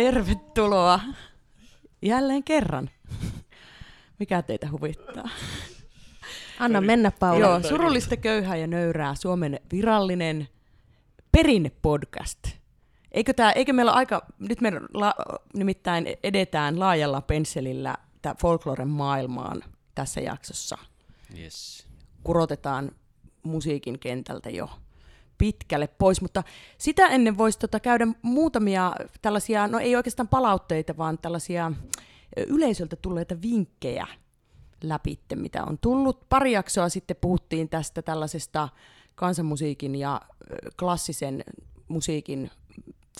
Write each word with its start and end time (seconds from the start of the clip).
Tervetuloa 0.00 1.00
jälleen 2.02 2.44
kerran. 2.44 2.90
Mikä 4.18 4.42
teitä 4.42 4.70
huvittaa? 4.70 5.28
Anna 6.58 6.80
mennä, 6.80 7.10
Paula. 7.10 7.38
Joo, 7.38 7.62
surullista, 7.62 8.16
köyhää 8.16 8.56
ja 8.56 8.66
nöyrää 8.66 9.14
Suomen 9.14 9.60
virallinen 9.72 10.48
perinnepodcast. 11.32 12.38
Eikö, 13.12 13.32
tää, 13.32 13.52
eikö 13.52 13.72
meillä 13.72 13.92
ole 13.92 13.98
aika, 13.98 14.26
nyt 14.38 14.60
me 14.60 14.72
la, 14.94 15.14
nimittäin 15.54 16.06
edetään 16.22 16.78
laajalla 16.80 17.20
pensselillä 17.20 17.96
folkloren 18.40 18.88
maailmaan 18.88 19.64
tässä 19.94 20.20
jaksossa. 20.20 20.78
Yes. 21.38 21.86
Kurotetaan 22.24 22.90
musiikin 23.42 23.98
kentältä 23.98 24.50
jo 24.50 24.70
pitkälle 25.40 25.86
pois, 25.86 26.22
mutta 26.22 26.42
sitä 26.78 27.06
ennen 27.06 27.38
voisi 27.38 27.58
tota 27.58 27.80
käydä 27.80 28.06
muutamia 28.22 28.92
tällaisia, 29.22 29.68
no 29.68 29.78
ei 29.78 29.96
oikeastaan 29.96 30.28
palautteita, 30.28 30.96
vaan 30.96 31.18
tällaisia 31.18 31.72
yleisöltä 32.46 32.96
tulleita 32.96 33.42
vinkkejä 33.42 34.06
läpi, 34.82 35.18
mitä 35.34 35.64
on 35.64 35.78
tullut. 35.78 36.28
Pari 36.28 36.52
jaksoa 36.52 36.88
sitten 36.88 37.16
puhuttiin 37.20 37.68
tästä 37.68 38.02
tällaisesta 38.02 38.68
kansanmusiikin 39.14 39.94
ja 39.94 40.20
klassisen 40.78 41.44
musiikin 41.88 42.50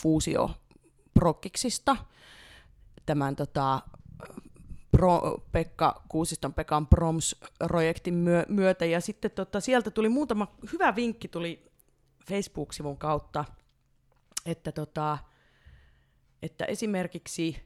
fuusioprokkiksista. 0.00 1.96
Tämän 3.06 3.36
tota, 3.36 3.80
Pro, 4.90 5.42
Pekka 5.52 6.02
Kuusiston 6.08 6.54
Pekan 6.54 6.86
Proms-projektin 6.86 8.14
myö, 8.14 8.44
myötä. 8.48 8.84
Ja 8.84 9.00
sitten 9.00 9.30
tota, 9.30 9.60
sieltä 9.60 9.90
tuli 9.90 10.08
muutama 10.08 10.46
hyvä 10.72 10.96
vinkki 10.96 11.28
tuli 11.28 11.69
Facebook-sivun 12.28 12.98
kautta, 12.98 13.44
että, 14.46 14.72
tota, 14.72 15.18
että 16.42 16.64
esimerkiksi 16.64 17.62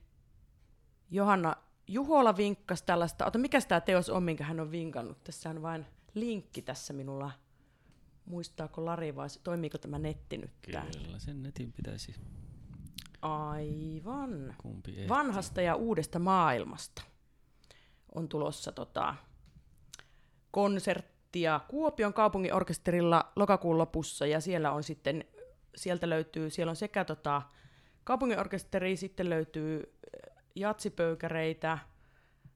Johanna 1.10 1.56
Juhola 1.88 2.36
vinkkasi 2.36 2.84
tällaista, 2.84 3.26
ota 3.26 3.38
mikä 3.38 3.60
tämä 3.60 3.80
teos 3.80 4.10
on, 4.10 4.22
minkä 4.22 4.44
hän 4.44 4.60
on 4.60 4.70
vinkannut, 4.70 5.24
tässä 5.24 5.50
on 5.50 5.62
vain 5.62 5.86
linkki 6.14 6.62
tässä 6.62 6.92
minulla, 6.92 7.30
muistaako 8.24 8.84
Lari 8.84 9.16
vai 9.16 9.28
toimiiko 9.42 9.78
tämä 9.78 9.98
netti 9.98 10.38
nyt 10.38 10.50
Kyllä, 10.62 10.80
täällä? 10.80 11.18
sen 11.18 11.42
netin 11.42 11.72
pitäisi. 11.72 12.14
Aivan. 13.22 14.54
Kumpi 14.58 15.08
Vanhasta 15.08 15.62
ja 15.62 15.74
uudesta 15.74 16.18
maailmasta 16.18 17.02
on 18.14 18.28
tulossa 18.28 18.72
tota, 18.72 19.14
konsertti 20.50 21.13
konserttia 21.34 21.60
Kuopion 21.68 22.14
kaupungin 22.14 22.54
orkesterilla 22.54 23.32
lokakuun 23.36 23.78
lopussa, 23.78 24.26
ja 24.26 24.40
siellä 24.40 24.72
on 24.72 24.82
sitten, 24.82 25.24
sieltä 25.76 26.08
löytyy, 26.08 26.50
siellä 26.50 26.70
on 26.70 26.76
sekä 26.76 27.04
tota, 27.04 27.42
kaupungin 28.04 28.38
orkesteri, 28.38 28.96
sitten 28.96 29.30
löytyy 29.30 29.82
äh, 29.82 30.36
jatsipöykäreitä, 30.54 31.78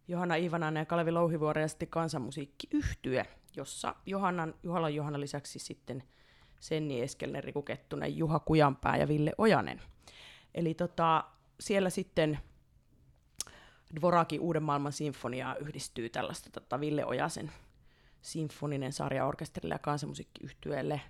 Johanna 0.09 0.37
Ivanainen 0.37 0.81
ja 0.81 0.87
Kalevi 0.87 1.11
Louhivuori 1.11 1.63
ja 1.63 1.69
sitten 1.69 1.89
kansanmusiikkiyhtye, 1.89 3.27
jossa 3.57 3.95
Johannan, 4.07 4.55
Juhalan 4.63 4.95
Johanna 4.95 5.21
lisäksi 5.21 5.59
sitten 5.59 6.03
Senni 6.61 7.03
Eskelnen, 7.03 7.45
Riku 7.45 7.63
Kettunen, 7.63 8.17
Juha 8.17 8.39
Kujanpää 8.39 8.97
ja 8.97 9.09
Ville 9.09 9.33
Ojanen. 9.39 9.81
Eli 10.55 10.75
tota, 10.75 11.25
siellä 11.61 11.91
sitten 11.91 12.39
Dvorakin 14.01 14.41
Uuden 14.41 14.63
maailman 14.63 14.93
sinfonia 14.93 15.57
yhdistyy 15.61 16.09
tällaista 16.09 16.51
tota 16.51 16.81
Ville 16.81 17.05
Ojasen 17.05 17.51
sinfoninen 18.33 18.93
sarja 18.93 19.27
orkesterille 19.27 19.75
ja 19.75 19.79
kansanmusiikkiyhtyeelle, 19.79 21.01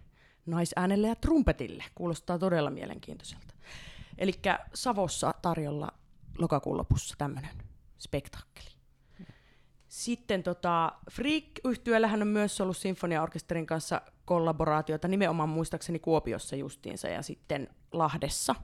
naisäänelle 0.47 1.09
ja 1.09 1.17
trumpetille. 1.17 1.85
Kuulostaa 1.95 2.39
todella 2.39 2.71
mielenkiintoiselta. 2.71 3.55
Eli 4.19 4.33
Savossa 4.75 5.35
tarjolla 5.43 5.89
lokakuun 6.39 6.77
lopussa 6.77 7.15
tämmöinen 7.19 7.57
spektaakkeli. 7.99 8.69
Sitten 9.89 10.43
tota, 10.43 10.93
Freak-yhtyöllähän 11.11 12.23
on 12.23 12.29
myös 12.29 12.61
ollut 12.61 12.77
sinfoniaorkesterin 12.77 13.67
kanssa 13.67 14.03
kollaboraatiota, 14.25 15.09
nimenomaan 15.09 15.49
muistaakseni 15.49 15.99
Kuopiossa 15.99 16.57
justiinsa, 16.57 17.09
ja 17.09 17.23
sitten 17.23 17.69
Lahdessa 17.93 18.55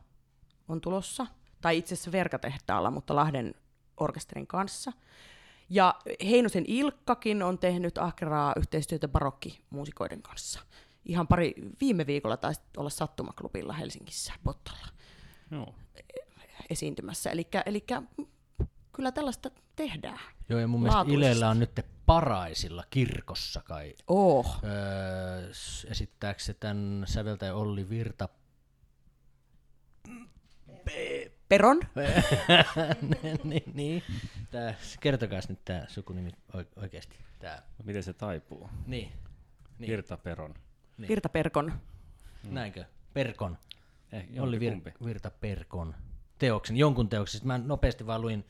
on 0.68 0.80
tulossa, 0.80 1.26
tai 1.60 1.78
itse 1.78 1.94
asiassa 1.94 2.12
Verkatehtaalla, 2.12 2.90
mutta 2.90 3.16
Lahden 3.16 3.54
orkesterin 3.96 4.46
kanssa. 4.46 4.92
Ja 5.70 5.94
Heinosen 6.24 6.64
Ilkkakin 6.66 7.42
on 7.42 7.58
tehnyt 7.58 7.98
ahkeraa 7.98 8.52
yhteistyötä 8.56 9.08
barokkimuusikoiden 9.08 10.22
kanssa. 10.22 10.60
Ihan 11.04 11.28
pari 11.28 11.54
viime 11.80 12.06
viikolla 12.06 12.36
taisi 12.36 12.60
olla 12.76 12.90
Sattumaklubilla 12.90 13.72
Helsingissä 13.72 14.32
Pottalla 14.44 14.86
no. 15.50 15.74
esiintymässä. 16.70 17.30
Eli 17.66 17.84
kyllä 18.92 19.12
tällaista 19.12 19.50
tehdään. 19.76 20.20
Joo, 20.48 20.60
ja 20.60 20.66
mun 20.66 20.82
mielestä 20.82 21.04
Ilellä 21.08 21.48
on 21.48 21.58
nyt 21.58 21.80
paraisilla 22.06 22.84
kirkossa 22.90 23.62
kai. 23.62 23.94
Oh. 24.06 24.60
Öö, 24.64 25.50
esittääkö 25.90 26.42
se 26.42 26.54
tämän 26.54 27.04
säveltäjä 27.06 27.54
Olli 27.54 27.88
Virta 27.88 28.28
Peron. 31.48 31.80
niin, 33.44 33.62
niin. 33.74 34.02
Tää, 34.50 34.74
kertokaa 35.00 35.40
nyt 35.48 35.64
tämä 35.64 35.84
sukunimi 35.88 36.30
oikeasti. 36.76 37.16
Tää. 37.38 37.62
Miten 37.84 38.02
se 38.02 38.12
taipuu? 38.12 38.68
Niin. 38.86 39.12
niin. 39.78 39.90
Virtaperon. 39.90 40.54
Niin. 40.98 41.08
Virtaperkon. 41.08 41.72
Hmm. 42.42 42.54
Näinkö? 42.54 42.84
Perkon. 43.14 43.58
Eh, 44.12 44.26
Olli 44.38 44.58
Vir- 44.58 45.04
Virtaperkon 45.04 45.94
teoksen, 46.38 46.76
jonkun 46.76 47.08
teoksen. 47.08 47.40
Mä 47.44 47.58
nopeasti 47.58 48.06
vaan 48.06 48.20
luin, 48.20 48.44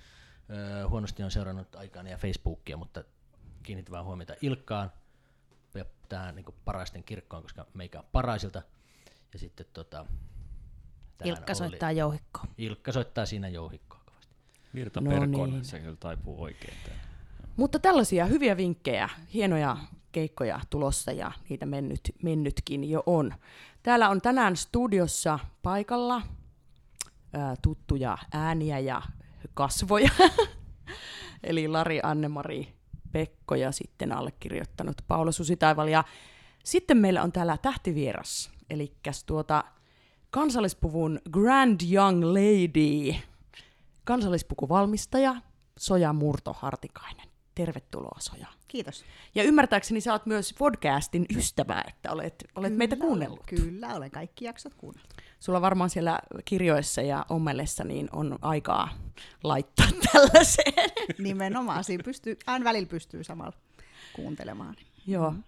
öö, 0.50 0.88
huonosti 0.88 1.22
on 1.22 1.30
seurannut 1.30 1.74
aikaan 1.74 2.06
ja 2.06 2.18
Facebookia, 2.18 2.76
mutta 2.76 3.04
kiinnitin 3.62 3.92
vaan 3.92 4.04
huomiota 4.04 4.34
Ilkkaan 4.42 4.92
ja 5.74 5.84
tähän 6.08 6.34
niin 6.34 6.46
paraisten 6.64 7.04
kirkkoon, 7.04 7.42
koska 7.42 7.66
meikä 7.74 7.98
on 7.98 8.06
paraisilta. 8.12 8.62
Ja 9.32 9.38
sitten 9.38 9.66
tota, 9.72 10.06
Ilkka 11.24 11.54
soittaa 11.54 11.88
oli... 11.88 11.98
jouhikkoa. 11.98 12.44
Ilkka 12.58 12.92
soittaa 12.92 13.26
siinä 13.26 13.48
jouhikkoa 13.48 14.00
kovasti. 14.04 14.34
Virta 14.74 15.00
no 15.00 15.10
Perkon, 15.10 15.50
niin. 15.50 15.64
se 15.64 15.80
kyllä 15.80 15.96
taipuu 15.96 16.42
oikein. 16.42 16.74
Tämän. 16.84 17.00
Mutta 17.56 17.78
tällaisia 17.78 18.26
hyviä 18.26 18.56
vinkkejä, 18.56 19.08
hienoja 19.34 19.76
keikkoja 20.12 20.60
tulossa 20.70 21.12
ja 21.12 21.32
niitä 21.48 21.66
mennyt, 21.66 22.00
mennytkin 22.22 22.90
jo 22.90 23.02
on. 23.06 23.34
Täällä 23.82 24.08
on 24.08 24.20
tänään 24.20 24.56
studiossa 24.56 25.38
paikalla 25.62 26.22
ää, 27.32 27.54
tuttuja 27.62 28.18
ääniä 28.32 28.78
ja 28.78 29.02
kasvoja. 29.54 30.10
Eli 31.42 31.68
Lari 31.68 32.00
Annemari 32.02 32.74
Pekko 33.12 33.54
ja 33.54 33.72
sitten 33.72 34.12
allekirjoittanut 34.12 34.96
Paula 35.08 35.32
Susitaival. 35.32 35.88
Ja 35.88 36.04
sitten 36.64 36.96
meillä 36.96 37.22
on 37.22 37.32
täällä 37.32 37.56
tähtivieras, 37.62 38.50
eli 38.70 38.92
tuota, 39.26 39.64
kansallispuvun 40.34 41.20
Grand 41.30 41.80
Young 41.92 42.24
Lady, 42.24 43.14
kansallispukuvalmistaja 44.04 45.36
Soja 45.78 46.12
Murto 46.12 46.52
Hartikainen. 46.52 47.26
Tervetuloa 47.54 48.18
Soja. 48.20 48.46
Kiitos. 48.68 49.04
Ja 49.34 49.42
ymmärtääkseni 49.42 50.00
sä 50.00 50.12
oot 50.12 50.26
myös 50.26 50.54
podcastin 50.58 51.26
ystävä, 51.36 51.84
että 51.88 52.12
olet, 52.12 52.44
olet 52.54 52.68
kyllä, 52.68 52.78
meitä 52.78 52.96
kuunnellut. 52.96 53.46
Kyllä, 53.46 53.94
olen 53.94 54.10
kaikki 54.10 54.44
jaksot 54.44 54.74
kuunnellut. 54.74 55.14
Sulla 55.40 55.60
varmaan 55.60 55.90
siellä 55.90 56.18
kirjoissa 56.44 57.02
ja 57.02 57.26
ommelessa 57.28 57.84
niin 57.84 58.08
on 58.12 58.38
aikaa 58.42 58.88
laittaa 59.42 59.88
tällaiseen. 60.12 60.90
Nimenomaan, 61.18 61.84
siinä 61.84 62.04
pystyy, 62.04 62.38
aina 62.46 62.64
välillä 62.64 62.88
pystyy 62.88 63.24
samalla 63.24 63.56
kuuntelemaan. 64.12 64.76
Joo. 65.06 65.30
Mm. 65.30 65.42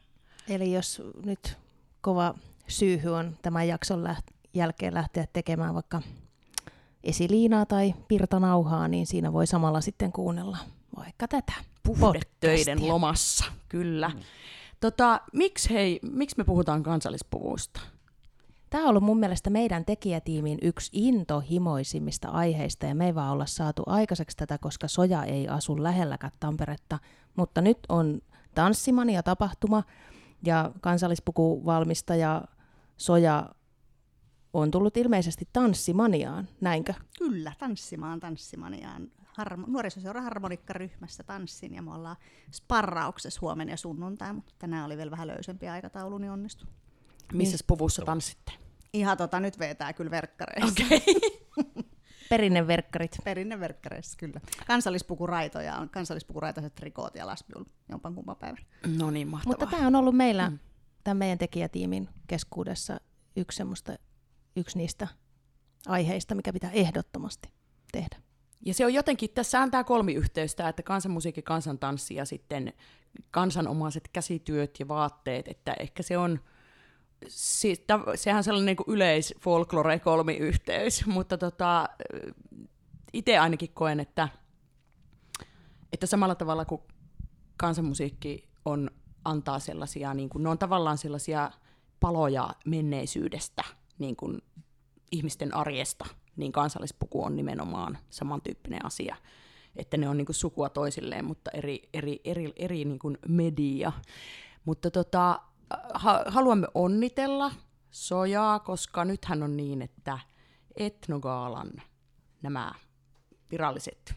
Eli 0.48 0.72
jos 0.72 1.02
nyt 1.24 1.56
kova 2.00 2.34
syyhy 2.68 3.08
on 3.08 3.36
tämän 3.42 3.68
jakson 3.68 4.04
läht- 4.04 4.35
jälkeen 4.56 4.94
lähteä 4.94 5.26
tekemään 5.32 5.74
vaikka 5.74 6.02
esiliinaa 7.04 7.66
tai 7.66 7.94
pirtanauhaa, 8.08 8.88
niin 8.88 9.06
siinä 9.06 9.32
voi 9.32 9.46
samalla 9.46 9.80
sitten 9.80 10.12
kuunnella 10.12 10.58
vaikka 10.96 11.28
tätä 11.28 11.52
puhdetöiden 11.82 12.88
lomassa. 12.88 13.44
Kyllä. 13.68 14.08
Mm. 14.08 14.20
Tota, 14.80 15.20
miksi, 15.32 15.70
hei, 15.70 16.00
miksi 16.02 16.36
me 16.38 16.44
puhutaan 16.44 16.82
kansallispuvuista? 16.82 17.80
Tämä 18.70 18.84
on 18.84 18.90
ollut 18.90 19.02
mun 19.02 19.18
mielestä 19.18 19.50
meidän 19.50 19.84
tekijätiimin 19.84 20.58
yksi 20.62 20.90
intohimoisimmista 20.92 22.28
aiheista, 22.28 22.86
ja 22.86 22.94
me 22.94 23.06
ei 23.06 23.14
vaan 23.14 23.32
olla 23.32 23.46
saatu 23.46 23.82
aikaiseksi 23.86 24.36
tätä, 24.36 24.58
koska 24.58 24.88
Soja 24.88 25.24
ei 25.24 25.48
asu 25.48 25.82
lähelläkään 25.82 26.32
Tamperetta. 26.40 26.98
Mutta 27.36 27.60
nyt 27.60 27.78
on 27.88 28.20
tanssimania 28.54 29.22
tapahtuma, 29.22 29.82
ja 30.42 30.70
kansallispukuvalmistaja 30.80 32.42
Soja 32.96 33.48
on 34.60 34.70
tullut 34.70 34.96
ilmeisesti 34.96 35.48
tanssimaniaan, 35.52 36.48
näinkö? 36.60 36.94
Kyllä, 37.18 37.52
tanssimaan 37.58 38.20
tanssimaniaan. 38.20 39.10
Harmo- 39.24 39.66
nuorisoseura 39.66 40.22
harmonikkaryhmässä 40.22 41.22
tanssin 41.22 41.74
ja 41.74 41.82
me 41.82 41.94
ollaan 41.94 42.16
sparrauksessa 42.52 43.38
huomenna 43.40 43.72
ja 43.72 43.76
sunnuntai, 43.76 44.32
mutta 44.32 44.54
tänään 44.58 44.86
oli 44.86 44.96
vielä 44.96 45.10
vähän 45.10 45.28
löysempi 45.28 45.68
aikataulu, 45.68 46.18
niin 46.18 46.30
onnistui. 46.30 46.68
Missä 47.32 47.64
puvussa 47.66 48.02
tanssitte? 48.02 48.52
Ihan 48.92 49.16
tota, 49.16 49.40
nyt 49.40 49.58
vetää 49.58 49.92
kyllä 49.92 50.10
verkkareissa. 50.10 50.84
Okay. 50.84 51.00
Perinneverkkarit. 52.30 53.16
Perinneverkkareissa, 53.24 54.16
kyllä. 54.18 54.40
Kansallispukuraitoja 54.66 55.76
on 55.76 55.88
kansallispukuraitoiset 55.88 56.74
trikoot 56.74 57.14
ja 57.14 57.26
lasbiul 57.26 57.64
jompan 57.88 58.14
kumman 58.14 58.36
päivän. 58.36 58.64
No 58.96 59.10
niin, 59.10 59.28
mahtavaa. 59.28 59.58
Mutta 59.58 59.76
tämä 59.76 59.86
on 59.86 59.94
ollut 59.94 60.16
meillä, 60.16 60.50
mm. 60.50 60.58
tämän 61.04 61.16
meidän 61.16 61.38
tekijätiimin 61.38 62.08
keskuudessa 62.26 63.00
yksi, 63.36 63.56
semmoista, 63.56 63.96
yksi 64.56 64.78
niistä 64.78 65.08
aiheista, 65.86 66.34
mikä 66.34 66.52
pitää 66.52 66.70
ehdottomasti 66.70 67.48
tehdä. 67.92 68.16
Ja 68.66 68.74
se 68.74 68.84
on 68.84 68.94
jotenkin, 68.94 69.30
tässä 69.30 69.60
on 69.60 69.70
tämä 69.70 69.84
kolmiyhteys, 69.84 70.56
että 70.68 70.82
kansanmusiikki, 70.82 71.42
kansantanssi 71.42 72.14
ja 72.14 72.24
sitten 72.24 72.72
kansanomaiset 73.30 74.08
käsityöt 74.12 74.70
ja 74.78 74.88
vaatteet, 74.88 75.48
että 75.48 75.74
ehkä 75.80 76.02
se 76.02 76.18
on, 76.18 76.40
sehän 78.14 78.38
on 78.38 78.44
sellainen 78.44 78.76
niin 78.76 78.94
yleis 78.94 79.34
folklore 79.40 79.98
kolmiyhteys, 79.98 81.06
mutta 81.16 81.38
tota, 81.38 81.88
itse 83.12 83.38
ainakin 83.38 83.72
koen, 83.74 84.00
että, 84.00 84.28
että 85.92 86.06
samalla 86.06 86.34
tavalla 86.34 86.64
kuin 86.64 86.82
kansanmusiikki 87.56 88.48
on, 88.64 88.90
antaa 89.24 89.58
sellaisia, 89.58 90.14
niin 90.14 90.28
kuin, 90.28 90.42
ne 90.42 90.48
on 90.48 90.58
tavallaan 90.58 90.98
sellaisia 90.98 91.50
paloja 92.00 92.50
menneisyydestä, 92.66 93.64
niin 93.98 94.16
kuin 94.16 94.42
ihmisten 95.12 95.54
arjesta, 95.54 96.06
niin 96.36 96.52
kansallispuku 96.52 97.24
on 97.24 97.36
nimenomaan 97.36 97.98
samantyyppinen 98.10 98.86
asia. 98.86 99.16
Että 99.76 99.96
ne 99.96 100.08
on 100.08 100.16
niin 100.16 100.26
kuin 100.26 100.36
sukua 100.36 100.68
toisilleen, 100.68 101.24
mutta 101.24 101.50
eri, 101.50 101.88
eri, 101.94 102.20
eri, 102.24 102.52
eri 102.56 102.84
niin 102.84 102.98
kuin 102.98 103.18
media. 103.28 103.92
Mutta 104.64 104.90
tota, 104.90 105.40
ha, 105.94 106.24
haluamme 106.26 106.66
onnitella 106.74 107.52
Sojaa, 107.90 108.58
koska 108.58 109.04
nythän 109.04 109.42
on 109.42 109.56
niin, 109.56 109.82
että 109.82 110.18
Etnogaalan 110.76 111.70
nämä 112.42 112.74
viralliset 113.50 114.14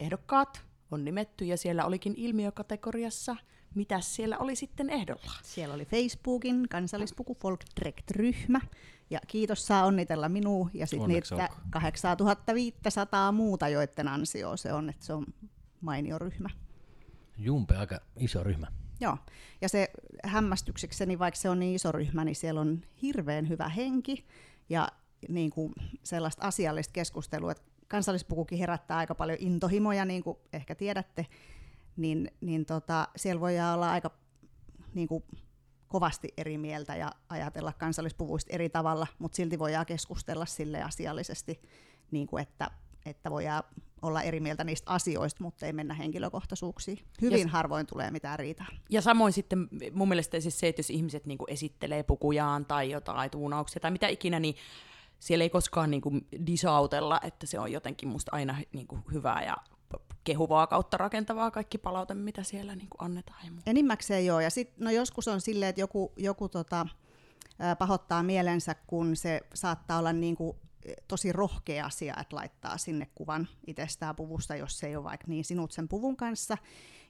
ehdokkaat 0.00 0.62
on 0.90 1.04
nimetty, 1.04 1.44
ja 1.44 1.56
siellä 1.56 1.84
olikin 1.84 2.14
ilmiökategoriassa– 2.16 3.36
mitä 3.74 4.00
siellä 4.00 4.38
oli 4.38 4.56
sitten 4.56 4.90
ehdolla? 4.90 5.32
Siellä 5.42 5.74
oli 5.74 5.84
Facebookin 5.84 6.68
kansallispuku 6.68 7.36
Folk 7.40 7.60
Direct-ryhmä, 7.80 8.60
ja 9.10 9.20
kiitos 9.26 9.66
saa 9.66 9.84
onnitella 9.84 10.28
minua 10.28 10.70
ja 10.74 10.86
sitten 10.86 11.08
niitä 11.08 11.48
8500 11.70 13.32
muuta, 13.32 13.68
joiden 13.68 14.08
ansio 14.08 14.56
se 14.56 14.72
on, 14.72 14.90
että 14.90 15.04
se 15.04 15.12
on 15.12 15.26
mainio 15.80 16.18
ryhmä. 16.18 16.48
Jumpe, 17.38 17.76
aika 17.76 18.00
iso 18.16 18.42
ryhmä. 18.42 18.66
Joo, 19.00 19.18
ja 19.60 19.68
se 19.68 19.90
hämmästyksekseni, 20.24 21.18
vaikka 21.18 21.40
se 21.40 21.48
on 21.48 21.58
niin 21.58 21.74
iso 21.74 21.92
ryhmä, 21.92 22.24
niin 22.24 22.36
siellä 22.36 22.60
on 22.60 22.80
hirveän 23.02 23.48
hyvä 23.48 23.68
henki 23.68 24.26
ja 24.68 24.88
niin 25.28 25.50
kuin 25.50 25.72
sellaista 26.02 26.46
asiallista 26.46 26.92
keskustelua, 26.92 27.52
että 27.52 27.62
kansallispukukin 27.88 28.58
herättää 28.58 28.96
aika 28.96 29.14
paljon 29.14 29.38
intohimoja, 29.40 30.04
niin 30.04 30.22
kuin 30.22 30.38
ehkä 30.52 30.74
tiedätte, 30.74 31.26
niin, 31.96 32.30
niin 32.40 32.66
tota, 32.66 33.08
siellä 33.16 33.40
voi 33.40 33.54
olla 33.74 33.90
aika 33.90 34.10
niin 34.94 35.08
kuin, 35.08 35.24
kovasti 35.88 36.28
eri 36.36 36.58
mieltä 36.58 36.96
ja 36.96 37.12
ajatella 37.28 37.72
kansallispuvuista 37.72 38.52
eri 38.52 38.68
tavalla, 38.68 39.06
mutta 39.18 39.36
silti 39.36 39.58
voidaan 39.58 39.86
keskustella 39.86 40.46
sille 40.46 40.82
asiallisesti, 40.82 41.62
niin 42.10 42.26
kuin 42.26 42.42
että, 42.42 42.70
että 43.06 43.30
voidaan 43.30 43.62
olla 44.02 44.22
eri 44.22 44.40
mieltä 44.40 44.64
niistä 44.64 44.90
asioista, 44.90 45.44
mutta 45.44 45.66
ei 45.66 45.72
mennä 45.72 45.94
henkilökohtaisuuksiin. 45.94 46.98
Hyvin 47.22 47.40
ja, 47.40 47.48
harvoin 47.48 47.86
tulee 47.86 48.10
mitään 48.10 48.38
riitaa. 48.38 48.66
Ja 48.90 49.02
samoin 49.02 49.32
sitten 49.32 49.68
mun 49.92 50.08
mielestä 50.08 50.40
siis 50.40 50.60
se, 50.60 50.68
että 50.68 50.80
jos 50.80 50.90
ihmiset 50.90 51.26
niin 51.26 51.38
esittelee 51.48 52.02
pukujaan 52.02 52.64
tai 52.64 52.90
jotain 52.90 53.30
tuunauksia 53.30 53.80
tai 53.80 53.90
mitä 53.90 54.08
ikinä, 54.08 54.40
niin 54.40 54.54
siellä 55.18 55.42
ei 55.42 55.50
koskaan 55.50 55.90
niin 55.90 56.00
kuin 56.00 56.26
disautella, 56.46 57.20
että 57.22 57.46
se 57.46 57.58
on 57.58 57.72
jotenkin 57.72 58.08
musta 58.08 58.30
aina 58.34 58.58
niin 58.72 58.86
kuin 58.86 59.02
hyvää 59.12 59.44
ja 59.44 59.56
kehuvaa 60.24 60.66
kautta 60.66 60.96
rakentavaa 60.96 61.50
kaikki 61.50 61.78
palaute, 61.78 62.14
mitä 62.14 62.42
siellä 62.42 62.76
niin 62.76 62.88
kuin 62.88 63.02
annetaan. 63.02 63.46
Ja 63.46 63.52
Enimmäkseen 63.66 64.26
joo, 64.26 64.40
ja 64.40 64.50
sit, 64.50 64.78
no 64.78 64.90
joskus 64.90 65.28
on 65.28 65.40
silleen, 65.40 65.68
että 65.68 65.80
joku, 65.80 66.12
joku 66.16 66.48
tota, 66.48 66.86
pahoittaa 67.78 68.22
mielensä, 68.22 68.74
kun 68.86 69.16
se 69.16 69.40
saattaa 69.54 69.98
olla 69.98 70.12
niin 70.12 70.36
kuin 70.36 70.56
tosi 71.08 71.32
rohkea 71.32 71.86
asia, 71.86 72.14
että 72.20 72.36
laittaa 72.36 72.78
sinne 72.78 73.08
kuvan 73.14 73.48
itsestään 73.66 74.16
puvusta, 74.16 74.56
jos 74.56 74.78
se 74.78 74.86
ei 74.86 74.96
ole 74.96 75.04
vaikka 75.04 75.26
niin 75.28 75.44
sinut 75.44 75.72
sen 75.72 75.88
puvun 75.88 76.16
kanssa. 76.16 76.58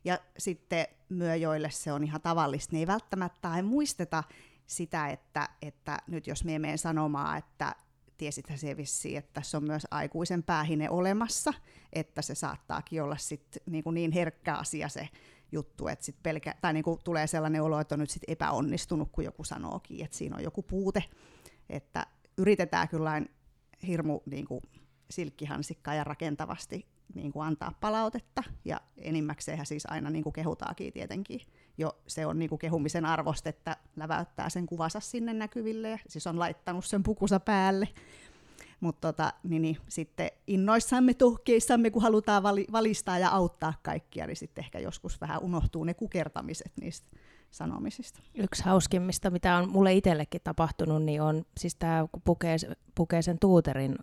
Ja 0.05 0.19
sitten 0.39 0.87
myö, 1.09 1.37
joille 1.37 1.71
se 1.71 1.93
on 1.93 2.05
ihan 2.05 2.21
tavallista, 2.21 2.73
ne 2.73 2.79
ei 2.79 2.87
välttämättä 2.87 3.57
ei 3.57 3.63
muisteta 3.63 4.25
sitä, 4.67 5.09
että, 5.09 5.49
että 5.63 5.99
nyt 6.07 6.27
jos 6.27 6.45
me 6.45 6.59
menen 6.59 6.79
sanomaan, 6.79 7.39
että 7.39 7.75
tiesithän 8.19 8.59
se 8.59 8.77
vissiin, 8.77 9.19
että 9.19 9.31
tässä 9.33 9.57
on 9.57 9.65
myös 9.65 9.87
aikuisen 9.91 10.43
päähine 10.43 10.91
olemassa, 10.91 11.55
että 11.93 12.23
se 12.23 12.35
saattaakin 12.35 13.03
olla 13.03 13.17
sit 13.17 13.59
niin, 13.67 13.85
kuin 13.85 13.95
niin 13.95 14.13
herkkä 14.13 14.55
asia 14.55 14.89
se 14.89 15.09
juttu, 15.53 15.89
että 15.89 16.05
sit 16.05 16.17
pelkä, 16.23 16.55
tai 16.61 16.73
niin 16.73 16.85
kuin 16.85 17.01
tulee 17.05 17.27
sellainen 17.27 17.63
olo, 17.63 17.81
että 17.81 17.95
on 17.95 17.99
nyt 17.99 18.11
sit 18.11 18.23
epäonnistunut, 18.29 19.09
kun 19.13 19.25
joku 19.25 19.45
sanookin, 19.45 20.05
että 20.05 20.17
siinä 20.17 20.37
on 20.37 20.43
joku 20.43 20.63
puute, 20.63 21.05
että 21.71 22.07
yritetään 22.39 22.89
kyllä 22.89 23.23
hirmu 23.87 24.21
niin 24.27 24.47
kuin 24.47 24.63
silkkihansikkaa 25.11 25.95
ja 25.95 26.05
rakentavasti 26.05 26.92
niin 27.15 27.33
kuin 27.33 27.47
antaa 27.47 27.73
palautetta, 27.81 28.43
ja 28.65 28.81
enimmäkseenhän 28.97 29.67
siis 29.67 29.87
aina 29.91 30.11
niin 30.11 30.23
kuin 30.23 30.33
kehutaakin 30.33 30.93
tietenkin. 30.93 31.41
Jo 31.79 31.99
se 32.07 32.27
on 32.27 32.39
niin 32.39 32.49
kuin 32.49 32.59
kehumisen 32.59 33.05
arvosta, 33.05 33.49
että 33.49 33.77
läväyttää 33.97 34.49
sen 34.49 34.67
kuvansa 34.67 35.01
sinne 35.01 35.33
näkyville, 35.33 35.91
ja 35.91 35.99
siis 36.09 36.27
on 36.27 36.39
laittanut 36.39 36.85
sen 36.85 37.03
pukusa 37.03 37.41
päälle. 37.41 37.89
Mutta 38.81 39.13
tota, 39.13 39.33
niin, 39.43 39.63
niin, 39.63 39.77
sitten 39.89 40.31
innoissamme, 40.47 41.15
tuhkeissamme, 41.15 41.91
kun 41.91 42.03
halutaan 42.03 42.43
vali, 42.43 42.67
valistaa 42.73 43.19
ja 43.19 43.31
auttaa 43.31 43.75
kaikkia, 43.83 44.27
niin 44.27 44.37
sitten 44.37 44.65
ehkä 44.65 44.79
joskus 44.79 45.21
vähän 45.21 45.43
unohtuu 45.43 45.85
ne 45.85 45.95
kukertamiset 45.95 46.73
niistä 46.81 47.17
sanomisista. 47.51 48.21
Yksi 48.35 48.65
hauskimmista, 48.65 49.31
mitä 49.31 49.57
on 49.57 49.71
mulle 49.71 49.93
itsellekin 49.93 50.41
tapahtunut, 50.45 51.03
niin 51.03 51.23
on 51.23 51.45
siis 51.59 51.75
tämä, 51.75 52.07
kun 52.13 52.23
pukee, 52.25 52.57
pukee 52.95 53.23
sen 53.23 53.39
tuuterin 53.39 53.97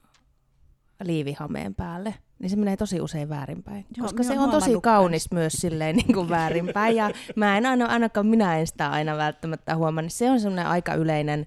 liivihameen 1.04 1.76
päälle, 1.76 2.16
niin 2.40 2.50
se 2.50 2.56
menee 2.56 2.78
tosi 2.78 3.02
usein 3.02 3.30
väärinpäin. 3.30 3.86
Joo, 3.98 4.04
koska 4.04 4.24
se 4.24 4.40
on 4.40 4.52
tosi 4.52 4.72
kaunis 4.82 5.32
myös 5.32 5.54
silleen 5.54 5.96
niin 5.96 6.14
kuin 6.14 6.30
väärinpäin. 6.30 6.96
Ja 6.96 7.12
mä 7.36 7.58
en 7.58 7.66
aina, 7.66 7.86
ainakaan 7.86 8.28
minä 8.28 8.60
en 8.60 8.68
sitä 8.68 8.92
aina 8.92 9.18
välttämättä 9.18 9.76
huomaa, 9.76 10.02
niin 10.02 10.12
se 10.12 10.32
on 10.32 10.40
semmoinen 10.40 10.68
aika 10.68 10.94
yleinen, 10.94 11.46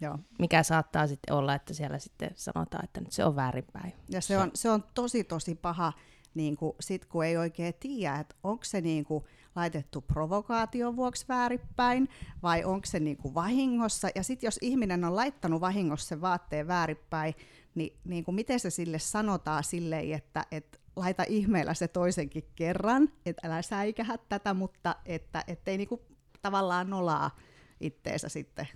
Joo. 0.00 0.18
mikä 0.38 0.62
saattaa 0.62 1.06
sitten 1.06 1.34
olla, 1.34 1.54
että 1.54 1.74
siellä 1.74 1.98
sitten 1.98 2.30
sanotaan, 2.34 2.84
että 2.84 3.00
nyt 3.00 3.12
se 3.12 3.24
on 3.24 3.36
väärinpäin. 3.36 3.92
Ja 4.08 4.20
se 4.20 4.38
on, 4.38 4.50
se 4.54 4.70
on 4.70 4.84
tosi 4.94 5.24
tosi 5.24 5.54
paha, 5.54 5.92
niin 6.34 6.56
kuin, 6.56 6.72
sit 6.80 7.04
kun 7.04 7.24
ei 7.24 7.36
oikein 7.36 7.74
tiedä, 7.80 8.16
että 8.16 8.34
onko 8.42 8.64
se 8.64 8.80
niin 8.80 9.04
kuin, 9.04 9.24
laitettu 9.56 10.00
provokaation 10.00 10.96
vuoksi 10.96 11.24
väärinpäin 11.28 12.08
vai 12.42 12.64
onko 12.64 12.86
se 12.86 13.00
niin 13.00 13.16
kuin 13.16 13.34
vahingossa. 13.34 14.08
Ja 14.14 14.22
sitten 14.22 14.46
jos 14.46 14.58
ihminen 14.62 15.04
on 15.04 15.16
laittanut 15.16 15.60
vahingossa 15.60 16.08
sen 16.08 16.20
vaatteen 16.20 16.68
väärinpäin, 16.68 17.34
niin, 17.76 17.96
niin 18.04 18.24
kuin 18.24 18.34
miten 18.34 18.60
se 18.60 18.70
sille 18.70 18.98
sanotaan 18.98 19.64
silleen, 19.64 20.12
että, 20.12 20.44
että 20.50 20.78
laita 20.96 21.24
ihmeellä 21.28 21.74
se 21.74 21.88
toisenkin 21.88 22.44
kerran, 22.56 23.08
että 23.26 23.48
älä 23.48 23.62
säikähä 23.62 24.18
tätä, 24.28 24.54
mutta 24.54 24.96
että 25.06 25.44
ei 25.66 25.76
niin 25.76 25.88
kuin 25.88 26.00
tavallaan 26.42 26.90
nolaa 26.90 27.36
itteensä 27.80 28.28
sitten. 28.28 28.68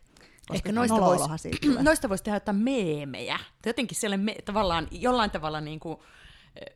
Ehkä 0.52 0.72
noista 0.72 1.00
voisi, 1.00 1.50
noista 1.82 2.08
voisi 2.08 2.24
tehdä 2.24 2.36
jotain 2.36 2.56
meemejä. 2.56 3.38
Jotenkin 3.66 3.98
siellä 3.98 4.16
me, 4.16 4.36
tavallaan, 4.44 4.88
jollain 4.90 5.30
tavalla 5.30 5.60
niin 5.60 5.80
kuin, 5.80 5.98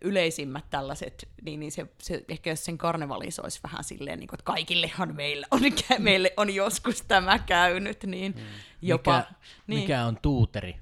yleisimmät 0.00 0.64
tällaiset, 0.70 1.28
niin, 1.42 1.60
niin 1.60 1.72
se, 1.72 1.86
se, 1.98 2.24
ehkä 2.28 2.50
jos 2.50 2.64
sen 2.64 2.78
karnevalisoisi 2.78 3.60
vähän 3.62 3.84
silleen, 3.84 4.18
niin 4.18 4.28
kuin, 4.28 4.36
että 4.36 4.44
kaikillehan 4.44 5.16
meillä 5.16 5.46
on, 5.50 5.60
meille 5.98 6.32
on 6.36 6.54
joskus 6.54 7.02
tämä 7.02 7.38
käynyt, 7.38 8.04
niin 8.04 8.32
mm. 8.32 8.42
jopa... 8.82 9.16
Mikä, 9.16 9.34
niin. 9.66 9.80
mikä 9.80 10.04
on 10.04 10.18
tuuteri? 10.22 10.76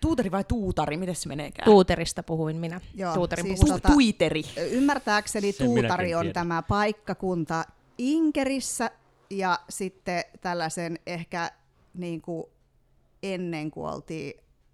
Tuuteri 0.00 0.30
vai 0.30 0.44
tuutari, 0.44 0.96
miten 0.96 1.14
se 1.14 1.28
meneekään? 1.28 1.64
Tuuterista 1.64 2.22
puhuin 2.22 2.56
minä. 2.56 2.80
Joo, 2.94 3.14
Tuuterin 3.14 3.46
siis 3.46 3.60
puhuin. 3.60 3.82
tota, 3.82 3.94
Tuiteri. 3.94 4.42
Ymmärtääkseni 4.70 5.52
Sen 5.52 5.66
tuutari 5.66 6.14
on 6.14 6.32
tämä 6.32 6.62
paikkakunta 6.62 7.64
Inkerissä 7.98 8.90
ja 9.30 9.58
sitten 9.68 10.24
tällaisen 10.40 10.98
ehkä 11.06 11.50
niin 11.94 12.22
kuin 12.22 12.44
ennen 13.22 13.70
kuin 13.70 13.92
oltiin 13.92 14.32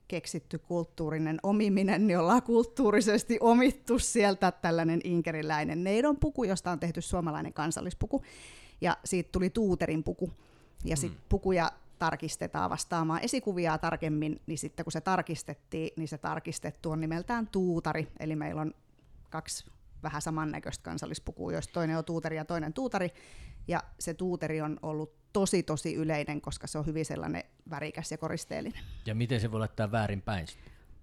keksitty 0.08 0.58
kulttuurinen 0.58 1.38
omiminen, 1.42 2.06
niin 2.06 2.18
ollaan 2.18 2.42
kulttuurisesti 2.42 3.38
omittu 3.40 3.98
sieltä 3.98 4.52
tällainen 4.52 5.00
inkeriläinen 5.04 5.84
neidon 5.84 6.16
puku, 6.16 6.44
josta 6.44 6.70
on 6.70 6.80
tehty 6.80 7.00
suomalainen 7.00 7.52
kansallispuku. 7.52 8.22
Ja 8.80 8.96
siitä 9.04 9.28
tuli 9.32 9.50
tuuterin 9.50 10.04
puku. 10.04 10.30
Ja 10.84 10.96
sitten 10.96 11.20
mm. 11.20 11.26
pukuja 11.28 11.72
tarkistetaan 12.04 12.70
vastaamaan 12.70 13.20
esikuvia 13.22 13.78
tarkemmin, 13.78 14.40
niin 14.46 14.58
sitten 14.58 14.84
kun 14.84 14.92
se 14.92 15.00
tarkistettiin, 15.00 15.90
niin 15.96 16.08
se 16.08 16.18
tarkistettu 16.18 16.90
on 16.90 17.00
nimeltään 17.00 17.46
tuutari, 17.46 18.08
eli 18.20 18.36
meillä 18.36 18.60
on 18.60 18.74
kaksi 19.30 19.64
vähän 20.02 20.22
samannäköistä 20.22 20.82
kansallispukua, 20.82 21.52
joista 21.52 21.72
toinen 21.72 21.98
on 21.98 22.04
tuutari 22.04 22.36
ja 22.36 22.44
toinen 22.44 22.72
tuutari, 22.72 23.10
ja 23.68 23.82
se 23.98 24.14
tuuteri 24.14 24.60
on 24.60 24.78
ollut 24.82 25.14
tosi 25.32 25.62
tosi 25.62 25.94
yleinen, 25.94 26.40
koska 26.40 26.66
se 26.66 26.78
on 26.78 26.86
hyvin 26.86 27.04
sellainen 27.04 27.44
värikäs 27.70 28.10
ja 28.10 28.18
koristeellinen. 28.18 28.80
Ja 29.06 29.14
miten 29.14 29.40
se 29.40 29.52
voi 29.52 29.58
laittaa 29.58 29.92
väärin 29.92 30.22
päin? 30.22 30.46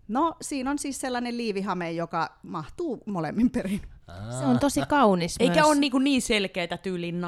No 0.08 0.36
siinä 0.42 0.72
on 0.72 0.80
siis 0.80 1.02
sellainen 1.02 1.38
liivihame, 1.38 1.92
joka 1.92 2.38
mahtuu 2.44 3.04
molemmin 3.06 3.50
perin. 3.50 3.82
Se 4.40 4.46
on 4.46 4.60
tosi 4.60 4.82
kaunis 4.90 5.36
Eikä 5.40 5.54
myös. 5.54 5.66
ole 5.66 5.76
niin, 5.76 6.04
niin 6.04 6.22
selkeitä 6.22 6.78
tyylin 6.78 7.22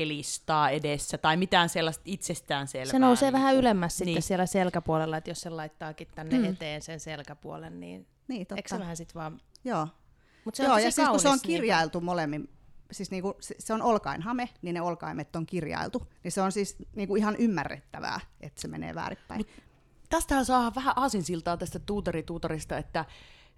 nappilistaa 0.00 0.70
edessä 0.70 1.18
tai 1.18 1.36
mitään 1.36 1.68
sellaista 1.68 2.02
itsestään 2.04 2.68
selvää. 2.68 2.90
Se 2.92 2.98
nousee 2.98 3.26
niin 3.26 3.32
vähän 3.32 3.56
ylemmäs 3.56 3.96
sitten 3.98 4.14
Niin. 4.14 4.22
siellä 4.22 4.46
selkäpuolella, 4.46 5.16
että 5.16 5.30
jos 5.30 5.40
se 5.40 5.50
laittaakin 5.50 6.08
tänne 6.14 6.38
Mm. 6.38 6.44
eteen 6.44 6.82
sen 6.82 7.00
selkäpuolen, 7.00 7.80
niin 7.80 8.06
Niin, 8.28 8.40
totta. 8.46 8.54
eikö 8.56 8.68
se 8.68 8.78
vähän 8.78 8.96
sitten 8.96 9.14
vaan... 9.14 9.40
Joo. 9.64 9.88
Mut 10.44 10.54
se 10.54 10.64
Joo, 10.64 10.78
ja 10.78 10.90
siis 10.92 11.08
kun 11.08 11.20
se 11.20 11.28
on 11.28 11.32
kaunis, 11.32 11.42
niin- 11.42 11.56
kirjailtu 11.60 12.00
molemmin, 12.00 12.48
siis 12.92 13.10
niinku, 13.10 13.34
se, 13.40 13.54
se 13.58 13.72
on 13.74 13.82
olkainhame, 13.82 14.48
niin 14.62 14.74
ne 14.74 14.80
olkaimet 14.82 15.36
on 15.36 15.46
kirjailtu, 15.46 16.06
niin 16.24 16.32
se 16.32 16.40
on 16.42 16.52
siis 16.52 16.76
niinku 16.96 17.16
ihan 17.16 17.36
ymmärrettävää, 17.36 18.20
että 18.40 18.60
se 18.60 18.68
menee 18.68 18.94
väärinpäin. 18.94 19.46
Tästähän 20.08 20.44
saa 20.44 20.74
vähän 20.74 20.94
aasinsiltaa 20.96 21.56
tästä 21.56 21.78
tuutarituutarista, 21.78 22.78
että, 22.78 23.04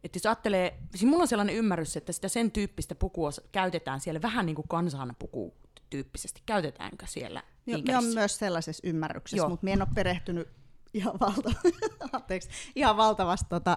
että 0.05 0.17
jos 0.17 0.27
ajattelee, 0.27 0.79
siis 0.95 1.05
mulla 1.11 1.23
on 1.23 1.29
sellainen 1.29 1.55
ymmärrys, 1.57 1.97
että 1.97 2.13
sitä 2.13 2.29
sen 2.29 2.51
tyyppistä 2.51 2.95
pukua 2.95 3.31
käytetään 3.53 4.01
siellä 4.01 4.23
vähän 4.23 4.47
niin 4.47 4.57
kuin 4.57 4.69
kansanpuku 4.69 5.55
tyyppisesti. 5.93 6.43
Käytetäänkö 6.47 7.07
siellä 7.07 7.43
Joo, 7.67 7.75
me 7.75 7.79
Inkerissä? 7.79 8.09
on 8.09 8.15
myös 8.15 8.39
sellaisessa 8.39 8.87
ymmärryksessä, 8.87 9.37
Joo. 9.37 9.49
mutta 9.49 9.65
me 9.65 9.73
en 9.73 9.83
ole 9.83 9.89
perehtynyt 9.95 10.49
ihan, 10.95 11.15
valta, 11.21 11.53
anteeksi, 12.13 12.49
ihan 12.77 12.97
valtavasti 12.97 13.47
tota 13.49 13.77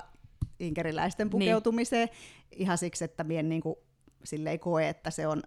inkeriläisten 0.59 1.29
pukeutumiseen 1.29 2.09
ihan 2.51 2.77
siksi, 2.77 3.03
että 3.05 3.23
mie 3.23 3.39
en 3.39 3.49
niinku, 3.49 3.77
silleen 4.23 4.59
koe, 4.59 4.89
että 4.89 5.11
se 5.11 5.27
on 5.27 5.43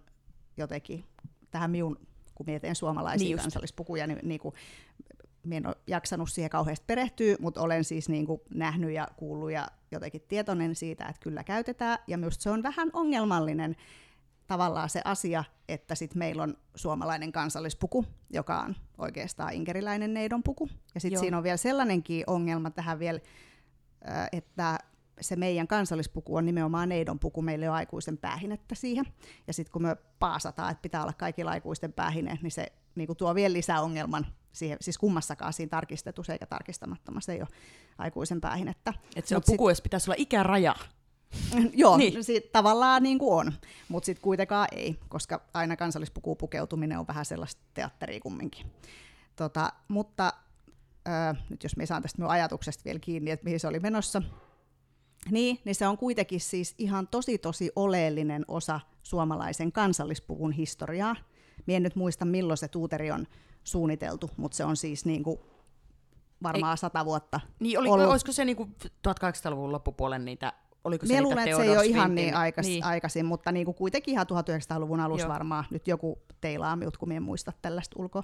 jotenkin 0.57 1.05
tähän 1.51 1.71
minun, 1.71 1.99
kun 2.35 2.45
mietin 2.45 2.75
suomalaisia 2.75 3.17
Niin 3.17 3.25
niin 3.25 3.31
just. 3.31 3.43
kansallispukuja, 3.43 4.07
niin 4.07 4.19
niinku, 4.23 4.53
mie 5.43 5.57
en 5.57 5.67
ole 5.67 5.75
jaksanut 5.87 6.29
siihen 6.29 6.49
kauheasti 6.49 6.83
perehtyä, 6.87 7.35
mutta 7.39 7.61
olen 7.61 7.83
siis 7.83 8.09
niinku 8.09 8.41
nähnyt 8.53 8.91
ja 8.91 9.07
kuullut 9.17 9.51
ja 9.51 9.67
jotenkin 9.91 10.21
tietoinen 10.27 10.75
siitä, 10.75 11.05
että 11.05 11.21
kyllä 11.21 11.43
käytetään. 11.43 11.99
Ja 12.07 12.17
myös 12.17 12.35
se 12.39 12.49
on 12.49 12.63
vähän 12.63 12.89
ongelmallinen 12.93 13.75
tavallaan 14.49 14.89
se 14.89 15.01
asia, 15.05 15.43
että 15.67 15.95
sit 15.95 16.15
meillä 16.15 16.43
on 16.43 16.57
suomalainen 16.75 17.31
kansallispuku, 17.31 18.05
joka 18.29 18.59
on 18.59 18.75
oikeastaan 18.97 19.53
inkeriläinen 19.53 20.13
neidonpuku. 20.13 20.69
Ja 20.95 21.01
sitten 21.01 21.19
siinä 21.19 21.37
on 21.37 21.43
vielä 21.43 21.57
sellainenkin 21.57 22.23
ongelma 22.27 22.69
tähän 22.69 22.99
vielä, 22.99 23.19
että 24.31 24.79
se 25.21 25.35
meidän 25.35 25.67
kansallispuku 25.67 26.35
on 26.35 26.45
nimenomaan 26.45 26.89
neidonpuku, 26.89 27.41
meillä 27.41 27.63
ei 27.63 27.69
ole 27.69 27.77
aikuisen 27.77 28.17
päähinettä 28.17 28.75
siihen. 28.75 29.05
Ja 29.47 29.53
sitten 29.53 29.71
kun 29.71 29.81
me 29.81 29.95
paasataan, 30.19 30.71
että 30.71 30.81
pitää 30.81 31.01
olla 31.01 31.13
kaikilla 31.13 31.51
aikuisten 31.51 31.93
päähine, 31.93 32.39
niin 32.41 32.51
se 32.51 32.67
niin 32.95 33.17
tuo 33.17 33.35
vielä 33.35 33.53
lisää 33.53 33.81
ongelman 33.81 34.25
siihen, 34.51 34.77
siis 34.81 34.97
kummassakaan 34.97 35.53
siinä 35.53 35.69
tarkistetussa 35.69 36.33
eikä 36.33 36.45
tarkistamattomassa 36.45 37.33
ei 37.33 37.39
ole 37.41 37.47
aikuisen 37.97 38.41
päähinettä. 38.41 38.93
Että 39.15 39.29
se 39.29 39.35
on 39.35 39.37
Mut 39.37 39.45
sit- 39.45 39.53
puku, 39.53 39.69
jos 39.69 39.81
pitäisi 39.81 40.09
olla 40.09 40.15
ikäraja. 40.19 40.75
Joo, 41.73 41.97
Niin. 41.97 42.13
niin. 42.13 42.23
siitä 42.23 42.49
tavallaan 42.51 43.03
niin 43.03 43.19
kuin 43.19 43.33
on, 43.47 43.53
mutta 43.89 44.05
sitten 44.05 44.21
kuitenkaan 44.23 44.67
ei, 44.71 44.99
koska 45.09 45.41
aina 45.53 45.75
kansallispukuun 45.77 46.37
pukeutuminen 46.37 46.99
on 46.99 47.07
vähän 47.07 47.25
sellaista 47.25 47.61
teatteria 47.73 48.19
kumminkin. 48.19 48.65
Tota, 49.35 49.73
mutta 49.87 50.33
ö, 51.07 51.35
nyt 51.49 51.63
jos 51.63 51.77
me 51.77 51.85
saan 51.85 52.01
tästä 52.01 52.17
minun 52.17 52.31
ajatuksesta 52.31 52.81
vielä 52.85 52.99
kiinni, 52.99 53.31
että 53.31 53.43
mihin 53.43 53.59
se 53.59 53.67
oli 53.67 53.79
menossa, 53.79 54.21
niin, 55.31 55.59
niin 55.65 55.75
se 55.75 55.87
on 55.87 55.97
kuitenkin 55.97 56.39
siis 56.39 56.75
ihan 56.77 57.07
tosi 57.07 57.37
tosi 57.37 57.71
oleellinen 57.75 58.45
osa 58.47 58.79
suomalaisen 59.03 59.71
kansallispuvun 59.71 60.51
historiaa. 60.51 61.15
Mie 61.65 61.77
en 61.77 61.83
nyt 61.83 61.95
muista 61.95 62.25
milloin 62.25 62.57
se 62.57 62.67
tuuteri 62.67 63.11
on 63.11 63.27
suunniteltu, 63.63 64.31
mutta 64.37 64.57
se 64.57 64.65
on 64.65 64.77
siis 64.77 65.05
niin 65.05 65.23
kuin 65.23 65.39
varmaan 66.43 66.77
sata 66.77 67.05
vuotta 67.05 67.39
Niin, 67.59 67.79
oli, 67.79 67.89
ollut. 67.89 68.07
olisiko 68.07 68.31
se 68.31 68.45
niinku 68.45 68.69
1800-luvun 69.07 69.71
loppupuolen 69.71 70.25
niitä, 70.25 70.53
oliko 70.83 71.05
se 71.05 71.13
Mie 71.13 71.21
luulen, 71.21 71.47
että 71.47 71.57
se 71.57 71.63
ei 71.63 71.77
ole 71.77 71.85
ihan 71.85 72.15
niin, 72.15 72.35
aikas, 72.35 72.67
niin. 72.67 72.83
aikaisin, 72.83 73.25
mutta 73.25 73.51
niin 73.51 73.65
kuin 73.65 73.75
kuitenkin 73.75 74.11
ihan 74.11 74.25
1900-luvun 74.27 74.99
alussa 74.99 75.27
Joo. 75.27 75.33
varmaan. 75.33 75.65
Nyt 75.71 75.87
joku 75.87 76.19
teilaa 76.41 76.75
minut, 76.75 76.97
kun 76.97 77.11
en 77.11 77.23
muista 77.23 77.53
tällaista 77.61 77.95
ulkoa. 77.99 78.23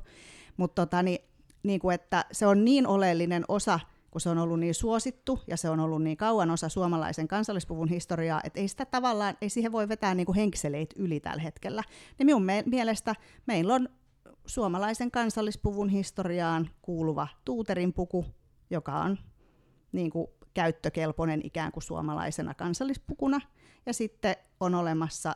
Mutta 0.57 0.85
tota, 0.85 1.03
niin, 1.03 1.19
niin 1.63 1.79
kuin, 1.79 1.95
että 1.95 2.25
se 2.31 2.47
on 2.47 2.65
niin 2.65 2.87
oleellinen 2.87 3.45
osa, 3.47 3.79
kun 4.11 4.21
se 4.21 4.29
on 4.29 4.37
ollut 4.37 4.59
niin 4.59 4.73
suosittu 4.73 5.39
ja 5.47 5.57
se 5.57 5.69
on 5.69 5.79
ollut 5.79 6.03
niin 6.03 6.17
kauan 6.17 6.51
osa 6.51 6.69
suomalaisen 6.69 7.27
kansallispuvun 7.27 7.87
historiaa, 7.89 8.41
että 8.43 8.59
ei 8.59 8.67
sitä 8.67 8.85
tavallaan, 8.85 9.37
ei 9.41 9.49
siihen 9.49 9.71
voi 9.71 9.89
vetää 9.89 10.15
niin 10.15 10.25
kuin 10.25 10.35
henkseleitä 10.35 10.95
yli 10.97 11.19
tällä 11.19 11.41
hetkellä. 11.41 11.83
Niin 12.17 12.25
minun 12.25 12.43
me- 12.43 12.63
mielestä 12.65 13.15
meillä 13.45 13.73
on 13.73 13.89
suomalaisen 14.45 15.11
kansallispuvun 15.11 15.89
historiaan 15.89 16.69
kuuluva 16.81 17.27
tuuterin 17.45 17.93
puku, 17.93 18.25
joka 18.69 18.99
on 18.99 19.17
niin 19.91 20.11
kuin 20.11 20.27
käyttökelpoinen 20.55 21.41
ikään 21.43 21.71
kuin 21.71 21.83
suomalaisena 21.83 22.53
kansallispukuna. 22.53 23.41
Ja 23.85 23.93
sitten 23.93 24.35
on 24.59 24.75
olemassa 24.75 25.35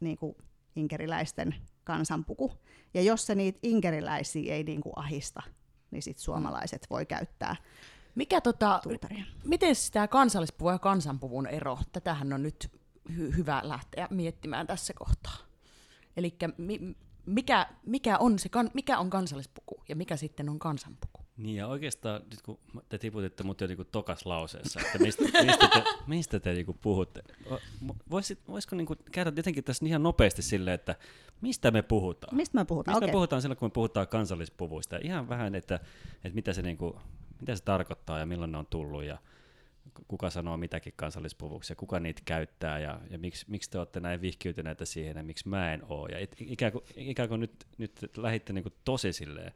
niin 0.00 0.16
kuin 0.16 0.36
inkeriläisten 0.76 1.54
kansanpuku. 1.84 2.52
Ja 2.94 3.02
jos 3.02 3.26
se 3.26 3.34
niitä 3.34 3.58
inkeriläisiä 3.62 4.54
ei 4.54 4.64
niin 4.64 4.80
kuin 4.80 4.92
ahista, 4.96 5.42
niin 5.90 6.02
sitten 6.02 6.24
suomalaiset 6.24 6.86
voi 6.90 7.06
käyttää 7.06 7.56
Mikä 8.14 8.40
tota, 8.40 8.80
tuutaria. 8.82 9.24
miten 9.44 9.74
tämä 9.92 10.08
kansallispuvun 10.08 10.72
ja 10.72 10.78
kansanpuvun 10.78 11.46
ero? 11.46 11.78
Tätähän 11.92 12.32
on 12.32 12.42
nyt 12.42 12.70
hy- 13.10 13.36
hyvä 13.36 13.60
lähteä 13.64 14.08
miettimään 14.10 14.66
tässä 14.66 14.92
kohtaa. 14.94 15.36
Eli 16.16 16.36
mi- 16.58 16.96
mikä, 17.26 17.66
mikä, 17.86 18.18
on 18.18 18.38
se, 18.38 18.48
mikä 18.74 18.98
on 18.98 19.10
kansallispuku 19.10 19.82
ja 19.88 19.96
mikä 19.96 20.16
sitten 20.16 20.48
on 20.48 20.58
kansanpuku? 20.58 21.19
Niin 21.42 21.56
ja 21.56 21.66
oikeastaan 21.66 22.22
nyt 22.30 22.42
kun 22.42 22.58
te 22.88 22.98
tiputitte 22.98 23.42
mut 23.42 23.60
jo 23.60 23.66
niinku 23.66 23.84
tokas 23.84 24.26
lauseessa, 24.26 24.80
että 24.80 24.98
mistä, 24.98 25.22
mistä 25.44 25.68
te, 25.68 25.84
mistä 26.06 26.40
te 26.40 26.52
niinku 26.52 26.76
puhutte, 26.82 27.22
Voisit, 28.10 28.38
voisiko 28.48 28.76
niinku 28.76 28.96
käydä 29.12 29.32
jotenkin 29.36 29.64
tässä 29.64 29.86
ihan 29.86 30.02
nopeasti 30.02 30.42
silleen, 30.42 30.74
että 30.74 30.96
mistä 31.40 31.70
me 31.70 31.82
puhutaan? 31.82 32.36
Mistä 32.36 32.58
me 32.58 32.64
puhutaan? 32.64 32.92
Mistä 32.92 33.04
Okei. 33.04 33.08
me 33.08 33.12
puhutaan 33.12 33.42
silloin, 33.42 33.58
kun 33.58 33.66
me 33.66 33.70
puhutaan 33.70 34.08
kansallispuvuista? 34.08 34.98
Ihan 35.02 35.28
vähän, 35.28 35.54
että, 35.54 35.74
että 36.14 36.34
mitä, 36.34 36.52
se 36.52 36.62
niinku, 36.62 36.96
mitä 37.40 37.56
se 37.56 37.64
tarkoittaa 37.64 38.18
ja 38.18 38.26
milloin 38.26 38.52
ne 38.52 38.58
on 38.58 38.66
tullut 38.66 39.04
ja 39.04 39.18
kuka 40.08 40.30
sanoo 40.30 40.56
mitäkin 40.56 40.92
kansallispuvuksi 40.96 41.72
ja 41.72 41.76
kuka 41.76 42.00
niitä 42.00 42.22
käyttää 42.24 42.78
ja, 42.78 43.00
ja 43.10 43.18
miksi, 43.18 43.46
miksi 43.48 43.70
te 43.70 43.78
olette 43.78 44.00
näin 44.00 44.20
vihkiytyneitä 44.20 44.84
siihen 44.84 45.16
ja 45.16 45.22
miksi 45.22 45.48
mä 45.48 45.74
en 45.74 45.82
oo. 45.88 46.06
Ja 46.06 46.18
et, 46.18 46.36
ikään, 46.38 46.72
kuin, 46.72 46.84
ikään 46.96 47.28
kuin 47.28 47.40
nyt, 47.40 47.66
nyt 47.78 48.10
lähditte 48.16 48.52
niinku 48.52 48.70
tosi 48.84 49.12
silleen 49.12 49.52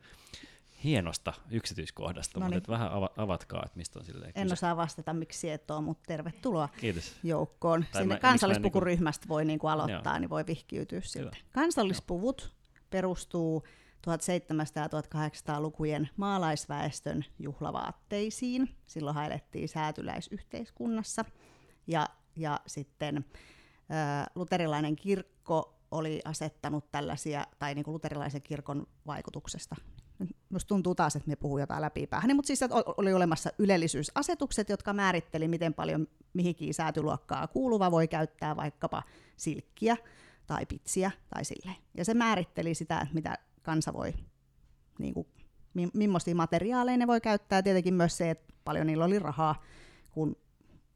hienosta 0.84 1.32
yksityiskohdasta, 1.50 2.40
No 2.40 2.46
mutta 2.46 2.58
niin. 2.58 2.68
vähän 2.68 2.92
ava, 2.92 3.10
avatkaa, 3.16 3.62
että 3.66 3.76
mistä 3.76 3.98
on 3.98 4.04
silleen 4.04 4.32
En 4.34 4.42
kyse. 4.42 4.52
osaa 4.52 4.76
vastata, 4.76 5.12
miksi 5.14 5.50
et 5.50 5.70
ole, 5.70 5.80
mutta 5.80 6.02
tervetuloa 6.06 6.68
Kiitos. 6.80 7.12
joukkoon. 7.22 7.84
Tai 7.92 8.02
Sinne 8.02 8.14
mä- 8.14 8.20
kansallispukuryhmästä 8.20 9.28
voi 9.28 9.44
niinku 9.44 9.66
aloittaa, 9.66 10.12
Joo. 10.12 10.18
niin 10.20 10.30
voi 10.30 10.46
vihkiytyä 10.46 10.96
Hyvä. 10.96 11.06
sitten. 11.30 11.40
Kansallispuvut 11.52 12.52
perustuu 12.90 13.64
1700- 14.06 14.82
ja 14.82 14.88
1800-lukujen 14.88 16.08
maalaisväestön 16.16 17.24
juhlavaatteisiin. 17.38 18.76
Silloin 18.86 19.16
elettiin 19.18 19.68
säätyläisyhteiskunnassa. 19.68 21.24
Ja, 21.86 22.08
ja 22.36 22.60
sitten 22.66 23.16
ä, 23.16 24.26
luterilainen 24.34 24.96
kirkko 24.96 25.78
oli 25.90 26.20
asettanut 26.24 26.90
tällaisia, 26.92 27.46
tai 27.58 27.74
niin 27.74 27.84
kuin 27.84 27.92
luterilaisen 27.94 28.42
kirkon 28.42 28.86
vaikutuksesta. 29.06 29.76
Minusta 30.18 30.68
tuntuu 30.68 30.94
taas, 30.94 31.16
että 31.16 31.28
me 31.28 31.37
puhuu 31.37 31.59
jotain 31.59 31.80
läpi 31.80 32.06
päähän, 32.06 32.37
mutta 32.37 32.47
siis 32.47 32.61
oli 32.97 33.14
olemassa 33.14 33.50
ylellisyysasetukset, 33.59 34.68
jotka 34.68 34.92
määritteli, 34.92 35.49
miten 35.49 35.75
paljon 35.75 36.09
mihinkin 36.33 36.75
säätyluokkaa 36.75 37.47
kuuluva 37.47 37.90
voi 37.90 38.09
käyttää 38.09 38.56
vaikkapa 38.56 39.02
silkkiä 39.37 39.97
tai 40.47 40.66
pitsiä 40.66 41.11
tai 41.28 41.44
silleen. 41.44 41.76
Ja 41.94 42.04
se 42.04 42.14
määritteli 42.14 42.75
sitä, 42.75 43.00
että 43.00 43.14
mitä 43.14 43.38
kansa 43.62 43.92
voi, 43.92 44.14
niin 44.99 45.14
kuin, 45.14 45.26
mi- 45.75 45.90
millaisia 45.94 46.35
materiaaleja 46.35 46.97
ne 46.97 47.06
voi 47.06 47.21
käyttää. 47.21 47.62
Tietenkin 47.62 47.94
myös 47.94 48.16
se, 48.16 48.30
että 48.30 48.54
paljon 48.64 48.87
niillä 48.87 49.04
oli 49.04 49.18
rahaa, 49.18 49.62
kun 50.11 50.37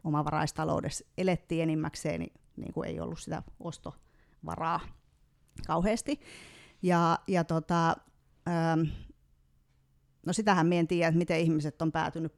omavaraistaloudessa 0.05 1.05
elettiin 1.19 1.63
enimmäkseen, 1.63 2.21
niin, 2.21 2.33
niin 2.57 2.73
kuin 2.73 2.89
ei 2.89 3.01
ollut 3.01 3.19
sitä 3.19 3.43
ostovaraa 3.61 4.81
kauheasti. 5.67 6.21
Ja, 6.83 7.19
ja 7.27 7.45
tota, 7.45 7.97
ähm, 8.49 8.81
no 10.27 10.33
sitähän 10.33 10.67
me 10.67 10.79
en 10.79 10.89
tiedä, 10.89 11.09
että 11.09 11.19
miten 11.19 11.41
ihmiset 11.41 11.83
on 11.83 11.93
päätynyt 11.93 12.33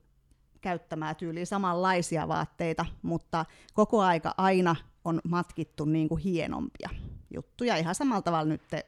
käyttämään 0.60 1.16
tyyliin 1.16 1.46
samanlaisia 1.46 2.28
vaatteita, 2.28 2.86
mutta 3.02 3.44
koko 3.74 4.02
aika 4.02 4.34
aina 4.36 4.76
on 5.04 5.20
matkittu 5.24 5.84
niin 5.84 6.08
kuin 6.08 6.22
hienompia 6.22 6.88
juttuja. 7.34 7.76
Ihan 7.76 7.94
samalla 7.94 8.22
tavalla 8.22 8.48
nyt 8.48 8.62
te 8.70 8.86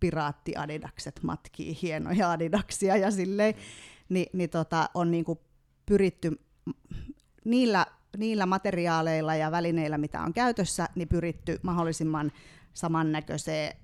piraattiadidakset 0.00 1.20
matkii 1.22 1.78
hienoja 1.82 2.30
adidaksia 2.30 2.96
ja 2.96 3.10
silleen, 3.10 3.54
Ni, 4.08 4.26
niin 4.32 4.50
tota, 4.50 4.90
on 4.94 5.10
niin 5.10 5.24
kuin 5.24 5.38
pyritty 5.86 6.40
niillä, 7.44 7.86
niillä 8.16 8.46
materiaaleilla 8.46 9.34
ja 9.34 9.50
välineillä, 9.50 9.98
mitä 9.98 10.22
on 10.22 10.32
käytössä, 10.32 10.88
niin 10.94 11.08
pyritty 11.08 11.60
mahdollisimman 11.62 12.32
samannäköiseen 12.74 13.76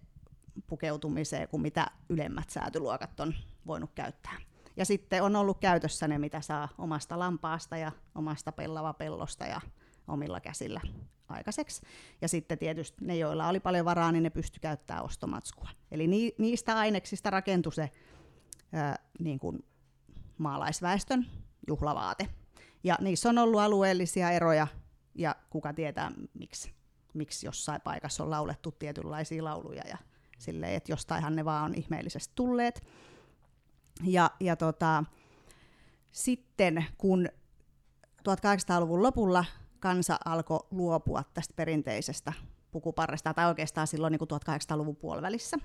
pukeutumiseen 0.66 1.48
kuin 1.48 1.62
mitä 1.62 1.86
ylemmät 2.08 2.50
säätyluokat 2.50 3.20
on 3.20 3.34
voinut 3.66 3.90
käyttää. 3.94 4.36
Ja 4.76 4.84
sitten 4.84 5.22
on 5.22 5.36
ollut 5.36 5.58
käytössä 5.58 6.08
ne, 6.08 6.18
mitä 6.18 6.40
saa 6.40 6.68
omasta 6.78 7.18
lampaasta 7.18 7.76
ja 7.76 7.92
omasta 8.14 8.52
pellavapellosta 8.52 9.46
ja 9.46 9.60
omilla 10.08 10.40
käsillä 10.40 10.80
aikaiseksi. 11.28 11.82
Ja 12.20 12.28
sitten 12.28 12.58
tietysti 12.58 13.04
ne, 13.04 13.16
joilla 13.16 13.48
oli 13.48 13.60
paljon 13.60 13.84
varaa, 13.84 14.12
niin 14.12 14.22
ne 14.22 14.30
pysty 14.30 14.60
käyttämään 14.60 15.04
ostomatskua. 15.04 15.68
Eli 15.90 16.06
ni, 16.06 16.34
niistä 16.38 16.76
aineksista 16.78 17.30
rakentui 17.30 17.72
se 17.72 17.90
ää, 18.72 18.98
niin 19.18 19.38
kuin 19.38 19.64
maalaisväestön 20.38 21.26
juhlavaate. 21.68 22.28
Ja 22.84 22.98
niissä 23.00 23.28
on 23.28 23.38
ollut 23.38 23.60
alueellisia 23.60 24.30
eroja, 24.30 24.66
ja 25.14 25.36
kuka 25.50 25.72
tietää 25.72 26.12
miksi, 26.34 26.74
miksi 27.14 27.46
jossain 27.46 27.80
paikassa 27.80 28.24
on 28.24 28.30
laulettu 28.30 28.72
tietynlaisia 28.72 29.44
lauluja, 29.44 29.82
ja 29.88 29.98
silleen, 30.38 30.74
että 30.74 30.92
jostainhan 30.92 31.36
ne 31.36 31.44
vaan 31.44 31.64
on 31.64 31.74
ihmeellisesti 31.74 32.32
tulleet. 32.34 32.84
Ja, 34.02 34.30
ja 34.40 34.56
tota, 34.56 35.04
sitten 36.12 36.84
kun 36.98 37.28
1800-luvun 38.28 39.02
lopulla 39.02 39.44
kansa 39.80 40.18
alkoi 40.24 40.66
luopua 40.70 41.22
tästä 41.34 41.54
perinteisestä 41.56 42.32
pukuparresta, 42.70 43.34
tai 43.34 43.46
oikeastaan 43.46 43.86
silloin 43.86 44.10
niin 44.10 44.18
kuin 44.18 44.28
1800-luvun 44.30 44.96
puolivälissä, 44.96 45.56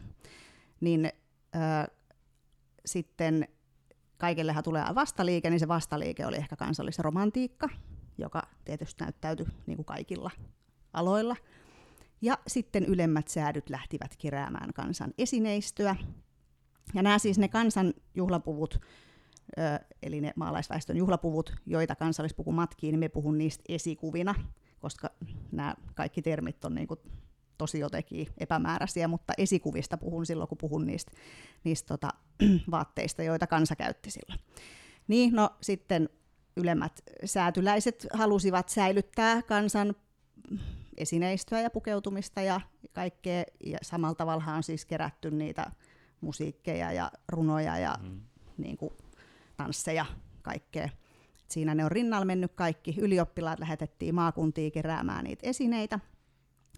niin 0.82 1.12
ö, 1.56 1.92
sitten 2.86 3.48
kaikillehan 4.18 4.64
tulee 4.64 4.84
vastaliike, 4.96 5.50
niin 5.50 5.60
se 5.60 5.68
vastaliike 5.68 6.26
oli 6.26 6.36
ehkä 6.36 6.56
kansallisromantiikka, 6.56 7.70
joka 8.18 8.42
tietysti 8.66 9.04
näyttäytyi 9.04 9.46
niin 9.66 9.76
kuin 9.76 9.86
kaikilla 9.86 10.32
aloilla. 10.94 11.36
Ja 12.22 12.38
sitten 12.48 12.86
ylemmät 12.86 13.28
säädyt 13.28 13.70
lähtivät 13.70 14.16
keräämään 14.18 14.74
kansan 14.74 15.14
esineistöä. 15.18 15.96
Ja 16.94 17.02
nämä 17.02 17.20
siis 17.20 17.38
ne 17.40 17.48
kansan 17.48 17.94
juhlapuvut, 18.16 18.80
eli 20.04 20.22
ne 20.22 20.34
maalaisväestön 20.36 20.98
juhlapuvut, 20.98 21.54
joita 21.66 21.96
kansallispuku 21.96 22.52
matkii, 22.52 22.92
niin 22.92 23.00
me 23.00 23.10
puhun 23.10 23.38
niistä 23.38 23.64
esikuvina, 23.70 24.36
koska 24.80 25.10
nämä 25.52 25.76
kaikki 25.96 26.22
termit 26.22 26.66
on 26.66 26.76
niin 26.76 26.88
kuin 26.88 27.00
tosi 27.58 27.80
jotenkin 27.80 28.28
epämääräisiä, 28.38 29.08
mutta 29.08 29.34
esikuvista 29.38 29.98
puhun 29.98 30.26
silloin, 30.26 30.48
kun 30.48 30.58
puhun 30.58 30.88
niistä, 30.88 31.12
niistä 31.64 31.88
tota, 31.88 32.10
vaatteista, 32.72 33.24
joita 33.24 33.48
kansa 33.48 33.76
käytti 33.76 34.12
silloin. 34.12 34.40
Niin, 35.08 35.34
no 35.34 35.50
sitten 35.62 36.10
ylemmät 36.58 37.02
säätyläiset 37.26 38.08
halusivat 38.14 38.70
säilyttää 38.70 39.42
kansan 39.42 39.96
esineistöä 40.98 41.62
ja 41.62 41.70
pukeutumista 41.70 42.42
ja 42.42 42.62
kaikkea, 42.94 43.44
ja 43.66 43.78
samalla 43.82 44.16
tavalla 44.16 44.54
on 44.56 44.64
siis 44.64 44.86
kerätty 44.86 45.32
niitä 45.32 45.72
musiikkeja 46.22 46.92
ja 46.92 47.12
runoja 47.28 47.78
ja 47.78 47.96
mm. 48.02 48.22
niin 48.58 48.78
kuin, 48.78 48.94
tansseja, 49.58 50.06
kaikkea. 50.42 50.90
Siinä 51.48 51.76
ne 51.76 51.86
on 51.86 51.92
rinnalla 51.92 52.26
mennyt 52.26 52.52
kaikki. 52.56 52.96
Ylioppilaat 52.98 53.60
lähetettiin 53.60 54.16
maakuntiin 54.16 54.72
keräämään 54.72 55.24
niitä 55.24 55.50
esineitä. 55.50 56.00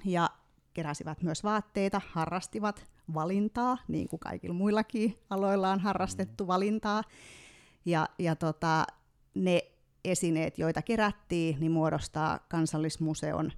Ja 0.06 0.30
keräsivät 0.74 1.22
myös 1.22 1.44
vaatteita, 1.44 2.02
harrastivat 2.10 2.86
valintaa, 3.14 3.78
niin 3.88 4.08
kuin 4.08 4.20
kaikilla 4.20 4.54
muillakin 4.56 5.18
aloilla 5.30 5.72
on 5.72 5.80
harrastettu 5.80 6.48
valintaa. 6.48 7.04
Ja, 7.86 8.10
ja 8.20 8.36
tota, 8.36 8.86
ne 9.36 9.62
esineet, 10.06 10.58
joita 10.58 10.82
kerättiin, 10.82 11.60
niin 11.60 11.72
muodostaa 11.72 12.40
kansallismuseon 12.50 13.52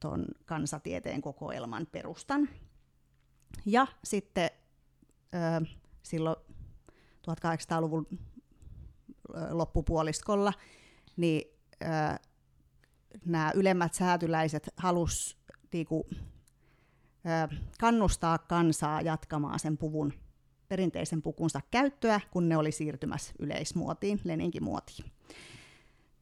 ton 0.00 0.26
kansatieteen 0.44 1.20
kokoelman 1.20 1.86
perustan. 1.92 2.48
Ja 3.66 3.86
sitten 4.04 4.50
ö, 5.34 5.66
silloin 6.02 6.36
1800-luvun 7.26 8.06
loppupuoliskolla, 9.50 10.52
niin 11.16 11.56
nämä 13.24 13.52
ylemmät 13.54 13.94
säätyläiset 13.94 14.70
halus 14.76 15.36
niinku, 15.72 16.06
ö, 16.10 17.56
kannustaa 17.80 18.38
kansaa 18.38 19.00
jatkamaan 19.00 19.58
sen 19.58 19.78
puvun, 19.78 20.12
perinteisen 20.68 21.22
pukunsa 21.22 21.60
käyttöä, 21.70 22.20
kun 22.30 22.48
ne 22.48 22.56
oli 22.56 22.72
siirtymässä 22.72 23.32
yleismuotiin, 23.38 24.20
Leninkin 24.24 24.64
muotiin. 24.64 25.04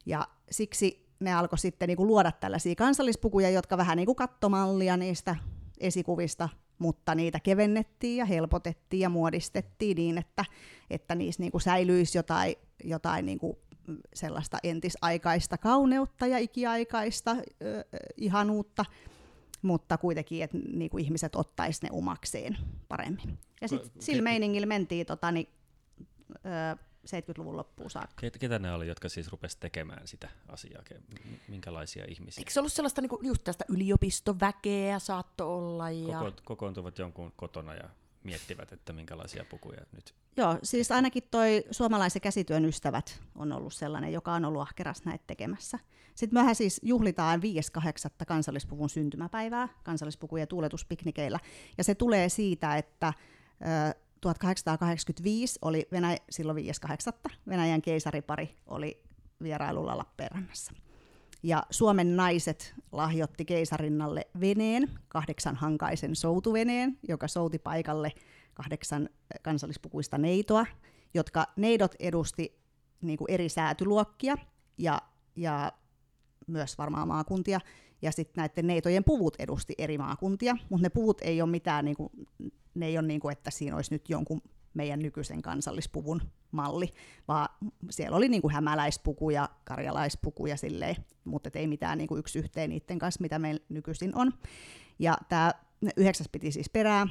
Ja 0.05 0.27
siksi 0.51 1.09
ne 1.19 1.33
alkoi 1.33 1.59
sitten 1.59 1.87
niinku 1.87 2.07
luoda 2.07 2.31
tällaisia 2.31 2.75
kansallispukuja, 2.75 3.49
jotka 3.49 3.77
vähän 3.77 3.97
niin 3.97 4.05
kuin 4.05 4.15
kattomallia 4.15 4.97
niistä 4.97 5.35
esikuvista 5.79 6.49
mutta 6.79 7.15
niitä 7.15 7.39
kevennettiin 7.39 8.17
ja 8.17 8.25
helpotettiin 8.25 9.01
ja 9.01 9.09
muodistettiin 9.09 9.95
niin, 9.95 10.17
että, 10.17 10.45
että 10.89 11.15
niissä 11.15 11.43
niin 11.43 11.51
kuin 11.51 11.61
säilyisi 11.61 12.17
jotain, 12.17 12.55
jotain 12.83 13.25
niin 13.25 13.39
kuin 13.39 13.57
sellaista 14.13 14.57
entisaikaista 14.63 15.57
kauneutta 15.57 16.27
ja 16.27 16.37
ikiaikaista 16.37 17.31
ö, 17.31 17.83
ihanuutta, 18.17 18.85
mutta 19.61 19.97
kuitenkin, 19.97 20.43
että 20.43 20.57
niin 20.73 20.89
kuin 20.89 21.03
ihmiset 21.03 21.35
ottaisi 21.35 21.83
ne 21.83 21.89
omakseen 21.91 22.57
paremmin. 22.87 23.37
Ja 23.61 23.67
sitten 23.67 23.91
sillä 24.01 24.21
meiningillä 24.21 24.67
mentiin 24.67 25.05
tota, 25.05 25.31
niin, 25.31 25.49
ö, 26.31 26.88
70-luvun 27.05 27.57
loppuun 27.57 27.89
saakka. 27.89 28.29
Ketä 28.39 28.59
ne 28.59 28.73
oli, 28.73 28.87
jotka 28.87 29.09
siis 29.09 29.31
rupesivat 29.31 29.59
tekemään 29.59 30.07
sitä 30.07 30.29
asiaa? 30.47 30.83
Minkälaisia 31.47 32.05
ihmisiä? 32.07 32.41
Eikö 32.41 32.51
se 32.51 32.59
ollut 32.59 32.73
sellaista 32.73 33.01
niin 33.01 33.09
kuin, 33.09 33.25
just 33.25 33.43
tästä 33.43 33.65
yliopistoväkeä 33.67 34.99
saatto 34.99 35.57
olla? 35.57 35.89
Ja... 35.89 36.19
Koko, 36.19 36.31
kokoontuvat 36.43 36.97
jonkun 36.97 37.33
kotona 37.35 37.73
ja 37.73 37.89
miettivät, 38.23 38.71
että 38.71 38.93
minkälaisia 38.93 39.45
pukuja 39.49 39.81
nyt. 39.91 40.15
Joo, 40.37 40.57
siis 40.63 40.91
ainakin 40.91 41.23
toi 41.31 41.63
suomalaisen 41.71 42.21
käsityön 42.21 42.65
ystävät 42.65 43.21
on 43.35 43.51
ollut 43.51 43.73
sellainen, 43.73 44.13
joka 44.13 44.33
on 44.33 44.45
ollut 44.45 44.61
ahkeras 44.61 45.05
näitä 45.05 45.23
tekemässä. 45.27 45.79
Sitten 46.15 46.39
mehän 46.39 46.55
siis 46.55 46.81
juhlitaan 46.83 47.41
5.8. 47.41 48.25
kansallispuvun 48.27 48.89
syntymäpäivää 48.89 49.67
kansallispukujen 49.83 50.47
tuuletuspiknikeillä. 50.47 51.39
Ja 51.77 51.83
se 51.83 51.95
tulee 51.95 52.29
siitä, 52.29 52.77
että 52.77 53.13
1885 54.21 55.59
oli 55.61 55.87
Venäjä, 55.91 56.17
silloin 56.29 56.65
5.8. 57.27 57.33
Venäjän 57.47 57.81
keisaripari 57.81 58.55
oli 58.65 59.03
vierailulla 59.43 59.97
Lappeenrannassa. 59.97 60.73
Ja 61.43 61.63
Suomen 61.69 62.15
naiset 62.15 62.73
lahjoitti 62.91 63.45
keisarinnalle 63.45 64.27
veneen, 64.39 64.89
kahdeksan 65.07 65.55
hankaisen 65.55 66.15
soutuveneen, 66.15 66.97
joka 67.07 67.27
souti 67.27 67.59
paikalle 67.59 68.11
kahdeksan 68.53 69.09
kansallispukuista 69.41 70.17
neitoa, 70.17 70.65
jotka 71.13 71.45
neidot 71.55 71.95
edusti 71.99 72.59
niin 73.01 73.17
kuin 73.17 73.31
eri 73.31 73.49
säätyluokkia 73.49 74.37
ja, 74.77 75.01
ja 75.35 75.71
myös 76.47 76.77
varmaan 76.77 77.07
maakuntia. 77.07 77.59
Ja 78.01 78.11
sitten 78.11 78.41
näiden 78.41 78.67
neitojen 78.67 79.03
puvut 79.03 79.35
edusti 79.39 79.73
eri 79.77 79.97
maakuntia, 79.97 80.57
mutta 80.69 80.85
ne 80.85 80.89
puvut 80.89 81.21
ei 81.21 81.41
ole 81.41 81.49
mitään 81.49 81.85
niin 81.85 81.97
kuin, 81.97 82.09
ne 82.75 82.85
ei 82.85 82.97
ole 82.97 83.07
niin 83.07 83.31
että 83.31 83.51
siinä 83.51 83.75
olisi 83.75 83.93
nyt 83.93 84.09
jonkun 84.09 84.41
meidän 84.73 84.99
nykyisen 84.99 85.41
kansallispuvun 85.41 86.21
malli, 86.51 86.89
vaan 87.27 87.49
siellä 87.89 88.17
oli 88.17 88.29
niin 88.29 88.41
kuin 88.41 88.53
hämäläispuku 88.53 89.29
ja 89.29 89.49
karjalaispuku 89.63 90.45
ja 90.45 90.57
silleen, 90.57 90.95
mutta 91.25 91.49
ei 91.53 91.67
mitään 91.67 91.97
niin 91.97 92.07
kuin 92.07 92.19
yksi 92.19 92.39
yhteen 92.39 92.69
niiden 92.69 92.99
kanssa, 92.99 93.21
mitä 93.21 93.39
meillä 93.39 93.65
nykyisin 93.69 94.15
on. 94.15 94.33
Ja 94.99 95.17
tämä 95.29 95.51
yhdeksäs 95.97 96.29
piti 96.31 96.51
siis 96.51 96.69
perää, 96.69 97.07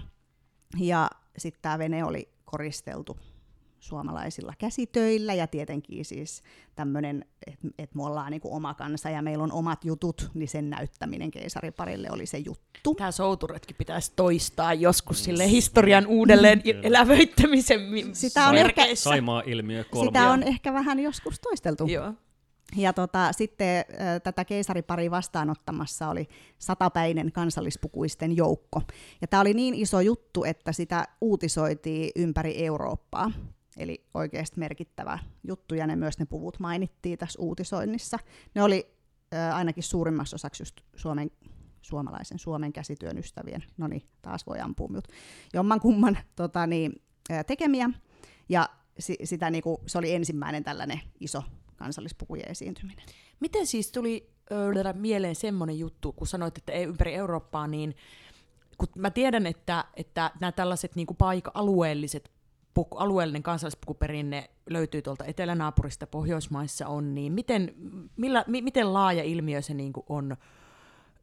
ja 0.79 1.11
sitten 1.39 1.63
tämä 1.63 1.79
vene 1.79 2.05
oli 2.05 2.29
koristeltu 2.45 3.19
suomalaisilla 3.81 4.53
käsitöillä 4.59 5.35
ja 5.35 5.47
tietenkin 5.47 6.05
siis 6.05 6.43
tämmöinen, 6.75 7.25
että 7.47 7.69
et 7.79 7.95
me 7.95 8.05
ollaan 8.05 8.31
niinku 8.31 8.55
oma 8.55 8.75
kansa 8.75 9.11
ja 9.11 9.23
meillä 9.23 9.45
on 9.45 9.53
omat 9.53 9.85
jutut, 9.85 10.31
niin 10.35 10.49
sen 10.49 10.71
näyttäminen 10.71 11.31
keisariparille 11.31 12.09
oli 12.11 12.27
se 12.27 12.39
juttu. 12.39 12.95
Tämä 12.95 13.11
souturetki 13.11 13.75
pitäisi 13.75 14.13
toistaa 14.17 14.75
joskus 14.75 15.25
sille 15.25 15.51
historian 15.51 16.07
uudelleen 16.07 16.63
elävöittämisen 16.83 17.81
sitä 18.13 18.49
on 18.49 18.57
ehkä, 18.57 18.83
Saimaa-ilmiö 18.95 19.85
kolme. 19.85 20.09
Sitä 20.09 20.31
on 20.31 20.43
ehkä 20.43 20.73
vähän 20.73 20.99
joskus 20.99 21.41
toisteltu. 21.41 21.87
Joo. 21.87 22.13
Ja 22.77 22.93
tota, 22.93 23.33
sitten 23.33 23.79
äh, 23.79 24.21
tätä 24.23 24.45
keisaripari 24.45 25.11
vastaanottamassa 25.11 26.09
oli 26.09 26.29
satapäinen 26.59 27.33
kansallispukuisten 27.33 28.37
joukko. 28.37 28.83
Ja 29.21 29.27
tämä 29.27 29.41
oli 29.41 29.55
niin 29.55 29.75
iso 29.75 30.01
juttu, 30.01 30.45
että 30.45 30.73
sitä 30.73 31.05
uutisoitiin 31.21 32.11
ympäri 32.17 32.67
Eurooppaa. 32.67 33.31
Eli 33.79 34.07
oikeasti 34.15 34.59
merkittävä 34.59 35.19
juttu, 35.45 35.75
ja 35.75 35.87
ne 35.87 35.97
myös 35.97 36.19
ne 36.19 36.27
puvut 36.27 36.61
mainittiin 36.61 37.19
tässä 37.19 37.43
uutisoinnissa. 37.43 38.19
Ne 38.55 38.63
oli 38.63 38.97
äh, 39.35 39.57
ainakin 39.57 39.83
suurimmassa 39.83 40.35
osaksi 40.35 40.63
just 40.63 40.81
Suomen, 40.97 41.31
suomalaisen 41.83 42.39
Suomen 42.39 42.73
käsityön 42.73 43.19
ystävien, 43.19 43.65
no 43.77 43.87
niin, 43.87 44.03
taas 44.23 44.47
voi 44.47 44.61
ampua 44.61 44.89
mut, 44.89 45.09
jomman 45.55 45.81
kumman 45.81 46.19
tota, 46.37 46.67
niin, 46.67 47.03
äh, 47.31 47.45
tekemiä, 47.45 47.91
ja 48.49 48.69
si, 48.99 49.17
sitä, 49.25 49.51
niinku, 49.51 49.81
se 49.87 49.99
oli 49.99 50.15
ensimmäinen 50.15 50.65
tällainen 50.65 51.01
iso 51.21 51.43
kansallispukujen 51.77 52.51
esiintyminen. 52.51 53.07
Miten 53.41 53.67
siis 53.67 53.93
tuli 53.93 54.31
öö, 54.53 54.93
mieleen 54.93 55.35
semmoinen 55.35 55.79
juttu, 55.79 56.13
kun 56.13 56.27
sanoit, 56.27 56.59
että 56.59 56.73
ei 56.73 56.85
ympäri 56.85 57.15
Eurooppaa, 57.15 57.67
niin 57.67 57.95
kun 58.79 58.89
mä 58.97 59.11
tiedän, 59.11 59.47
että, 59.47 59.85
että 59.97 60.31
nämä 60.41 60.53
tällaiset 60.53 60.97
niin 60.97 61.07
kuin 61.07 61.17
paika, 61.17 61.51
alueelliset 61.55 62.31
puku, 62.75 62.97
alueellinen 62.97 63.43
kansallispukuperinne 63.43 64.51
löytyy 64.71 65.03
tuolta 65.03 65.25
etelänaapurista, 65.25 66.07
Pohjoismaissa 66.07 66.87
on, 66.87 67.15
niin 67.15 67.33
miten, 67.33 67.75
millä, 68.17 68.45
mi, 68.47 68.63
miten 68.63 68.93
laaja 68.93 69.25
ilmiö 69.25 69.63
se 69.63 69.75
niin 69.75 69.93
kuin 69.93 70.07
on 70.09 70.37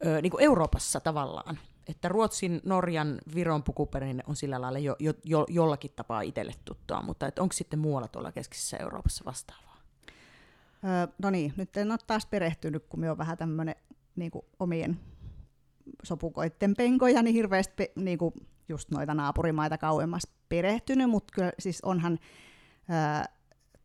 ö, 0.06 0.22
niin 0.22 0.30
kuin 0.30 0.44
Euroopassa 0.44 1.00
tavallaan? 1.00 1.58
Että 1.88 2.08
Ruotsin, 2.08 2.60
Norjan, 2.64 3.18
Viron 3.34 3.62
pukuperinne 3.62 4.22
on 4.26 4.36
sillä 4.36 4.60
lailla 4.60 4.78
jo, 4.78 4.96
jo, 4.98 5.14
jo, 5.24 5.46
jollakin 5.48 5.92
tapaa 5.96 6.20
itselle 6.20 6.54
tuttua, 6.64 7.02
mutta 7.02 7.26
onko 7.38 7.52
sitten 7.52 7.78
muualla 7.78 8.08
tuolla 8.08 8.32
keskisessä 8.32 8.76
Euroopassa 8.76 9.24
vastaavaa? 9.24 9.80
Öö, 10.84 11.14
no 11.22 11.30
niin, 11.30 11.52
nyt 11.56 11.76
en 11.76 11.90
ole 11.90 11.98
taas 12.06 12.26
perehtynyt, 12.26 12.86
kun 12.88 13.00
me 13.00 13.10
on 13.10 13.18
vähän 13.18 13.38
tämmöinen 13.38 13.74
niin 14.16 14.30
omien 14.60 15.00
sopukoitten 16.02 16.74
penkoja, 16.74 17.22
niin 17.22 17.34
hirveästi 17.34 17.92
niin 17.96 18.18
kuin 18.18 18.34
just 18.68 18.90
noita 18.90 19.14
naapurimaita 19.14 19.78
kauemmas 19.78 20.26
perehtynyt, 20.48 21.10
mutta 21.10 21.32
kyllä 21.34 21.52
siis 21.58 21.80
onhan 21.80 22.18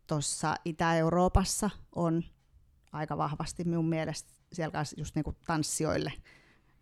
tuossa 0.07 0.55
Itä-Euroopassa 0.65 1.69
on 1.95 2.23
aika 2.91 3.17
vahvasti 3.17 3.63
minun 3.63 3.89
mielestä 3.89 4.33
siellä 4.53 4.71
kanssa 4.71 4.95
just 4.99 5.15
niinku 5.15 5.35
tanssijoille, 5.47 6.13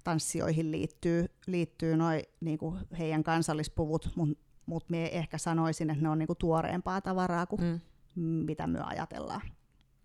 tanssijoihin 0.03 0.71
liittyy, 0.71 1.25
liittyy 1.47 1.97
noi 1.97 2.21
niinku 2.41 2.77
heidän 2.99 3.23
kansallispuvut, 3.23 4.12
mutta 4.15 4.38
mut 4.65 4.89
minä 4.89 5.07
ehkä 5.07 5.38
sanoisin, 5.38 5.89
että 5.89 6.03
ne 6.03 6.09
on 6.09 6.19
niinku 6.19 6.35
tuoreempaa 6.35 7.01
tavaraa 7.01 7.45
kuin 7.45 7.62
mm. 7.62 7.79
mitä 8.21 8.67
me 8.67 8.79
ajatellaan 8.83 9.41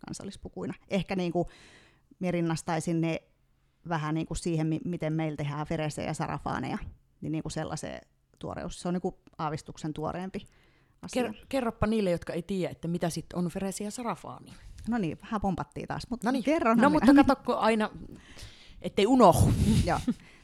kansallispukuina. 0.05 0.73
Ehkä 0.89 1.15
niinku 1.15 1.49
minä 2.19 2.31
rinnastaisin 2.31 3.01
ne 3.01 3.21
vähän 3.89 4.15
niinku 4.15 4.35
siihen, 4.35 4.79
miten 4.85 5.13
meillä 5.13 5.35
tehdään 5.35 5.67
feresejä 5.67 6.07
ja 6.07 6.13
sarafaaneja, 6.13 6.77
niin 7.25 7.31
niinku 7.31 7.49
sellaiseen 7.49 8.01
tuoreus. 8.39 8.81
Se 8.81 8.87
on 8.87 8.93
niinku 8.93 9.19
aavistuksen 9.37 9.93
tuoreempi 9.93 10.47
asia. 11.01 11.23
Ker- 11.23 11.45
kerropa 11.49 11.87
niille, 11.87 12.11
jotka 12.11 12.33
ei 12.33 12.41
tiedä, 12.41 12.71
että 12.71 12.87
mitä 12.87 13.09
sitten 13.09 13.39
on 13.39 13.49
Feresi 13.49 13.83
ja 13.83 13.91
Sarafaani. 13.91 14.53
No 14.87 14.97
niin, 14.97 15.17
vähän 15.21 15.41
pompattiin 15.41 15.87
taas, 15.87 16.07
mutta 16.09 16.31
niin. 16.31 16.43
kerron. 16.43 16.77
No 16.77 16.89
mutta 16.89 17.13
katsokko 17.13 17.55
aina, 17.57 17.89
ettei 18.81 19.07
unohdu. 19.07 19.53
Joo. 19.85 19.99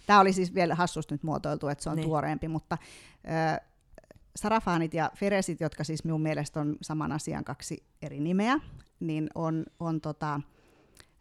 Tämä 0.05 0.19
oli 0.19 0.33
siis 0.33 0.53
vielä 0.53 0.75
hassusti 0.75 1.13
nyt 1.13 1.23
muotoiltu, 1.23 1.67
että 1.67 1.83
se 1.83 1.89
on 1.89 1.95
niin. 1.95 2.07
tuoreempi, 2.07 2.47
mutta 2.47 2.77
äh, 3.29 3.59
Sarafaanit 4.35 4.93
ja 4.93 5.11
Feresit, 5.15 5.59
jotka 5.59 5.83
siis 5.83 6.03
minun 6.03 6.21
mielestä 6.21 6.59
on 6.59 6.77
saman 6.81 7.11
asian 7.11 7.43
kaksi 7.43 7.83
eri 8.01 8.19
nimeä, 8.19 8.59
niin 8.99 9.29
on, 9.35 9.65
on 9.79 10.01
tota, 10.01 10.33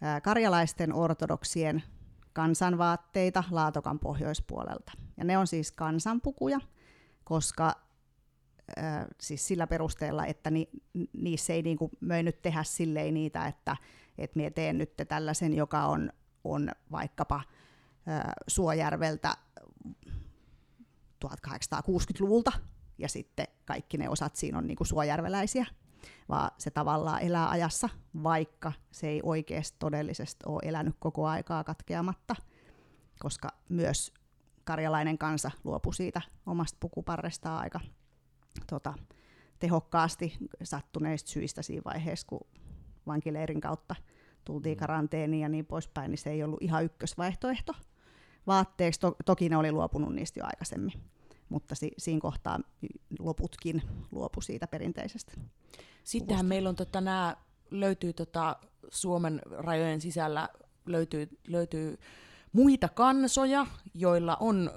äh, 0.03 0.23
karjalaisten 0.23 0.93
ortodoksien 0.93 1.83
kansanvaatteita 2.33 3.45
Laatokan 3.51 3.99
pohjoispuolelta. 3.99 4.93
Ja 5.17 5.25
ne 5.25 5.39
on 5.39 5.47
siis 5.47 5.73
kansanpukuja, 5.73 6.61
koska 7.25 7.75
äh, 8.79 9.07
siis 9.21 9.47
sillä 9.49 9.67
perusteella, 9.67 10.27
että 10.27 10.51
ni, 10.51 10.69
niissä 11.13 11.53
ei 11.53 11.63
niinku, 11.63 11.91
nyt 12.23 12.43
tehdä 12.43 12.63
silleen 12.63 13.15
niitä, 13.15 13.47
että 13.47 13.77
et 14.19 14.37
mie 14.37 14.51
teen 14.51 14.79
nyt 14.79 14.93
tällaisen, 15.09 15.55
joka 15.55 15.85
on, 15.85 16.13
on 16.45 16.71
vaikkapa 16.93 17.37
äh, 17.37 18.23
Suojärveltä 18.47 19.37
1860-luvulta, 21.25 22.53
ja 22.99 23.09
sitten 23.09 23.47
kaikki 23.65 23.99
ne 23.99 24.09
osat 24.09 24.37
siinä 24.37 24.59
on 24.59 24.67
niinku 24.67 24.85
suojärveläisiä, 24.85 25.67
vaan 26.29 26.51
se 26.59 26.71
tavallaan 26.71 27.23
elää 27.23 27.51
ajassa, 27.51 27.89
vaikka 28.23 28.73
se 28.91 29.09
ei 29.09 29.21
oikeasti 29.23 29.77
todellisesti 29.79 30.45
ole 30.47 30.61
elänyt 30.65 30.97
koko 30.99 31.27
aikaa 31.27 31.65
katkeamatta, 31.65 32.37
koska 33.19 33.49
myös 33.69 34.13
karjalainen 34.65 35.19
kansa 35.19 35.51
luopui 35.65 35.95
siitä 35.95 36.21
omasta 36.47 36.77
pukuparrestaan 36.81 37.61
aika 37.61 37.81
tota, 38.67 38.95
tehokkaasti 39.59 40.37
sattuneista 40.63 41.31
syistä 41.31 41.63
siinä 41.63 41.83
vaiheessa, 41.85 42.27
kun 42.27 42.47
vankileirin 43.07 43.61
kautta 43.61 43.95
tultiin 44.45 44.77
mm. 44.77 44.81
karanteeniin 44.81 45.43
ja 45.43 45.49
niin 45.49 45.67
poispäin, 45.67 46.11
niin 46.11 46.19
se 46.19 46.31
ei 46.31 46.43
ollut 46.43 46.63
ihan 46.63 46.85
ykkösvaihtoehto 46.85 47.73
vaatteeksi. 48.47 49.01
To- 49.01 49.17
toki 49.25 49.49
ne 49.49 49.57
oli 49.57 49.73
luopunut 49.73 50.15
niistä 50.15 50.41
jo 50.41 50.45
aikaisemmin, 50.47 50.93
mutta 51.49 51.75
si- 51.75 51.95
siinä 51.99 52.21
kohtaa 52.21 52.61
loputkin 53.19 53.83
luopu 54.11 54.41
siitä 54.41 54.67
perinteisestä. 54.67 55.33
Sittenhän 56.05 56.47
meillä 56.47 56.69
on 56.69 56.77
tota, 56.77 57.01
nämä, 57.01 57.37
löytyy 57.71 58.13
tota, 58.13 58.57
Suomen 58.89 59.41
rajojen 59.51 60.01
sisällä 60.01 60.49
löytyy, 60.87 61.29
löytyy 61.47 61.99
muita 62.53 62.89
kansoja, 62.89 63.67
joilla 63.95 64.37
on 64.41 64.71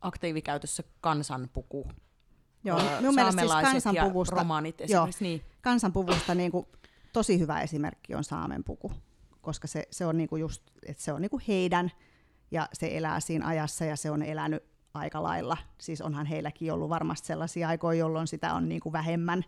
aktiivikäytössä 0.00 0.82
kansanpuku. 1.00 1.88
Joo, 2.64 2.80
minun 3.00 3.14
mielestä 3.14 3.42
siis 3.42 3.52
kansanpuvusta, 3.62 4.36
romaanit 4.36 4.82
joo, 4.88 5.08
niin. 5.20 5.42
kansanpuvusta 5.60 6.34
niin 6.34 6.50
kuin, 6.50 6.66
tosi 7.12 7.38
hyvä 7.38 7.60
esimerkki 7.60 8.14
on 8.14 8.24
saamen 8.24 8.64
puku, 8.64 8.92
koska 9.40 9.66
se, 9.66 9.88
se 9.90 10.06
on 10.06 10.16
niin 10.16 10.28
kuin 10.28 10.40
just, 10.40 10.62
että 10.86 11.02
se 11.02 11.12
on 11.12 11.22
niin 11.22 11.30
kuin 11.30 11.42
heidän 11.48 11.90
ja 12.50 12.68
se 12.72 12.96
elää 12.96 13.20
siinä 13.20 13.46
ajassa 13.46 13.84
ja 13.84 13.96
se 13.96 14.10
on 14.10 14.22
elänyt 14.22 14.64
aika 14.94 15.22
lailla. 15.22 15.56
Siis 15.78 16.00
onhan 16.00 16.26
heilläkin 16.26 16.72
ollut 16.72 16.88
varmasti 16.88 17.26
sellaisia 17.26 17.68
aikoja, 17.68 17.98
jolloin 17.98 18.26
sitä 18.26 18.54
on 18.54 18.68
niin 18.68 18.80
kuin 18.80 18.92
vähemmän 18.92 19.44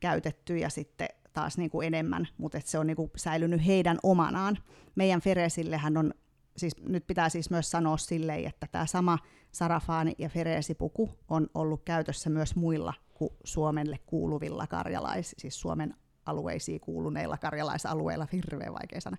käytetty 0.00 0.58
ja 0.58 0.70
sitten 0.70 1.08
taas 1.32 1.58
niin 1.58 1.70
kuin 1.70 1.86
enemmän, 1.86 2.28
mutta 2.38 2.60
se 2.64 2.78
on 2.78 2.86
niin 2.86 2.96
kuin 2.96 3.10
säilynyt 3.16 3.66
heidän 3.66 3.98
omanaan. 4.02 4.58
Meidän 4.94 5.20
Feresillehän 5.20 5.96
on 5.96 6.14
siis 6.58 6.76
nyt 6.88 7.06
pitää 7.06 7.28
siis 7.28 7.50
myös 7.50 7.70
sanoa 7.70 7.96
silleen, 7.96 8.46
että 8.46 8.66
tämä 8.72 8.86
sama 8.86 9.18
sarafaani 9.52 10.14
ja 10.18 10.28
fereesipuku 10.28 11.10
on 11.28 11.46
ollut 11.54 11.82
käytössä 11.84 12.30
myös 12.30 12.56
muilla 12.56 12.94
kuin 13.14 13.30
Suomelle 13.44 13.98
kuuluvilla 14.06 14.66
karjalais, 14.66 15.34
siis 15.38 15.60
Suomen 15.60 15.94
alueisiin 16.26 16.80
kuuluneilla 16.80 17.38
karjalaisalueilla, 17.38 18.26
hirveän 18.32 18.74
vaikea 18.74 19.00
sana, 19.00 19.16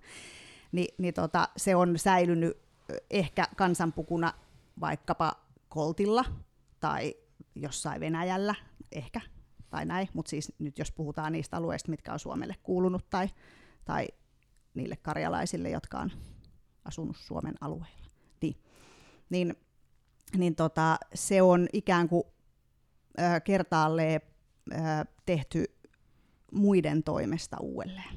Ni, 0.72 0.88
niin 0.98 1.14
tota, 1.14 1.48
se 1.56 1.76
on 1.76 1.98
säilynyt 1.98 2.58
ehkä 3.10 3.48
kansanpukuna 3.56 4.32
vaikkapa 4.80 5.32
Koltilla 5.68 6.24
tai 6.80 7.14
jossain 7.54 8.00
Venäjällä, 8.00 8.54
ehkä, 8.92 9.20
tai 9.70 9.86
näin, 9.86 10.08
mutta 10.14 10.30
siis 10.30 10.52
nyt 10.58 10.78
jos 10.78 10.92
puhutaan 10.92 11.32
niistä 11.32 11.56
alueista, 11.56 11.90
mitkä 11.90 12.12
on 12.12 12.18
Suomelle 12.18 12.54
kuulunut 12.62 13.10
tai, 13.10 13.28
tai 13.84 14.08
niille 14.74 14.96
karjalaisille, 14.96 15.70
jotka 15.70 15.98
on 15.98 16.10
asunut 16.84 17.16
Suomen 17.16 17.54
alueella. 17.60 18.06
Niin, 18.42 18.56
niin, 19.30 19.54
niin 20.36 20.54
tota, 20.54 20.98
se 21.14 21.42
on 21.42 21.68
ikään 21.72 22.08
kuin 22.08 22.24
äh, 23.20 23.42
kertaalleen 23.44 24.20
tehty 25.26 25.64
muiden 26.52 27.02
toimesta 27.02 27.56
uudelleen. 27.60 28.14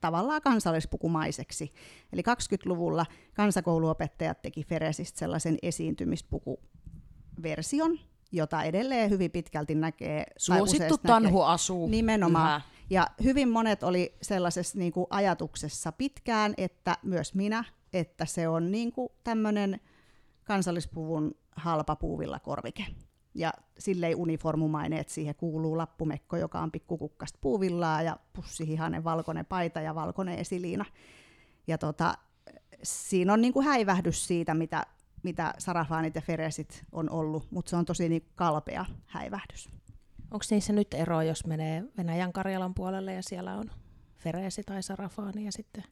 Tavallaan 0.00 0.42
kansallispukumaiseksi. 0.42 1.72
Eli 2.12 2.22
20-luvulla 2.22 3.06
kansakouluopettajat 3.34 4.42
teki 4.42 4.64
Feresistä 4.64 5.18
sellaisen 5.18 5.58
esiintymispukuversion, 5.62 7.98
jota 8.32 8.62
edelleen 8.62 9.10
hyvin 9.10 9.30
pitkälti 9.30 9.74
näkee. 9.74 10.26
Suosittu 10.36 10.98
tanhu 10.98 11.38
näkee, 11.38 11.52
asuu. 11.52 11.88
Nimenomaan. 11.88 12.60
Yhä. 12.60 12.72
Ja 12.90 13.06
hyvin 13.24 13.48
monet 13.48 13.82
oli 13.82 14.14
sellaisessa 14.22 14.78
niin 14.78 14.92
kuin 14.92 15.06
ajatuksessa 15.10 15.92
pitkään, 15.92 16.54
että 16.56 16.96
myös 17.02 17.34
minä, 17.34 17.64
että 17.92 18.24
se 18.26 18.48
on 18.48 18.70
niin 18.70 18.92
kuin 18.92 19.08
tämmöinen 19.24 19.80
kansallispuvun 20.44 21.34
halpa 21.56 21.96
puuvilla 21.96 22.38
korvike. 22.38 22.86
Ja 23.34 23.52
sille 23.78 24.14
uniformumainen, 24.14 24.98
että 24.98 25.12
siihen 25.12 25.34
kuuluu 25.34 25.78
lappumekko, 25.78 26.36
joka 26.36 26.60
on 26.60 26.70
pikkukukkasta 26.70 27.38
puuvillaa 27.42 28.02
ja 28.02 28.16
pussihihanen 28.32 29.04
valkoinen 29.04 29.46
paita 29.46 29.80
ja 29.80 29.94
valkoinen 29.94 30.38
esiliina. 30.38 30.84
Ja 31.66 31.78
tota, 31.78 32.14
siinä 32.82 33.32
on 33.32 33.40
niin 33.40 33.52
kuin 33.52 33.66
häivähdys 33.66 34.26
siitä, 34.26 34.54
mitä, 34.54 34.86
mitä 35.22 35.54
sarafaanit 35.58 36.14
ja 36.14 36.20
feresit 36.20 36.84
on 36.92 37.10
ollut, 37.10 37.46
mutta 37.50 37.70
se 37.70 37.76
on 37.76 37.84
tosi 37.84 38.08
niin 38.08 38.28
kalpea 38.34 38.84
häivähdys. 39.06 39.68
Onko 40.30 40.44
niissä 40.50 40.72
nyt 40.72 40.94
ero, 40.94 41.22
jos 41.22 41.46
menee 41.46 41.84
Venäjän 41.96 42.32
Karjalan 42.32 42.74
puolelle 42.74 43.14
ja 43.14 43.22
siellä 43.22 43.54
on 43.54 43.70
Feresi 44.16 44.62
tai 44.62 44.82
Sarafaani 44.82 45.44
ja 45.44 45.52
sitten... 45.52 45.84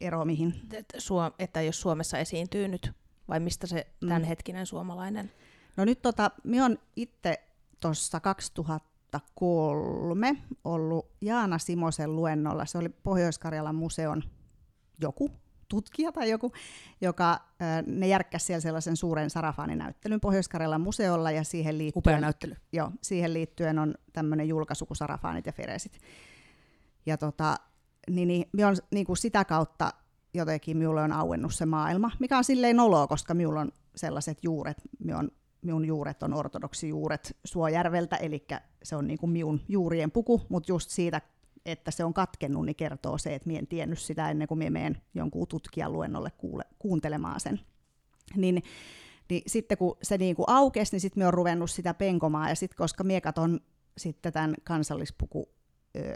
Ero 0.00 0.24
mihin? 0.24 0.54
Suo, 0.98 1.30
että 1.38 1.62
jos 1.62 1.80
Suomessa 1.80 2.18
esiintyy 2.18 2.68
nyt, 2.68 2.92
vai 3.28 3.40
mistä 3.40 3.66
se 3.66 3.86
mm. 4.00 4.08
tämänhetkinen 4.08 4.66
suomalainen? 4.66 5.32
No 5.76 5.84
nyt 5.84 6.02
tota, 6.02 6.30
minä 6.44 6.66
olen 6.66 6.78
itse 6.96 7.44
tuossa 7.80 8.20
2003 8.20 10.36
ollut 10.64 11.06
Jaana 11.20 11.58
Simosen 11.58 12.16
luennolla. 12.16 12.66
Se 12.66 12.78
oli 12.78 12.88
Pohjois-Karjalan 12.88 13.74
museon 13.74 14.22
joku 15.00 15.30
tutkija 15.70 16.12
tai 16.12 16.30
joku, 16.30 16.52
joka 17.00 17.38
ne 17.86 18.08
järkkäsi 18.08 18.46
siellä 18.46 18.60
sellaisen 18.60 18.96
suuren 18.96 19.30
sarafaaninäyttelyn 19.30 20.20
Pohjois-Karjalan 20.20 20.80
museolla 20.80 21.30
ja 21.30 21.44
siihen 21.44 21.78
liittyen, 21.78 22.00
Upea 22.00 22.20
näyttely. 22.20 22.56
Joo, 22.72 22.90
siihen 23.02 23.34
liittyen 23.34 23.78
on 23.78 23.94
tämmöinen 24.12 24.48
julkaisu 24.48 24.86
kuin 24.86 24.96
Sarafaanit 24.96 25.46
ja 25.46 25.52
Feresit. 25.52 25.98
Ja 27.06 27.16
tota, 27.16 27.56
niin, 28.10 28.28
niin, 28.28 28.66
on, 28.66 28.76
niin 28.90 29.06
kuin 29.06 29.16
sitä 29.16 29.44
kautta 29.44 29.90
jotenkin 30.34 30.76
minulle 30.76 31.02
on 31.02 31.12
auennut 31.12 31.54
se 31.54 31.66
maailma, 31.66 32.10
mikä 32.18 32.38
on 32.38 32.44
silleen 32.44 32.76
noloa, 32.76 33.06
koska 33.06 33.34
minulla 33.34 33.60
on 33.60 33.72
sellaiset 33.96 34.38
juuret, 34.42 34.76
minä 34.98 35.18
on 35.18 35.30
minun 35.62 35.84
juuret 35.84 36.22
on 36.22 36.34
ortodoksi 36.34 36.88
juuret 36.88 37.36
Suojärveltä, 37.44 38.16
eli 38.16 38.46
se 38.82 38.96
on 38.96 39.06
niin 39.06 39.18
kuin 39.18 39.30
minun 39.30 39.60
juurien 39.68 40.10
puku, 40.10 40.42
mutta 40.48 40.72
just 40.72 40.90
siitä, 40.90 41.20
että 41.66 41.90
se 41.90 42.04
on 42.04 42.14
katkennut, 42.14 42.66
niin 42.66 42.76
kertoo 42.76 43.18
se, 43.18 43.34
että 43.34 43.46
minä 43.46 43.58
en 43.58 43.66
tiennyt 43.66 43.98
sitä 43.98 44.30
ennen 44.30 44.48
kuin 44.48 44.58
minä 44.58 44.70
menen 44.70 45.02
jonkun 45.14 45.48
tutkijan 45.48 45.92
luennolle 45.92 46.30
kuule, 46.30 46.64
kuuntelemaan 46.78 47.40
sen. 47.40 47.60
Niin, 48.36 48.62
niin 49.30 49.42
sitten 49.46 49.78
kun 49.78 49.96
se 50.02 50.18
niin 50.18 50.36
kuin 50.36 50.46
aukesi, 50.48 50.92
niin 50.92 51.00
sitten 51.00 51.20
minä 51.20 51.26
olen 51.26 51.34
ruvennut 51.34 51.70
sitä 51.70 51.94
penkomaan, 51.94 52.48
ja 52.48 52.54
sitten 52.54 52.76
koska 52.76 53.04
minä 53.04 53.20
katson 53.20 53.60
sitten 53.98 54.32
tämän 54.32 54.54
kansallispuku 54.64 55.48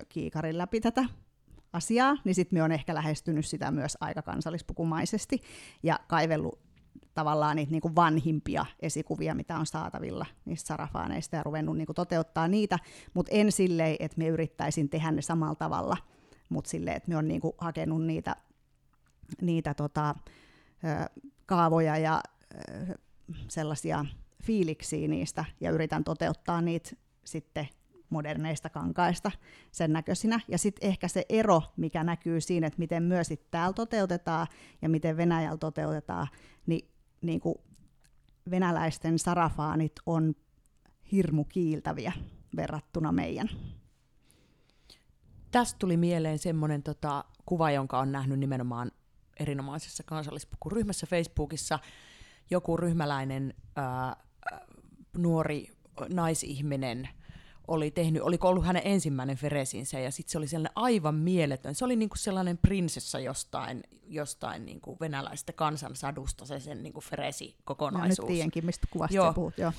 kiikarin 0.09 0.59
läpi 0.59 0.80
tätä 0.80 1.04
asiaa, 1.72 2.16
niin 2.24 2.35
sitten 2.35 2.57
minä 2.57 2.64
olen 2.64 2.74
ehkä 2.74 2.94
lähestynyt 2.94 3.46
sitä 3.46 3.70
myös 3.70 3.96
aika 4.00 4.22
kansallispukumaisesti 4.22 5.42
ja 5.83 6.00
kaivellut 6.09 6.63
tavallaan 7.14 7.57
niitä 7.57 7.72
niin 7.72 7.83
kuin 7.83 7.96
vanhimpia 7.96 8.66
esikuvia, 8.81 9.35
mitä 9.35 9.59
on 9.59 9.66
saatavilla 9.66 10.27
niistä 10.44 10.66
sarafaaneista 10.66 11.37
ja 11.37 11.42
ruvennut 11.42 11.77
niin 11.77 11.87
kuin 11.87 11.96
toteuttaa 11.96 12.48
niitä, 12.48 12.79
mutta 13.14 13.33
en 13.35 13.53
silleen, 13.53 13.96
että 14.00 14.18
me 14.18 14.29
yrittäisin 14.29 14.88
tehdä 14.88 15.11
ne 15.11 15.22
samalla 15.22 15.55
tavalla, 15.55 15.96
mutta 16.48 16.70
silleen, 16.70 16.96
että 16.96 17.09
me 17.09 17.16
on 17.16 17.29
niin 17.29 17.40
kuin 17.40 17.55
hakenut 17.59 18.05
niitä, 18.05 18.37
niitä 19.40 19.74
tota, 19.74 20.14
kaavoja 21.46 21.96
ja 21.98 22.20
sellaisia 23.48 24.05
fiiliksiä 24.42 25.09
niistä 25.09 25.44
ja 25.61 25.70
yritän 25.70 26.05
toteuttaa 26.05 26.61
niitä 26.61 26.90
sitten 27.24 27.68
moderneista 28.11 28.68
kankaista 28.70 29.31
sen 29.72 29.92
näköisinä. 29.92 30.40
Ja 30.48 30.59
sitten 30.59 30.88
ehkä 30.88 31.09
se 31.09 31.27
ero, 31.29 31.62
mikä 31.77 32.05
näkyy 32.05 32.40
siinä, 32.40 32.66
että 32.66 32.79
miten 32.79 33.03
myös 33.03 33.29
täällä 33.50 33.72
toteutetaan 33.72 34.46
ja 34.83 34.88
miten 34.88 35.16
Venäjällä 35.16 35.59
toteutetaan, 35.59 36.29
niin, 36.66 36.88
niin 37.24 37.40
kuin 37.40 37.54
venäläisten 38.50 39.18
sarafaanit 39.18 39.92
on 40.06 40.34
hirmu 41.12 41.44
kiiltäviä 41.44 42.12
verrattuna 42.56 43.12
meidän. 43.12 43.48
Tästä 45.50 45.78
tuli 45.78 45.96
mieleen 45.96 46.38
semmoinen 46.38 46.82
tota, 46.82 47.24
kuva, 47.46 47.70
jonka 47.70 47.98
on 47.98 48.12
nähnyt 48.12 48.38
nimenomaan 48.38 48.90
erinomaisessa 49.40 50.02
kansallispukuryhmässä 50.02 51.06
Facebookissa. 51.06 51.78
Joku 52.50 52.76
ryhmäläinen 52.76 53.54
ää, 53.76 54.16
nuori 55.16 55.66
naisihminen 56.08 57.08
oli 57.68 57.90
tehnyt, 57.90 58.22
oliko 58.22 58.48
ollut 58.48 58.64
hänen 58.64 58.83
ensimmäinen 58.85 59.37
feresinsä, 59.37 60.00
ja 60.00 60.11
sitten 60.11 60.33
se 60.33 60.38
oli 60.38 60.48
sellainen 60.48 60.72
aivan 60.74 61.14
mieletön. 61.14 61.74
Se 61.74 61.85
oli 61.85 61.96
niinku 61.96 62.16
sellainen 62.16 62.59
prinsessa 62.59 63.20
jostain, 63.20 63.83
jostain 64.07 64.64
niinku 64.64 64.96
venäläisestä 65.00 65.53
kansansadusta, 65.53 66.46
se 66.46 66.61
sen 66.61 66.83
niinku 66.83 67.00
feresi-kokonaisuus. 67.00 68.18
Mä 68.18 68.22
nyt 68.22 68.35
tiedänkin, 68.35 68.66
mistä 68.66 68.87
kuvasta 68.90 69.16
joo. 69.16 69.33
puhut, 69.33 69.59
joo. 69.59 69.72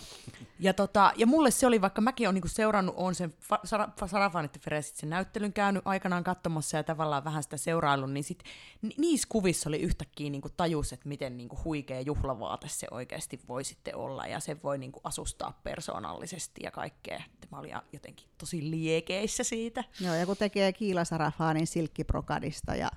Ja, 0.60 0.74
tota, 0.74 1.12
ja 1.16 1.28
mulle 1.28 1.52
se 1.52 1.68
oli, 1.68 1.82
vaikka 1.82 2.02
mäkin 2.02 2.28
olen 2.28 2.34
niinku 2.34 2.48
seurannut, 2.48 2.96
on 2.98 3.16
sen 3.16 3.34
fa- 3.44 4.08
Sarafanit 4.08 4.60
Feresit 4.60 4.96
sen 4.96 5.10
näyttelyn 5.10 5.54
käynyt 5.54 5.82
aikanaan 5.86 6.24
katsomassa 6.24 6.78
ja 6.78 6.84
tavallaan 6.84 7.24
vähän 7.24 7.44
sitä 7.44 7.58
seuraillut, 7.58 8.12
niin 8.12 8.24
sit, 8.24 8.44
ni- 8.82 8.96
niissä 8.98 9.28
kuvissa 9.32 9.70
oli 9.70 9.80
yhtäkkiä 9.80 10.30
niinku 10.30 10.50
tajus, 10.50 10.94
että 10.94 11.10
miten 11.10 11.38
niinku 11.38 11.60
huikea 11.64 12.02
juhlavaate 12.02 12.68
se 12.68 12.88
oikeasti 12.92 13.40
voi 13.48 13.64
sitten 13.64 13.96
olla, 13.96 14.28
ja 14.28 14.40
se 14.40 14.58
voi 14.64 14.78
niinku 14.78 15.02
asustaa 15.04 15.60
persoonallisesti 15.64 16.62
ja 16.64 16.72
kaikkea. 16.72 17.24
Olin 17.80 17.90
jotenkin 17.94 18.28
tosi 18.38 18.72
liekeissä 18.72 19.44
siitä. 19.44 19.84
Joo, 20.02 20.16
ja 20.16 20.26
kun 20.26 20.38
tekee 20.38 20.74
kiilasarafaanin 20.74 21.68
silkkiprokadista 21.68 22.76
ja 22.76 22.92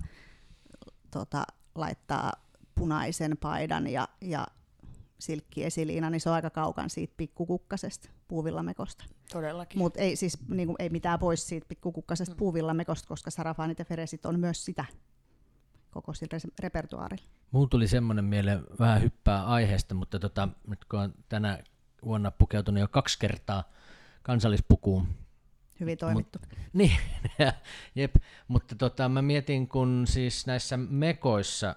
tota, 1.10 1.44
laittaa 1.74 2.32
punaisen 2.74 3.36
paidan 3.40 3.86
ja, 3.86 4.08
ja 4.20 4.46
silkkiesiliina, 5.18 6.10
niin 6.10 6.20
se 6.20 6.28
on 6.28 6.34
aika 6.34 6.50
kaukan 6.50 6.90
siitä 6.90 7.14
pikkukukkasesta 7.16 8.08
puuvillamekosta. 8.28 9.04
Todellakin. 9.32 9.78
Mutta 9.78 10.00
ei, 10.00 10.16
siis, 10.16 10.38
niinku, 10.48 10.74
ei 10.78 10.88
mitään 10.88 11.18
pois 11.18 11.48
siitä 11.48 11.66
pikkukukkasesta 11.68 12.34
mm. 12.34 12.38
puuvillamekosta, 12.38 13.08
koska 13.08 13.30
sarafaanit 13.30 13.78
ja 13.78 13.84
feresit 13.84 14.26
on 14.26 14.40
myös 14.40 14.64
sitä 14.64 14.84
koko 15.90 16.14
sillä 16.14 16.52
repertuaarilla. 16.58 17.24
Muun 17.50 17.68
tuli 17.68 17.88
semmoinen 17.88 18.24
mieleen 18.24 18.64
vähän 18.78 19.02
hyppää 19.02 19.46
aiheesta, 19.46 19.94
mutta 19.94 20.18
tota, 20.18 20.48
nyt 20.66 20.84
kun 20.84 21.00
on 21.00 21.14
tänä 21.28 21.58
vuonna 22.04 22.30
pukeutunut 22.30 22.80
jo 22.80 22.88
kaksi 22.88 23.18
kertaa 23.18 23.64
kansallispukuun. 24.28 25.08
Hyvin 25.80 25.98
toimittu. 25.98 26.38
Mut, 26.38 26.58
niin, 26.72 26.96
jep, 27.94 28.16
mutta 28.48 28.74
tota, 28.74 29.08
mä 29.08 29.22
mietin, 29.22 29.68
kun 29.68 30.04
siis 30.08 30.46
näissä 30.46 30.76
mekoissa 30.76 31.76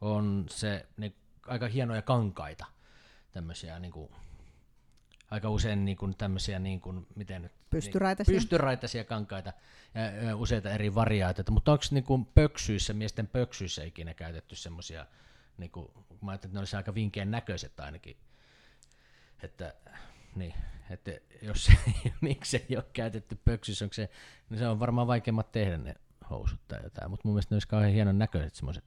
on 0.00 0.46
se 0.50 0.86
niin, 0.96 1.14
aika 1.46 1.68
hienoja 1.68 2.02
kankaita, 2.02 2.66
tämmöisiä 3.32 3.78
niin 3.78 3.92
kuin, 3.92 4.10
aika 5.30 5.50
usein 5.50 5.84
niin 5.84 5.96
kuin, 5.96 6.16
tämmöisiä, 6.16 6.58
niin 6.58 6.80
kuin, 6.80 7.06
miten 7.14 7.42
nyt, 7.42 7.52
pystyraitaisia. 7.70 8.32
Niin, 8.32 8.40
pystyraitaisia 8.40 9.04
kankaita 9.04 9.52
ja, 9.94 10.26
ja 10.26 10.36
useita 10.36 10.70
eri 10.70 10.94
variaatioita, 10.94 11.52
mutta 11.52 11.72
onko 11.72 11.84
niin 11.90 12.04
kuin, 12.04 12.26
pöksyissä, 12.26 12.92
miesten 12.92 13.26
pöksyissä 13.26 13.84
ikinä 13.84 14.14
käytetty 14.14 14.56
semmoisia, 14.56 15.06
niin 15.58 15.70
kuin, 15.70 15.88
mä 16.22 16.30
ajattelin, 16.30 16.50
että 16.50 16.56
ne 16.56 16.58
olisi 16.58 16.76
aika 16.76 16.94
vinkeen 16.94 17.30
näköiset 17.30 17.80
ainakin, 17.80 18.16
että 19.42 19.74
niin, 20.34 20.54
että 20.90 21.10
jos 21.42 21.70
miksi 22.20 22.66
ei 22.70 22.76
ole 22.76 22.84
käytetty 22.92 23.38
pöksyssä, 23.44 23.84
onko 23.84 23.94
se, 23.94 24.08
niin 24.50 24.58
se 24.58 24.68
on 24.68 24.80
varmaan 24.80 25.06
vaikeammat 25.06 25.52
tehdä 25.52 25.78
ne 25.78 25.94
housut 26.30 26.60
tai 26.68 26.80
jotain, 26.82 27.10
mutta 27.10 27.28
mun 27.28 27.34
mielestä 27.34 27.54
ne 27.54 27.56
olisi 27.56 27.68
kauhean 27.68 27.92
hienon 27.92 28.18
näköiset 28.18 28.54
semmoiset. 28.54 28.84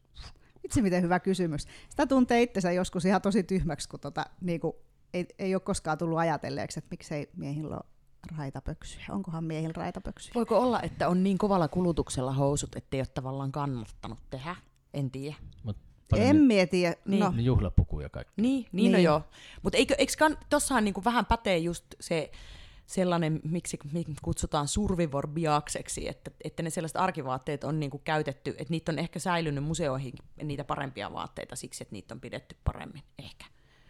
Itse 0.63 0.81
miten 0.81 1.03
hyvä 1.03 1.19
kysymys. 1.19 1.67
Sitä 1.89 2.07
tuntee 2.07 2.41
itsensä 2.41 2.71
joskus 2.71 3.05
ihan 3.05 3.21
tosi 3.21 3.43
tyhmäksi, 3.43 3.89
kun 3.89 3.99
tota, 3.99 4.25
niinku, 4.41 4.75
ei, 5.13 5.25
ei 5.39 5.55
ole 5.55 5.61
koskaan 5.61 5.97
tullut 5.97 6.19
ajatelleeksi, 6.19 6.79
että 6.79 6.87
miksei 6.91 7.29
miehillä 7.37 7.75
ole 7.75 7.83
raitapöksyjä. 8.37 9.05
Onkohan 9.09 9.43
miehillä 9.43 9.73
raitapöksyjä? 9.75 10.33
Voiko 10.35 10.59
olla, 10.59 10.81
että 10.81 11.09
on 11.09 11.23
niin 11.23 11.37
kovalla 11.37 11.67
kulutuksella 11.67 12.33
housut, 12.33 12.75
ettei 12.75 12.99
ole 12.99 13.07
tavallaan 13.07 13.51
kannattanut 13.51 14.19
tehdä? 14.29 14.55
En 14.93 15.11
tiedä. 15.11 15.35
Mut 16.11 16.21
en 16.21 16.35
mieti. 16.35 16.83
Niin. 17.05 17.19
No. 17.19 17.33
Juhlapukuja 17.37 18.09
kaikki. 18.09 18.41
Niin, 18.41 18.65
niin, 18.71 18.91
no 18.91 18.97
niin. 18.97 19.05
no 19.05 19.11
joo. 19.11 19.21
Mutta 19.61 19.77
eikö, 19.77 19.95
eikö 19.97 20.13
kan, 20.19 20.37
tossahan 20.49 20.83
niinku 20.83 21.03
vähän 21.03 21.25
pätee 21.25 21.57
just 21.57 21.85
se 21.99 22.31
sellainen, 22.85 23.41
miksi 23.43 23.79
kutsutaan 24.21 24.67
survivor-biakseksi, 24.67 26.09
että, 26.09 26.31
että 26.43 26.63
ne 26.63 26.69
sellaiset 26.69 26.97
arkivaatteet 26.97 27.63
on 27.63 27.79
niinku 27.79 27.97
käytetty, 27.97 28.49
että 28.49 28.71
niitä 28.71 28.91
on 28.91 28.99
ehkä 28.99 29.19
säilynyt 29.19 29.63
museoihin 29.63 30.13
niitä 30.43 30.63
parempia 30.63 31.13
vaatteita 31.13 31.55
siksi, 31.55 31.83
että 31.83 31.93
niitä 31.93 32.13
on 32.13 32.21
pidetty 32.21 32.55
paremmin 32.63 33.03
ehkä. 33.19 33.45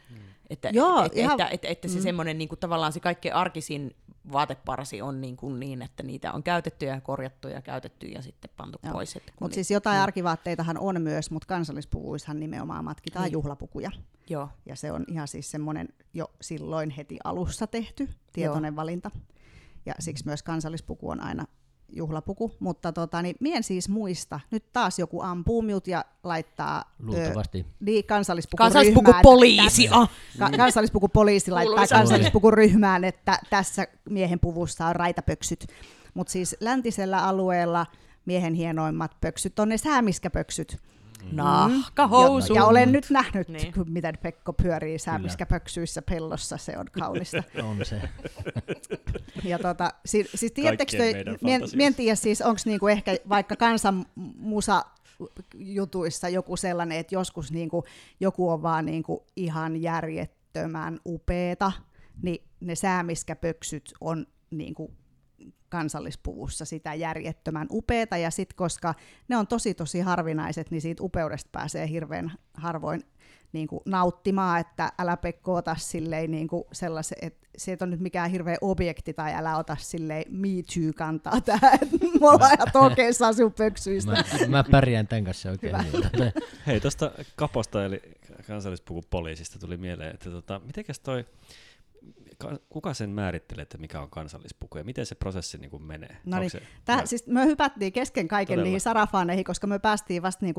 Hmm. 0.10 0.18
Että, 0.50 0.70
Joo, 0.74 1.06
et, 1.06 1.18
ihan... 1.18 1.32
että, 1.32 1.48
että, 1.48 1.68
että 1.68 1.88
se 1.88 1.98
mm. 1.98 2.04
semmoinen 2.04 2.38
niin 2.38 2.50
kuin, 2.50 2.60
tavallaan 2.60 2.94
se 2.94 3.00
kaikkein 3.00 3.36
arkisin 3.36 3.96
vaateparsi 4.32 5.02
on 5.02 5.22
niin, 5.22 5.38
kuin 5.38 5.60
niin, 5.60 5.82
että 5.82 6.04
niitä 6.04 6.34
on 6.34 6.44
käytetty 6.44 6.86
ja 6.86 7.02
korjattu 7.02 7.48
ja 7.48 7.62
käytetty 7.62 8.08
ja 8.08 8.22
sitten 8.22 8.52
pantu 8.58 8.80
Joo. 8.84 8.94
pois. 8.94 9.20
Mutta 9.40 9.56
siis 9.56 9.72
jotain 9.72 9.98
mm. 9.98 10.04
arkivaatteitahan 10.04 10.78
on 10.78 11.02
myös, 11.02 11.32
mutta 11.32 11.48
kansallispuvuissahan 11.48 12.40
nimenomaan 12.40 12.86
matkitaan 12.86 13.24
niin. 13.24 13.34
juhlapukuja. 13.34 13.92
Joo. 14.30 14.50
Ja 14.66 14.76
se 14.76 14.92
on 14.92 15.06
ihan 15.08 15.28
siis 15.28 15.52
semmoinen 15.52 15.90
jo 16.14 16.32
silloin 16.42 16.90
heti 16.90 17.20
alussa 17.24 17.68
tehty 17.68 18.10
tietoinen 18.34 18.72
Joo. 18.72 18.76
valinta. 18.76 19.12
Ja 19.86 19.94
siksi 20.00 20.26
myös 20.26 20.44
kansallispuku 20.44 21.10
on 21.10 21.20
aina 21.20 21.46
juhlapuku, 21.96 22.52
mutta 22.60 22.92
tota, 22.92 23.22
niin 23.22 23.36
mien 23.40 23.64
siis 23.64 23.90
muista. 23.90 24.40
Nyt 24.52 24.64
taas 24.74 25.00
joku 25.00 25.22
ampuu 25.22 25.62
minut 25.62 25.88
ja 25.88 26.06
laittaa 26.24 26.94
Luultavasti. 27.00 27.60
Ö, 27.60 27.74
niin, 27.80 28.06
kansallispukupoliisi. 28.06 29.88
Ka- 30.40 30.50
kansallispukupoliisi 30.58 31.52
laittaa 31.52 31.88
kansallispukuryhmään, 31.88 33.04
että 33.04 33.40
tässä 33.50 33.88
miehen 34.10 34.40
puvussa 34.40 34.88
on 34.88 34.96
raitapöksyt. 34.96 35.68
Mutta 36.14 36.32
siis 36.32 36.56
läntisellä 36.60 37.24
alueella 37.24 37.86
miehen 38.26 38.54
hienoimmat 38.54 39.12
pöksyt 39.22 39.60
on 39.60 39.70
ne 39.70 39.78
säämiskäpöksyt 39.78 40.78
Nahkahousu. 41.32 42.54
Ja, 42.54 42.62
ja 42.62 42.66
olen 42.66 42.92
nyt 42.92 43.10
nähnyt, 43.10 43.50
niin. 43.50 43.74
miten 43.88 44.18
Pekko 44.22 44.54
pyörii 44.54 45.00
säämiskäpöksyissä 45.00 46.02
pellossa, 46.02 46.58
se 46.58 46.78
on 46.78 46.86
kaunista. 47.00 47.44
on 47.70 47.86
se. 47.86 48.02
ja 49.44 49.60
tota, 49.60 49.94
siis, 50.06 50.30
siis 50.36 50.52
tiedättekö, 50.52 50.98
mien, 51.42 51.62
mien 51.76 51.96
tiedä 51.96 52.16
siis, 52.16 52.42
onko 52.42 52.62
niinku 52.66 52.88
ehkä 52.88 53.18
vaikka 53.30 53.56
kansanmusa 53.56 54.86
jutuissa 55.56 56.30
joku 56.30 56.58
sellainen, 56.58 56.98
että 56.98 57.16
joskus 57.16 57.52
niinku 57.52 57.84
joku 58.20 58.50
on 58.50 58.62
vaan 58.62 58.86
niinku 58.86 59.26
ihan 59.36 59.82
järjettömän 59.82 61.00
upeeta, 61.06 61.72
niin 62.22 62.44
ne 62.60 62.76
säämiskäpöksyt 62.76 63.94
on 64.02 64.28
niinku 64.52 64.92
kansallispuvussa 65.74 66.66
sitä 66.66 66.94
järjettömän 66.94 67.68
upeeta, 67.72 68.18
ja 68.18 68.32
sitten 68.32 68.56
koska 68.56 68.94
ne 69.28 69.38
on 69.38 69.48
tosi 69.48 69.74
tosi 69.74 70.00
harvinaiset, 70.00 70.72
niin 70.72 70.82
siitä 70.82 71.04
upeudesta 71.04 71.50
pääsee 71.52 71.90
hirveän 71.90 72.32
harvoin 72.54 73.04
niin 73.54 73.68
kuin 73.68 73.82
nauttimaan, 73.86 74.60
että 74.60 74.92
älä 75.00 75.18
Pekko 75.18 75.56
ota 75.56 75.76
silleen 75.80 76.32
niin 76.32 76.48
kuin 76.48 76.64
sellaisen, 76.72 77.18
että 77.22 77.48
se 77.58 77.72
ei 77.72 77.78
ole 77.82 77.90
nyt 77.90 78.00
mikään 78.00 78.32
hirveä 78.32 78.58
objekti, 78.62 79.14
tai 79.14 79.34
älä 79.34 79.58
ota 79.58 79.78
silleen 79.80 80.24
me 80.30 80.48
too 80.50 80.94
kantaa 80.96 81.42
tähän, 81.42 81.74
että 81.74 81.98
me 82.20 82.30
ollaan 82.30 82.54
ihan 82.54 82.72
tokeissa 82.74 83.34
sun 83.34 83.54
pöksyistä. 83.54 84.12
Mä, 84.12 84.24
mä 84.48 84.64
pärjään 84.72 85.08
tämän 85.08 85.24
kanssa 85.24 85.50
oikein 85.50 85.76
hyvin. 85.86 86.34
Hei, 86.68 86.80
tuosta 86.80 87.12
kaposta, 87.36 87.86
eli 87.86 88.02
kansallispukupoliisista 88.48 89.60
tuli 89.60 89.78
mieleen, 89.78 90.14
että 90.14 90.30
tota, 90.30 90.62
mitenkäs 90.66 91.00
toi, 91.00 91.26
kuka 92.70 92.94
sen 92.94 93.10
määrittelee, 93.10 93.62
että 93.62 93.78
mikä 93.78 94.02
on 94.02 94.10
kansallispuku 94.10 94.78
ja 94.78 94.84
miten 94.84 95.06
se 95.06 95.16
prosessi 95.16 95.58
niin 95.58 95.72
kuin 95.72 95.84
menee? 95.84 96.18
No 96.26 96.40
niin, 96.40 96.52
se, 96.52 96.62
tää, 96.86 97.06
siis 97.06 97.28
me 97.28 97.46
hypättiin 97.46 97.94
kesken 97.94 98.28
kaiken 98.28 98.54
Todella. 98.54 98.64
niihin 98.64 98.82
sarafaaneihin, 98.82 99.46
koska 99.46 99.68
me 99.68 99.80
päästiin 99.80 100.22
vasta 100.22 100.46
niin 100.46 100.56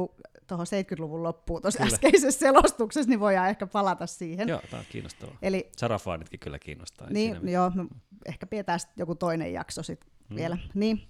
tuohon 0.47 0.67
70-luvun 0.67 1.23
loppuun 1.23 1.63
tuossa 1.63 1.85
äskeisessä 1.85 2.41
selostuksessa, 2.41 3.09
niin 3.09 3.21
voidaan 3.21 3.49
ehkä 3.49 3.67
palata 3.67 4.07
siihen. 4.07 4.49
Joo, 4.49 4.61
tämä 4.71 4.81
on 4.81 4.87
kiinnostavaa. 4.91 5.37
Eli, 5.43 5.71
Sarafaanitkin 5.77 6.41
kyllä 6.41 6.59
kiinnostaa. 6.59 7.11
Niin, 7.11 7.49
joo, 7.49 7.71
me 7.71 7.85
ehkä 8.27 8.47
pidetään 8.47 8.81
joku 8.97 9.15
toinen 9.15 9.53
jakso 9.53 9.83
sitten 9.83 10.11
hmm. 10.29 10.37
vielä. 10.37 10.59
Niin, 10.75 11.09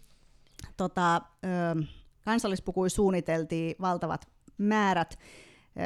tota, 0.77 1.17
ö, 1.17 1.83
kansallispukui 2.25 2.91
suunniteltiin 2.91 3.77
valtavat 3.81 4.29
määrät 4.59 5.19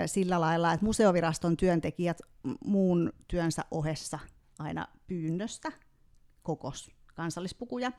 sillä 0.07 0.40
lailla, 0.40 0.72
että 0.72 0.87
museoviraston 0.87 1.57
työntekijät 1.57 2.20
muun 2.64 3.12
työnsä 3.29 3.64
ohessa 3.70 4.18
aina 4.59 4.88
pyynnöstä 5.07 5.73
kokos 6.42 6.90
kansallispukuja. 7.14 7.92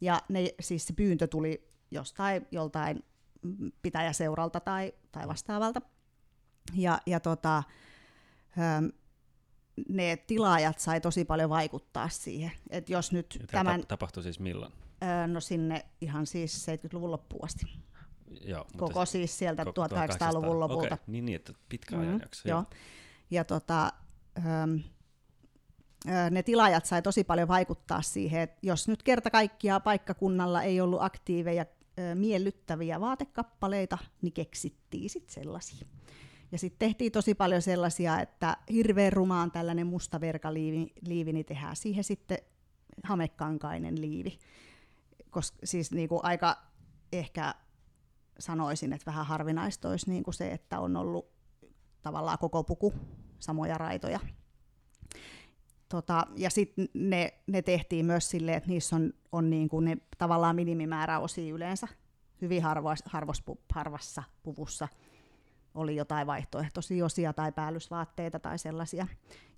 Ja 0.00 0.22
ne, 0.28 0.54
siis 0.60 0.86
se 0.86 0.92
pyyntö 0.92 1.26
tuli 1.26 1.68
jostain 1.90 2.46
joltain 2.50 3.04
pitäjäseuralta 3.82 4.60
tai, 4.60 4.92
tai 5.12 5.28
vastaavalta. 5.28 5.80
Ja, 6.74 6.98
ja 7.06 7.20
tota, 7.20 7.62
ne 9.88 10.16
tilaajat 10.16 10.78
sai 10.78 11.00
tosi 11.00 11.24
paljon 11.24 11.50
vaikuttaa 11.50 12.08
siihen. 12.08 12.52
Et 12.70 12.90
jos 12.90 13.12
nyt 13.12 13.36
ja 13.40 13.46
tämän, 13.46 13.86
tapahtui 13.86 14.22
siis 14.22 14.40
milloin? 14.40 14.72
No 15.26 15.40
sinne 15.40 15.84
ihan 16.00 16.26
siis 16.26 16.66
70-luvun 16.66 17.10
loppuun 17.10 17.44
asti. 17.44 17.66
Joo, 18.40 18.66
Koko 18.76 19.06
siis 19.06 19.38
sieltä 19.38 19.64
1800-luvun 19.64 20.60
lopulta. 20.60 20.94
Okay. 20.94 20.98
Niin, 21.06 21.24
niin, 21.24 21.36
että 21.36 21.52
pitkä 21.68 21.96
mm-hmm. 21.96 22.08
ajanjakso. 22.08 22.48
Joo. 22.48 22.64
Ja 23.30 23.44
tota, 23.44 23.92
ne 26.30 26.42
tilaajat 26.42 26.86
sai 26.86 27.02
tosi 27.02 27.24
paljon 27.24 27.48
vaikuttaa 27.48 28.02
siihen, 28.02 28.40
että 28.40 28.58
jos 28.62 28.88
nyt 28.88 29.02
kerta 29.02 29.30
kaikkiaan 29.30 29.82
paikkakunnalla 29.82 30.62
ei 30.62 30.80
ollut 30.80 31.02
aktiiveja 31.02 31.66
miellyttäviä 32.14 33.00
vaatekappaleita, 33.00 33.98
niin 34.22 34.32
keksittiin 34.32 35.10
sitten 35.10 35.34
sellaisia. 35.34 35.86
Ja 36.52 36.58
sitten 36.58 36.78
tehtiin 36.78 37.12
tosi 37.12 37.34
paljon 37.34 37.62
sellaisia, 37.62 38.20
että 38.20 38.56
hirveän 38.72 39.12
rumaan 39.12 39.50
tällainen 39.50 39.86
musta 39.86 40.20
verkaliivi, 40.20 40.92
liivi, 41.06 41.32
niin 41.32 41.46
tehdään 41.46 41.76
siihen 41.76 42.04
sitten 42.04 42.38
hamekankainen 43.04 44.00
liivi. 44.00 44.38
Koska 45.30 45.58
siis 45.64 45.92
niinku 45.92 46.20
aika 46.22 46.56
ehkä 47.12 47.54
sanoisin, 48.38 48.92
että 48.92 49.06
vähän 49.06 49.26
harvinaista 49.26 49.88
olisi 49.88 50.10
niinku 50.10 50.32
se, 50.32 50.52
että 50.52 50.80
on 50.80 50.96
ollut 50.96 51.28
tavallaan 52.02 52.38
koko 52.38 52.64
puku 52.64 52.94
samoja 53.38 53.78
raitoja. 53.78 54.20
Tota, 55.94 56.26
ja 56.36 56.50
sitten 56.50 56.88
ne, 56.94 57.34
ne 57.46 57.62
tehtiin 57.62 58.06
myös 58.06 58.30
silleen, 58.30 58.56
että 58.56 58.68
niissä 58.68 58.96
on, 58.96 59.12
on 59.32 59.50
niin 59.50 59.68
kuin 59.68 59.84
ne 59.84 59.96
tavallaan 60.18 60.56
minimimäärä 60.56 61.18
osia 61.18 61.54
yleensä. 61.54 61.88
Hyvin 62.40 62.62
harvas, 62.62 63.02
harvos, 63.06 63.42
harvassa 63.74 64.22
puvussa 64.42 64.88
oli 65.74 65.96
jotain 65.96 66.26
vaihtoehtoisia 66.26 67.04
osia 67.04 67.32
tai 67.32 67.52
päällysvaatteita 67.52 68.38
tai 68.38 68.58
sellaisia. 68.58 69.06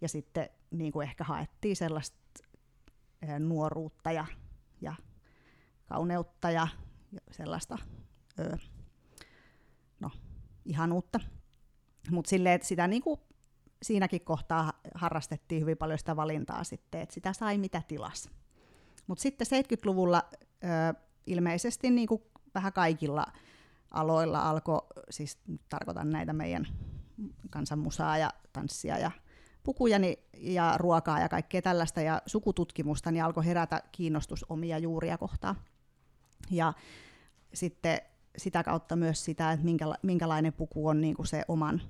Ja 0.01 0.09
sitten 0.09 0.49
niin 0.71 0.93
kuin 0.93 1.09
ehkä 1.09 1.25
haettiin 1.25 1.77
sellaista 1.77 2.19
nuoruutta 3.39 4.13
ja, 4.13 4.27
ja 4.81 4.95
kauneutta 5.87 6.51
ja 6.51 6.69
sellaista 7.31 7.79
ö, 8.39 8.59
no, 10.01 10.11
ihanuutta. 10.65 11.21
Mutta 12.11 12.29
silleen, 12.29 12.55
että 12.55 12.69
sitä 12.69 12.87
niin 12.87 13.03
kuin 13.03 13.21
siinäkin 13.83 14.21
kohtaa 14.21 14.73
harrastettiin 14.95 15.61
hyvin 15.61 15.77
paljon 15.77 15.99
sitä 15.99 16.17
valintaa 16.17 16.65
sitten, 16.65 17.01
että 17.01 17.15
sitä 17.15 17.33
sai 17.33 17.59
mitä 17.59 17.83
tilas. 17.89 18.31
Mutta 19.07 19.23
sitten 19.23 19.47
70-luvulla 19.47 20.23
ö, 20.33 20.95
ilmeisesti 21.27 21.91
niin 21.91 22.09
kuin 22.09 22.23
vähän 22.55 22.73
kaikilla 22.73 23.27
aloilla 23.91 24.51
alkoi, 24.51 24.87
siis 25.11 25.39
tarkoitan 25.69 26.11
näitä 26.11 26.33
meidän 26.33 26.67
kansanmusaa 27.51 28.19
ja 28.19 28.31
tanssia 28.53 28.99
ja 28.99 29.11
pukuja 29.63 29.99
ja 30.39 30.75
ruokaa 30.79 31.21
ja 31.21 31.29
kaikkea 31.29 31.63
tällaista 31.63 32.01
ja 32.01 32.23
sukututkimusta, 32.27 33.11
niin 33.11 33.25
alkoi 33.25 33.47
herätä 33.47 33.83
kiinnostus 33.93 34.45
omia 34.49 34.79
juuria 34.79 35.19
kohtaan. 35.19 35.57
Ja 36.51 36.73
sitten 37.55 38.01
sitä 38.39 38.63
kautta 38.63 38.97
myös 38.97 39.25
sitä, 39.25 39.53
että 39.53 39.67
minkälainen 40.03 40.53
puku 40.53 40.89
on 40.89 41.01
niin 41.01 41.15
kuin 41.15 41.27
se 41.27 41.45
oman 41.49 41.83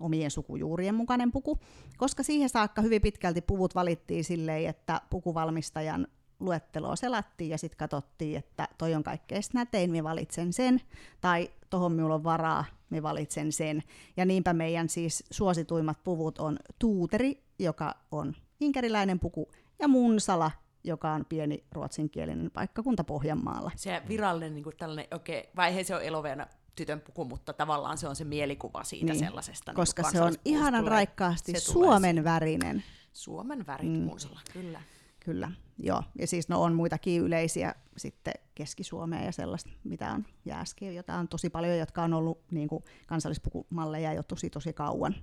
omien 0.00 0.30
sukujuurien 0.30 0.94
mukainen 0.94 1.32
puku, 1.32 1.58
koska 1.96 2.22
siihen 2.22 2.48
saakka 2.48 2.82
hyvin 2.82 3.02
pitkälti 3.02 3.40
puvut 3.40 3.74
valittiin 3.74 4.24
silleen, 4.24 4.68
että 4.68 5.00
pukuvalmistajan 5.10 6.06
luetteloa 6.40 6.96
selattiin 6.96 7.50
ja 7.50 7.58
sitten 7.58 7.78
katsottiin, 7.78 8.38
että 8.38 8.68
toi 8.78 8.94
on 8.94 9.02
kaikkein 9.02 9.42
nätein, 9.54 9.90
me 9.90 10.04
valitsen 10.04 10.52
sen, 10.52 10.80
tai 11.20 11.50
tohon 11.70 11.92
minulla 11.92 12.14
on 12.14 12.24
varaa, 12.24 12.64
me 12.90 13.02
valitsen 13.02 13.52
sen. 13.52 13.82
Ja 14.16 14.24
niinpä 14.24 14.52
meidän 14.52 14.88
siis 14.88 15.24
suosituimmat 15.30 16.04
puvut 16.04 16.38
on 16.38 16.58
tuuteri, 16.78 17.42
joka 17.58 17.94
on 18.10 18.34
inkeriläinen 18.60 19.20
puku, 19.20 19.50
ja 19.78 19.88
munsala, 19.88 20.50
joka 20.84 21.10
on 21.10 21.24
pieni 21.28 21.64
ruotsinkielinen 21.72 22.50
paikkakunta 22.50 23.04
Pohjanmaalla. 23.04 23.70
Se 23.76 24.02
virallinen 24.08 24.54
niin 24.54 24.64
kuin 24.64 24.76
tällainen, 24.76 25.06
okei, 25.14 25.40
okay, 25.40 25.50
vaihe 25.56 25.84
se 25.84 25.94
on 25.94 26.02
eloveena 26.02 26.46
tytön 26.76 27.00
puku, 27.00 27.24
mutta 27.24 27.52
tavallaan 27.52 27.98
se 27.98 28.08
on 28.08 28.16
se 28.16 28.24
mielikuva 28.24 28.84
siitä 28.84 29.12
niin, 29.12 29.24
sellaisesta. 29.24 29.72
Niin 29.72 29.76
koska 29.76 30.02
niin 30.02 30.12
se 30.12 30.22
on 30.22 30.34
ihanan 30.44 30.86
raikkaasti 30.86 31.52
se 31.52 31.60
Suomen 31.60 32.24
värinen. 32.24 32.84
Suomen 33.12 33.66
värit 33.66 33.92
mm. 33.92 34.02
munsalla, 34.02 34.40
kyllä. 34.52 34.80
Kyllä, 35.24 35.50
joo. 35.78 36.02
Ja 36.18 36.26
siis 36.26 36.48
no 36.48 36.62
on 36.62 36.74
muitakin 36.74 37.22
yleisiä 37.22 37.74
sitten 37.96 38.34
Keski-Suomea 38.54 39.22
ja 39.22 39.32
sellaista, 39.32 39.70
mitä 39.84 40.12
on 40.12 40.26
jääskiä, 40.44 40.92
jota 40.92 41.14
on 41.14 41.28
tosi 41.28 41.50
paljon, 41.50 41.78
jotka 41.78 42.02
on 42.02 42.14
ollut 42.14 42.40
niin 42.50 42.68
kuin 42.68 42.84
kansallispukumalleja 43.06 44.12
jo 44.12 44.22
tosi 44.22 44.50
tosi 44.50 44.72
kauan. 44.72 45.14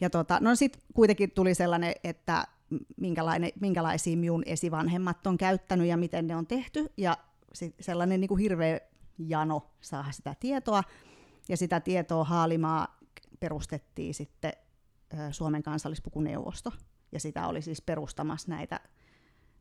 Ja 0.00 0.10
tota, 0.10 0.38
no 0.40 0.54
sitten 0.54 0.82
kuitenkin 0.94 1.30
tuli 1.30 1.54
sellainen, 1.54 1.94
että 2.04 2.46
minkälainen, 2.96 3.52
minkälaisia 3.60 4.16
minun 4.16 4.42
esivanhemmat 4.46 5.26
on 5.26 5.38
käyttänyt 5.38 5.86
ja 5.86 5.96
miten 5.96 6.26
ne 6.26 6.36
on 6.36 6.46
tehty. 6.46 6.92
Ja 6.96 7.16
sit 7.52 7.74
sellainen 7.80 8.20
niin 8.20 8.28
kuin 8.28 8.40
hirveä 8.40 8.80
jano 9.18 9.70
saada 9.80 10.12
sitä 10.12 10.34
tietoa. 10.40 10.82
Ja 11.48 11.56
sitä 11.56 11.80
tietoa 11.80 12.24
haalimaa 12.24 12.98
perustettiin 13.40 14.14
sitten 14.14 14.52
Suomen 15.30 15.62
kansallispukuneuvosto. 15.62 16.72
Ja 17.12 17.20
sitä 17.20 17.46
oli 17.46 17.62
siis 17.62 17.82
perustamassa 17.82 18.50
näitä, 18.50 18.80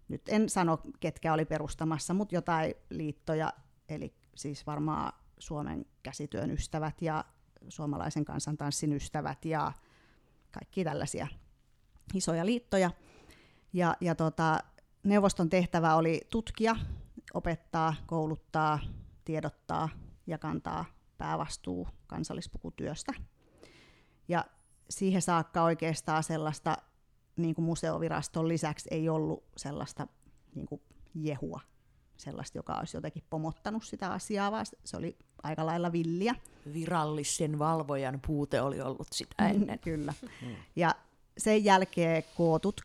nyt 0.08 0.22
en 0.30 0.50
sano 0.50 0.80
ketkä 1.00 1.34
oli 1.34 1.46
perustamassa, 1.46 2.13
mutta 2.13 2.36
jotain 2.36 2.74
liittoja, 2.89 3.54
eli 3.89 4.16
siis 4.36 4.68
varmaan 4.68 5.13
Suomen 5.39 5.86
käsityön 6.04 6.52
ystävät 6.52 7.02
ja 7.02 7.26
suomalaisen 7.70 8.26
kansantanssin 8.26 8.94
ystävät 8.94 9.46
ja 9.46 9.72
kaikki 10.52 10.84
tällaisia 10.84 11.28
isoja 12.13 12.46
liittoja. 12.46 12.92
Ja, 13.74 13.96
ja 14.02 14.16
tota, 14.16 14.60
neuvoston 15.04 15.50
tehtävä 15.50 15.96
oli 15.96 16.22
tutkia, 16.30 16.76
opettaa, 17.34 17.96
kouluttaa, 18.06 18.80
tiedottaa 19.26 19.90
ja 20.28 20.38
kantaa 20.38 20.86
päävastuu 21.18 21.88
kansallispukutyöstä. 22.08 23.14
Ja 24.28 24.46
siihen 24.90 25.21
saakka 25.21 25.63
oikeastaan 25.63 26.24
sellaista 26.24 26.78
niin 27.36 27.56
kuin 27.56 27.65
museoviraston 27.65 28.48
lisäksi 28.48 28.90
ei 28.92 29.10
ollut 29.10 29.44
sellaista 29.58 30.08
niin 30.56 30.65
kuin 30.65 30.82
jehua, 31.15 31.62
sellaista, 32.17 32.58
joka 32.58 32.74
olisi 32.74 32.98
jotenkin 32.98 33.24
pomottanut 33.30 33.84
sitä 33.84 34.12
asiaa, 34.12 34.52
vaan 34.52 34.65
se 34.84 34.98
oli 34.98 35.17
aika 35.44 35.65
lailla 35.65 35.92
villiä. 35.92 36.36
Virallisen 36.74 37.60
valvojan 37.60 38.19
puute 38.28 38.62
oli 38.62 38.82
ollut 38.82 39.08
sitä 39.12 39.48
ennen. 39.50 39.80
Kyllä. 39.80 40.13
Mm. 40.42 40.56
Ja 40.76 40.96
sen 41.38 41.63
jälkeen 41.63 42.24
kootut 42.38 42.82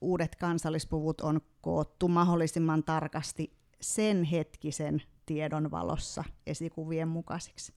uudet 0.00 0.36
kansallispuvut 0.36 1.20
on 1.20 1.40
koottu 1.60 2.08
mahdollisimman 2.08 2.84
tarkasti 2.84 3.52
sen 3.80 4.24
hetkisen 4.24 5.02
tiedon 5.30 5.70
valossa 5.70 6.24
esikuvien 6.46 7.08
mukaisiksi. 7.08 7.74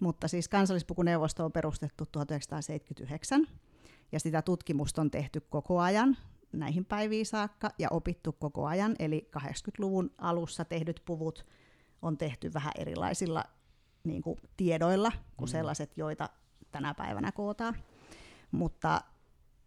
Mutta 0.00 0.28
siis 0.28 0.48
kansallispukuneuvosto 0.48 1.44
on 1.44 1.52
perustettu 1.52 2.06
1979 2.06 3.46
ja 4.12 4.20
sitä 4.20 4.42
tutkimusta 4.42 5.00
on 5.00 5.10
tehty 5.10 5.40
koko 5.40 5.80
ajan 5.80 6.16
näihin 6.52 6.84
päiviin 6.84 7.26
saakka 7.26 7.70
ja 7.78 7.88
opittu 7.90 8.32
koko 8.32 8.66
ajan. 8.66 8.96
Eli 8.98 9.30
80-luvun 9.38 10.10
alussa 10.18 10.64
tehdyt 10.64 11.02
puvut 11.04 11.46
on 12.02 12.18
tehty 12.18 12.52
vähän 12.54 12.72
erilaisilla 12.78 13.44
niin 14.04 14.22
kuin, 14.22 14.38
tiedoilla 14.56 15.12
kuin 15.36 15.48
mm. 15.48 15.52
sellaiset, 15.52 15.96
joita 15.96 16.28
tänä 16.70 16.94
päivänä 16.94 17.32
kootaan. 17.32 17.76
Mutta 18.50 19.00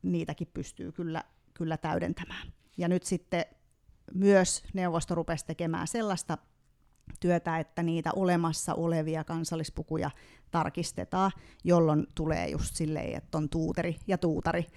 niitäkin 0.02 0.48
pystyy 0.54 0.92
kyllä, 0.92 1.24
kyllä 1.54 1.78
täydentämään. 1.78 2.54
Ja 2.78 2.88
nyt 2.88 3.04
sitten 3.04 3.46
myös 4.14 4.64
neuvosto 4.74 5.16
rupesi 5.16 5.46
tekemään 5.46 5.88
sellaista 5.88 6.38
työtä, 7.20 7.60
että 7.60 7.84
niitä 7.84 8.10
olemassa 8.16 8.74
olevia 8.74 9.24
kansallispukuja 9.24 10.12
tarkistetaan, 10.52 11.32
jolloin 11.64 12.08
tulee 12.16 12.50
just 12.50 12.76
silleen, 12.76 13.18
että 13.18 13.38
on 13.38 13.50
tuuteri 13.50 13.96
ja 14.08 14.18
tuutari, 14.18 14.68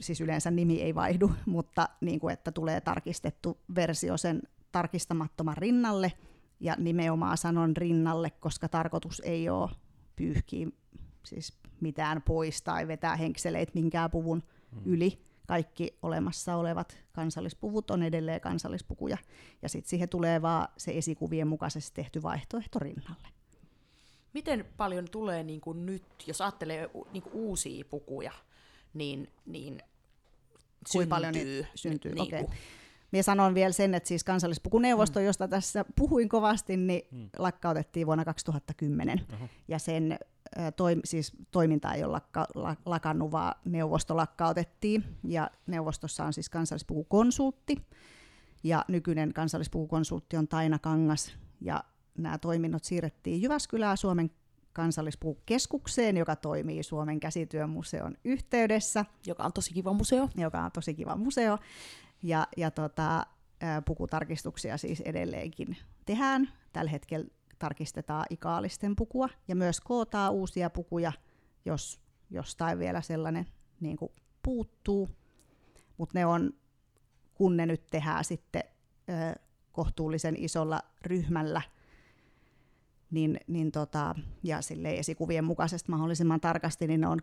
siis 0.00 0.20
yleensä 0.20 0.50
nimi 0.50 0.82
ei 0.82 0.94
vaihdu, 0.94 1.30
mutta 1.46 1.88
niin 2.00 2.20
kuin, 2.20 2.32
että 2.32 2.52
tulee 2.52 2.80
tarkistettu 2.80 3.58
versio 3.74 4.16
sen 4.16 4.42
tarkistamattoman 4.72 5.56
rinnalle, 5.56 6.12
ja 6.60 6.74
nimenomaan 6.78 7.38
sanon 7.38 7.76
rinnalle, 7.76 8.30
koska 8.30 8.68
tarkoitus 8.68 9.22
ei 9.24 9.48
ole 9.48 9.70
pyyhkiä 10.16 10.68
siis 11.28 11.58
mitään 11.80 12.22
pois 12.22 12.62
tai 12.62 12.88
vetää 12.88 13.16
henkseleitä 13.16 13.72
minkään 13.74 14.10
puvun 14.10 14.42
mm. 14.72 14.80
yli. 14.84 15.18
Kaikki 15.48 15.98
olemassa 16.02 16.56
olevat 16.56 16.98
kansallispuvut 17.12 17.90
on 17.90 18.02
edelleen 18.02 18.40
kansallispukuja. 18.40 19.18
Ja 19.62 19.68
sitten 19.68 19.90
siihen 19.90 20.08
tulee 20.08 20.42
vaan 20.42 20.68
se 20.76 20.98
esikuvien 20.98 21.48
mukaisesti 21.48 21.94
tehty 21.94 22.22
vaihtoehto 22.22 22.78
rinnalle. 22.78 23.28
Miten 24.32 24.64
paljon 24.76 25.10
tulee 25.10 25.42
niin 25.42 25.60
kuin 25.60 25.86
nyt, 25.86 26.04
jos 26.26 26.40
ajattelee 26.40 26.90
niin 27.12 27.22
kuin 27.22 27.34
uusia 27.34 27.84
pukuja, 27.84 28.32
niin, 28.94 29.28
niin 29.46 29.82
Kuinka 30.92 31.14
paljon 31.14 31.32
niitä 31.32 31.68
syntyy? 31.74 32.14
Niin 32.14 32.34
okay. 32.34 32.56
Minä 33.12 33.22
sanon 33.22 33.54
vielä 33.54 33.72
sen, 33.72 33.94
että 33.94 34.08
siis 34.08 34.24
kansallispukuneuvosto, 34.24 35.20
mm. 35.20 35.26
josta 35.26 35.48
tässä 35.48 35.84
puhuin 35.96 36.28
kovasti, 36.28 36.76
niin 36.76 37.02
mm. 37.10 37.28
lakkautettiin 37.38 38.06
vuonna 38.06 38.24
2010. 38.24 39.20
Uh-huh. 39.32 39.48
Ja 39.68 39.78
sen 39.78 40.18
toim, 40.76 41.00
siis 41.04 41.32
toiminta 41.50 41.92
ei 41.94 42.04
ole 42.04 42.12
lakka, 42.12 42.46
lakannut, 42.86 43.32
vaan 43.32 43.54
neuvosto 43.64 44.16
lakkautettiin. 44.16 45.04
Ja 45.24 45.50
neuvostossa 45.66 46.24
on 46.24 46.32
siis 46.32 46.50
kansallispukukonsultti. 46.50 47.86
Ja 48.64 48.84
nykyinen 48.88 49.32
kansallispukukonsultti 49.32 50.36
on 50.36 50.48
Taina 50.48 50.78
Kangas. 50.78 51.36
Ja 51.60 51.84
nämä 52.18 52.38
toiminnot 52.38 52.84
siirrettiin 52.84 53.42
Jyväskylään 53.42 53.96
Suomen 53.96 54.30
kansallispukukeskukseen, 54.72 56.16
joka 56.16 56.36
toimii 56.36 56.82
Suomen 56.82 57.20
käsityömuseon 57.20 58.16
yhteydessä. 58.24 59.04
Joka 59.26 59.44
on 59.44 59.52
tosi 59.52 59.74
kiva 59.74 59.92
museo. 59.92 60.28
Joka 60.36 60.64
on 60.64 60.72
tosi 60.72 60.94
kiva 60.94 61.16
museo. 61.16 61.58
Ja, 62.22 62.46
ja 62.56 62.70
tota, 62.70 63.26
pukutarkistuksia 63.84 64.76
siis 64.76 65.00
edelleenkin 65.00 65.76
tehdään. 66.06 66.52
Tällä 66.72 66.90
hetkellä 66.90 67.26
tarkistetaan 67.58 68.24
ikaalisten 68.30 68.96
pukua 68.96 69.28
ja 69.48 69.56
myös 69.56 69.80
kootaan 69.80 70.32
uusia 70.32 70.70
pukuja, 70.70 71.12
jos 71.64 72.00
jostain 72.30 72.78
vielä 72.78 73.00
sellainen 73.00 73.46
niin 73.80 73.96
kuin 73.96 74.12
puuttuu. 74.42 75.08
Mutta 75.96 76.18
ne 76.18 76.26
on, 76.26 76.52
kun 77.34 77.56
ne 77.56 77.66
nyt 77.66 77.86
tehdään 77.90 78.24
sitten 78.24 78.62
ö, 79.08 79.40
kohtuullisen 79.72 80.34
isolla 80.38 80.80
ryhmällä, 81.02 81.62
niin, 83.10 83.40
niin 83.46 83.72
tota, 83.72 84.14
ja 84.42 84.62
sille 84.62 84.98
esikuvien 84.98 85.44
mukaisesti 85.44 85.90
mahdollisimman 85.90 86.40
tarkasti, 86.40 86.86
niin 86.86 87.00
ne 87.00 87.06
on 87.06 87.18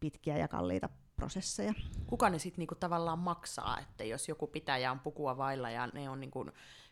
pitkiä 0.00 0.38
ja 0.38 0.48
kalliita 0.48 0.88
prosesseja. 1.20 1.74
Kuka 2.06 2.30
ne 2.30 2.38
sitten 2.38 2.58
niinku 2.58 2.74
tavallaan 2.74 3.18
maksaa, 3.18 3.78
että 3.78 4.04
jos 4.04 4.28
joku 4.28 4.46
pitäjä 4.46 4.92
on 4.92 5.00
pukua 5.00 5.36
vailla 5.36 5.70
ja 5.70 5.86
ne 5.86 6.10
on 6.10 6.20
niinku 6.20 6.46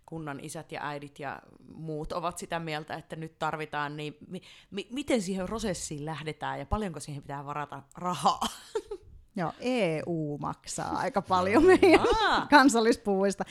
kunnan 0.07 0.41
isät 0.41 0.73
ja 0.73 0.81
äidit 0.83 1.19
ja 1.19 1.43
muut 1.75 2.13
ovat 2.13 2.39
sitä 2.39 2.59
mieltä, 2.59 2.95
että 2.95 3.17
nyt 3.17 3.39
tarvitaan, 3.39 3.97
niin 3.97 4.17
mi- 4.29 4.43
mi- 4.71 4.89
miten 4.91 5.23
siihen 5.23 5.47
prosessiin 5.47 6.05
lähdetään 6.05 6.59
ja 6.59 6.67
paljonko 6.67 7.01
siihen 7.01 7.23
pitää 7.23 7.45
varata 7.45 7.83
rahaa? 7.97 8.41
Joo, 9.37 9.53
EU 9.61 10.39
maksaa 10.41 10.99
aika 10.99 11.23
paljon 11.23 11.65
meidän 11.65 12.01
kansallispuvuista. 12.51 13.45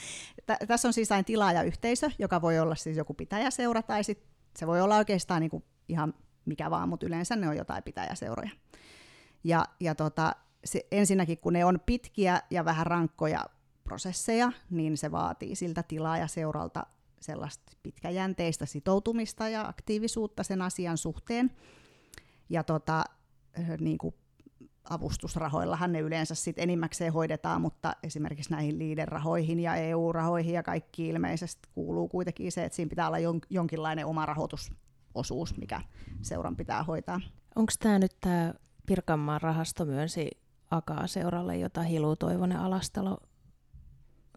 T- 0.45 0.67
tässä 0.67 0.87
on 0.87 0.93
siis 0.93 1.11
aina 1.11 1.23
tilaajayhteisö, 1.23 2.11
joka 2.19 2.41
voi 2.41 2.59
olla 2.59 2.75
siis 2.75 2.97
joku 2.97 3.13
pitäjäseura 3.13 3.81
tai 3.81 4.03
sit 4.03 4.23
se 4.57 4.67
voi 4.67 4.81
olla 4.81 4.97
oikeastaan 4.97 5.41
niinku 5.41 5.63
ihan 5.87 6.13
mikä 6.47 6.69
vaan, 6.69 6.89
mutta 6.89 7.05
yleensä 7.05 7.35
ne 7.35 7.49
on 7.49 7.57
jotain 7.57 7.83
pitäjäseuroja. 7.83 8.49
Ja, 9.43 9.65
ja 9.79 9.95
tota, 9.95 10.35
se, 10.67 10.87
ensinnäkin 10.91 11.37
kun 11.37 11.53
ne 11.53 11.65
on 11.65 11.79
pitkiä 11.85 12.41
ja 12.51 12.65
vähän 12.65 12.87
rankkoja 12.87 13.45
prosesseja, 13.83 14.51
niin 14.69 14.97
se 14.97 15.11
vaatii 15.11 15.55
siltä 15.55 15.83
tilaajaseuralta 15.83 16.85
sellaista 17.19 17.71
pitkäjänteistä 17.83 18.65
sitoutumista 18.65 19.49
ja 19.49 19.67
aktiivisuutta 19.67 20.43
sen 20.43 20.61
asian 20.61 20.97
suhteen. 20.97 21.51
Ja 22.49 22.63
tota, 22.63 23.03
niin 23.79 23.97
kuin 23.97 24.15
avustusrahoillahan 24.89 25.91
ne 25.91 25.99
yleensä 25.99 26.35
sit 26.35 26.59
enimmäkseen 26.59 27.13
hoidetaan, 27.13 27.61
mutta 27.61 27.93
esimerkiksi 28.03 28.51
näihin 28.51 28.79
liiderahoihin 28.79 29.59
ja 29.59 29.75
EU-rahoihin 29.75 30.53
ja 30.53 30.63
kaikki 30.63 31.07
ilmeisesti 31.07 31.69
kuuluu 31.75 32.07
kuitenkin 32.07 32.51
se, 32.51 32.63
että 32.63 32.75
siinä 32.75 32.89
pitää 32.89 33.07
olla 33.07 33.17
jon- 33.17 33.47
jonkinlainen 33.49 34.05
oma 34.05 34.25
rahoitusosuus, 34.25 35.57
mikä 35.57 35.81
seuran 36.21 36.55
pitää 36.55 36.83
hoitaa. 36.83 37.21
Onko 37.55 37.71
tämä 37.79 37.99
nyt 37.99 38.17
tämä 38.21 38.53
Pirkanmaan 38.85 39.41
rahasto 39.41 39.85
myönsi 39.85 40.31
Akaa-seuralle, 40.71 41.57
jota 41.57 41.81
Hilu 41.81 42.15
Toivonen 42.15 42.59
Alastalo 42.59 43.17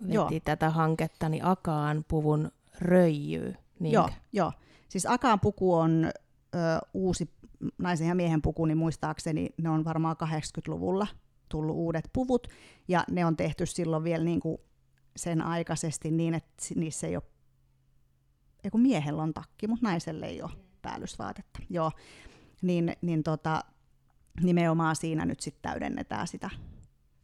veti 0.02 0.14
joo. 0.14 0.30
tätä 0.44 0.70
hanketta, 0.70 1.28
niin 1.28 1.44
Akaan 1.44 2.04
puvun 2.08 2.50
röijyy. 2.78 3.54
Niin. 3.78 3.92
Joo, 3.92 4.08
joo. 4.32 4.52
Siis 4.88 5.06
Akaan 5.06 5.40
puku 5.40 5.74
on 5.74 6.04
ö, 6.54 6.58
uusi 6.94 7.30
naisen 7.78 8.08
ja 8.08 8.14
miehen 8.14 8.42
puku, 8.42 8.66
niin 8.66 8.78
muistaakseni 8.78 9.48
ne 9.56 9.70
on 9.70 9.84
varmaan 9.84 10.16
80-luvulla 10.24 11.06
tullut 11.48 11.76
uudet 11.76 12.10
puvut, 12.12 12.48
ja 12.88 13.04
ne 13.10 13.24
on 13.24 13.36
tehty 13.36 13.66
silloin 13.66 14.04
vielä 14.04 14.24
niin 14.24 14.40
kuin 14.40 14.58
sen 15.16 15.42
aikaisesti 15.42 16.10
niin, 16.10 16.34
että 16.34 16.64
niissä 16.74 17.06
ei 17.06 17.16
ole, 17.16 17.22
ei 18.64 18.70
kun 18.70 18.80
miehellä 18.80 19.22
on 19.22 19.34
takki, 19.34 19.66
mutta 19.66 19.86
naiselle 19.86 20.26
ei 20.26 20.42
ole 20.42 20.50
päällysvaatetta. 20.82 21.58
Joo, 21.70 21.92
niin, 22.62 22.96
niin 23.02 23.22
tota, 23.22 23.64
nimenomaan 24.42 24.96
siinä 24.96 25.24
nyt 25.24 25.40
sitten 25.40 25.62
täydennetään 25.62 26.28
sitä 26.28 26.50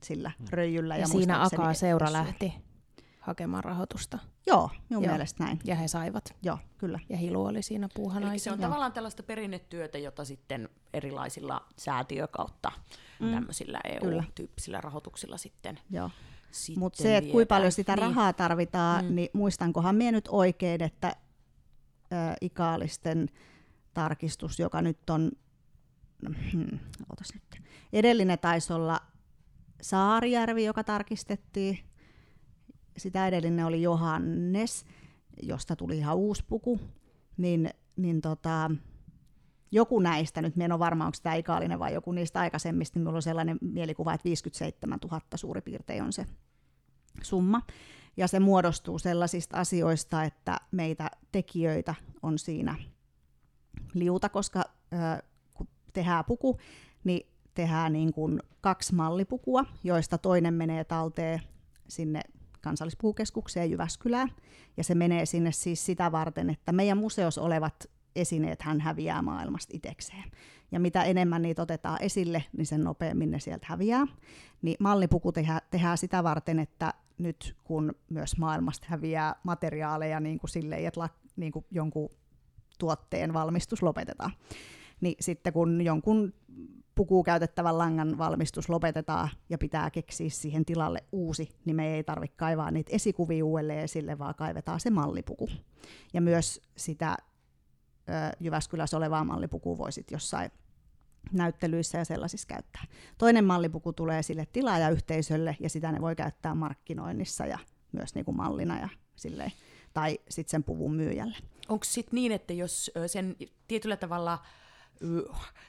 sillä 0.02 0.30
mm. 0.38 0.46
röijyllä. 0.50 0.96
Ja, 0.96 1.00
ja 1.00 1.06
siinä 1.06 1.42
Akaa 1.42 1.74
seura 1.74 2.12
lähti 2.12 2.54
hakemaan 3.20 3.64
rahoitusta. 3.64 4.18
Joo, 4.46 4.70
minun 4.88 5.04
Joo. 5.04 5.12
mielestä 5.12 5.44
näin. 5.44 5.58
Ja 5.64 5.74
he 5.74 5.88
saivat. 5.88 6.34
Joo, 6.42 6.58
kyllä. 6.78 7.00
Ja 7.08 7.16
Hilu 7.16 7.44
oli 7.44 7.62
siinä 7.62 7.88
puuhana. 7.94 8.30
Eli 8.30 8.38
se 8.38 8.52
on 8.52 8.58
Joo. 8.58 8.62
tavallaan 8.62 8.92
tällaista 8.92 9.22
perinnetyötä, 9.22 9.98
jota 9.98 10.24
sitten 10.24 10.68
erilaisilla 10.92 11.66
säätiökautta 11.78 12.72
mm. 13.20 13.32
tämmöisillä 13.32 13.80
EU-tyyppisillä 13.84 14.80
rahoituksilla 14.80 15.38
sitten 15.38 15.80
Joo. 15.90 16.10
Mutta 16.76 17.02
se, 17.02 17.16
että 17.16 17.30
kuinka 17.30 17.54
paljon 17.54 17.72
sitä 17.72 17.96
niin. 17.96 18.02
rahaa 18.02 18.32
tarvitaan, 18.32 19.04
mm. 19.04 19.14
niin 19.14 19.28
muistankohan 19.32 19.96
minä 19.96 20.12
nyt 20.12 20.28
oikein, 20.30 20.82
että 20.82 21.08
ä, 21.08 21.14
ikaalisten 22.40 23.28
tarkistus, 23.94 24.58
joka 24.58 24.82
nyt 24.82 25.10
on, 25.10 25.32
hmm, 26.52 26.78
nyt, 27.34 27.62
edellinen 27.92 28.38
taisi 28.38 28.72
olla 28.72 29.00
Saarijärvi, 29.82 30.64
joka 30.64 30.84
tarkistettiin, 30.84 31.78
sitä 32.96 33.28
edellinen 33.28 33.66
oli 33.66 33.82
Johannes, 33.82 34.84
josta 35.42 35.76
tuli 35.76 35.98
ihan 35.98 36.16
uusi 36.16 36.44
puku, 36.48 36.80
niin, 37.36 37.70
niin 37.96 38.20
tota, 38.20 38.70
joku 39.70 40.00
näistä, 40.00 40.42
nyt 40.42 40.54
en 40.60 40.72
ole 40.72 40.78
varma, 40.78 41.06
onko 41.06 41.18
tämä 41.22 41.34
ikaalinen 41.34 41.78
vai 41.78 41.94
joku 41.94 42.12
niistä 42.12 42.40
aikaisemmista, 42.40 42.98
niin 42.98 43.02
minulla 43.02 43.16
on 43.16 43.22
sellainen 43.22 43.58
mielikuva, 43.60 44.14
että 44.14 44.24
57 44.24 44.98
000 45.04 45.20
suurin 45.34 45.62
piirtein 45.62 46.02
on 46.02 46.12
se 46.12 46.26
summa. 47.22 47.62
Ja 48.16 48.28
se 48.28 48.40
muodostuu 48.40 48.98
sellaisista 48.98 49.56
asioista, 49.56 50.24
että 50.24 50.60
meitä 50.70 51.10
tekijöitä 51.32 51.94
on 52.22 52.38
siinä 52.38 52.74
liuta, 53.94 54.28
koska 54.28 54.64
tehdään 55.96 56.24
puku, 56.24 56.58
niin 57.04 57.26
tehdään 57.54 57.92
niin 57.92 58.12
kuin 58.12 58.40
kaksi 58.60 58.94
mallipukua, 58.94 59.64
joista 59.84 60.18
toinen 60.18 60.54
menee 60.54 60.84
talteen 60.84 61.40
sinne 61.88 62.20
kansallispukukeskukseen 62.60 63.70
Jyväskylään, 63.70 64.28
ja 64.76 64.84
se 64.84 64.94
menee 64.94 65.26
sinne 65.26 65.52
siis 65.52 65.86
sitä 65.86 66.12
varten, 66.12 66.50
että 66.50 66.72
meidän 66.72 66.98
museossa 66.98 67.42
olevat 67.42 67.74
esineet 68.16 68.62
hän 68.62 68.80
häviää 68.80 69.22
maailmasta 69.22 69.76
itsekseen. 69.76 70.24
Ja 70.72 70.80
mitä 70.80 71.04
enemmän 71.04 71.42
niitä 71.42 71.62
otetaan 71.62 72.02
esille, 72.02 72.44
niin 72.56 72.66
sen 72.66 72.84
nopeammin 72.84 73.30
ne 73.30 73.40
sieltä 73.40 73.66
häviää. 73.68 74.06
Niin 74.62 74.76
mallipuku 74.80 75.32
tehdään, 75.32 75.60
tehdään 75.70 75.98
sitä 75.98 76.24
varten, 76.24 76.58
että 76.58 76.94
nyt 77.18 77.56
kun 77.64 77.92
myös 78.10 78.38
maailmasta 78.38 78.86
häviää 78.90 79.34
materiaaleja 79.42 80.20
niin 80.20 80.38
kuin 80.38 80.50
silleen, 80.50 80.86
että 80.86 81.08
niin 81.36 81.52
kuin 81.52 81.64
jonkun 81.70 82.08
tuotteen 82.78 83.32
valmistus 83.32 83.82
lopetetaan, 83.82 84.32
niin 85.00 85.16
sitten 85.20 85.52
kun 85.52 85.82
jonkun 85.82 86.32
pukuun 86.94 87.24
käytettävän 87.24 87.78
langan 87.78 88.18
valmistus 88.18 88.68
lopetetaan 88.68 89.28
ja 89.48 89.58
pitää 89.58 89.90
keksiä 89.90 90.30
siihen 90.30 90.64
tilalle 90.64 91.04
uusi, 91.12 91.48
niin 91.64 91.76
me 91.76 91.94
ei 91.94 92.04
tarvitse 92.04 92.36
kaivaa 92.36 92.70
niitä 92.70 92.90
esikuvia 92.94 93.44
uudelleen 93.44 93.80
esille, 93.80 94.18
vaan 94.18 94.34
kaivetaan 94.34 94.80
se 94.80 94.90
mallipuku. 94.90 95.48
Ja 96.14 96.20
myös 96.20 96.62
sitä 96.76 97.16
ö, 98.08 98.12
Jyväskylässä 98.40 98.96
olevaa 98.96 99.24
mallipukua 99.24 99.78
voisit 99.78 100.10
jossain 100.10 100.50
näyttelyissä 101.32 101.98
ja 101.98 102.04
sellaisissa 102.04 102.46
käyttää. 102.48 102.84
Toinen 103.18 103.44
mallipuku 103.44 103.92
tulee 103.92 104.22
sille 104.22 104.46
tilaajayhteisölle 104.52 105.56
ja 105.60 105.70
sitä 105.70 105.92
ne 105.92 106.00
voi 106.00 106.16
käyttää 106.16 106.54
markkinoinnissa 106.54 107.46
ja 107.46 107.58
myös 107.92 108.14
niin 108.14 108.24
kuin 108.24 108.36
mallina 108.36 108.80
ja 108.80 108.88
silleen 109.16 109.52
tai 109.94 110.18
sitten 110.28 110.50
sen 110.50 110.64
puvun 110.64 110.94
myyjälle. 110.94 111.36
Onko 111.68 111.84
sitten 111.84 112.16
niin, 112.16 112.32
että 112.32 112.52
jos 112.52 112.90
sen 113.06 113.36
tietyllä 113.68 113.96
tavalla 113.96 114.38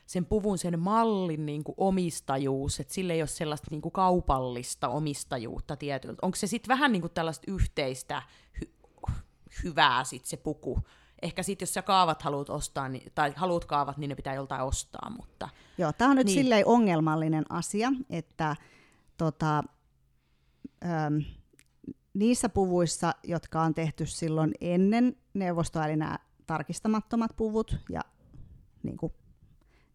sen 0.05 0.25
puvun, 0.25 0.57
sen 0.57 0.79
mallin 0.79 1.45
niin 1.45 1.63
kuin 1.63 1.75
omistajuus, 1.77 2.79
että 2.79 2.93
sillä 2.93 3.13
ei 3.13 3.21
ole 3.21 3.27
sellaista 3.27 3.67
niin 3.71 3.81
kuin 3.81 3.91
kaupallista 3.91 4.89
omistajuutta 4.89 5.75
tietyltä. 5.75 6.19
Onko 6.21 6.35
se 6.35 6.47
sitten 6.47 6.69
vähän 6.69 6.91
niin 6.91 7.01
kuin 7.01 7.13
tällaista 7.13 7.51
yhteistä 7.51 8.21
hy- 8.59 9.11
hyvää 9.63 10.03
sit 10.03 10.25
se 10.25 10.37
puku? 10.37 10.79
Ehkä 11.21 11.43
sitten 11.43 11.65
jos 11.65 11.73
sä 11.73 11.81
kaavat 11.81 12.21
haluat 12.21 12.49
ostaa, 12.49 12.89
niin, 12.89 13.11
tai 13.15 13.33
haluat 13.35 13.65
kaavat, 13.65 13.97
niin 13.97 14.09
ne 14.09 14.15
pitää 14.15 14.33
joltain 14.33 14.61
ostaa, 14.61 15.09
mutta... 15.17 15.49
Joo, 15.77 15.93
tämä 15.93 16.11
on 16.11 16.17
nyt 16.17 16.25
niin. 16.25 16.39
silleen 16.39 16.67
ongelmallinen 16.67 17.45
asia, 17.49 17.91
että 18.09 18.55
tota, 19.17 19.63
äm, 20.83 21.23
niissä 22.13 22.49
puvuissa, 22.49 23.13
jotka 23.23 23.61
on 23.61 23.73
tehty 23.73 24.05
silloin 24.05 24.53
ennen 24.61 25.15
neuvostoa, 25.33 25.85
eli 25.85 25.95
nämä 25.95 26.19
tarkistamattomat 26.47 27.31
puvut 27.37 27.77
ja 27.89 28.01
niin 28.87 28.97
kuin 28.97 29.13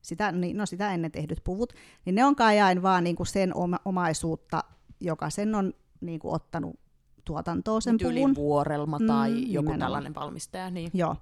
sitä, 0.02 0.32
niin, 0.32 0.56
no 0.56 0.66
sitä 0.66 0.94
ennen 0.94 1.12
tehdyt 1.12 1.40
puvut, 1.44 1.72
niin 2.04 2.14
ne 2.14 2.24
on 2.24 2.36
kai 2.36 2.60
aina 2.60 2.82
vaan 2.82 3.04
niin 3.04 3.16
kuin 3.16 3.26
sen 3.26 3.56
oma, 3.56 3.78
omaisuutta, 3.84 4.64
joka 5.00 5.30
sen 5.30 5.54
on 5.54 5.72
niin 6.00 6.20
kuin 6.20 6.34
ottanut 6.34 6.80
tuotantoon 7.24 7.82
sen 7.82 7.96
puvun. 8.02 8.34
vuorelma 8.34 8.98
tai 9.06 9.30
mm, 9.30 9.36
joku 9.36 9.46
nimenomaan. 9.46 9.78
tällainen 9.78 10.14
valmistaja. 10.14 10.70
Niin. 10.70 10.90
Joo. 10.94 11.16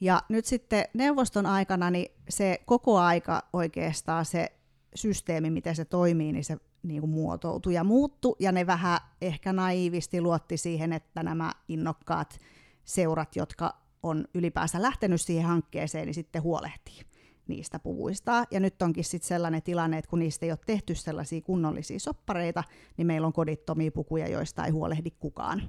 Ja 0.00 0.22
nyt 0.28 0.44
sitten 0.44 0.84
neuvoston 0.94 1.46
aikana 1.46 1.90
niin 1.90 2.12
se 2.28 2.60
koko 2.66 2.98
aika 2.98 3.42
oikeastaan 3.52 4.24
se 4.24 4.52
systeemi, 4.94 5.50
miten 5.50 5.76
se 5.76 5.84
toimii, 5.84 6.32
niin 6.32 6.44
se 6.44 6.56
niin 6.82 7.00
kuin 7.00 7.10
muotoutui 7.10 7.74
ja 7.74 7.84
muuttui, 7.84 8.36
ja 8.38 8.52
ne 8.52 8.66
vähän 8.66 8.98
ehkä 9.20 9.52
naivisti 9.52 10.20
luotti 10.20 10.56
siihen, 10.56 10.92
että 10.92 11.22
nämä 11.22 11.52
innokkaat 11.68 12.38
seurat, 12.84 13.36
jotka 13.36 13.74
on 14.02 14.24
ylipäänsä 14.34 14.82
lähtenyt 14.82 15.20
siihen 15.20 15.44
hankkeeseen, 15.44 16.06
niin 16.06 16.14
sitten 16.14 16.42
huolehtii 16.42 17.00
niistä 17.48 17.78
puvuista. 17.78 18.44
Ja 18.50 18.60
nyt 18.60 18.82
onkin 18.82 19.04
sitten 19.04 19.28
sellainen 19.28 19.62
tilanne, 19.62 19.98
että 19.98 20.10
kun 20.10 20.18
niistä 20.18 20.46
ei 20.46 20.52
ole 20.52 20.58
tehty 20.66 20.94
sellaisia 20.94 21.40
kunnollisia 21.40 21.98
soppareita, 21.98 22.64
niin 22.96 23.06
meillä 23.06 23.26
on 23.26 23.32
kodittomia 23.32 23.92
pukuja, 23.92 24.28
joista 24.28 24.64
ei 24.64 24.70
huolehdi 24.70 25.10
kukaan. 25.10 25.62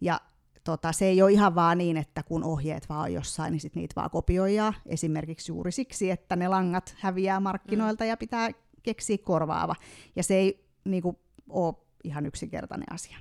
Ja 0.00 0.20
tota, 0.64 0.92
se 0.92 1.04
ei 1.04 1.22
ole 1.22 1.32
ihan 1.32 1.54
vaan 1.54 1.78
niin, 1.78 1.96
että 1.96 2.22
kun 2.22 2.44
ohjeet 2.44 2.88
vaan 2.88 3.00
on 3.00 3.12
jossain, 3.12 3.52
niin 3.52 3.60
sit 3.60 3.74
niitä 3.74 3.94
vaan 3.96 4.10
kopioidaan. 4.10 4.74
Esimerkiksi 4.86 5.52
juuri 5.52 5.72
siksi, 5.72 6.10
että 6.10 6.36
ne 6.36 6.48
langat 6.48 6.94
häviää 6.98 7.40
markkinoilta 7.40 8.04
mm. 8.04 8.08
ja 8.08 8.16
pitää 8.16 8.50
keksiä 8.82 9.18
korvaava. 9.18 9.74
Ja 10.16 10.22
se 10.22 10.34
ei 10.34 10.66
niin 10.84 11.02
kuin, 11.02 11.16
ole 11.48 11.74
ihan 12.04 12.26
yksinkertainen 12.26 12.92
asia. 12.92 13.18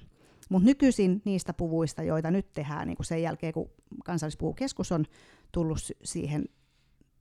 Mutta 0.53 0.65
nykyisin 0.65 1.21
niistä 1.25 1.53
puvuista, 1.53 2.03
joita 2.03 2.31
nyt 2.31 2.53
tehdään 2.53 2.87
niin 2.87 2.97
kuin 2.97 3.05
sen 3.05 3.21
jälkeen, 3.21 3.53
kun 3.53 3.69
kansallispuvukeskus 4.05 4.91
on 4.91 5.05
tullut 5.51 5.77
siihen 6.03 6.45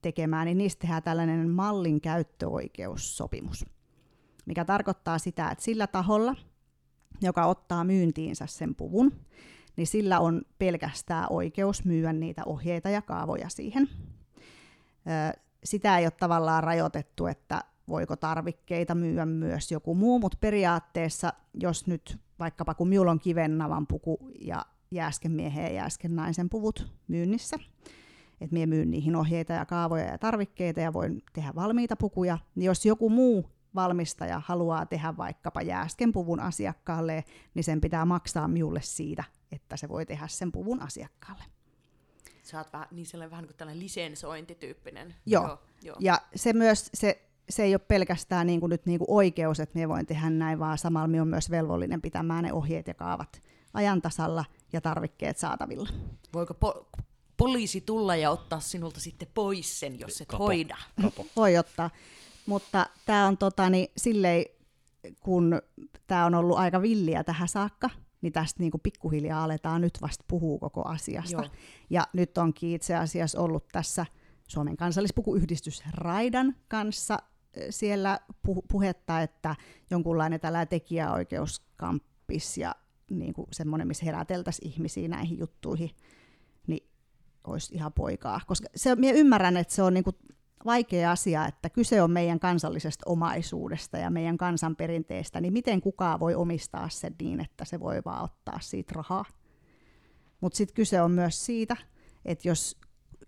tekemään, 0.02 0.46
niin 0.46 0.58
niistä 0.58 0.80
tehdään 0.80 1.02
tällainen 1.02 1.50
mallin 1.50 2.00
käyttöoikeussopimus, 2.00 3.64
mikä 4.46 4.64
tarkoittaa 4.64 5.18
sitä, 5.18 5.50
että 5.50 5.64
sillä 5.64 5.86
taholla, 5.86 6.36
joka 7.22 7.46
ottaa 7.46 7.84
myyntiinsä 7.84 8.46
sen 8.46 8.74
puvun, 8.74 9.12
niin 9.76 9.86
sillä 9.86 10.20
on 10.20 10.42
pelkästään 10.58 11.26
oikeus 11.30 11.84
myyä 11.84 12.12
niitä 12.12 12.42
ohjeita 12.46 12.90
ja 12.90 13.02
kaavoja 13.02 13.48
siihen. 13.48 13.88
Sitä 15.64 15.98
ei 15.98 16.06
ole 16.06 16.10
tavallaan 16.10 16.64
rajoitettu, 16.64 17.26
että 17.26 17.64
voiko 17.88 18.16
tarvikkeita 18.16 18.94
myyä 18.94 19.26
myös 19.26 19.72
joku 19.72 19.94
muu, 19.94 20.18
mutta 20.18 20.38
periaatteessa, 20.40 21.32
jos 21.54 21.86
nyt 21.86 22.18
vaikkapa 22.42 22.74
kun 22.74 22.88
minulla 22.88 23.10
on 23.10 23.20
kivennavan 23.20 23.86
puku 23.86 24.18
ja 24.40 24.66
jääskemiehen 24.90 25.64
ja 25.64 25.72
jääsken 25.72 26.16
naisen 26.16 26.48
puvut 26.48 26.92
myynnissä, 27.08 27.56
että 28.40 28.52
minä 28.54 28.66
myyn 28.66 28.90
niihin 28.90 29.16
ohjeita 29.16 29.52
ja 29.52 29.66
kaavoja 29.66 30.04
ja 30.04 30.18
tarvikkeita 30.18 30.80
ja 30.80 30.92
voin 30.92 31.22
tehdä 31.32 31.52
valmiita 31.54 31.96
pukuja, 31.96 32.38
niin 32.54 32.66
jos 32.66 32.86
joku 32.86 33.10
muu 33.10 33.50
valmistaja 33.74 34.42
haluaa 34.46 34.86
tehdä 34.86 35.16
vaikkapa 35.16 35.62
jääsken 35.62 36.12
puvun 36.12 36.40
asiakkaalle, 36.40 37.24
niin 37.54 37.64
sen 37.64 37.80
pitää 37.80 38.04
maksaa 38.04 38.48
minulle 38.48 38.80
siitä, 38.82 39.24
että 39.52 39.76
se 39.76 39.88
voi 39.88 40.06
tehdä 40.06 40.28
sen 40.28 40.52
puvun 40.52 40.82
asiakkaalle. 40.82 41.44
Sä 42.42 42.58
oot 42.58 42.72
vähän, 42.72 42.88
niin 42.90 43.06
sellainen 43.06 43.30
vähän 43.30 43.46
kuin 43.46 43.56
tällainen 43.56 43.82
lisensointityyppinen. 43.82 45.14
Joo. 45.26 45.46
joo, 45.46 45.58
joo. 45.82 45.96
ja 46.00 46.18
se 46.34 46.52
myös, 46.52 46.90
se, 46.94 47.31
se 47.52 47.62
ei 47.62 47.74
ole 47.74 47.80
pelkästään 47.88 48.46
niin 48.46 48.60
kuin 48.60 48.70
nyt 48.70 48.86
niin 48.86 48.98
kuin 48.98 49.10
oikeus, 49.10 49.60
että 49.60 49.78
me 49.78 49.88
voin 49.88 50.06
tehdä 50.06 50.30
näin, 50.30 50.58
vaan 50.58 50.78
samalla 50.78 51.08
minä 51.08 51.22
on 51.22 51.28
myös 51.28 51.50
velvollinen 51.50 52.02
pitämään 52.02 52.44
ne 52.44 52.52
ohjeet 52.52 52.86
ja 52.88 52.94
kaavat 52.94 53.40
ajantasalla 53.74 54.44
ja 54.72 54.80
tarvikkeet 54.80 55.38
saatavilla. 55.38 55.88
Voiko 56.34 56.54
po- 56.54 57.02
poliisi 57.36 57.80
tulla 57.80 58.16
ja 58.16 58.30
ottaa 58.30 58.60
sinulta 58.60 59.00
sitten 59.00 59.28
pois 59.34 59.80
sen, 59.80 60.00
jos 60.00 60.20
et 60.20 60.28
Kapo. 60.28 60.44
hoida? 60.44 60.76
Kapo. 61.02 61.26
Voi 61.36 61.58
ottaa, 61.58 61.90
mutta 62.46 62.86
tämä 63.06 63.26
on 63.26 63.38
totani, 63.38 63.90
silleen, 63.96 64.44
kun 65.20 65.62
tämä 66.06 66.26
on 66.26 66.34
ollut 66.34 66.58
aika 66.58 66.82
villiä 66.82 67.24
tähän 67.24 67.48
saakka, 67.48 67.90
niin 68.20 68.32
tästä 68.32 68.60
niin 68.60 68.70
kuin 68.70 68.80
pikkuhiljaa 68.80 69.44
aletaan 69.44 69.80
nyt 69.80 69.98
vasta 70.02 70.24
puhua 70.28 70.58
koko 70.58 70.88
asiasta. 70.88 71.32
Joo. 71.32 71.50
Ja 71.90 72.06
nyt 72.12 72.38
onkin 72.38 72.74
itse 72.74 72.96
asiassa 72.96 73.40
ollut 73.40 73.68
tässä 73.72 74.06
Suomen 74.48 74.76
kansallispukuyhdistys 74.76 75.82
Raidan 75.90 76.56
kanssa 76.68 77.18
siellä 77.70 78.20
puhetta, 78.68 79.20
että 79.20 79.56
jonkunlainen 79.90 80.40
tällä 80.40 80.66
tekijäoikeuskamppis 80.66 82.58
ja 82.58 82.74
niin 83.10 83.34
kuin 83.34 83.46
semmoinen, 83.52 83.88
missä 83.88 84.04
heräteltäisiin 84.04 84.72
ihmisiä 84.72 85.08
näihin 85.08 85.38
juttuihin, 85.38 85.90
niin 86.66 86.88
olisi 87.44 87.74
ihan 87.74 87.92
poikaa. 87.92 88.40
Koska 88.46 88.68
se, 88.76 88.94
minä 88.94 89.12
ymmärrän, 89.12 89.56
että 89.56 89.74
se 89.74 89.82
on 89.82 89.94
niin 89.94 90.04
kuin 90.04 90.16
vaikea 90.64 91.10
asia, 91.10 91.46
että 91.46 91.70
kyse 91.70 92.02
on 92.02 92.10
meidän 92.10 92.40
kansallisesta 92.40 93.10
omaisuudesta 93.10 93.98
ja 93.98 94.10
meidän 94.10 94.38
kansanperinteestä, 94.38 95.40
niin 95.40 95.52
miten 95.52 95.80
kukaan 95.80 96.20
voi 96.20 96.34
omistaa 96.34 96.88
sen 96.88 97.14
niin, 97.22 97.40
että 97.40 97.64
se 97.64 97.80
voi 97.80 98.02
vaan 98.04 98.24
ottaa 98.24 98.58
siitä 98.60 98.92
rahaa. 98.94 99.24
Mutta 100.40 100.56
sitten 100.56 100.74
kyse 100.74 101.02
on 101.02 101.10
myös 101.10 101.46
siitä, 101.46 101.76
että 102.24 102.48
jos, 102.48 102.80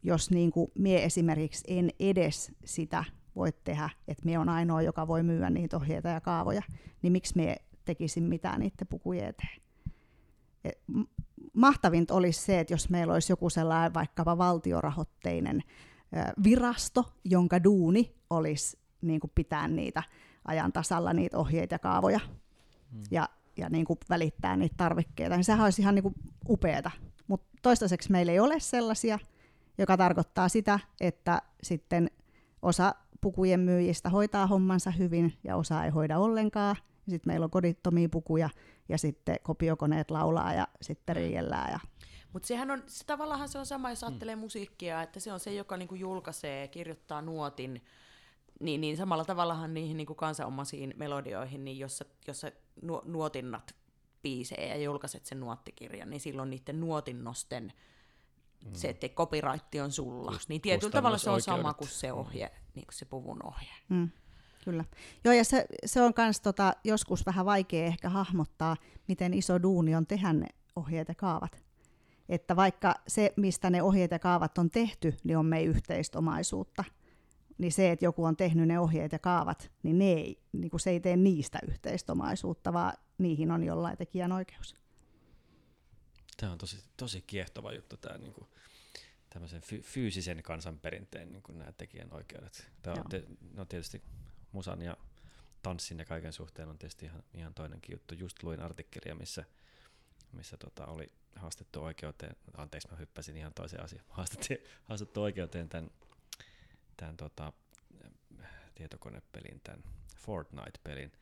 jos 0.02 0.30
niin 0.30 0.50
kuin 0.50 0.70
mie 0.74 1.04
esimerkiksi 1.04 1.64
en 1.68 1.90
edes 1.98 2.52
sitä 2.64 3.04
voi 3.36 3.52
tehdä, 3.64 3.90
että 4.08 4.24
me 4.24 4.38
on 4.38 4.48
ainoa, 4.48 4.82
joka 4.82 5.06
voi 5.06 5.22
myyä 5.22 5.50
niitä 5.50 5.76
ohjeita 5.76 6.08
ja 6.08 6.20
kaavoja, 6.20 6.62
niin 7.02 7.12
miksi 7.12 7.36
me 7.36 7.56
tekisin 7.84 8.24
mitään 8.24 8.60
niiden 8.60 8.86
pukujen 8.88 9.28
eteen? 9.28 9.60
Et 10.64 10.78
mahtavinta 11.52 12.14
olisi 12.14 12.40
se, 12.40 12.60
että 12.60 12.74
jos 12.74 12.90
meillä 12.90 13.12
olisi 13.12 13.32
joku 13.32 13.50
sellainen 13.50 13.94
vaikkapa 13.94 14.38
valtiorahoitteinen 14.38 15.62
virasto, 16.44 17.12
jonka 17.24 17.64
duuni 17.64 18.14
olisi 18.30 18.78
niin 19.00 19.20
kuin 19.20 19.30
pitää 19.34 19.68
niitä 19.68 20.02
ajan 20.44 20.72
tasalla, 20.72 21.12
niitä 21.12 21.38
ohjeita 21.38 21.74
ja 21.74 21.78
kaavoja, 21.78 22.20
hmm. 22.92 23.02
ja, 23.10 23.28
ja 23.56 23.68
niin 23.68 23.84
kuin 23.84 23.98
välittää 24.10 24.56
niitä 24.56 24.74
tarvikkeita, 24.76 25.36
niin 25.36 25.44
sehän 25.44 25.64
olisi 25.64 25.82
ihan 25.82 25.94
niin 25.94 26.02
kuin 26.02 26.14
upeata. 26.48 26.90
Mutta 27.28 27.46
toistaiseksi 27.62 28.12
meillä 28.12 28.32
ei 28.32 28.40
ole 28.40 28.60
sellaisia, 28.60 29.18
joka 29.78 29.96
tarkoittaa 29.96 30.48
sitä, 30.48 30.78
että 31.00 31.42
sitten 31.62 32.10
osa 32.62 32.94
pukujen 33.20 33.60
myyjistä 33.60 34.10
hoitaa 34.10 34.46
hommansa 34.46 34.90
hyvin 34.90 35.34
ja 35.44 35.56
osa 35.56 35.84
ei 35.84 35.90
hoida 35.90 36.18
ollenkaan. 36.18 36.76
Sitten 37.08 37.30
meillä 37.30 37.44
on 37.44 37.50
kodittomia 37.50 38.08
pukuja 38.08 38.50
ja 38.88 38.98
sitten 38.98 39.36
kopiokoneet 39.42 40.10
laulaa 40.10 40.52
ja 40.52 40.68
sitten 40.82 41.16
riiellään. 41.16 41.72
Ja... 41.72 41.78
Mutta 42.32 42.46
sehän 42.46 42.70
on, 42.70 42.82
se, 42.86 43.04
tavallaan 43.04 43.48
se 43.48 43.58
on 43.58 43.66
sama, 43.66 43.90
jos 43.90 44.04
ajattelee 44.04 44.36
mm. 44.36 44.40
musiikkia, 44.40 45.02
että 45.02 45.20
se 45.20 45.32
on 45.32 45.40
se, 45.40 45.54
joka 45.54 45.76
niinku 45.76 45.94
julkaisee, 45.94 46.68
kirjoittaa 46.68 47.22
nuotin, 47.22 47.82
niin, 48.60 48.80
niin 48.80 48.96
samalla 48.96 49.24
tavallahan 49.24 49.74
niihin 49.74 49.96
niinku 49.96 50.14
kansanomaisiin 50.14 50.94
melodioihin, 50.96 51.64
niin 51.64 51.78
jos 51.78 51.98
sä, 51.98 52.04
jos 52.26 52.40
sä 52.40 52.52
nuotinnat 53.04 53.74
biisejä 54.22 54.74
ja 54.74 54.82
julkaiset 54.82 55.26
sen 55.26 55.40
nuottikirjan, 55.40 56.10
niin 56.10 56.20
silloin 56.20 56.50
niiden 56.50 56.80
nuotinnosten 56.80 57.72
mm. 58.64 58.74
se, 58.74 58.88
että 58.88 59.08
copyright 59.08 59.74
on 59.82 59.92
sulla. 59.92 60.32
Just 60.32 60.48
niin 60.48 60.60
tietyllä 60.60 60.92
tavalla 60.92 61.18
se 61.18 61.30
on 61.30 61.42
sama 61.42 61.74
kuin 61.74 61.88
se 61.88 62.12
ohje, 62.12 62.46
mm. 62.46 62.70
niin 62.74 62.86
kuin 62.86 62.94
se 62.94 63.04
puvun 63.04 63.46
ohje. 63.46 63.72
Mm. 63.88 64.10
Kyllä. 64.64 64.84
Joo, 65.24 65.34
ja 65.34 65.44
se, 65.44 65.66
se 65.84 66.02
on 66.02 66.12
myös 66.16 66.40
tota, 66.40 66.74
joskus 66.84 67.26
vähän 67.26 67.46
vaikea 67.46 67.84
ehkä 67.84 68.08
hahmottaa, 68.08 68.76
miten 69.08 69.34
iso 69.34 69.62
duuni 69.62 69.94
on 69.94 70.06
tehdä 70.06 70.32
ne 70.32 70.46
ohjeet 70.76 71.08
ja 71.08 71.14
kaavat. 71.14 71.64
Että 72.28 72.56
vaikka 72.56 72.94
se, 73.08 73.32
mistä 73.36 73.70
ne 73.70 73.82
ohjeet 73.82 74.10
ja 74.10 74.18
kaavat 74.18 74.58
on 74.58 74.70
tehty, 74.70 75.16
niin 75.24 75.38
on 75.38 75.46
meidän 75.46 75.70
yhteistä 75.70 76.18
omaisuutta, 76.18 76.84
niin 77.58 77.72
se, 77.72 77.90
että 77.90 78.04
joku 78.04 78.24
on 78.24 78.36
tehnyt 78.36 78.68
ne 78.68 78.78
ohjeet 78.78 79.12
ja 79.12 79.18
kaavat, 79.18 79.70
niin, 79.82 79.98
ne 79.98 80.12
ei, 80.12 80.42
niin 80.52 80.70
kuin 80.70 80.80
se 80.80 80.90
ei 80.90 81.00
tee 81.00 81.16
niistä 81.16 81.58
yhteistä 81.68 82.12
omaisuutta, 82.12 82.72
vaan 82.72 82.92
niihin 83.18 83.50
on 83.50 83.64
jollain 83.64 83.96
tekijän 83.96 84.32
oikeus. 84.32 84.76
Tämä 86.36 86.52
on 86.52 86.58
tosi, 86.58 86.84
tosi 86.96 87.22
kiehtova 87.26 87.72
juttu, 87.72 87.96
tämä 87.96 88.18
niin 88.18 88.32
kuin, 88.32 88.48
tämmöisen 89.34 89.62
fy- 89.62 89.82
fyysisen 89.82 90.42
kansanperinteen 90.42 91.32
niin 91.32 91.42
kuin 91.42 91.58
nämä 91.58 91.72
tekijänoikeudet. 91.72 92.70
Tämä 92.82 92.96
on, 92.98 93.08
te, 93.10 93.24
no 93.54 93.64
tietysti 93.64 94.02
musan 94.52 94.82
ja 94.82 94.96
tanssin 95.62 95.98
ja 95.98 96.04
kaiken 96.04 96.32
suhteen 96.32 96.68
on 96.68 96.78
tietysti 96.78 97.06
ihan, 97.06 97.22
ihan 97.34 97.54
toinenkin 97.54 97.92
juttu. 97.94 98.14
Just 98.14 98.42
luin 98.42 98.60
artikkelia, 98.60 99.14
missä, 99.14 99.44
missä 100.32 100.56
tota, 100.56 100.86
oli 100.86 101.12
haastettu 101.36 101.82
oikeuteen, 101.82 102.36
anteeksi 102.56 102.88
mä 102.90 102.96
hyppäsin 102.96 103.36
ihan 103.36 103.54
toiseen 103.54 103.84
asiaan, 103.84 104.06
haastettu, 104.16 104.54
haastettu 104.84 105.22
oikeuteen 105.22 105.68
tämän, 105.68 105.90
tämän 106.96 107.16
tota, 107.16 107.52
tietokonepelin, 108.74 109.60
tämän 109.64 109.84
Fortnite-pelin, 110.16 111.12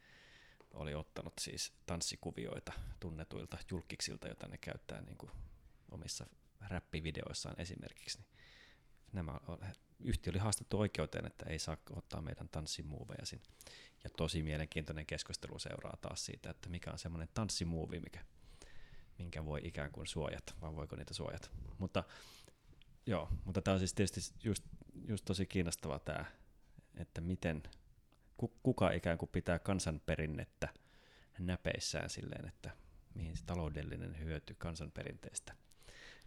oli 0.75 0.95
ottanut 0.95 1.35
siis 1.41 1.73
tanssikuvioita 1.87 2.73
tunnetuilta 3.01 3.59
julkiksilta, 3.71 4.27
joita 4.27 4.49
ne 4.49 4.59
käyttää 4.59 5.01
niin 5.01 5.17
kuin 5.17 5.33
omissa 5.91 6.27
räppivideoissaan 6.69 7.61
esimerkiksi. 7.61 8.19
Niin 8.19 8.27
nämä, 9.13 9.41
yhtiö 10.01 10.31
oli 10.31 10.39
haastettu 10.39 10.79
oikeuteen, 10.79 11.27
että 11.27 11.51
ei 11.51 11.59
saa 11.59 11.77
ottaa 11.91 12.21
meidän 12.21 12.49
tanssimuoveja 12.49 13.27
sinne. 13.27 13.45
Ja 14.05 14.11
tosi 14.17 14.43
mielenkiintoinen 14.43 15.07
keskustelu 15.07 15.59
seuraa 15.59 15.97
taas 16.01 16.25
siitä, 16.25 16.51
että 16.51 16.69
mikä 16.69 16.91
on 16.91 16.99
semmoinen 16.99 17.29
tanssimuovi, 17.35 18.01
mikä, 18.01 18.25
minkä 19.19 19.45
voi 19.45 19.61
ikään 19.65 19.93
kuin 19.93 20.07
suojata, 20.07 20.55
vai 20.61 20.75
voiko 20.75 20.97
niitä 20.97 21.15
suojata. 21.15 21.51
Mutta 21.79 22.05
joo, 23.07 23.29
mutta 23.45 23.63
tämä 23.63 23.73
on 23.73 23.79
siis 23.79 23.95
tietysti 23.95 24.35
just, 24.45 24.65
just 25.09 25.25
tosi 25.25 25.47
kiinnostavaa 25.47 25.99
tämä, 25.99 26.25
että 26.95 27.21
miten, 27.21 27.63
kuka 28.63 28.91
ikään 28.91 29.19
kuin 29.19 29.29
pitää 29.33 29.59
kansanperinnettä 29.59 30.69
näpeissään 31.39 32.11
silleen, 32.11 32.49
että 32.49 32.71
mihin 33.15 33.37
se 33.37 33.45
taloudellinen 33.45 34.19
hyöty 34.19 34.55
kansanperinteestä 34.55 35.55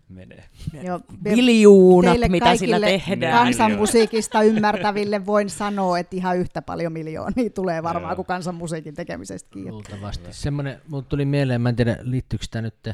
menee. 0.10 0.44
Joo, 0.84 1.00
Miljoonat, 1.24 2.18
mitä 2.30 2.56
sillä 2.56 2.80
tehdään. 2.80 3.44
Kansanmusiikista 3.44 4.42
ymmärtäville 4.42 5.26
voin 5.26 5.50
sanoa, 5.50 6.00
että 6.00 6.16
ihan 6.16 6.38
yhtä 6.38 6.62
paljon 6.62 6.94
miljoonia 6.94 7.50
tulee 7.56 7.84
varmaan 7.84 8.12
Joo. 8.12 8.16
kuin 8.16 8.26
kansanmusiikin 8.26 8.94
tekemisestä 8.94 9.50
kiinni. 9.50 9.72
Luultavasti. 9.72 10.34
Semmoinen, 10.34 10.82
mulle 10.88 11.04
tuli 11.10 11.26
mieleen, 11.26 11.62
mä 11.62 11.70
en 11.70 11.76
tiedä 11.76 11.98
liittyykö 12.02 12.46
tämä 12.52 12.62
nyt 12.62 12.90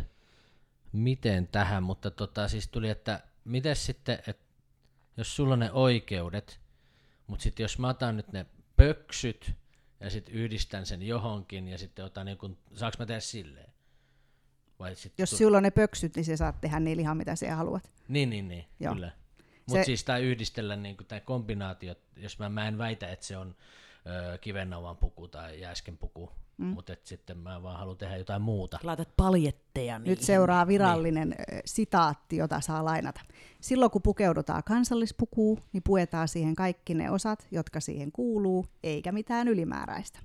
miten 0.91 1.47
tähän, 1.47 1.83
mutta 1.83 2.11
tota, 2.11 2.47
siis 2.47 2.67
tuli, 2.67 2.89
että 2.89 3.19
miten 3.45 3.75
sitten, 3.75 4.19
että 4.27 4.45
jos 5.17 5.35
sulla 5.35 5.53
on 5.53 5.59
ne 5.59 5.71
oikeudet, 5.71 6.59
mutta 7.27 7.43
sitten 7.43 7.63
jos 7.63 7.79
mä 7.79 7.89
otan 7.89 8.17
nyt 8.17 8.31
ne 8.31 8.45
pöksyt 8.75 9.53
ja 9.99 10.09
sitten 10.09 10.35
yhdistän 10.35 10.85
sen 10.85 11.01
johonkin 11.01 11.67
ja 11.67 11.77
sitten 11.77 12.05
otan 12.05 12.25
niin 12.25 12.37
kun, 12.37 12.57
saanko 12.73 12.95
mä 12.99 13.05
tehdä 13.05 13.19
silleen? 13.19 13.71
Vai 14.81 14.95
sit 14.95 15.13
Jos 15.17 15.29
tu- 15.29 15.37
sulla 15.37 15.57
on 15.57 15.63
ne 15.63 15.71
pöksyt, 15.71 16.15
niin 16.15 16.25
sä 16.25 16.37
saat 16.37 16.61
tehdä 16.61 16.79
niillä 16.79 17.01
ihan 17.01 17.17
mitä 17.17 17.35
sä 17.35 17.55
haluat. 17.55 17.91
Niin, 18.07 18.29
niin, 18.29 18.47
niin, 18.47 18.65
Joo. 18.79 18.93
kyllä. 18.93 19.11
Mutta 19.65 19.83
siis 19.83 20.03
tämä 20.03 20.17
yhdistellä 20.17 20.75
niin 20.75 20.97
tämä 21.07 21.19
kombinaatio, 21.19 21.95
jos 22.15 22.39
mä, 22.39 22.49
mä 22.49 22.67
en 22.67 22.77
väitä, 22.77 23.11
että 23.11 23.25
se 23.25 23.37
on 23.37 23.55
ö, 24.33 24.37
kivennauvan 24.37 24.97
puku 24.97 25.27
tai 25.27 25.61
jääsken 25.61 25.97
puku, 25.97 26.31
mm. 26.57 26.65
mutta 26.65 26.95
sitten 27.03 27.37
mä 27.37 27.63
vaan 27.63 27.79
haluan 27.79 27.97
tehdä 27.97 28.17
jotain 28.17 28.41
muuta. 28.41 28.79
Laitat 28.83 29.09
paljetteja 29.17 29.99
niihin. 29.99 30.09
Nyt 30.09 30.21
seuraa 30.21 30.67
virallinen 30.67 31.29
niin. 31.29 31.61
sitaatti, 31.65 32.37
jota 32.37 32.61
saa 32.61 32.85
lainata. 32.85 33.21
Silloin 33.61 33.91
kun 33.91 34.01
pukeudutaan 34.01 34.63
kansallispukuun, 34.63 35.61
niin 35.73 35.83
puetaan 35.83 36.27
siihen 36.27 36.55
kaikki 36.55 36.93
ne 36.93 37.11
osat, 37.11 37.47
jotka 37.51 37.79
siihen 37.79 38.11
kuuluu, 38.11 38.65
eikä 38.83 39.11
mitään 39.11 39.47
ylimääräistä. 39.47 40.19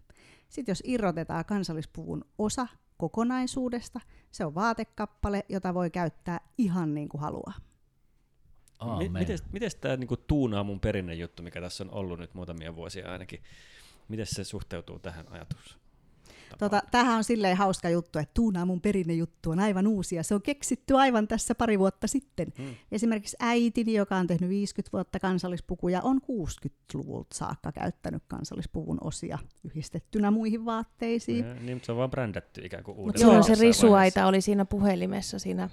Sitten 0.49 0.73
jos 0.73 0.83
irrotetaan 0.87 1.45
kansallispuvun 1.45 2.25
osa 2.39 2.67
kokonaisuudesta, 2.97 4.01
se 4.31 4.45
on 4.45 4.55
vaatekappale, 4.55 5.45
jota 5.49 5.75
voi 5.75 5.91
käyttää 5.91 6.41
ihan 6.59 6.95
niin 6.95 7.09
kuin 7.09 7.21
haluaa. 7.21 7.55
Miten 9.53 9.71
tämä 9.81 9.97
niinku 9.97 10.17
tuunaa 10.17 10.65
mun 10.65 10.81
perinnejuttu, 10.81 11.43
mikä 11.43 11.61
tässä 11.61 11.85
on 11.85 11.91
ollut 11.91 12.19
nyt 12.19 12.35
muutamia 12.35 12.77
vuosia 12.77 13.13
ainakin, 13.13 13.43
miten 14.09 14.27
se 14.27 14.45
suhteutuu 14.45 14.99
tähän 14.99 15.29
ajatukseen? 15.33 15.81
Tota, 16.59 16.83
tämähän 16.91 17.17
on 17.17 17.25
silleen 17.25 17.57
hauska 17.57 17.89
juttu, 17.91 18.19
että 18.19 18.35
Tuunaa 18.35 18.67
mun 18.67 18.81
perinnejuttu 18.81 19.51
on 19.51 19.61
aivan 19.61 19.87
uusia. 19.87 20.23
Se 20.23 20.35
on 20.35 20.43
keksitty 20.43 20.95
aivan 20.95 21.29
tässä 21.29 21.55
pari 21.55 21.79
vuotta 21.79 22.07
sitten. 22.07 22.53
Hmm. 22.59 22.75
Esimerkiksi 22.93 23.37
äitini, 23.41 23.95
joka 23.95 24.17
on 24.17 24.27
tehnyt 24.27 24.51
50 24.51 24.93
vuotta 24.93 25.21
kansallispukuja, 25.21 26.01
on 26.03 26.21
60-luvulta 26.23 27.35
saakka 27.35 27.73
käyttänyt 27.73 28.23
kansallispuvun 28.29 28.99
osia 29.01 29.39
yhdistettynä 29.65 30.31
muihin 30.31 30.65
vaatteisiin. 30.65 31.47
Ja, 31.47 31.55
niin, 31.55 31.77
mutta 31.77 31.87
se 31.87 31.93
on 31.93 31.99
vaan 31.99 32.11
brändätty 32.11 32.61
ikään 32.65 32.85
kuin 32.85 32.99
uudelleen. 32.99 33.35
Joo, 33.35 33.43
se 33.43 33.55
risuaita 33.55 34.27
oli 34.27 34.41
siinä 34.41 34.65
puhelimessa 34.65 35.39
siinä 35.39 35.69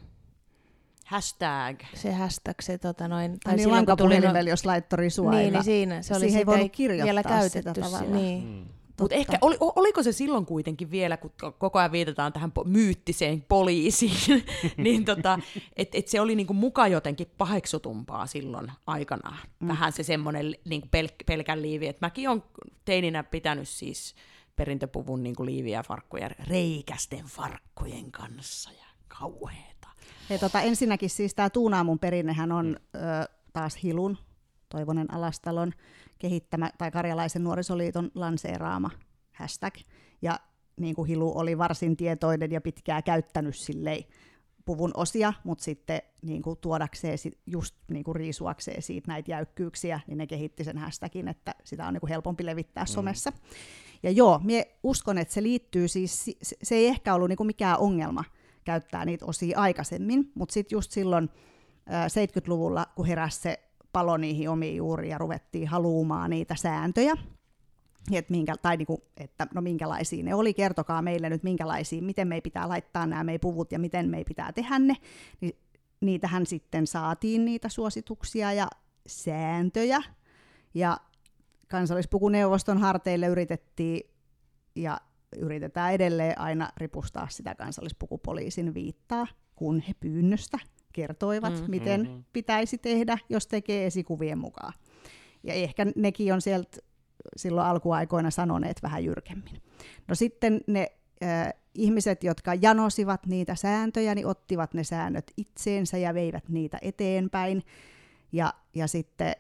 Hashtag. 1.06 1.80
Se 1.94 2.12
hashtag, 2.12 2.56
se 2.62 2.78
tota 2.78 3.08
noin... 3.08 3.38
Tai 3.44 3.56
niin 3.56 3.72
lankapuhelimella, 3.72 4.50
jos 4.50 4.66
laittoi 4.66 4.98
risuaita. 4.98 5.38
Niin, 5.38 5.54
niin 5.54 5.64
siinä. 5.64 6.02
Se 6.02 6.16
oli 6.16 6.32
Siihen 6.32 6.50
ei 6.50 6.70
kirjoittaa 6.70 7.06
vielä 7.06 7.24
käytetty 7.24 7.60
sitä 7.60 7.74
tavalla. 7.74 8.16
Niin. 8.16 8.44
Hmm. 8.44 8.66
Mutta 9.00 9.16
ehkä, 9.16 9.38
oli, 9.41 9.58
oliko 9.60 10.04
se 10.04 10.12
silloin 10.12 10.46
kuitenkin 10.46 10.91
vielä, 10.91 11.18
kun 11.18 11.32
koko 11.58 11.80
ajan 11.80 11.91
viitataan 11.91 12.34
tähän 12.34 12.52
po- 12.60 12.68
myyttiseen 12.68 13.46
poliisiin, 13.50 14.44
niin 14.78 15.06
tota, 15.06 15.39
että 15.76 15.98
et 15.98 16.08
se 16.08 16.22
oli 16.22 16.36
niinku 16.36 16.54
muka 16.54 16.88
jotenkin 16.88 17.28
paheksutumpaa 17.38 18.28
silloin 18.28 18.72
aikanaan. 18.88 19.38
Mm. 19.60 19.68
Vähän 19.68 19.91
se 19.91 20.04
semmoinen 20.04 20.56
niinku 20.66 20.88
pel- 20.88 21.24
pelkän 21.26 21.62
liivi, 21.62 21.88
että 21.88 22.06
mäkin 22.06 22.30
olen 22.30 22.44
teininä 22.86 23.24
pitänyt 23.24 23.70
siis 23.70 24.16
perintöpuvun 24.56 25.24
niinku 25.24 25.46
liiviä 25.46 25.84
farkkuja 25.84 26.30
reikästen 26.30 27.26
farkkujen 27.26 28.12
kanssa 28.12 28.72
ja 28.72 28.86
kauheeta. 29.08 29.88
Hei, 30.30 30.39
tota, 30.39 30.62
ensinnäkin 30.62 31.10
siis 31.10 31.36
tämä 31.36 31.50
Tuunaamun 31.50 32.00
perinnehän 32.00 32.52
on 32.52 32.66
mm. 32.66 33.00
ö, 33.00 33.28
taas 33.54 33.84
Hilun, 33.84 34.18
Toivonen 34.70 35.14
Alastalon, 35.14 35.74
kehittämä, 36.24 36.72
tai 36.78 36.92
Karjalaisen 36.92 37.44
nuorisoliiton 37.44 38.12
lanseeraama 38.16 38.90
hashtag. 39.32 39.74
Ja 40.22 40.40
niin 40.80 40.96
kuin 40.96 41.08
Hilu 41.08 41.38
oli 41.38 41.58
varsin 41.58 41.98
tietoinen 41.98 42.52
ja 42.52 42.62
pitkää 42.62 43.02
käyttänyt 43.02 43.56
silleen 43.56 44.04
puvun 44.66 44.92
osia, 44.94 45.34
mutta 45.44 45.64
sitten 45.64 46.02
niin 46.22 46.42
kuin 46.42 46.58
tuodakseen, 46.62 47.18
just 47.46 47.76
niin 47.92 48.04
kuin 48.04 48.16
riisuakseen 48.16 48.82
siitä 48.82 49.12
näitä 49.12 49.32
jäykkyyksiä, 49.32 50.00
niin 50.08 50.18
ne 50.18 50.28
kehitti 50.28 50.64
sen 50.64 50.78
hashtagin, 50.78 51.28
että 51.28 51.56
sitä 51.64 51.88
on 51.88 51.94
niin 51.94 52.02
kuin 52.02 52.10
helpompi 52.10 52.46
levittää 52.46 52.84
mm. 52.84 52.88
somessa. 52.88 53.34
Ja 54.04 54.12
joo, 54.12 54.40
minä 54.44 54.64
uskon, 54.84 55.18
että 55.18 55.34
se 55.34 55.44
liittyy 55.44 55.88
siis, 55.88 56.26
se 56.42 56.76
ei 56.76 56.88
ehkä 56.88 57.16
ollut 57.16 57.30
niin 57.30 57.38
kuin 57.38 57.48
mikään 57.48 57.80
ongelma 57.80 58.24
käyttää 58.64 59.06
niitä 59.06 59.26
osia 59.26 59.60
aikaisemmin, 59.60 60.32
mutta 60.36 60.54
sitten 60.54 60.76
just 60.76 60.92
silloin 60.92 61.30
70-luvulla, 61.90 62.86
kun 62.96 63.06
heräsi 63.06 63.42
se 63.42 63.60
palo 63.94 64.18
niihin 64.18 64.50
omiin 64.50 64.76
juuriin 64.76 65.12
ja 65.12 65.18
ruvettiin 65.18 65.68
haluumaan 65.68 66.30
niitä 66.30 66.56
sääntöjä, 66.56 67.14
et 68.12 68.30
minkä, 68.30 68.56
tai 68.62 68.78
niinku, 68.78 69.04
että 69.18 69.48
no 69.54 69.62
minkälaisia 69.62 70.24
ne 70.24 70.36
oli, 70.36 70.54
kertokaa 70.54 71.02
meille 71.02 71.30
nyt 71.30 71.44
minkälaisia, 71.44 72.02
miten 72.02 72.28
me 72.28 72.41
pitää 72.41 72.70
laittaa 72.70 73.06
nämä 73.06 73.24
meidän 73.24 73.39
puvut 73.39 73.72
ja 73.72 73.80
miten 73.80 74.10
me 74.10 74.24
pitää 74.24 74.52
tehdä 74.52 74.80
ne, 74.80 74.96
niin 75.41 75.56
niitähän 76.02 76.46
sitten 76.46 76.88
saatiin 76.88 77.46
niitä 77.46 77.70
suosituksia 77.70 78.54
ja 78.54 78.68
sääntöjä, 79.08 80.02
ja 80.74 80.98
kansallispukuneuvoston 81.68 82.78
harteille 82.78 83.28
yritettiin, 83.28 84.10
ja 84.76 85.02
yritetään 85.38 85.94
edelleen 85.94 86.39
aina 86.39 86.70
ripustaa 86.78 87.28
sitä 87.30 87.56
kansallispukupoliisin 87.56 88.74
viittaa, 88.74 89.28
kun 89.56 89.80
he 89.80 89.94
pyynnöstä 90.00 90.60
kertoivat, 90.94 91.54
mm, 91.54 91.66
miten 91.68 92.02
mm-hmm. 92.02 92.24
pitäisi 92.34 92.78
tehdä, 92.78 93.18
jos 93.30 93.48
tekee 93.48 93.86
esikuvien 93.86 94.38
mukaan. 94.38 94.74
Ja 95.44 95.54
ehkä 95.54 95.86
nekin 95.96 96.34
on 96.34 96.41
sieltä 96.41 96.78
silloin 97.38 97.68
alkuaikoina 97.68 98.32
sanoneet 98.32 98.84
vähän 98.84 99.06
jyrkemmin. 99.06 99.62
No 100.08 100.16
sitten 100.16 100.62
ne 100.68 100.91
äh, 101.24 101.54
ihmiset, 101.76 102.24
jotka 102.24 102.54
janosivat 102.54 103.26
niitä 103.26 103.56
sääntöjä, 103.56 104.16
niin 104.16 104.28
ottivat 104.28 104.74
ne 104.74 104.84
säännöt 104.84 105.32
itseensä 105.38 105.98
ja 105.98 106.14
veivät 106.14 106.50
niitä 106.50 106.78
eteenpäin. 106.82 107.64
Ja, 108.32 108.54
ja 108.76 108.88
sitten 108.88 109.36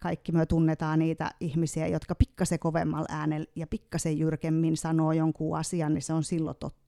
kaikki 0.00 0.32
me 0.32 0.46
tunnetaan 0.46 0.98
niitä 0.98 1.30
ihmisiä, 1.40 1.86
jotka 1.86 2.14
pikkasen 2.14 2.58
kovemmalla 2.58 3.06
äänellä 3.10 3.46
ja 3.56 3.66
pikkasen 3.66 4.18
jyrkemmin 4.18 4.76
sanoo 4.76 5.12
jonkun 5.12 5.58
asian, 5.58 5.94
niin 5.94 6.02
se 6.02 6.12
on 6.12 6.24
silloin 6.24 6.56
totta 6.60 6.83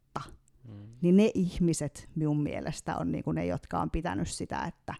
Mm. 0.68 0.74
Niin 1.00 1.16
ne 1.16 1.30
ihmiset 1.34 2.08
minun 2.14 2.42
mielestä 2.42 2.96
on 2.96 3.12
niin 3.12 3.24
kuin 3.24 3.34
ne, 3.34 3.46
jotka 3.46 3.80
on 3.80 3.90
pitänyt 3.90 4.28
sitä, 4.28 4.64
että 4.64 4.94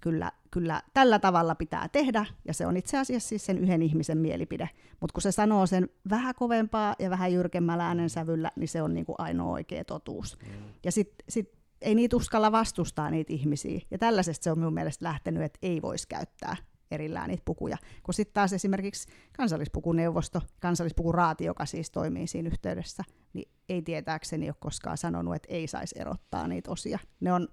kyllä, 0.00 0.32
kyllä 0.50 0.82
tällä 0.94 1.18
tavalla 1.18 1.54
pitää 1.54 1.88
tehdä, 1.88 2.26
ja 2.44 2.54
se 2.54 2.66
on 2.66 2.76
itse 2.76 2.98
asiassa 2.98 3.28
siis 3.28 3.46
sen 3.46 3.58
yhden 3.58 3.82
ihmisen 3.82 4.18
mielipide. 4.18 4.68
Mutta 5.00 5.14
kun 5.14 5.22
se 5.22 5.32
sanoo 5.32 5.66
sen 5.66 5.88
vähän 6.10 6.34
kovempaa 6.34 6.94
ja 6.98 7.10
vähän 7.10 7.32
jyrkemmällä 7.32 7.86
äänensävyllä, 7.86 8.50
niin 8.56 8.68
se 8.68 8.82
on 8.82 8.94
niin 8.94 9.06
kuin 9.06 9.16
ainoa 9.18 9.52
oikea 9.52 9.84
totuus. 9.84 10.38
Mm. 10.40 10.48
Ja 10.84 10.92
sitten 10.92 11.24
sit 11.28 11.52
ei 11.82 11.94
niitä 11.94 12.16
uskalla 12.16 12.52
vastustaa 12.52 13.10
niitä 13.10 13.32
ihmisiä. 13.32 13.80
Ja 13.90 13.98
tällaisesta 13.98 14.44
se 14.44 14.50
on 14.50 14.58
minun 14.58 14.74
mielestä 14.74 15.04
lähtenyt, 15.04 15.42
että 15.42 15.58
ei 15.62 15.82
voisi 15.82 16.08
käyttää 16.08 16.56
erillään 16.90 17.28
niitä 17.28 17.42
pukuja. 17.44 17.76
Kun 18.02 18.14
sitten 18.14 18.34
taas 18.34 18.52
esimerkiksi 18.52 19.08
kansallispukuneuvosto, 19.36 20.42
kansallispukuraati, 20.60 21.44
joka 21.44 21.66
siis 21.66 21.90
toimii 21.90 22.26
siinä 22.26 22.48
yhteydessä, 22.48 23.04
niin 23.32 23.48
ei 23.68 23.82
tietääkseni 23.82 24.48
ole 24.48 24.56
koskaan 24.60 24.98
sanonut, 24.98 25.34
että 25.34 25.48
ei 25.50 25.66
saisi 25.66 25.94
erottaa 25.98 26.48
niitä 26.48 26.70
osia. 26.70 26.98
Ne 27.20 27.32
on 27.32 27.48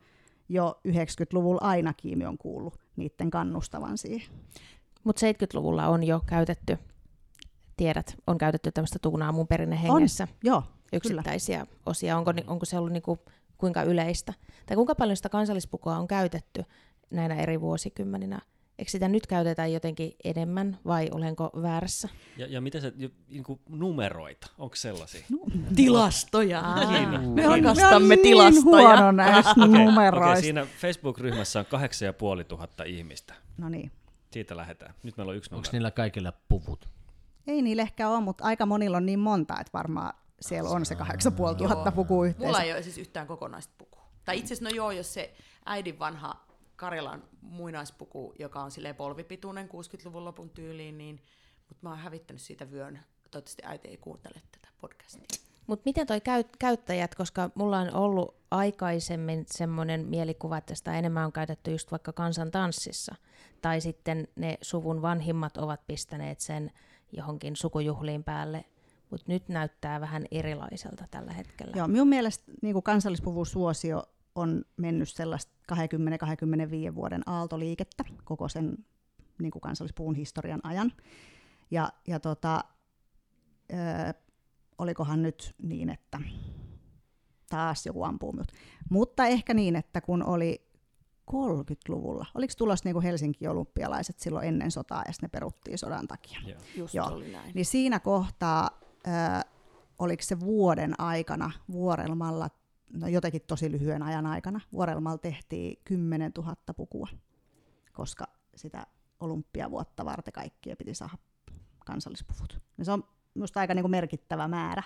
jo 0.50 0.80
90-luvulla 0.88 1.62
ainakin 1.62 2.28
on 2.28 2.38
kuullut 2.38 2.80
niiden 2.96 3.30
kannustavan 3.30 3.98
siihen. 3.98 4.34
Mutta 5.04 5.26
70-luvulla 5.26 5.88
on 5.88 6.04
jo 6.04 6.22
käytetty, 6.26 6.78
tiedät, 7.78 8.18
on 8.28 8.38
käytetty 8.38 8.72
tämmöistä 8.72 9.00
tuunaa 9.02 9.32
mun 9.32 9.48
perinnehengessä. 9.48 10.24
On, 10.24 10.36
joo. 10.44 10.64
Yksittäisiä 10.94 11.66
kyllä. 11.66 11.82
osia. 11.86 12.18
Onko, 12.18 12.34
onko 12.48 12.66
se 12.66 12.78
ollut 12.78 12.92
niinku 12.92 13.20
kuinka 13.58 13.84
yleistä. 13.84 14.34
Tai 14.66 14.76
kuinka 14.76 14.96
paljon 14.96 15.16
sitä 15.16 15.30
kansallispukua 15.30 15.98
on 15.98 16.08
käytetty 16.08 16.64
näinä 17.12 17.36
eri 17.36 17.62
vuosikymmeninä 17.62 18.42
Eikö 18.82 18.92
sitä 18.92 19.08
nyt 19.08 19.28
käytetä 19.28 19.68
jotenkin 19.68 20.16
enemmän 20.24 20.80
vai 20.86 21.10
olenko 21.12 21.50
väärässä? 21.62 22.10
Ja, 22.38 22.48
ja 22.48 22.62
mitä 22.62 22.80
se, 22.80 22.94
niin 23.30 23.44
kuin 23.44 23.60
numeroita, 23.70 24.48
onko 24.58 24.76
sellaisia? 24.76 25.26
No, 25.30 25.38
tilastoja. 25.76 26.64
Me 27.34 27.42
rakastamme 27.48 28.08
me 28.08 28.18
tilastoja. 28.18 29.12
Niin 29.12 29.38
okay, 29.38 29.68
numeroista. 29.68 30.30
Okay, 30.30 30.42
siinä 30.42 30.66
Facebook-ryhmässä 30.66 31.60
on 31.60 31.66
8500 31.66 32.86
ihmistä. 32.86 33.34
No 33.58 33.70
niin. 33.70 33.92
Siitä 34.32 34.58
lähdetään. 34.58 34.94
Nyt 35.04 35.18
meillä 35.18 35.32
on 35.32 35.38
yksi 35.38 35.56
Onko 35.56 35.68
niillä 35.72 35.92
kaikilla 35.92 36.34
puvut? 36.50 36.90
Ei 37.48 37.62
niillä 37.62 37.82
ehkä 37.82 38.10
ole, 38.10 38.22
mutta 38.22 38.44
aika 38.44 38.66
monilla 38.66 38.98
on 38.98 39.06
niin 39.06 39.20
monta, 39.20 39.60
että 39.60 39.74
varmaan 39.74 40.14
siellä 40.40 40.70
on 40.70 40.86
se 40.86 40.96
8500 40.96 41.92
pukua 41.92 42.26
yhteensä. 42.26 42.48
Mulla 42.48 42.62
ei 42.62 42.72
ole 42.72 42.84
siis 42.84 42.98
yhtään 42.98 43.28
kokonaista 43.28 43.74
pukua. 43.78 44.02
Tai 44.26 44.40
itse 44.40 44.54
asiassa 44.54 44.70
no 44.70 44.76
joo, 44.76 44.92
jos 44.92 45.14
se 45.14 45.34
äidin 45.66 46.00
vanha 46.00 46.51
Karjalan 46.82 47.24
muinaispuku, 47.42 48.34
joka 48.40 48.62
on 48.62 48.72
silleen 48.72 48.96
polvipituinen 48.96 49.70
60-luvun 49.70 50.26
lopun 50.26 50.50
tyyliin, 50.50 50.98
niin, 50.98 51.22
mutta 51.70 51.80
mä 51.82 51.90
oon 51.90 52.00
hävittänyt 52.00 52.42
siitä 52.42 52.72
vyön. 52.72 53.00
Toivottavasti 53.32 53.64
äiti 53.66 53.88
ei 53.88 53.98
kuuntele 53.98 54.42
tätä 54.52 54.68
podcastia. 54.82 55.42
Mutta 55.68 55.84
miten 55.86 56.08
toi 56.08 56.22
käy, 56.22 56.44
käyttäjät, 56.60 57.16
koska 57.16 57.50
mulla 57.56 57.80
on 57.80 57.94
ollut 57.96 58.36
aikaisemmin 58.52 59.46
semmoinen 59.48 60.06
mielikuva, 60.08 60.58
että 60.58 60.76
sitä 60.76 60.98
enemmän 61.00 61.26
on 61.26 61.32
käytetty 61.32 61.72
just 61.72 61.92
vaikka 61.92 62.14
kansantanssissa, 62.14 63.16
tai 63.62 63.82
sitten 63.82 64.28
ne 64.36 64.58
suvun 64.62 65.02
vanhimmat 65.02 65.58
ovat 65.58 65.88
pistäneet 65.88 66.40
sen 66.40 66.72
johonkin 67.12 67.56
sukujuhliin 67.56 68.24
päälle, 68.24 68.66
mutta 69.10 69.26
nyt 69.28 69.50
näyttää 69.50 70.02
vähän 70.02 70.26
erilaiselta 70.32 71.06
tällä 71.12 71.34
hetkellä. 71.34 71.74
Joo, 71.76 71.88
minun 71.88 72.08
mielestä 72.08 72.52
niin 72.62 72.84
kansallispuvun 72.84 73.46
suosio 73.46 74.04
on 74.36 74.66
mennyt 74.78 75.10
sellaista 75.10 75.54
20-25 76.92 76.96
vuoden 76.96 77.30
aaltoliikettä 77.30 78.04
koko 78.24 78.48
sen 78.50 78.78
niin 79.40 79.52
kuin 79.52 79.62
kansallispuun 79.62 80.16
historian 80.16 80.60
ajan. 80.64 80.92
Ja, 81.72 81.94
ja 82.08 82.20
tota, 82.20 82.64
ö, 83.74 83.76
olikohan 84.78 85.22
nyt 85.22 85.56
niin, 85.62 85.90
että 85.90 86.20
taas 87.50 87.86
joku 87.86 88.04
ampuu 88.04 88.32
minut. 88.32 88.52
Mutta 88.90 89.26
ehkä 89.26 89.54
niin, 89.54 89.76
että 89.76 90.02
kun 90.02 90.24
oli 90.24 90.72
30-luvulla, 91.32 92.26
oliko 92.36 92.54
tulossa 92.58 92.88
niin 92.88 92.94
kuin 92.94 93.04
Helsinki 93.04 93.48
olympialaiset 93.48 94.20
silloin 94.20 94.48
ennen 94.48 94.72
sotaa 94.72 95.04
ja 95.08 95.14
ne 95.22 95.28
peruttiin 95.28 95.78
sodan 95.78 96.08
takia. 96.08 96.40
Yeah. 96.48 96.62
Just 96.76 96.94
Joo. 96.94 97.08
Oli 97.08 97.32
näin. 97.32 97.52
Niin 97.54 97.66
siinä 97.66 98.00
kohtaa, 98.00 98.80
ö, 99.08 99.12
oliko 100.00 100.24
se 100.24 100.40
vuoden 100.40 101.00
aikana 101.00 101.52
Vuorelmalla 101.72 102.50
no 102.94 103.08
jotenkin 103.08 103.42
tosi 103.48 103.72
lyhyen 103.72 104.04
ajan 104.04 104.26
aikana. 104.26 104.62
Vuorelmalla 104.74 105.18
tehtiin 105.18 105.82
10 105.84 106.32
000 106.38 106.56
pukua, 106.76 107.08
koska 107.94 108.26
sitä 108.56 108.88
olympiavuotta 109.20 110.06
varten 110.06 110.34
kaikkia 110.34 110.76
piti 110.76 110.94
saada 110.94 111.18
kansallispuvut. 111.86 112.60
Ja 112.78 112.86
se 112.86 112.92
on 112.92 113.04
minusta 113.34 113.60
aika 113.60 113.74
niin 113.74 113.84
kuin 113.84 113.92
merkittävä 113.92 114.48
määrä 114.48 114.84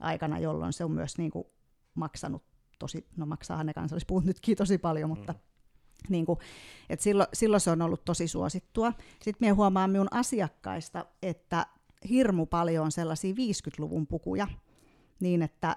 aikana, 0.00 0.38
jolloin 0.38 0.72
se 0.72 0.84
on 0.84 0.90
myös 0.90 1.18
niin 1.18 1.30
kuin 1.30 1.46
maksanut 1.94 2.42
tosi, 2.78 3.06
no 3.16 3.26
maksaahan 3.26 3.66
ne 3.66 3.74
kansallispuvut 3.74 4.24
nytkin 4.24 4.56
tosi 4.56 4.78
paljon, 4.78 5.08
mutta 5.10 5.32
mm. 5.32 5.38
niin 6.08 6.26
kuin, 6.26 6.38
et 6.88 7.00
silloin, 7.00 7.28
silloin 7.32 7.60
se 7.60 7.70
on 7.70 7.82
ollut 7.82 8.04
tosi 8.04 8.28
suosittua. 8.28 8.92
Sitten 9.22 9.46
minä 9.46 9.54
huomaan 9.54 9.90
minun 9.90 10.08
asiakkaista, 10.10 11.06
että 11.22 11.66
hirmu 12.08 12.46
paljon 12.46 12.84
on 12.84 12.92
sellaisia 12.92 13.34
50-luvun 13.34 14.06
pukuja, 14.06 14.48
niin 15.20 15.42
että 15.42 15.76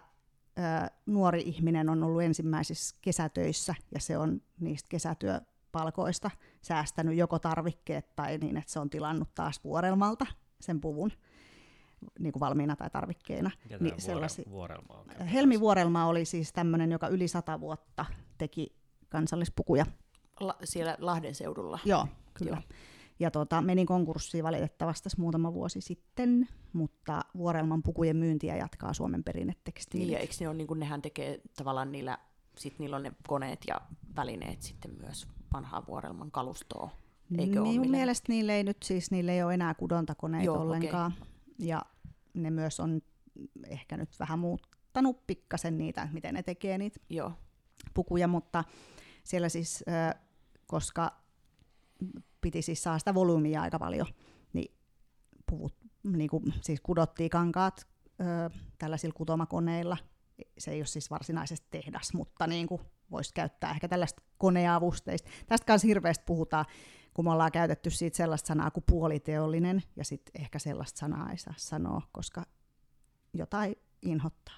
nuori 1.06 1.42
ihminen 1.42 1.90
on 1.90 2.04
ollut 2.04 2.22
ensimmäisissä 2.22 2.96
kesätöissä 3.02 3.76
ja 3.94 4.00
se 4.00 4.18
on 4.18 4.42
niistä 4.60 4.90
kesätyöpalkoista 4.90 6.32
säästänyt 6.62 7.18
joko 7.18 7.40
tarvikkeet 7.40 8.16
tai 8.16 8.38
niin, 8.38 8.58
että 8.58 8.72
se 8.72 8.80
on 8.80 8.90
tilannut 8.90 9.36
taas 9.36 9.64
vuorelmalta 9.64 10.26
sen 10.60 10.82
puvun 10.82 11.12
niin 12.20 12.34
kuin 12.34 12.40
valmiina 12.40 12.76
tai 12.76 12.90
tarvikkeina. 12.90 13.52
niin 13.80 13.96
vuore, 14.08 14.28
vuorelma 14.50 14.94
on? 14.94 15.26
Helmi 15.26 15.60
Vuorelma 15.60 16.06
oli 16.06 16.26
siis 16.26 16.54
tämmöinen, 16.54 16.92
joka 16.92 17.08
yli 17.08 17.28
sata 17.28 17.60
vuotta 17.60 18.06
teki 18.38 18.76
kansallispukuja. 19.10 19.86
La- 20.40 20.58
siellä 20.64 20.98
Lahden 21.00 21.36
seudulla? 21.36 21.80
Joo, 21.86 22.08
kyllä. 22.34 22.52
Joo. 22.70 22.78
Ja 23.20 23.32
tota, 23.32 23.62
menin 23.62 23.86
konkurssiin 23.86 24.44
valitettavasti 24.44 25.10
muutama 25.18 25.54
vuosi 25.54 25.82
sitten, 25.82 26.48
mutta 26.74 27.22
Vuorelman 27.38 27.84
pukujen 27.84 28.18
myyntiä 28.18 28.56
jatkaa 28.56 28.94
Suomen 28.94 29.24
perinnetekstiilit. 29.24 30.08
Niin, 30.08 30.14
ja 30.14 30.20
eikö 30.20 30.34
ne 30.40 30.48
ole, 30.48 30.58
niin 30.58 30.68
kuin 30.68 30.80
nehän 30.80 31.02
tekee 31.02 31.42
tavallaan 31.58 31.92
niillä, 31.92 32.18
sit 32.58 32.80
niillä 32.80 32.96
on 32.96 33.04
ne 33.04 33.12
koneet 33.28 33.60
ja 33.68 33.82
välineet 34.16 34.62
sitten 34.62 34.92
myös 35.02 35.28
vanhaa 35.54 35.84
Vuorelman 35.88 36.32
kalustoa. 36.32 36.90
Eikö 37.38 37.62
niin, 37.62 37.82
mun 37.82 37.92
mielestä 37.92 38.32
niille 38.32 38.56
ei 38.56 38.64
nyt 38.64 38.84
siis, 38.84 39.12
niille 39.12 39.32
ei 39.32 39.44
ole 39.44 39.54
enää 39.54 39.74
kudontakoneita 39.74 40.46
Joo, 40.46 40.62
ollenkaan. 40.62 41.12
Okay. 41.12 41.28
Ja 41.60 41.82
ne 42.34 42.50
myös 42.50 42.80
on 42.80 43.02
ehkä 43.68 43.98
nyt 43.98 44.20
vähän 44.20 44.40
muuttanut 44.40 45.28
pikkasen 45.28 45.78
niitä, 45.78 46.08
miten 46.12 46.34
ne 46.34 46.44
tekee 46.44 46.78
niitä 46.78 47.00
Joo. 47.10 47.32
pukuja, 47.94 48.28
mutta 48.28 48.64
siellä 49.24 49.50
siis, 49.50 49.86
koska 50.68 51.12
piti 52.42 52.62
siis 52.62 52.84
saada 52.84 53.00
sitä 53.00 53.14
volyymia 53.14 53.62
aika 53.62 53.80
paljon, 53.80 54.08
niin 54.54 54.76
puvut, 55.50 55.76
niin 56.04 56.30
kuin, 56.30 56.54
siis 56.62 56.82
kudottiin 56.82 57.30
kankaat 57.30 57.88
ö, 58.22 58.50
tällaisilla 58.78 59.14
kutomakoneilla. 59.14 59.98
Se 60.58 60.72
ei 60.72 60.80
ole 60.80 60.86
siis 60.86 61.12
varsinaisesti 61.12 61.68
tehdas, 61.72 62.14
mutta 62.14 62.48
niin 62.48 62.68
kuin 62.68 62.82
voisi 63.12 63.34
käyttää 63.34 63.72
ehkä 63.72 63.88
tällaista 63.88 64.22
koneavusteista. 64.38 65.30
Tästä 65.48 65.66
kanssa 65.66 65.88
hirveästi 65.88 66.24
puhutaan, 66.28 66.66
kun 67.14 67.26
me 67.26 67.32
ollaan 67.32 67.52
käytetty 67.52 67.90
siitä 67.90 68.18
sellaista 68.18 68.48
sanaa 68.48 68.72
kuin 68.72 68.84
puoliteollinen, 68.88 69.84
ja 69.96 70.06
sitten 70.06 70.42
ehkä 70.42 70.60
sellaista 70.60 71.00
sanaa 71.00 71.32
ei 71.32 71.38
saa 71.38 71.54
sanoa, 71.58 72.02
koska 72.12 72.46
jotain 73.34 73.76
inhottaa. 74.02 74.56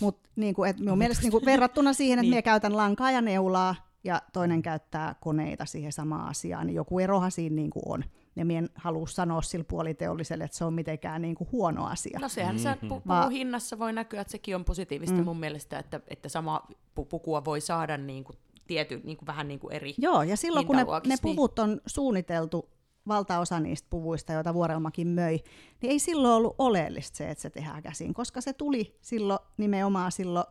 Mutta 0.00 0.28
niin 0.36 0.54
kuin, 0.54 0.74
minun 0.78 0.98
mielestä 0.98 1.22
niin 1.22 1.32
kuin 1.32 1.44
verrattuna 1.44 1.92
siihen, 1.92 2.18
että 2.18 2.22
niin. 2.22 2.30
minä 2.30 2.42
käytän 2.42 2.76
lankaa 2.76 3.10
ja 3.10 3.20
neulaa, 3.20 3.89
ja 4.04 4.22
toinen 4.32 4.62
käyttää 4.62 5.14
koneita 5.20 5.64
siihen 5.64 5.92
samaan 5.92 6.28
asiaan, 6.28 6.66
niin 6.66 6.74
joku 6.74 6.98
erohan 6.98 7.30
siinä 7.30 7.56
niin 7.56 7.70
kuin 7.70 7.82
on. 7.86 8.04
Ja 8.36 8.44
minä 8.44 8.58
en 8.58 8.68
halua 8.74 9.06
sanoa 9.06 9.42
sillä 9.42 9.64
puoliteolliselle, 9.64 10.44
että 10.44 10.56
se 10.56 10.64
on 10.64 10.74
mitenkään 10.74 11.22
niin 11.22 11.34
kuin 11.34 11.48
huono 11.52 11.86
asia. 11.86 12.18
No 12.20 12.28
sehän 12.28 12.56
mm-hmm. 12.56 12.88
se 12.90 12.96
pu- 13.26 13.30
hinnassa 13.30 13.78
voi 13.78 13.92
näkyä, 13.92 14.20
että 14.20 14.30
sekin 14.30 14.56
on 14.56 14.64
positiivista 14.64 15.16
mm. 15.16 15.24
mun 15.24 15.40
mielestä, 15.40 15.78
että, 15.78 16.00
että 16.08 16.28
sama 16.28 16.66
pukua 16.94 17.44
voi 17.44 17.60
saada 17.60 17.96
niin 17.96 18.24
kuin 18.24 18.36
tiety, 18.66 19.00
niin 19.04 19.16
kuin 19.16 19.26
vähän 19.26 19.48
niin 19.48 19.60
kuin 19.60 19.72
eri 19.72 19.94
Joo, 19.98 20.22
ja 20.22 20.36
silloin 20.36 20.66
kun 20.66 20.76
ne, 20.76 20.82
ne 20.84 21.00
niin- 21.08 21.18
puvut 21.22 21.58
on 21.58 21.80
suunniteltu, 21.86 22.68
valtaosa 23.08 23.60
niistä 23.60 23.86
puvuista, 23.90 24.32
joita 24.32 24.54
Vuorelmakin 24.54 25.08
möi, 25.08 25.38
niin 25.82 25.90
ei 25.90 25.98
silloin 25.98 26.34
ollut 26.34 26.54
oleellista 26.58 27.16
se, 27.16 27.30
että 27.30 27.42
se 27.42 27.50
tehdään 27.50 27.82
käsin, 27.82 28.14
koska 28.14 28.40
se 28.40 28.52
tuli 28.52 28.98
silloin 29.00 29.38
nimenomaan 29.56 30.12
silloin 30.12 30.46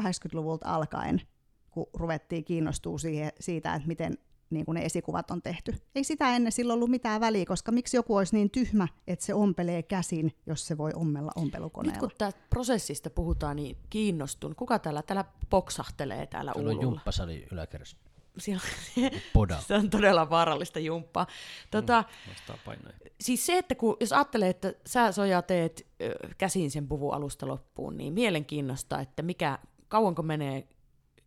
80-luvulta 0.00 0.74
alkaen 0.74 1.22
kun 1.70 1.86
ruvettiin 1.94 2.44
kiinnostua 2.44 2.98
siihen, 2.98 3.32
siitä, 3.40 3.74
että 3.74 3.88
miten 3.88 4.18
niin 4.50 4.66
kuin 4.66 4.74
ne 4.74 4.84
esikuvat 4.84 5.30
on 5.30 5.42
tehty. 5.42 5.74
Ei 5.94 6.04
sitä 6.04 6.36
ennen 6.36 6.52
silloin 6.52 6.76
ollut 6.76 6.90
mitään 6.90 7.20
väliä, 7.20 7.44
koska 7.44 7.72
miksi 7.72 7.96
joku 7.96 8.16
olisi 8.16 8.36
niin 8.36 8.50
tyhmä, 8.50 8.88
että 9.06 9.24
se 9.24 9.34
ompelee 9.34 9.82
käsin, 9.82 10.36
jos 10.46 10.66
se 10.66 10.78
voi 10.78 10.90
ommella 10.94 11.32
ompelukoneella. 11.36 11.92
Nyt 11.92 12.00
kun 12.00 12.18
tästä 12.18 12.40
prosessista 12.50 13.10
puhutaan, 13.10 13.56
niin 13.56 13.76
kiinnostun. 13.90 14.54
Kuka 14.56 14.78
täällä, 14.78 15.02
täällä 15.02 15.24
poksahtelee 15.50 16.26
täällä 16.26 16.52
Siellä 16.54 16.70
on 16.70 16.82
jumppasali 16.82 17.46
yläkerrassa. 17.52 17.96
Siellä, 18.38 18.62
se 19.66 19.74
on 19.74 19.90
todella 19.90 20.30
vaarallista 20.30 20.78
jumppaa. 20.78 21.26
Tota, 21.70 22.04
mm, 22.66 22.90
siis 23.20 23.46
se, 23.46 23.58
että 23.58 23.74
kun, 23.74 23.96
jos 24.00 24.12
ajattelee, 24.12 24.48
että 24.48 24.74
sä 24.86 25.12
Soja 25.12 25.42
teet 25.42 25.86
ö, 26.02 26.28
käsin 26.38 26.70
sen 26.70 26.88
puvun 26.88 27.14
alusta 27.14 27.48
loppuun, 27.48 27.96
niin 27.96 28.12
mielenkiinnosta, 28.12 29.00
että 29.00 29.22
mikä, 29.22 29.58
kauanko 29.88 30.22
menee 30.22 30.68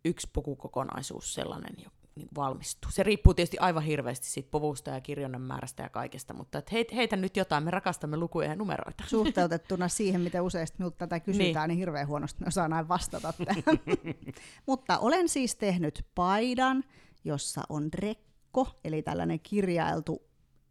yksi 0.04 0.28
pukukokonaisuus 0.32 1.34
sellainen 1.34 1.74
jo 1.84 1.90
niin 2.16 2.28
valmistuu. 2.36 2.90
Se 2.90 3.02
riippuu 3.02 3.34
tietysti 3.34 3.58
aivan 3.58 3.82
hirveästi 3.82 4.26
siitä 4.26 4.48
puvusta 4.50 4.90
ja 4.90 5.00
kirjonnan 5.00 5.42
määrästä 5.42 5.82
ja 5.82 5.88
kaikesta, 5.88 6.34
mutta 6.34 6.58
et 6.58 6.72
heit, 6.72 6.92
heitä 6.92 7.16
nyt 7.16 7.36
jotain, 7.36 7.64
me 7.64 7.70
rakastamme 7.70 8.16
lukuja 8.16 8.48
ja 8.48 8.56
numeroita. 8.56 9.04
Suhteutettuna 9.10 9.88
siihen, 9.88 10.20
miten 10.20 10.42
useasti 10.42 10.78
minulta 10.78 10.96
tätä 10.96 11.20
kysytään, 11.20 11.68
niin, 11.68 11.68
niin 11.68 11.78
hirveän 11.78 12.08
huonosti 12.08 12.40
me 12.40 12.48
osaan 12.48 12.70
näin 12.70 12.88
vastata 12.88 13.32
tähän. 13.44 13.80
mutta 14.66 14.98
olen 14.98 15.28
siis 15.28 15.56
tehnyt 15.56 16.06
paidan, 16.14 16.84
jossa 17.24 17.62
on 17.68 17.88
rekko, 17.94 18.68
eli 18.84 19.02
tällainen 19.02 19.40
kirjailtu 19.40 20.22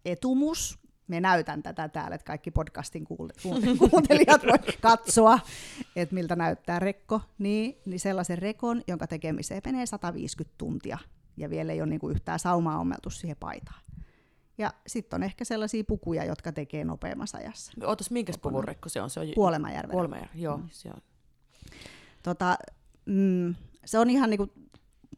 etumus, 0.06 0.80
me 1.08 1.22
näytän 1.22 1.64
tätä 1.64 1.90
täällä, 1.90 2.16
että 2.16 2.26
kaikki 2.26 2.52
podcastin 2.52 3.06
kuuntelijat 3.90 4.44
voi 4.44 4.74
katsoa, 4.82 5.40
että 5.96 6.16
miltä 6.16 6.36
näyttää 6.36 6.80
rekko, 6.80 7.22
niin, 7.38 7.78
niin 7.86 8.00
sellaisen 8.00 8.38
rekon, 8.38 8.82
jonka 8.88 9.08
tekemiseen 9.08 9.62
menee 9.66 9.86
150 9.86 10.58
tuntia, 10.58 10.98
ja 11.38 11.50
vielä 11.50 11.72
ei 11.72 11.82
ole 11.82 11.90
niinku 11.90 12.10
yhtään 12.10 12.40
saumaa 12.40 12.80
ommeltu 12.80 13.10
siihen 13.10 13.38
paitaan. 13.40 13.84
Ja 14.58 14.74
sitten 14.88 15.18
on 15.18 15.24
ehkä 15.24 15.46
sellaisia 15.46 15.84
pukuja, 15.84 16.26
jotka 16.26 16.52
tekee 16.52 16.86
nopeammassa 16.86 17.38
ajassa. 17.38 17.72
Ootas, 17.86 18.12
minkäs 18.12 18.38
puvun 18.38 18.64
rekko 18.64 18.90
se 18.90 19.02
on? 19.02 19.10
Se 19.10 19.20
on 19.20 19.28
Puolemajärven. 19.36 19.92
Puolemajärven, 19.92 20.42
joo, 20.42 20.58
mm. 20.58 20.68
se 20.72 20.90
on. 20.90 21.02
Tota, 22.24 22.58
mm, 23.06 23.56
se 23.86 24.00
on 24.00 24.10
ihan 24.10 24.30
niinku 24.30 24.54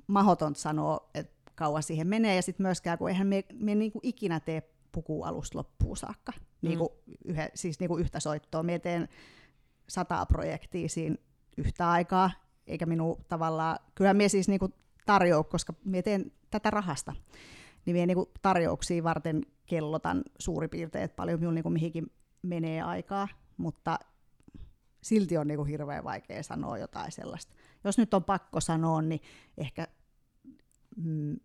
mahoton 0.07 0.55
sanoa, 0.55 1.09
että 1.13 1.51
kauan 1.55 1.83
siihen 1.83 2.07
menee, 2.07 2.35
ja 2.35 2.41
sitten 2.41 2.63
myöskään, 2.63 2.97
kun 2.97 3.09
eihän 3.09 3.27
me, 3.27 3.43
me 3.53 3.75
niinku 3.75 3.99
ikinä 4.03 4.39
tee 4.39 4.74
puku 4.95 5.23
alusta 5.23 5.57
loppuun 5.57 5.97
saakka, 5.97 6.31
mm. 6.31 6.67
niinku 6.67 7.03
yhe, 7.25 7.51
siis 7.55 7.79
niinku 7.79 7.97
yhtä 7.97 8.19
soittoa. 8.19 8.63
Me 8.63 8.79
teen 8.79 9.07
sataa 9.89 10.25
projektia 10.25 10.89
siinä 10.89 11.15
yhtä 11.57 11.89
aikaa, 11.89 12.31
eikä 12.67 12.85
minun 12.85 13.25
tavallaan, 13.27 13.79
kyllä 13.95 14.13
me 14.13 14.29
siis 14.29 14.47
niinku 14.47 14.69
tarjoa, 15.05 15.43
koska 15.43 15.73
me 15.85 16.01
teen 16.01 16.31
tätä 16.49 16.69
rahasta, 16.69 17.13
niin 17.85 17.95
me 17.95 18.05
niinku 18.05 18.31
tarjouksia 18.41 19.03
varten 19.03 19.45
kellotan 19.65 20.23
suurin 20.39 20.69
piirtein, 20.69 21.03
että 21.03 21.15
paljon 21.15 21.39
minulla 21.39 21.55
niinku 21.55 21.69
mihinkin 21.69 22.11
menee 22.41 22.81
aikaa, 22.81 23.27
mutta 23.57 23.99
silti 25.01 25.37
on 25.37 25.47
niinku 25.47 25.63
hirveän 25.63 26.03
vaikea 26.03 26.43
sanoa 26.43 26.77
jotain 26.77 27.11
sellaista. 27.11 27.55
Jos 27.83 27.97
nyt 27.97 28.13
on 28.13 28.23
pakko 28.23 28.59
sanoa, 28.59 29.01
niin 29.01 29.21
ehkä, 29.57 29.87
mm, 30.95 31.35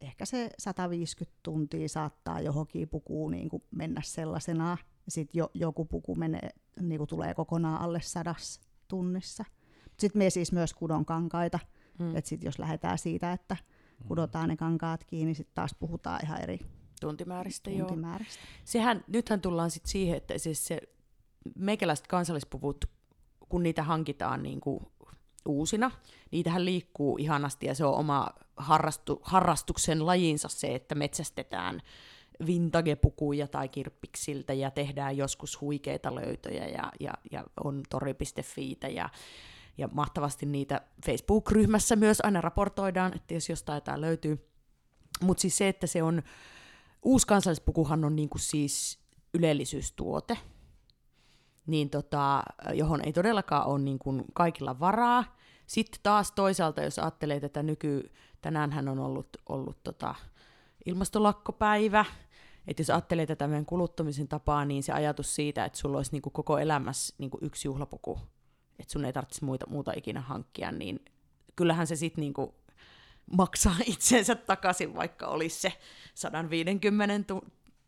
ehkä 0.00 0.24
se 0.24 0.50
150 0.58 1.38
tuntia 1.42 1.88
saattaa 1.88 2.40
johonkin 2.40 2.88
pukuun 2.88 3.30
niinku 3.30 3.62
mennä 3.70 4.00
sellaisena, 4.04 4.70
ja 4.70 4.76
sitten 5.08 5.38
jo, 5.38 5.50
joku 5.54 5.84
puku 5.84 6.14
menee, 6.14 6.50
niinku 6.80 7.06
tulee 7.06 7.34
kokonaan 7.34 7.80
alle 7.80 8.00
sadassa 8.00 8.60
tunnissa. 8.88 9.44
Sitten 9.98 10.18
me 10.22 10.30
siis 10.30 10.52
myös 10.52 10.74
kudon 10.74 11.04
kankaita, 11.04 11.58
mm. 11.98 12.16
että 12.16 12.28
sitten 12.28 12.48
jos 12.48 12.58
lähdetään 12.58 12.98
siitä, 12.98 13.32
että 13.32 13.56
kudotaan 14.08 14.48
ne 14.48 14.56
kankaat 14.56 15.04
kiinni, 15.04 15.34
sitten 15.34 15.54
taas 15.54 15.74
puhutaan 15.78 16.20
ihan 16.24 16.42
eri 16.42 16.58
Tuntimääristä, 17.00 17.70
tuntimääristä. 17.70 18.40
joo. 18.40 18.62
Sehän, 18.64 19.04
nythän 19.06 19.40
tullaan 19.40 19.70
sitten 19.70 19.90
siihen, 19.90 20.16
että 20.16 20.38
siis 20.38 20.66
se 20.66 20.80
meikäläiset 21.54 22.06
kansallispuvut, 22.06 22.84
kun 23.48 23.62
niitä 23.62 23.82
hankitaan 23.82 24.42
niin 24.42 24.60
kuin 24.60 24.86
uusina, 25.48 25.90
niitähän 26.30 26.64
liikkuu 26.64 27.16
ihanasti 27.18 27.66
ja 27.66 27.74
se 27.74 27.84
on 27.84 27.94
oma 27.94 28.28
harrastu, 28.56 29.20
harrastuksen 29.22 30.06
lajinsa 30.06 30.48
se, 30.48 30.74
että 30.74 30.94
metsästetään 30.94 31.82
vintage-pukuja 32.46 33.48
tai 33.48 33.68
kirppiksiltä 33.68 34.52
ja 34.52 34.70
tehdään 34.70 35.16
joskus 35.16 35.60
huikeita 35.60 36.14
löytöjä 36.14 36.66
ja, 36.66 36.92
ja, 37.00 37.12
ja 37.30 37.44
on 37.64 37.82
tori.fiitä 37.90 38.88
ja, 38.88 39.08
ja 39.78 39.88
mahtavasti 39.92 40.46
niitä 40.46 40.80
Facebook-ryhmässä 41.06 41.96
myös 41.96 42.20
aina 42.22 42.40
raportoidaan, 42.40 43.14
että 43.14 43.34
jos 43.34 43.48
jostain 43.48 43.76
jotain 43.76 44.00
löytyy. 44.00 44.48
Mutta 45.20 45.40
siis 45.40 45.58
se, 45.58 45.68
että 45.68 45.86
se 45.86 46.02
on, 46.02 46.22
uusi 47.02 47.26
kansallispukuhan 47.26 48.04
on 48.04 48.16
niinku 48.16 48.38
siis 48.38 48.98
ylellisyystuote, 49.34 50.38
niin 51.66 51.90
tota, 51.90 52.42
johon 52.72 53.00
ei 53.04 53.12
todellakaan 53.12 53.66
ole 53.66 53.78
niinku 53.78 54.24
kaikilla 54.34 54.80
varaa. 54.80 55.37
Sitten 55.68 56.00
taas 56.02 56.32
toisaalta, 56.32 56.82
jos 56.82 56.98
ajattelee 56.98 57.40
tätä 57.40 57.62
nyky, 57.62 58.12
tänäänhän 58.42 58.88
on 58.88 58.98
ollut, 58.98 59.28
ollut 59.48 59.82
tota 59.82 60.14
ilmastolakkopäivä, 60.86 62.04
että 62.66 62.80
jos 62.80 62.90
ajattelee 62.90 63.26
tätä 63.26 63.46
meidän 63.46 63.66
kuluttamisen 63.66 64.28
tapaa, 64.28 64.64
niin 64.64 64.82
se 64.82 64.92
ajatus 64.92 65.34
siitä, 65.34 65.64
että 65.64 65.78
sulla 65.78 65.96
olisi 65.96 66.12
niinku 66.12 66.30
koko 66.30 66.58
elämässä 66.58 67.14
niinku 67.18 67.38
yksi 67.40 67.68
juhlapuku, 67.68 68.20
että 68.78 68.92
sun 68.92 69.04
ei 69.04 69.12
tarvitsisi 69.12 69.44
muuta, 69.44 69.66
muuta 69.66 69.92
ikinä 69.96 70.20
hankkia, 70.20 70.72
niin 70.72 71.04
kyllähän 71.56 71.86
se 71.86 71.96
sitten 71.96 72.22
niinku 72.22 72.54
maksaa 73.36 73.76
itsensä 73.86 74.34
takaisin, 74.34 74.94
vaikka 74.94 75.26
olisi 75.26 75.60
se 75.60 75.72
150 76.14 77.26
tu- 77.26 77.44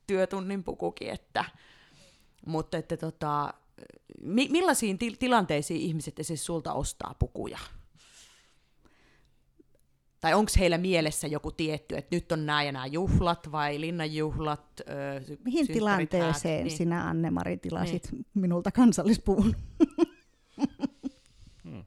työtunnin 0.07 0.64
pukukin. 0.64 1.11
Että, 1.11 1.45
mutta 2.47 2.78
että 2.78 2.97
tota, 2.97 3.55
mi- 4.22 4.49
millaisiin 4.51 4.99
til- 4.99 5.16
tilanteisiin 5.18 5.81
ihmiset 5.81 6.14
siis 6.22 6.47
sulta 6.47 6.72
ostaa 6.72 7.14
pukuja? 7.18 7.59
Tai 10.20 10.35
onko 10.35 10.53
heillä 10.59 10.78
mielessä 10.78 11.26
joku 11.26 11.51
tietty, 11.51 11.97
että 11.97 12.16
nyt 12.16 12.33
on 12.33 12.47
nämä 12.47 12.62
ja 12.62 12.72
nämä 12.72 12.87
juhlat 12.87 13.53
vai 13.53 13.81
linnanjuhlat? 13.81 14.81
Öö, 14.89 15.20
Mihin 15.45 15.66
tilanteeseen 15.66 16.55
häät, 16.55 16.64
niin. 16.64 16.76
sinä, 16.76 17.09
Anne-Mari, 17.09 17.57
tilasit 17.57 18.12
niin. 18.12 18.26
minulta 18.35 18.70
kansallispuvun? 18.70 19.57
hmm. 21.64 21.85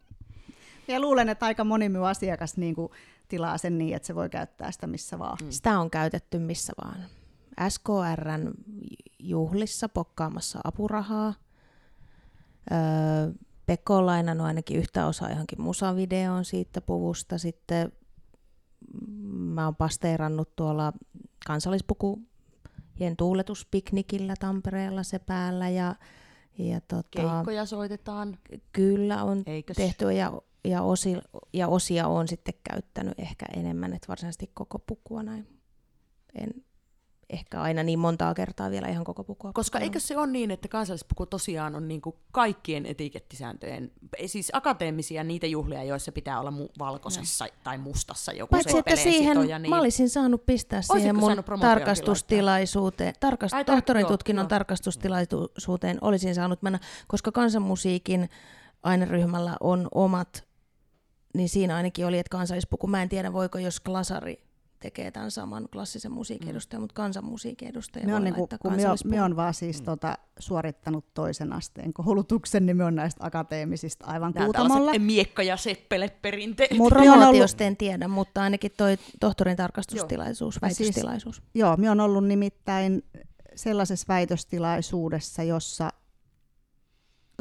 Ja 0.88 1.00
luulen, 1.00 1.30
että 1.30 1.46
aika 1.46 1.64
moni 1.64 1.90
minun 1.90 2.08
asiakas 2.08 2.58
niin 2.58 2.76
kuin, 2.76 2.90
tilaa 3.28 3.58
sen 3.58 3.78
niin, 3.78 3.96
että 3.96 4.08
se 4.08 4.16
voi 4.16 4.30
käyttää 4.30 4.72
sitä 4.72 4.88
missä 4.88 5.20
vaan. 5.20 5.38
Mm. 5.44 5.52
Sitä 5.52 5.80
on 5.80 5.90
käytetty 5.90 6.40
missä 6.40 6.74
vaan. 6.84 7.06
SKRn 7.70 8.54
juhlissa 9.20 9.90
pokkaamassa 9.90 10.60
apurahaa. 10.64 11.34
Öö, 12.72 13.34
Pekko 13.66 13.96
on 13.96 14.06
lainannut 14.06 14.48
ainakin 14.48 14.78
yhtä 14.78 15.08
osaa 15.08 15.30
johonkin 15.30 15.62
musavideoon 15.62 16.46
siitä 16.46 16.82
puvusta. 16.82 17.38
Sitten 17.38 17.92
mä 19.32 19.66
oon 19.66 19.76
pasteerannut 19.76 20.56
tuolla 20.56 20.94
kansallispukujen 21.48 23.18
tuuletuspiknikillä 23.18 24.34
Tampereella 24.40 25.04
se 25.04 25.20
päällä. 25.20 25.70
Ja, 25.70 25.96
ja 26.58 26.82
tota, 26.82 27.22
Keikkoja 27.22 27.66
soitetaan. 27.66 28.38
Kyllä 28.72 29.24
on 29.24 29.44
Eikös? 29.46 29.78
tehty 29.78 30.12
ja 30.12 30.42
ja, 30.66 30.82
osi, 30.82 31.18
ja 31.54 31.68
osia 31.68 32.08
on 32.08 32.28
sitten 32.28 32.54
käyttänyt 32.72 33.20
ehkä 33.20 33.46
enemmän, 33.56 33.94
että 33.94 34.08
varsinaisesti 34.08 34.52
koko 34.54 34.80
pukua 34.80 35.24
näin. 35.24 35.48
En 36.36 36.54
ehkä 37.30 37.62
aina 37.62 37.84
niin 37.84 38.00
montaa 38.00 38.34
kertaa 38.34 38.72
vielä 38.72 38.88
ihan 38.88 39.04
koko 39.04 39.24
pukua. 39.24 39.52
Koska 39.54 39.80
eikö 39.80 40.00
se 40.00 40.18
ole 40.18 40.28
niin, 40.28 40.52
että 40.52 40.68
kansallispuku 40.68 41.26
tosiaan 41.26 41.76
on 41.76 41.88
niin 41.88 42.02
kuin 42.02 42.16
kaikkien 42.32 42.86
etikettisääntöjen, 42.86 43.92
siis 44.26 44.50
akateemisia 44.54 45.24
niitä 45.24 45.48
juhlia, 45.48 45.84
joissa 45.84 46.12
pitää 46.12 46.40
olla 46.40 46.52
mu- 46.52 46.72
valkoisessa 46.80 47.46
no. 47.46 47.52
tai 47.64 47.78
mustassa 47.78 48.32
joku 48.32 48.52
Paitsi, 48.52 48.78
että 48.78 48.96
siihen 48.96 49.38
sitoja, 49.38 49.60
niin... 49.60 49.70
mä 49.70 49.80
olisin 49.80 50.10
saanut 50.10 50.46
pistää 50.46 50.78
Olisitko 50.78 50.98
siihen 50.98 51.16
mun 51.16 51.60
tarkastustilaisuuteen, 51.60 53.14
tarkast- 53.16 53.56
Ai, 53.56 53.66
tohtorin 53.66 54.06
tutkinnon 54.06 54.48
tarkastustilaisuuteen 54.48 55.98
olisin 56.02 56.36
saanut 56.36 56.62
mennä, 56.62 56.80
koska 57.08 57.32
kansanmusiikin 57.32 58.30
aineryhmällä 58.84 59.58
on 59.60 59.88
omat 59.96 60.54
niin 61.34 61.50
siinä 61.50 61.76
ainakin 61.76 62.06
oli, 62.06 62.20
että 62.20 62.30
kansallispuku, 62.30 62.88
mä 62.88 63.02
en 63.02 63.10
tiedä 63.10 63.34
voiko 63.34 63.58
jos 63.58 63.80
klasari 63.80 64.44
tekee 64.84 65.12
tämän 65.12 65.32
saman 65.32 65.68
klassisen 65.72 66.12
musiikin 66.12 66.50
edustajan, 66.50 66.82
mm. 66.82 66.84
mutta 66.84 66.94
kansanmusiikin 66.94 67.68
edustaja 67.68 68.06
me 68.06 68.16
on, 68.16 68.24
niin 68.24 68.34
kuin, 68.34 68.50
kun 68.62 68.74
me 68.74 68.90
on, 68.90 68.98
me 69.06 69.24
on 69.24 69.36
vaan 69.36 69.54
siis 69.54 69.80
mm. 69.80 69.86
tota, 69.86 70.18
suorittanut 70.40 71.06
toisen 71.14 71.54
asteen 71.54 71.94
koulutuksen, 71.94 72.66
niin 72.66 72.78
me 72.78 72.84
on 72.84 72.96
näistä 72.96 73.26
akateemisista 73.26 74.06
aivan 74.06 74.32
Nämä 74.36 74.46
kuutamolla. 74.46 74.92
miekka- 75.00 75.44
ja 75.44 75.58
seppele-perinteet. 75.58 76.70
Promootiosta 76.90 77.64
en 77.64 77.78
tiedä, 77.78 78.08
mutta 78.08 78.42
ainakin 78.42 78.72
toi 78.78 78.98
tohtorin 79.20 79.58
tarkastustilaisuus, 79.58 80.56
joo. 80.56 80.62
väitöstilaisuus. 80.62 81.36
Siis, 81.36 81.48
joo, 81.54 81.78
me 81.78 81.90
on 81.90 82.00
ollut 82.00 82.26
nimittäin 82.26 83.04
sellaisessa 83.56 84.06
väitöstilaisuudessa, 84.08 85.44
jossa, 85.44 85.90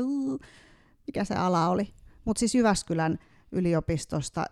uh, 0.01 0.41
mikä 1.07 1.25
se 1.25 1.35
ala 1.35 1.69
oli, 1.69 1.95
mutta 2.25 2.41
siis 2.41 2.55
Jyväskylän 2.55 3.19
yliopistosta, 3.53 4.45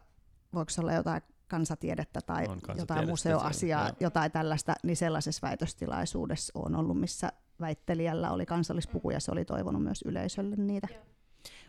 voiko 0.54 0.70
olla 0.78 0.92
jotain 0.92 1.22
kansatiedettä 1.50 2.20
tai 2.26 2.46
jotain 2.78 3.08
museoasiaa, 3.08 3.86
joo. 3.86 3.96
jotain 4.00 4.32
tällaista, 4.32 4.74
niin 4.82 4.96
sellaisessa 4.96 5.46
väitöstilaisuudessa 5.48 6.52
on 6.54 6.76
ollut, 6.76 7.00
missä 7.00 7.32
väittelijällä 7.60 8.30
oli 8.30 8.46
kansallispuku 8.46 9.10
ja 9.10 9.20
se 9.20 9.32
oli 9.32 9.44
toivonut 9.44 9.82
myös 9.82 10.02
yleisölle 10.02 10.56
niitä. 10.56 10.88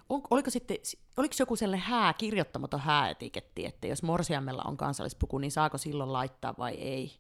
On, 0.10 0.22
oliko, 0.30 0.50
sitten, 0.50 0.78
oliko 1.18 1.36
joku 1.40 1.56
sellainen 1.56 1.88
hää, 1.88 2.14
kirjoittamaton 2.14 2.80
hääetiketti, 2.80 3.66
että 3.66 3.88
jos 3.88 4.04
Morsiammella 4.04 4.64
on 4.66 4.78
kansallispuku, 4.78 5.38
niin 5.38 5.52
saako 5.52 5.78
silloin 5.78 6.14
laittaa 6.14 6.54
vai 6.58 6.74
ei? 6.74 7.12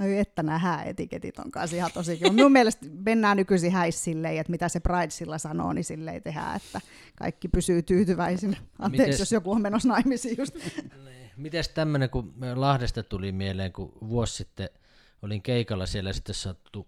No 0.00 0.06
että 0.06 0.42
nämä 0.42 0.58
hääetiketit 0.58 1.38
on 1.38 1.50
kanssa 1.50 1.76
ihan 1.76 1.90
tosi 1.94 2.16
kyllä. 2.16 2.32
Minun 2.32 2.52
mielestä 2.52 2.86
mennään 3.04 3.36
nykyisin 3.36 3.72
häissä 3.72 4.04
silleen, 4.04 4.36
että 4.36 4.50
mitä 4.50 4.68
se 4.68 4.80
Pride 4.80 5.38
sanoo, 5.38 5.72
niin 5.72 5.84
silleen 5.84 6.22
tehdään, 6.22 6.56
että 6.56 6.80
kaikki 7.16 7.48
pysyy 7.48 7.82
tyytyväisinä. 7.82 8.56
Anteeksi, 8.78 9.06
Mites... 9.06 9.20
jos 9.20 9.32
joku 9.32 9.52
on 9.52 9.62
menossa 9.62 9.88
naimisiin 9.88 10.38
just. 10.38 10.54
Niin. 10.54 11.30
Mites 11.36 11.68
tämmöinen, 11.68 12.10
kun 12.10 12.34
Lahdesta 12.54 13.02
tuli 13.02 13.32
mieleen, 13.32 13.72
kun 13.72 13.92
vuosi 14.08 14.34
sitten 14.34 14.70
olin 15.22 15.42
keikalla 15.42 15.86
siellä, 15.86 16.12
sitten 16.12 16.34
sattu, 16.34 16.86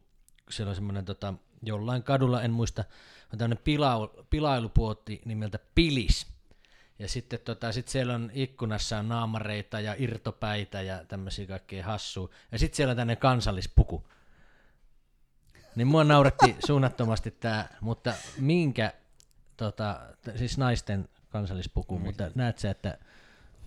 siellä 0.50 0.70
on 0.70 0.74
semmoinen 0.74 1.04
tota, 1.04 1.34
jollain 1.62 2.02
kadulla, 2.02 2.42
en 2.42 2.50
muista, 2.50 2.84
on 3.32 3.38
tämmöinen 3.38 3.64
pilailupuotti 4.30 5.22
nimeltä 5.24 5.58
Pilis. 5.74 6.26
Ja 7.02 7.08
sitten 7.08 7.40
tota, 7.44 7.72
sit 7.72 7.88
siellä 7.88 8.14
on 8.14 8.30
ikkunassa 8.34 8.98
on 8.98 9.08
naamareita 9.08 9.80
ja 9.80 9.94
irtopäitä 9.98 10.82
ja 10.82 11.04
tämmöisiä 11.04 11.46
kaikkea 11.46 11.84
hassua. 11.84 12.30
Ja 12.52 12.58
sitten 12.58 12.76
siellä 12.76 12.90
on 12.90 12.96
tämmöinen 12.96 13.20
kansallispuku. 13.20 14.04
Niin 15.76 15.86
mua 15.86 16.04
nauretti 16.04 16.56
suunnattomasti 16.66 17.30
tämä, 17.30 17.68
mutta 17.80 18.14
minkä, 18.38 18.92
tota, 19.56 20.00
siis 20.36 20.58
naisten 20.58 21.08
kansallispuku, 21.28 21.98
mm. 21.98 22.04
mutta 22.04 22.30
näet 22.34 22.58
sä, 22.58 22.70
että 22.70 22.98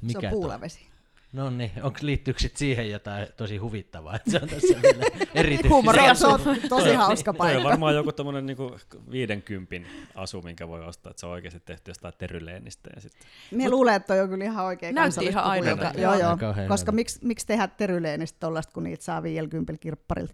mikä... 0.01 0.19
Se 0.19 0.27
on 0.27 0.31
puulavesi. 0.31 0.87
No 1.35 1.49
niin, 1.49 1.71
onko 1.81 1.99
liittyykö 2.01 2.39
sit 2.39 2.57
siihen 2.57 2.89
jotain 2.91 3.27
tosi 3.37 3.57
huvittavaa, 3.57 4.15
että 4.15 4.31
se 4.31 4.39
on 4.43 4.49
tässä 4.49 4.81
vielä 4.81 5.03
erityisesti? 5.33 5.67
Huumoria, 5.67 6.13
se 6.13 6.27
on 6.27 6.39
tosi 6.69 6.93
hauska 6.93 7.33
Toi 7.33 7.47
on 7.47 7.51
paikka. 7.53 7.69
varmaan 7.69 7.95
joku 7.95 8.11
tommonen 8.11 8.45
niinku 8.45 8.77
50 9.11 9.89
asu, 10.15 10.41
minkä 10.41 10.67
voi 10.67 10.85
ostaa, 10.85 11.09
että 11.09 11.19
se 11.19 11.25
on 11.25 11.31
oikeasti 11.31 11.59
tehty 11.59 11.91
jostain 11.91 12.13
teryleenistä. 12.17 12.89
Ja 12.95 13.01
sit... 13.01 13.11
Mie 13.51 13.69
luulen, 13.69 13.95
että 13.95 14.07
toi 14.07 14.19
on 14.19 14.29
kyllä 14.29 14.45
ihan 14.45 14.65
oikein 14.65 14.95
Näytti 14.95 15.25
ihan 15.25 15.57
joka- 15.67 15.91
joo. 15.97 16.15
Joo, 16.15 16.37
Koska 16.67 16.91
miksi, 16.91 17.19
miksi 17.21 17.47
tehdä 17.47 17.67
teryleenistä 17.67 18.39
tollasta, 18.39 18.73
kun 18.73 18.83
niitä 18.83 19.03
saa 19.03 19.23
50 19.23 19.73
kirpparilta? 19.81 20.33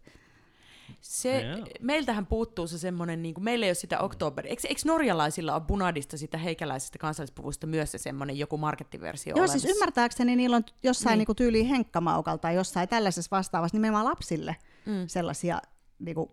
Se, 1.02 1.42
Joo. 1.42 1.68
meiltähän 1.82 2.26
puuttuu 2.26 2.68
se 2.68 2.78
semmoinen, 2.78 3.22
niin 3.22 3.34
kuin, 3.34 3.44
meillä 3.44 3.66
ei 3.66 3.70
ole 3.70 3.76
sitä 3.76 4.00
oktoberi. 4.00 4.50
Eikö, 4.50 4.62
eikö 4.68 4.82
norjalaisilla 4.86 5.54
ole 5.54 5.62
bunadista, 5.62 6.18
sitä 6.18 6.38
heikäläisestä 6.38 7.00
kansallispuvusta 7.00 7.68
myös 7.68 7.92
se 7.92 7.98
semmoinen 7.98 8.38
joku 8.38 8.58
markettiversio 8.58 9.32
Joo, 9.32 9.36
olemassa? 9.40 9.60
siis 9.60 9.74
ymmärtääkseni 9.76 10.36
niillä 10.36 10.56
on 10.56 10.64
jossain 10.84 11.12
Niin. 11.12 11.18
niin. 11.20 11.28
niin 11.28 11.36
tyyliin 11.36 11.66
henkkamaukalla 11.66 12.38
tai 12.38 12.56
jossain 12.56 12.90
tällaisessa 12.90 13.36
vastaavassa 13.38 13.76
nimenomaan 13.78 14.06
lapsille 14.06 14.56
Mm. 14.86 15.08
sellaisia 15.08 15.62
niin 16.00 16.16
kuin 16.16 16.30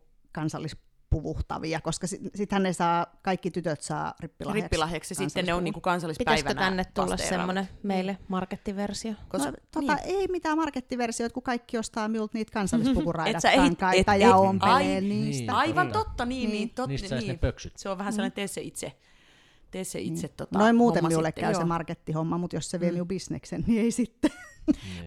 kansallispuvuhtavia, 1.11 1.81
koska 1.81 2.07
sit, 2.07 2.21
sittenhän 2.35 2.63
ne 2.63 2.73
saa, 2.73 3.07
kaikki 3.23 3.51
tytöt 3.51 3.81
saa 3.83 4.15
rippilahjaksi. 4.21 4.63
Rippilahjaksi, 4.63 5.15
sitten 5.15 5.45
ne 5.47 5.55
on 5.55 5.65
niin 5.65 5.75
kuin 5.75 5.83
Pitäisikö 5.83 6.09
kansallispäivänä 6.15 6.61
tänne 6.61 6.85
tulla 6.95 7.17
semmoinen 7.17 7.69
meille 7.83 8.19
markettiversio? 8.29 9.13
Koska, 9.29 9.51
No, 9.51 9.57
tota, 9.71 9.95
niin. 9.95 10.19
Ei 10.21 10.29
mitään 10.29 10.57
markettiversioita, 10.59 11.35
kun 11.35 11.43
kaikki 11.43 11.79
ostaa 11.79 12.09
minulta 12.09 12.31
niitä 12.39 12.53
kansallispukuraida 12.53 13.31
Et 13.39 13.43
sä 13.43 13.51
ehdit- 13.51 13.57
kankaita 13.77 14.15
et- 14.15 14.21
ja 14.21 14.37
ompelee 14.37 14.75
ai- 14.75 15.01
niistä. 15.01 15.57
Aivan 15.57 15.87
Kyllä. 15.89 16.05
totta, 16.05 16.25
niin, 16.25 16.41
niin, 16.51 16.53
Niin. 16.59 16.71
tot, 16.71 16.89
Niistä 16.89 17.09
saisi 17.09 17.27
ne 17.27 17.33
niin. 17.33 17.39
pöksyt. 17.41 17.77
Se 17.77 17.89
on 17.89 17.99
vähän 17.99 18.13
sellainen 18.13 18.33
tee 18.35 18.47
se 18.47 18.61
itse, 18.61 18.93
tee 19.71 19.85
se 19.85 19.99
itse 20.01 20.29
tota, 20.29 20.59
Noin 20.59 20.77
muuten 20.77 21.05
minulle 21.07 21.33
käy 21.33 21.55
se 21.55 21.61
joo. 21.61 21.67
markettihomma, 21.69 22.39
mutta 22.39 22.57
jos 22.57 22.71
se 22.71 22.81
vie 22.81 22.93
minun 22.93 23.09
bisneksen, 23.09 23.65
niin 23.67 23.83
ei 23.83 23.91
sitten. 23.91 24.31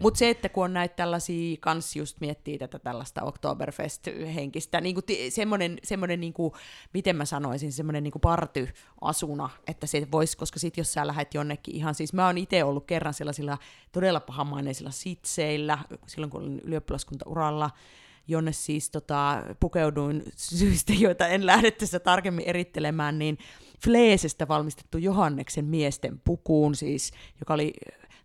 Mutta 0.02 0.18
se, 0.18 0.30
että 0.30 0.50
kun 0.50 0.64
on 0.64 0.74
näitä 0.74 0.96
tällaisia, 0.96 1.58
kans 1.60 1.96
just 1.96 2.20
miettii 2.20 2.58
tätä 2.58 2.80
tällaista 2.80 3.22
Oktoberfest-henkistä, 3.22 4.82
niinku 4.82 5.02
ti- 5.02 5.32
semmoinen, 5.32 5.78
semmoinen 5.84 6.20
niinku, 6.20 6.56
miten 6.94 7.16
mä 7.16 7.26
sanoisin, 7.26 7.72
semmoinen 7.72 8.04
niinku 8.04 8.20
partyasuna, 8.20 9.50
että 9.68 9.88
se 9.88 10.08
voisi, 10.12 10.38
koska 10.38 10.60
sit 10.60 10.78
jos 10.78 10.94
sä 10.94 11.08
lähdet 11.08 11.34
jonnekin 11.34 11.76
ihan, 11.76 11.96
siis 11.96 12.14
mä 12.14 12.26
oon 12.26 12.38
itse 12.38 12.64
ollut 12.64 12.86
kerran 12.86 13.14
sellaisilla 13.14 13.58
todella 13.92 14.20
pahamaineisilla 14.20 14.92
sitseillä, 14.92 15.78
silloin 16.08 16.30
kun 16.30 16.42
olin 16.42 16.60
ylioppilaskuntauralla, 16.60 17.70
jonne 18.28 18.52
siis 18.52 18.90
tota, 18.90 19.44
pukeuduin 19.60 20.24
syistä, 20.36 20.94
joita 20.94 21.28
en 21.28 21.46
lähde 21.46 21.72
tässä 21.72 22.00
tarkemmin 22.00 22.46
erittelemään, 22.46 23.20
niin 23.20 23.38
Fleesestä 23.84 24.48
valmistettu 24.48 24.98
Johanneksen 24.98 25.66
miesten 25.66 26.22
pukuun, 26.26 26.76
siis, 26.76 27.12
joka 27.40 27.54
oli 27.54 27.74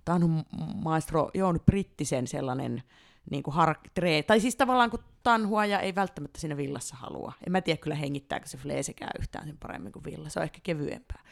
Tanhu 0.07 0.29
maestro 0.75 1.31
Joon 1.35 1.61
Brittisen 1.67 2.27
sellainen 2.27 2.83
niin 3.31 3.43
kuin 3.43 3.55
har- 3.55 3.81
tree, 3.95 4.23
tai 4.23 4.41
siis 4.41 4.57
tavallaan 4.57 4.91
kun 4.91 5.05
tanhua 5.23 5.67
ja 5.67 5.81
ei 5.81 5.95
välttämättä 5.95 6.41
siinä 6.41 6.57
villassa 6.57 6.97
halua. 6.97 7.33
En 7.47 7.53
mä 7.53 7.61
tiedä 7.61 7.81
kyllä 7.81 7.97
hengittääkö 7.97 8.47
se 8.47 8.59
fleesekään 8.59 9.13
yhtään 9.21 9.47
sen 9.47 9.59
paremmin 9.59 9.93
kuin 9.93 10.05
villa, 10.05 10.29
se 10.29 10.39
on 10.39 10.45
ehkä 10.45 10.61
kevyempää. 10.63 11.23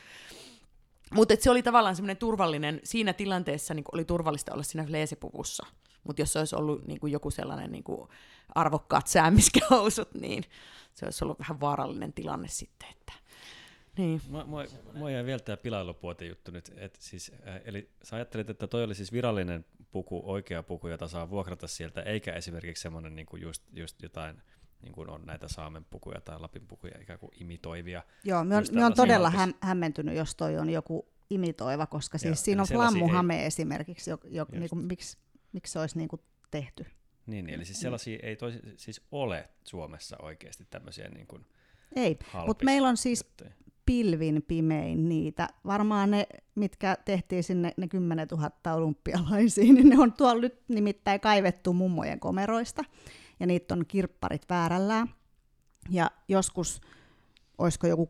Mutta 1.14 1.34
se 1.40 1.50
oli 1.50 1.62
tavallaan 1.62 1.96
semmoinen 1.96 2.16
turvallinen, 2.16 2.80
siinä 2.84 3.12
tilanteessa 3.12 3.74
niin 3.74 3.84
oli 3.92 4.04
turvallista 4.04 4.52
olla 4.52 4.62
siinä 4.62 4.86
fleesepuvussa. 4.86 5.66
Mutta 6.04 6.22
jos 6.22 6.32
se 6.32 6.38
olisi 6.38 6.56
ollut 6.56 6.86
niin 6.86 7.00
kuin 7.00 7.12
joku 7.12 7.30
sellainen 7.30 7.72
niin 7.72 7.84
kuin 7.84 8.08
arvokkaat 8.54 9.06
säämiskäusut, 9.06 10.14
niin 10.14 10.44
se 10.94 11.04
olisi 11.04 11.24
ollut 11.24 11.38
vähän 11.38 11.60
vaarallinen 11.60 12.12
tilanne 12.12 12.48
sitten. 12.48 12.88
Että. 12.90 13.12
Niin. 13.96 14.20
Mua, 14.28 14.44
mua, 14.44 14.64
mua 14.94 15.10
jäi 15.10 15.24
vielä 15.24 15.38
tämä 15.38 15.56
pilailupuote 15.56 16.24
juttu 16.24 16.50
nyt. 16.50 16.72
Et 16.76 16.96
siis, 17.00 17.32
äh, 17.48 17.60
eli 17.64 17.90
sä 18.02 18.16
ajattelit, 18.16 18.50
että 18.50 18.66
toi 18.66 18.84
oli 18.84 18.94
siis 18.94 19.12
virallinen 19.12 19.64
puku, 19.90 20.22
oikea 20.24 20.62
puku, 20.62 20.88
jota 20.88 21.08
saa 21.08 21.30
vuokrata 21.30 21.66
sieltä, 21.66 22.02
eikä 22.02 22.32
esimerkiksi 22.32 22.82
semmoinen 22.82 23.16
niin 23.16 23.26
just, 23.40 23.62
just 23.72 24.02
jotain, 24.02 24.42
niin 24.82 24.92
kuin 24.92 25.08
on 25.08 25.26
näitä 25.26 25.48
Saamen 25.48 25.84
pukuja 25.84 26.20
tai 26.20 26.40
Lapin 26.40 26.66
pukuja, 26.66 27.00
ikään 27.00 27.18
kuin 27.18 27.32
imitoivia. 27.40 28.02
Joo, 28.24 28.44
me 28.44 28.56
on, 28.56 28.64
me 28.72 28.84
on 28.84 28.94
todella 28.94 29.30
häm, 29.30 29.54
hämmentynyt, 29.60 30.16
jos 30.16 30.34
toi 30.34 30.58
on 30.58 30.70
joku 30.70 31.08
imitoiva, 31.30 31.86
koska 31.86 32.18
siis 32.18 32.38
Joo, 32.38 32.44
siinä 32.44 32.62
on 32.62 32.68
flammuhame 32.68 33.46
esimerkiksi, 33.46 34.10
jo, 34.10 34.18
jo, 34.24 34.42
Just. 34.42 34.52
niinku, 34.52 34.76
miksi, 34.76 35.18
miksi 35.52 35.72
se 35.72 35.78
olisi 35.78 35.98
niinku 35.98 36.20
tehty. 36.50 36.86
Niin, 37.26 37.48
eli 37.48 37.64
siis 37.64 37.80
sellaisia 37.80 38.18
ei 38.22 38.36
toisi, 38.36 38.58
siis 38.76 39.00
ole 39.12 39.48
Suomessa 39.64 40.16
oikeasti 40.22 40.66
tämmöisiä 40.70 41.08
niin 41.08 41.26
kuin 41.26 41.46
Ei, 41.96 42.18
mutta 42.46 42.64
meillä 42.64 42.88
on 42.88 42.96
siis 42.96 43.24
juttuja. 43.26 43.50
Pilvin 43.86 44.44
pimein 44.48 45.08
niitä. 45.08 45.48
Varmaan 45.66 46.10
ne, 46.10 46.26
mitkä 46.54 46.96
tehtiin 47.04 47.44
sinne, 47.44 47.74
ne 47.76 47.88
10 47.88 48.28
000 48.30 48.74
olympialaisiin, 48.74 49.74
niin 49.74 49.88
ne 49.88 49.98
on 49.98 50.12
tuolla 50.12 50.40
nyt 50.40 50.62
nimittäin 50.68 51.20
kaivettu 51.20 51.72
mummojen 51.72 52.20
komeroista. 52.20 52.84
Ja 53.40 53.46
niitä 53.46 53.74
on 53.74 53.86
kirpparit 53.88 54.42
väärällään. 54.50 55.08
Ja 55.90 56.10
joskus, 56.28 56.80
olisiko 57.58 57.86
joku 57.86 58.08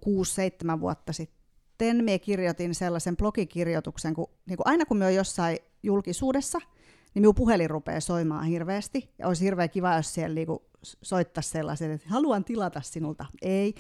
6-7 0.77 0.81
vuotta 0.81 1.13
sitten, 1.13 2.05
me 2.05 2.19
kirjoitin 2.19 2.75
sellaisen 2.75 3.17
blogikirjoituksen, 3.17 4.15
kun 4.15 4.31
niin 4.47 4.57
kuin 4.57 4.69
aina 4.69 4.85
kun 4.85 4.97
me 4.97 5.07
on 5.07 5.15
jossain 5.15 5.59
julkisuudessa, 5.83 6.59
niin 6.59 7.23
minun 7.23 7.35
puhelin 7.35 7.71
rupeaa 7.71 8.01
soimaan 8.01 8.45
hirveästi. 8.45 9.11
Ja 9.19 9.29
olisi 9.29 9.45
hirveän 9.45 9.71
kiva, 9.71 9.97
jos 9.97 10.15
siellä 10.15 10.35
niinku 10.35 10.65
soittaisi 10.83 11.51
sellaisen, 11.51 11.91
että 11.91 12.09
haluan 12.09 12.45
tilata 12.45 12.81
sinulta. 12.81 13.27
Ei. 13.43 13.75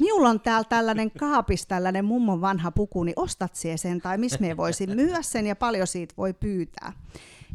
Minulla 0.00 0.28
on 0.28 0.40
täällä 0.40 0.64
tällainen 0.64 1.10
kaapis, 1.10 1.66
tällainen 1.66 2.04
mummon 2.04 2.40
vanha 2.40 2.70
puku, 2.70 3.04
niin 3.04 3.18
ostat 3.18 3.54
sen, 3.54 4.00
tai 4.00 4.18
missä 4.18 4.38
me 4.40 4.56
voisin 4.56 4.96
myydä 4.96 5.22
sen, 5.22 5.46
ja 5.46 5.56
paljon 5.56 5.86
siitä 5.86 6.14
voi 6.16 6.32
pyytää. 6.32 6.92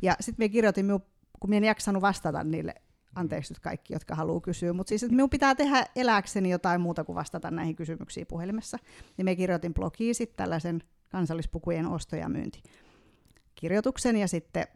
Ja 0.01 0.15
sitten 0.19 0.45
me 0.45 0.49
kirjoitin, 0.49 0.85
minun, 0.85 1.01
kun 1.39 1.49
minä 1.49 1.57
en 1.57 1.63
jaksanut 1.63 2.01
vastata 2.01 2.43
niille, 2.43 2.75
anteeksi 3.15 3.53
nyt 3.53 3.59
kaikki, 3.59 3.93
jotka 3.93 4.15
haluaa 4.15 4.41
kysyä, 4.41 4.73
mutta 4.73 4.89
siis, 4.89 5.03
että 5.03 5.15
minun 5.15 5.29
pitää 5.29 5.55
tehdä 5.55 5.85
elääkseni 5.95 6.49
jotain 6.49 6.81
muuta 6.81 7.03
kuin 7.03 7.15
vastata 7.15 7.51
näihin 7.51 7.75
kysymyksiin 7.75 8.27
puhelimessa. 8.27 8.77
Niin 9.17 9.25
me 9.25 9.35
kirjoitin 9.35 9.73
blogiin 9.73 10.15
sitten 10.15 10.37
tällaisen 10.37 10.83
kansallispukujen 11.09 11.87
osto- 11.87 12.15
ja 12.15 12.29
myynti 12.29 12.63
kirjoituksen, 13.55 14.17
ja 14.17 14.27
sitten 14.27 14.67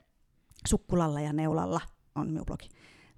Sukkulalla 0.67 1.21
ja 1.21 1.33
Neulalla 1.33 1.81
on 2.15 2.27
minun 2.27 2.45
blogi. 2.45 2.69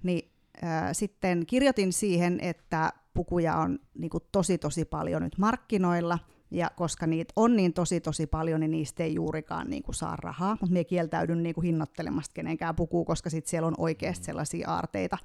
Niin 0.04 0.32
äh, 0.64 0.90
sitten 0.92 1.46
kirjoitin 1.46 1.94
siihen, 1.94 2.40
että 2.40 2.94
pukuja 3.18 3.56
on 3.56 3.80
niin 3.98 4.10
kuin, 4.10 4.24
tosi 4.32 4.58
tosi 4.58 4.86
paljon 4.86 5.22
nyt 5.22 5.38
markkinoilla, 5.38 6.20
ja 6.52 6.72
koska 6.76 7.08
niitä 7.08 7.34
on 7.36 7.56
niin 7.56 7.74
tosi 7.74 8.00
tosi 8.02 8.28
paljon, 8.28 8.60
niin 8.60 8.72
niistä 8.72 9.04
ei 9.04 9.14
juurikaan 9.14 9.70
niin 9.70 9.84
kuin, 9.84 9.96
saa 9.96 10.16
rahaa, 10.16 10.58
mutta 10.62 10.74
minä 10.74 10.84
kieltäydyn 10.84 11.44
niin 11.44 11.56
kuin, 11.56 11.66
hinnoittelemasta 11.66 12.34
kenenkään 12.34 12.76
pukua, 12.76 13.06
koska 13.06 13.30
sit 13.30 13.48
siellä 13.48 13.68
on 13.68 13.74
oikeasti 13.78 14.26
sellaisia 14.26 14.70
aarteita, 14.70 15.18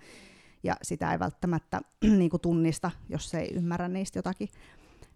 ja 0.62 0.76
sitä 0.82 1.12
ei 1.12 1.18
välttämättä 1.18 1.80
niin 2.18 2.30
kuin, 2.30 2.40
tunnista, 2.40 2.90
jos 3.08 3.34
ei 3.34 3.54
ymmärrä 3.54 3.88
niistä 3.88 4.18
jotakin. 4.18 4.48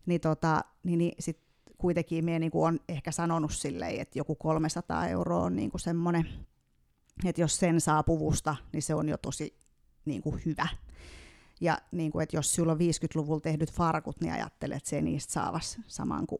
Niin, 0.06 0.20
tota, 0.20 0.60
niin, 0.82 0.98
niin 0.98 1.14
sit 1.18 1.40
kuitenkin 1.78 2.24
minä 2.24 2.38
niin 2.38 2.50
on 2.54 2.80
ehkä 2.88 3.12
sanonut 3.12 3.52
silleen, 3.52 4.00
että 4.00 4.18
joku 4.18 4.34
300 4.34 5.06
euroa 5.06 5.42
on 5.42 5.56
niin 5.56 5.70
semmoinen, 5.76 6.28
että 7.24 7.40
jos 7.40 7.56
sen 7.56 7.80
saa 7.80 8.02
puvusta, 8.02 8.56
niin 8.72 8.82
se 8.82 8.94
on 8.94 9.08
jo 9.08 9.16
tosi 9.16 9.58
niin 10.04 10.22
kuin 10.22 10.42
hyvä. 10.46 10.68
Ja 11.60 11.78
niin 11.92 12.12
kuin, 12.12 12.22
että 12.22 12.36
jos 12.36 12.54
sulla 12.54 12.72
on 12.72 12.78
50-luvulla 12.78 13.40
tehdyt 13.40 13.72
farkut, 13.72 14.20
niin 14.20 14.32
ajattelet, 14.32 14.76
että 14.76 14.88
se 14.88 15.02
niistä 15.02 15.32
saavas 15.32 15.78
saman 15.86 16.26
kuin 16.26 16.38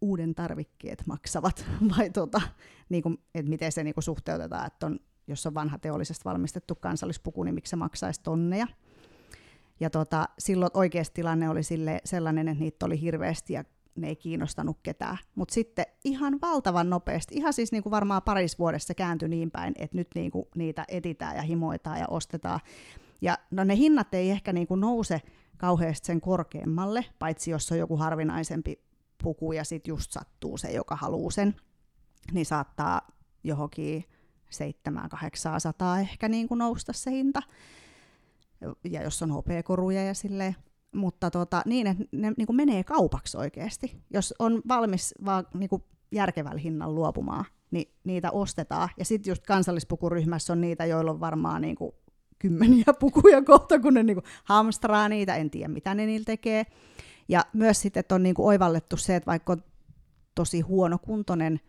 uuden 0.00 0.34
tarvikkeet 0.34 1.02
maksavat. 1.06 1.64
Vai 1.96 2.10
tota, 2.10 2.40
niin 2.88 3.02
kuin, 3.02 3.18
että 3.34 3.50
miten 3.50 3.72
se 3.72 3.84
niin 3.84 3.94
kuin 3.94 4.04
suhteutetaan, 4.04 4.66
että 4.66 4.86
on, 4.86 5.00
jos 5.26 5.46
on 5.46 5.54
vanha 5.54 5.78
teollisesti 5.78 6.24
valmistettu 6.24 6.74
kansallispuku, 6.74 7.42
niin 7.42 7.54
miksi 7.54 7.70
se 7.70 7.76
maksaisi 7.76 8.22
tonneja. 8.22 8.66
Ja 9.80 9.90
tota, 9.90 10.28
silloin 10.38 10.70
oikeasti 10.74 11.14
tilanne 11.14 11.48
oli 11.48 11.62
sille 11.62 12.00
sellainen, 12.04 12.48
että 12.48 12.64
niitä 12.64 12.86
oli 12.86 13.00
hirveästi 13.00 13.52
ja 13.52 13.64
ne 13.96 14.08
ei 14.08 14.16
kiinnostanut 14.16 14.78
ketään. 14.82 15.18
Mutta 15.34 15.54
sitten 15.54 15.86
ihan 16.04 16.40
valtavan 16.40 16.90
nopeasti, 16.90 17.34
ihan 17.34 17.52
siis 17.52 17.72
niinku 17.72 17.90
varmaan 17.90 18.22
paris 18.22 18.58
vuodessa 18.58 18.94
kääntyi 18.94 19.28
niin 19.28 19.50
päin, 19.50 19.74
että 19.78 19.96
nyt 19.96 20.08
niinku 20.14 20.48
niitä 20.54 20.84
etitään 20.88 21.36
ja 21.36 21.42
himoitaan 21.42 21.98
ja 21.98 22.06
ostetaan. 22.08 22.60
Ja 23.26 23.38
no 23.50 23.64
ne 23.64 23.76
hinnat 23.76 24.14
ei 24.14 24.30
ehkä 24.30 24.52
niinku 24.52 24.76
nouse 24.76 25.22
kauheasti 25.56 26.06
sen 26.06 26.20
korkeammalle, 26.20 27.04
paitsi 27.18 27.50
jos 27.50 27.72
on 27.72 27.78
joku 27.78 27.96
harvinaisempi 27.96 28.80
puku 29.22 29.52
ja 29.52 29.64
sitten 29.64 29.92
just 29.92 30.12
sattuu 30.12 30.56
se, 30.56 30.72
joka 30.72 30.96
haluaa 30.96 31.30
sen, 31.30 31.56
niin 32.32 32.46
saattaa 32.46 33.00
johonkin 33.44 34.04
700-800 35.96 36.00
ehkä 36.00 36.28
niinku 36.28 36.54
nousta 36.54 36.92
se 36.92 37.10
hinta. 37.10 37.42
Ja 38.84 39.02
jos 39.02 39.22
on 39.22 39.30
hopeakoruja 39.30 40.02
ja 40.02 40.14
silleen, 40.14 40.56
mutta 40.94 41.30
tota, 41.30 41.62
niin, 41.66 41.86
että 41.86 42.04
ne 42.12 42.32
niin 42.36 42.46
kuin 42.46 42.56
menee 42.56 42.84
kaupaksi 42.84 43.36
oikeasti. 43.36 44.02
Jos 44.10 44.34
on 44.38 44.62
valmis 44.68 45.14
vaan 45.24 45.46
niin 45.54 45.68
kuin 45.68 45.82
järkevällä 46.12 46.60
hinnan 46.60 46.94
luopumaan, 46.94 47.44
niin 47.70 47.94
niitä 48.04 48.30
ostetaan. 48.30 48.88
Ja 48.98 49.04
sitten 49.04 49.30
just 49.30 49.46
kansallispukuryhmässä 49.46 50.52
on 50.52 50.60
niitä, 50.60 50.84
joilla 50.84 51.10
on 51.10 51.20
varmaan 51.20 51.62
niin 51.62 51.76
kuin 51.76 51.92
kymmeniä 52.38 52.84
pukuja 53.00 53.42
kohta, 53.42 53.78
kun 53.78 53.94
ne 53.94 54.02
niin 54.02 54.16
kuin 54.16 54.24
hamstraa 54.44 55.08
niitä, 55.08 55.36
en 55.36 55.50
tiedä 55.50 55.68
mitä 55.68 55.94
ne 55.94 56.06
niillä 56.06 56.24
tekee. 56.24 56.66
Ja 57.28 57.44
myös 57.52 57.80
sitten, 57.80 58.00
että 58.00 58.14
on 58.14 58.22
niin 58.22 58.34
kuin 58.34 58.46
oivallettu 58.46 58.96
se, 58.96 59.16
että 59.16 59.30
vaikka 59.30 59.52
on 59.52 59.62
tosi 60.34 60.60
huonokuntoinen 60.60 61.60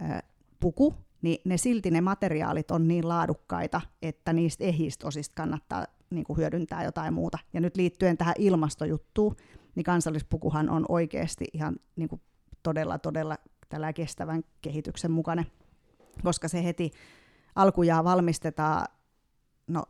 ää, 0.00 0.22
puku, 0.60 0.94
niin 1.22 1.38
ne 1.44 1.56
silti 1.56 1.90
ne 1.90 2.00
materiaalit 2.00 2.70
on 2.70 2.88
niin 2.88 3.08
laadukkaita, 3.08 3.80
että 4.02 4.32
niistä 4.32 4.64
ehistä 4.64 5.06
osista 5.06 5.34
kannattaa 5.34 5.86
niin 6.10 6.24
kuin 6.24 6.36
hyödyntää 6.36 6.84
jotain 6.84 7.14
muuta. 7.14 7.38
Ja 7.52 7.60
nyt 7.60 7.76
liittyen 7.76 8.16
tähän 8.16 8.34
ilmastojuttuun, 8.38 9.36
niin 9.74 9.84
kansallispukuhan 9.84 10.70
on 10.70 10.86
oikeasti 10.88 11.44
ihan 11.52 11.76
niin 11.96 12.08
kuin 12.08 12.20
todella, 12.62 12.98
todella 12.98 13.38
tällä 13.68 13.92
kestävän 13.92 14.42
kehityksen 14.62 15.10
mukainen, 15.10 15.46
koska 16.22 16.48
se 16.48 16.64
heti 16.64 16.90
alkujaan 17.54 18.04
valmistetaan 18.04 18.86
no, 19.70 19.84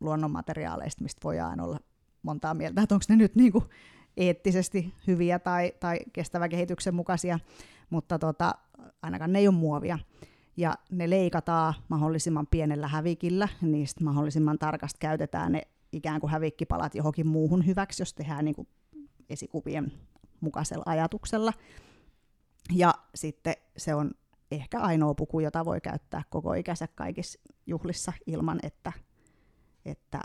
luonnonmateriaaleista, 0.00 1.02
mistä 1.02 1.20
voidaan 1.24 1.60
olla 1.60 1.78
montaa 2.22 2.54
mieltä, 2.54 2.82
että 2.82 2.94
onko 2.94 3.04
ne 3.08 3.16
nyt 3.16 3.34
niin 3.34 3.52
kuin 3.52 3.64
eettisesti 4.16 4.94
hyviä 5.06 5.38
tai, 5.38 5.72
tai 5.80 5.98
kestävän 6.12 6.50
kehityksen 6.50 6.94
mukaisia, 6.94 7.38
mutta 7.90 8.18
tota, 8.18 8.54
ainakaan 9.02 9.32
ne 9.32 9.38
ei 9.38 9.48
ole 9.48 9.54
muovia. 9.54 9.98
Ja 10.56 10.74
ne 10.90 11.10
leikataan 11.10 11.74
mahdollisimman 11.88 12.46
pienellä 12.46 12.88
hävikillä, 12.88 13.48
niistä 13.62 14.04
mahdollisimman 14.04 14.58
tarkasti 14.58 14.96
käytetään 15.00 15.52
ne 15.52 15.62
ikään 15.92 16.20
kuin 16.20 16.30
hävikkipalat 16.30 16.94
johonkin 16.94 17.26
muuhun 17.26 17.66
hyväksi, 17.66 18.02
jos 18.02 18.14
tehdään 18.14 18.44
niin 18.44 18.54
kuin 18.54 18.68
esikuvien 19.30 19.92
mukaisella 20.40 20.82
ajatuksella. 20.86 21.52
Ja 22.72 22.94
sitten 23.14 23.54
se 23.76 23.94
on 23.94 24.10
ehkä 24.50 24.80
ainoa 24.80 25.14
puku, 25.14 25.40
jota 25.40 25.64
voi 25.64 25.80
käyttää 25.80 26.22
koko 26.30 26.54
ikänsä 26.54 26.88
kaikissa 26.94 27.40
juhlissa 27.66 28.12
ilman, 28.26 28.60
että, 28.62 28.92
että 29.90 30.20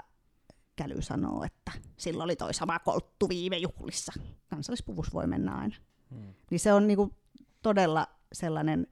käly 0.75 1.01
sanoo, 1.01 1.43
että 1.43 1.71
sillä 1.97 2.23
oli 2.23 2.35
toi 2.35 2.53
sama 2.53 2.79
kolttu 2.79 3.29
viime 3.29 3.57
juhlissa. 3.57 4.13
Kansallispuvus 4.47 5.13
voi 5.13 5.27
mennä 5.27 5.55
aina. 5.55 5.75
Hmm. 6.09 6.33
Niin 6.51 6.59
se 6.59 6.73
on 6.73 6.87
niinku 6.87 7.15
todella 7.61 8.07
sellainen 8.33 8.87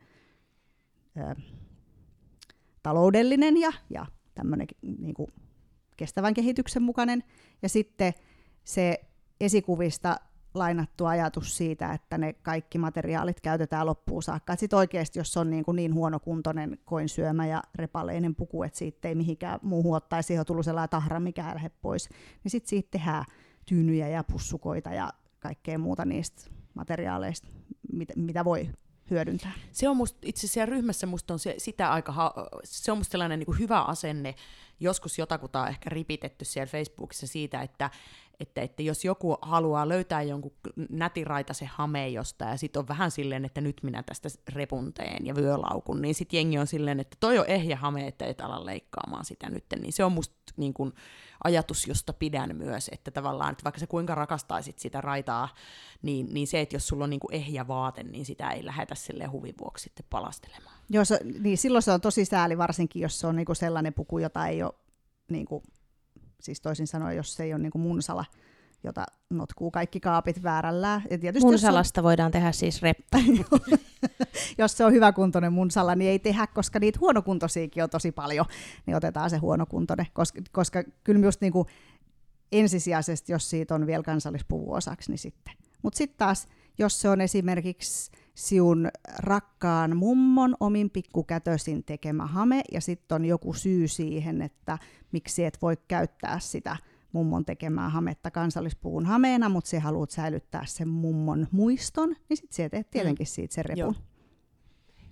ö, 1.17 1.41
taloudellinen 2.83 3.57
ja, 3.57 3.73
ja 3.89 4.05
tämmöinen 4.35 4.67
niinku 4.81 5.29
kestävän 5.97 6.33
kehityksen 6.33 6.83
mukainen. 6.83 7.23
Ja 7.61 7.69
sitten 7.69 8.13
se 8.63 8.99
esikuvista 9.39 10.15
lainattu 10.53 11.05
ajatus 11.05 11.57
siitä, 11.57 11.93
että 11.93 12.17
ne 12.17 12.33
kaikki 12.33 12.77
materiaalit 12.77 13.41
käytetään 13.41 13.85
loppuun 13.85 14.23
saakka. 14.23 14.55
Sitten 14.55 14.77
oikeasti, 14.77 15.19
jos 15.19 15.37
on 15.37 15.49
niin, 15.49 15.63
kuin 15.63 15.75
niin 15.75 15.93
huonokuntoinen 15.93 16.77
koinsyömä 16.85 17.45
ja 17.45 17.63
repaleinen 17.75 18.35
puku, 18.35 18.63
että 18.63 18.77
siitä 18.77 19.07
ei 19.07 19.15
mihinkään 19.15 19.59
muuhun 19.61 19.95
ottaisi, 19.95 20.27
siihen 20.27 20.39
on 20.39 20.45
tullut 20.45 20.65
sellainen 20.65 20.89
tahra, 20.89 21.19
mikä 21.19 21.45
lähde 21.53 21.71
pois, 21.81 22.09
niin 22.43 22.51
sitten 22.51 22.69
siitä 22.69 22.89
tehdään 22.91 23.25
tyynyjä 23.65 24.07
ja 24.07 24.23
pussukoita 24.23 24.89
ja 24.89 25.09
kaikkea 25.39 25.79
muuta 25.79 26.05
niistä 26.05 26.41
materiaaleista, 26.73 27.47
mitä, 27.93 28.13
mitä 28.15 28.45
voi 28.45 28.69
hyödyntää. 29.09 29.51
Se 29.71 29.89
on 29.89 29.97
musta, 29.97 30.19
itse 30.21 30.47
asiassa 30.47 30.65
ryhmässä 30.65 31.07
musta 31.07 31.33
on 31.33 31.39
se, 31.39 31.55
sitä 31.57 31.91
aika, 31.91 32.33
se 32.63 32.91
on 32.91 32.97
musta 32.97 33.11
sellainen 33.11 33.39
niin 33.39 33.59
hyvä 33.59 33.81
asenne, 33.81 34.35
joskus 34.79 35.19
jotakuta 35.19 35.61
on 35.61 35.67
ehkä 35.67 35.89
ripitetty 35.89 36.45
siellä 36.45 36.71
Facebookissa 36.71 37.27
siitä, 37.27 37.61
että 37.61 37.89
että, 38.39 38.61
että 38.61 38.83
jos 38.83 39.05
joku 39.05 39.37
haluaa 39.41 39.89
löytää 39.89 40.21
jonkun 40.21 40.53
nätiraitaisen 40.89 41.67
hameen 41.67 42.13
jostain, 42.13 42.51
ja 42.51 42.57
sitten 42.57 42.79
on 42.79 42.87
vähän 42.87 43.11
silleen, 43.11 43.45
että 43.45 43.61
nyt 43.61 43.83
minä 43.83 44.03
tästä 44.03 44.29
repunteen 44.53 45.25
ja 45.25 45.35
vyölaukun, 45.35 46.01
niin 46.01 46.15
sitten 46.15 46.37
jengi 46.37 46.57
on 46.57 46.67
silleen, 46.67 46.99
että 46.99 47.17
toi 47.19 47.39
on 47.39 47.45
ehjä 47.47 47.75
hame, 47.75 48.07
että 48.07 48.25
et 48.25 48.41
ala 48.41 48.65
leikkaamaan 48.65 49.25
sitä 49.25 49.49
nyt, 49.49 49.65
niin 49.81 49.93
se 49.93 50.03
on 50.03 50.11
musta 50.11 50.35
niin 50.57 50.73
kun, 50.73 50.93
ajatus, 51.43 51.87
josta 51.87 52.13
pidän 52.13 52.55
myös, 52.55 52.89
että 52.93 53.11
tavallaan, 53.11 53.51
että 53.51 53.63
vaikka 53.63 53.79
sä 53.79 53.87
kuinka 53.87 54.15
rakastaisit 54.15 54.79
sitä 54.79 55.01
raitaa, 55.01 55.49
niin, 56.01 56.33
niin 56.33 56.47
se, 56.47 56.61
että 56.61 56.75
jos 56.75 56.87
sulla 56.87 57.03
on 57.03 57.09
niin 57.09 57.19
ehjä 57.31 57.67
vaate, 57.67 58.03
niin 58.03 58.25
sitä 58.25 58.51
ei 58.51 58.65
lähetä 58.65 58.95
sille 58.95 59.25
huvin 59.25 59.55
vuoksi 59.61 59.83
sitten 59.83 60.05
palastelemaan. 60.09 60.77
Joo, 60.89 61.05
se, 61.05 61.19
niin 61.39 61.57
silloin 61.57 61.81
se 61.81 61.91
on 61.91 62.01
tosi 62.01 62.25
sääli, 62.25 62.57
varsinkin 62.57 63.01
jos 63.01 63.19
se 63.19 63.27
on 63.27 63.35
niin 63.35 63.55
sellainen 63.55 63.93
puku, 63.93 64.19
jota 64.19 64.47
ei 64.47 64.63
ole 64.63 64.73
niin 65.29 65.45
kuin 65.45 65.63
Siis 66.43 66.61
toisin 66.61 66.87
sanoen, 66.87 67.17
jos 67.17 67.35
se 67.35 67.43
ei 67.43 67.53
ole 67.53 67.61
niin 67.61 67.71
kuin 67.71 67.81
munsala, 67.81 68.25
jota 68.83 69.05
notkuu 69.29 69.71
kaikki 69.71 69.99
kaapit 69.99 70.43
väärällä. 70.43 71.01
Ja 71.09 71.17
tietysti 71.17 71.45
Munsalasta 71.45 72.01
on... 72.01 72.03
voidaan 72.03 72.31
tehdä 72.31 72.51
siis 72.51 72.81
reppa. 72.81 73.19
jos 74.57 74.77
se 74.77 74.85
on 74.85 74.93
hyväkuntoinen 74.93 75.53
munsala, 75.53 75.95
niin 75.95 76.11
ei 76.11 76.19
tehdä, 76.19 76.47
koska 76.47 76.79
niitä 76.79 76.99
huonokuntoisiakin 76.99 77.83
on 77.83 77.89
tosi 77.89 78.11
paljon, 78.11 78.45
niin 78.85 78.95
otetaan 78.95 79.29
se 79.29 79.37
huonokuntoinen. 79.37 80.05
Koska, 80.13 80.41
koska 80.51 80.83
kyllä 81.03 81.25
just 81.25 81.41
niin 81.41 81.53
kuin 81.53 81.67
ensisijaisesti, 82.51 83.31
jos 83.31 83.49
siitä 83.49 83.75
on 83.75 83.87
vielä 83.87 84.03
kansallispuvu 84.03 84.73
osaksi, 84.73 85.11
niin 85.11 85.19
sitten. 85.19 85.53
Mutta 85.81 85.97
sitten 85.97 86.17
taas, 86.17 86.47
jos 86.77 87.01
se 87.01 87.09
on 87.09 87.21
esimerkiksi 87.21 88.11
siun 88.35 88.89
rakkaan 89.19 89.97
mummon 89.97 90.55
omin 90.59 90.89
pikkukätösin 90.89 91.83
tekemä 91.83 92.27
hame, 92.27 92.61
ja 92.71 92.81
sitten 92.81 93.15
on 93.15 93.25
joku 93.25 93.53
syy 93.53 93.87
siihen, 93.87 94.41
että 94.41 94.77
miksi 95.11 95.45
et 95.45 95.57
voi 95.61 95.77
käyttää 95.87 96.39
sitä 96.39 96.77
mummon 97.11 97.45
tekemää 97.45 97.89
hametta 97.89 98.31
kansallispuvun 98.31 99.05
hameena, 99.05 99.49
mutta 99.49 99.69
se 99.69 99.79
haluat 99.79 100.11
säilyttää 100.11 100.65
sen 100.65 100.87
mummon 100.87 101.47
muiston, 101.51 102.09
niin 102.29 102.37
sitten 102.37 102.55
se 102.55 102.69
teet 102.69 102.91
tietenkin 102.91 103.25
mm. 103.25 103.29
siitä 103.29 103.53
sen 103.53 103.65
repun. 103.65 103.79
Joo. 103.79 103.93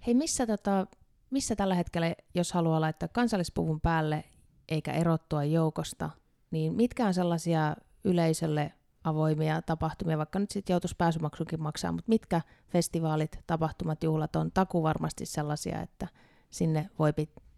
Hei, 0.08 0.14
missä, 0.14 0.48
tota, 0.48 0.88
missä 1.30 1.56
tällä 1.56 1.76
hetkellä, 1.76 2.16
jos 2.36 2.54
haluaa 2.54 2.82
laittaa 2.82 3.10
kansallispuvun 3.10 3.82
päälle 3.82 4.24
eikä 4.70 4.92
erottua 4.92 5.44
joukosta, 5.44 6.10
niin 6.52 6.74
mitkä 6.74 7.08
on 7.08 7.14
sellaisia 7.14 7.76
yleisölle 8.04 8.74
avoimia 9.04 9.62
tapahtumia, 9.62 10.18
vaikka 10.18 10.40
nyt 10.40 10.52
sitten 10.52 10.74
joutuisi 10.74 10.96
pääsymaksunkin 10.98 11.62
maksaa, 11.62 11.92
mutta 11.92 12.10
mitkä 12.10 12.42
festivaalit, 12.70 13.40
tapahtumat, 13.48 14.04
juhlat 14.04 14.36
on 14.36 14.52
taku 14.52 14.84
varmasti 14.84 15.26
sellaisia, 15.26 15.82
että 15.82 16.08
sinne 16.52 16.90
voi 17.00 17.14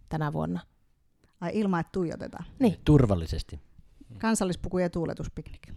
tänä 0.10 0.34
vuonna. 0.34 0.60
Ai 1.42 1.52
ilman, 1.54 1.80
että 1.80 1.92
tuijotetaan. 1.92 2.46
Niin. 2.60 2.78
Turvallisesti. 2.86 3.60
Kansallispuku 4.18 4.78
ja 4.78 4.90
tuuletuspiknik. 4.90 5.68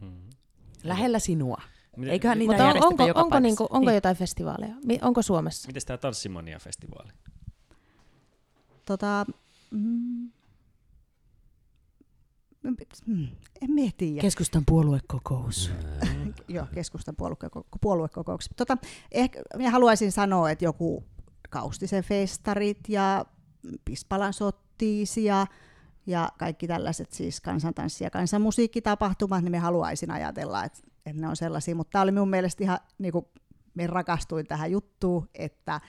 Mm-hmm. 0.00 0.30
Lähellä 0.84 1.18
sinua. 1.18 1.62
Eiköhän 2.10 2.38
niitä 2.38 2.52
Mutta 2.52 2.68
on, 2.68 2.84
onko, 2.84 3.06
joka 3.06 3.20
onko, 3.20 3.38
niinku, 3.38 3.66
onko 3.70 3.86
niin. 3.86 3.94
jotain 3.94 4.16
festivaaleja? 4.16 4.74
Onko 5.02 5.22
Suomessa? 5.22 5.66
Miten 5.66 5.82
tämä 5.86 5.96
Tanssimonia-festivaali? 5.96 7.12
Tota, 8.84 9.26
mm, 9.70 9.80
Hmm, 9.80 10.30
en 13.62 13.70
mä 13.70 13.90
tiedä. 13.96 14.20
Keskustan 14.20 14.62
puoluekokous. 14.66 15.70
Joo, 16.48 16.66
keskustan 16.74 17.14
puoluekoko- 17.22 17.78
puoluekokous. 17.80 18.50
Tota, 18.56 18.76
ehkä 19.12 19.42
minä 19.56 19.70
haluaisin 19.70 20.12
sanoa, 20.12 20.50
että 20.50 20.64
joku 20.64 21.04
Kaustisen 21.50 22.04
festarit 22.04 22.78
ja 22.88 23.24
Pispalan 23.84 24.32
sottiis 24.32 25.16
ja, 25.16 25.46
ja 26.06 26.28
kaikki 26.38 26.66
tällaiset 26.66 27.12
siis 27.12 27.40
kansantanssi- 27.40 28.04
ja 28.04 28.10
kansanmusiikkitapahtumat, 28.10 29.42
niin 29.42 29.52
me 29.52 29.58
haluaisin 29.58 30.10
ajatella, 30.10 30.64
että, 30.64 30.78
että 31.06 31.20
ne 31.20 31.28
on 31.28 31.36
sellaisia. 31.36 31.74
Mutta 31.74 31.90
tämä 31.90 32.02
oli 32.02 32.12
minun 32.12 32.30
mielestä 32.30 32.64
ihan, 32.64 32.78
niin 32.98 33.12
kuin, 33.12 33.26
me 33.74 33.86
rakastuin 33.86 34.46
tähän 34.46 34.70
juttuun, 34.70 35.28
että 35.34 35.80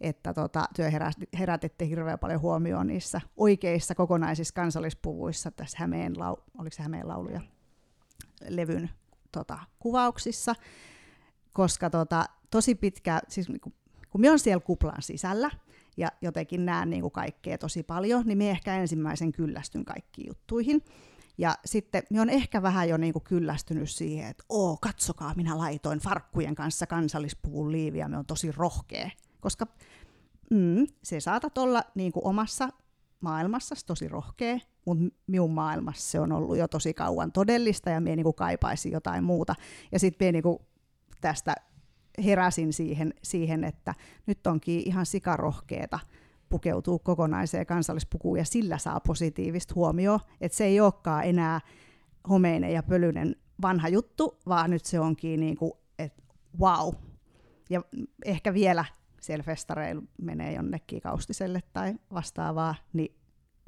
että 0.00 0.34
tota, 0.34 0.64
työ 0.76 0.90
herätitte 1.38 1.88
hirveän 1.88 2.18
paljon 2.18 2.40
huomioon 2.40 2.86
niissä 2.86 3.20
oikeissa 3.36 3.94
kokonaisissa 3.94 4.54
kansallispuvuissa 4.54 5.50
tässä 5.50 5.76
Hämeen, 5.80 6.18
lau, 6.18 6.36
oliko 6.58 6.76
se 6.76 6.82
Hämeen 6.82 7.08
lauluja, 7.08 7.40
levyn 8.48 8.90
tota, 9.32 9.58
kuvauksissa, 9.78 10.54
koska 11.52 11.90
tota, 11.90 12.26
tosi 12.50 12.74
pitkä, 12.74 13.20
siis 13.28 13.48
niin 13.48 13.60
kun, 13.60 13.72
kun 14.10 14.20
minä 14.20 14.30
olen 14.30 14.38
siellä 14.38 14.60
kuplan 14.60 15.02
sisällä, 15.02 15.50
ja 15.96 16.08
jotenkin 16.20 16.66
näen 16.66 16.90
niin 16.90 17.02
kuin 17.02 17.12
kaikkea 17.12 17.58
tosi 17.58 17.82
paljon, 17.82 18.22
niin 18.26 18.38
me 18.38 18.50
ehkä 18.50 18.74
ensimmäisen 18.74 19.32
kyllästyn 19.32 19.84
kaikkiin 19.84 20.28
juttuihin. 20.28 20.82
Ja 21.38 21.54
sitten 21.64 22.02
minä 22.10 22.22
olen 22.22 22.34
ehkä 22.34 22.62
vähän 22.62 22.88
jo 22.88 22.96
niin 22.96 23.12
kuin 23.12 23.22
kyllästynyt 23.22 23.90
siihen, 23.90 24.30
että 24.30 24.44
oo, 24.48 24.78
katsokaa, 24.80 25.34
minä 25.34 25.58
laitoin 25.58 25.98
farkkujen 25.98 26.54
kanssa 26.54 26.86
kansallispuvun 26.86 27.72
liiviä, 27.72 28.08
me 28.08 28.18
on 28.18 28.26
tosi 28.26 28.52
rohkea 28.52 29.10
koska 29.46 29.66
mm, 30.50 30.86
se 31.02 31.20
saatat 31.20 31.58
olla 31.58 31.82
niin 31.94 32.12
kuin 32.12 32.26
omassa 32.26 32.68
maailmassa 33.20 33.74
tosi 33.86 34.08
rohkea, 34.08 34.58
mutta 34.84 35.04
minun 35.26 35.50
maailmassa 35.50 36.10
se 36.10 36.20
on 36.20 36.32
ollut 36.32 36.56
jo 36.56 36.68
tosi 36.68 36.94
kauan 36.94 37.32
todellista 37.32 37.90
ja 37.90 38.00
minä 38.00 38.16
niin 38.16 38.34
kaipaisin 38.34 38.92
jotain 38.92 39.24
muuta. 39.24 39.54
Ja 39.92 39.98
sitten 39.98 40.26
minä 40.26 40.40
niin 40.42 40.58
tästä 41.20 41.54
heräsin 42.24 42.72
siihen, 42.72 43.14
siihen, 43.22 43.64
että 43.64 43.94
nyt 44.26 44.46
onkin 44.46 44.82
ihan 44.86 45.06
sikarohkeeta 45.06 45.98
pukeutuu 46.48 46.98
kokonaiseen 46.98 47.66
kansallispukuun 47.66 48.38
ja 48.38 48.44
sillä 48.44 48.78
saa 48.78 49.00
positiivista 49.00 49.74
huomioon, 49.74 50.20
että 50.40 50.58
se 50.58 50.64
ei 50.64 50.80
olekaan 50.80 51.24
enää 51.24 51.60
homeinen 52.28 52.72
ja 52.72 52.82
pölyinen 52.82 53.36
vanha 53.62 53.88
juttu, 53.88 54.38
vaan 54.48 54.70
nyt 54.70 54.84
se 54.84 55.00
onkin 55.00 55.40
niin 55.40 55.56
kuin, 55.56 55.72
että 55.98 56.22
wow. 56.60 56.94
Ja 57.70 57.82
ehkä 58.24 58.54
vielä 58.54 58.84
siellä 59.26 59.42
festareilla 59.42 60.02
menee 60.22 60.52
jonnekin 60.52 61.00
kaustiselle 61.00 61.62
tai 61.72 61.94
vastaavaa, 62.12 62.74
niin 62.92 63.16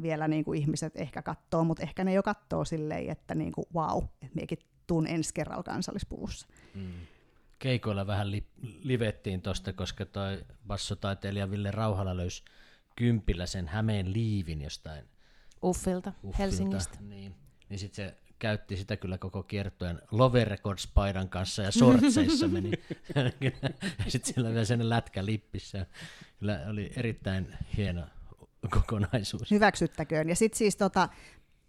vielä 0.03 0.29
niin 0.29 0.45
kuin 0.45 0.61
ihmiset 0.61 0.97
ehkä 0.97 1.23
katsoo, 1.23 1.65
mutta 1.65 1.83
ehkä 1.83 2.05
ne 2.05 2.13
jo 2.13 2.23
katsoo 2.23 2.65
silleen, 2.65 3.11
että 3.11 3.35
niin 3.35 3.53
kuin, 3.53 3.67
wow, 3.75 4.05
että 4.05 4.35
miekin 4.35 4.59
tuun 4.87 5.07
ensi 5.07 5.35
kerralla 5.35 5.63
kansallispuvussa. 5.63 6.47
Mm. 6.75 6.93
keikoilla 7.59 8.07
vähän 8.07 8.31
li, 8.31 8.47
livettiin 8.83 9.43
tosta, 9.43 9.73
koska 9.73 10.07
toi 10.07 10.45
bassotaiteilija 10.67 11.51
Ville 11.51 11.71
Rauhala 11.71 12.17
löysi 12.17 12.45
kympillä 12.97 13.47
sen 13.47 13.69
Hämeen 13.69 14.13
liivin 14.13 14.63
jostain 14.63 15.05
Uffilta, 15.63 16.13
Uffilta. 16.17 16.39
Helsingistä. 16.39 16.99
Niin, 17.01 17.35
niin 17.69 17.79
sitten 17.79 18.07
se 18.07 18.17
käytti 18.39 18.77
sitä 18.77 18.97
kyllä 18.97 19.19
koko 19.19 19.43
kiertojen 19.43 20.03
Love 20.11 20.45
Records-paidan 20.45 21.29
kanssa 21.29 21.63
ja 21.63 21.73
sortseissa 21.73 22.49
meni. 22.49 22.71
ja 24.05 24.11
sitten 24.11 24.35
sillä 24.35 24.51
vielä 24.51 24.65
sen 24.65 24.89
lätkä 24.89 25.25
lippissä. 25.25 25.87
Kyllä 26.39 26.61
oli 26.71 26.93
erittäin 26.97 27.55
hieno 27.77 28.03
kokonaisuus. 28.71 29.51
Hyväksyttäköön. 29.51 30.29
Ja 30.29 30.37
sitten 30.37 30.59
siis 30.59 30.77
tota, 30.77 31.09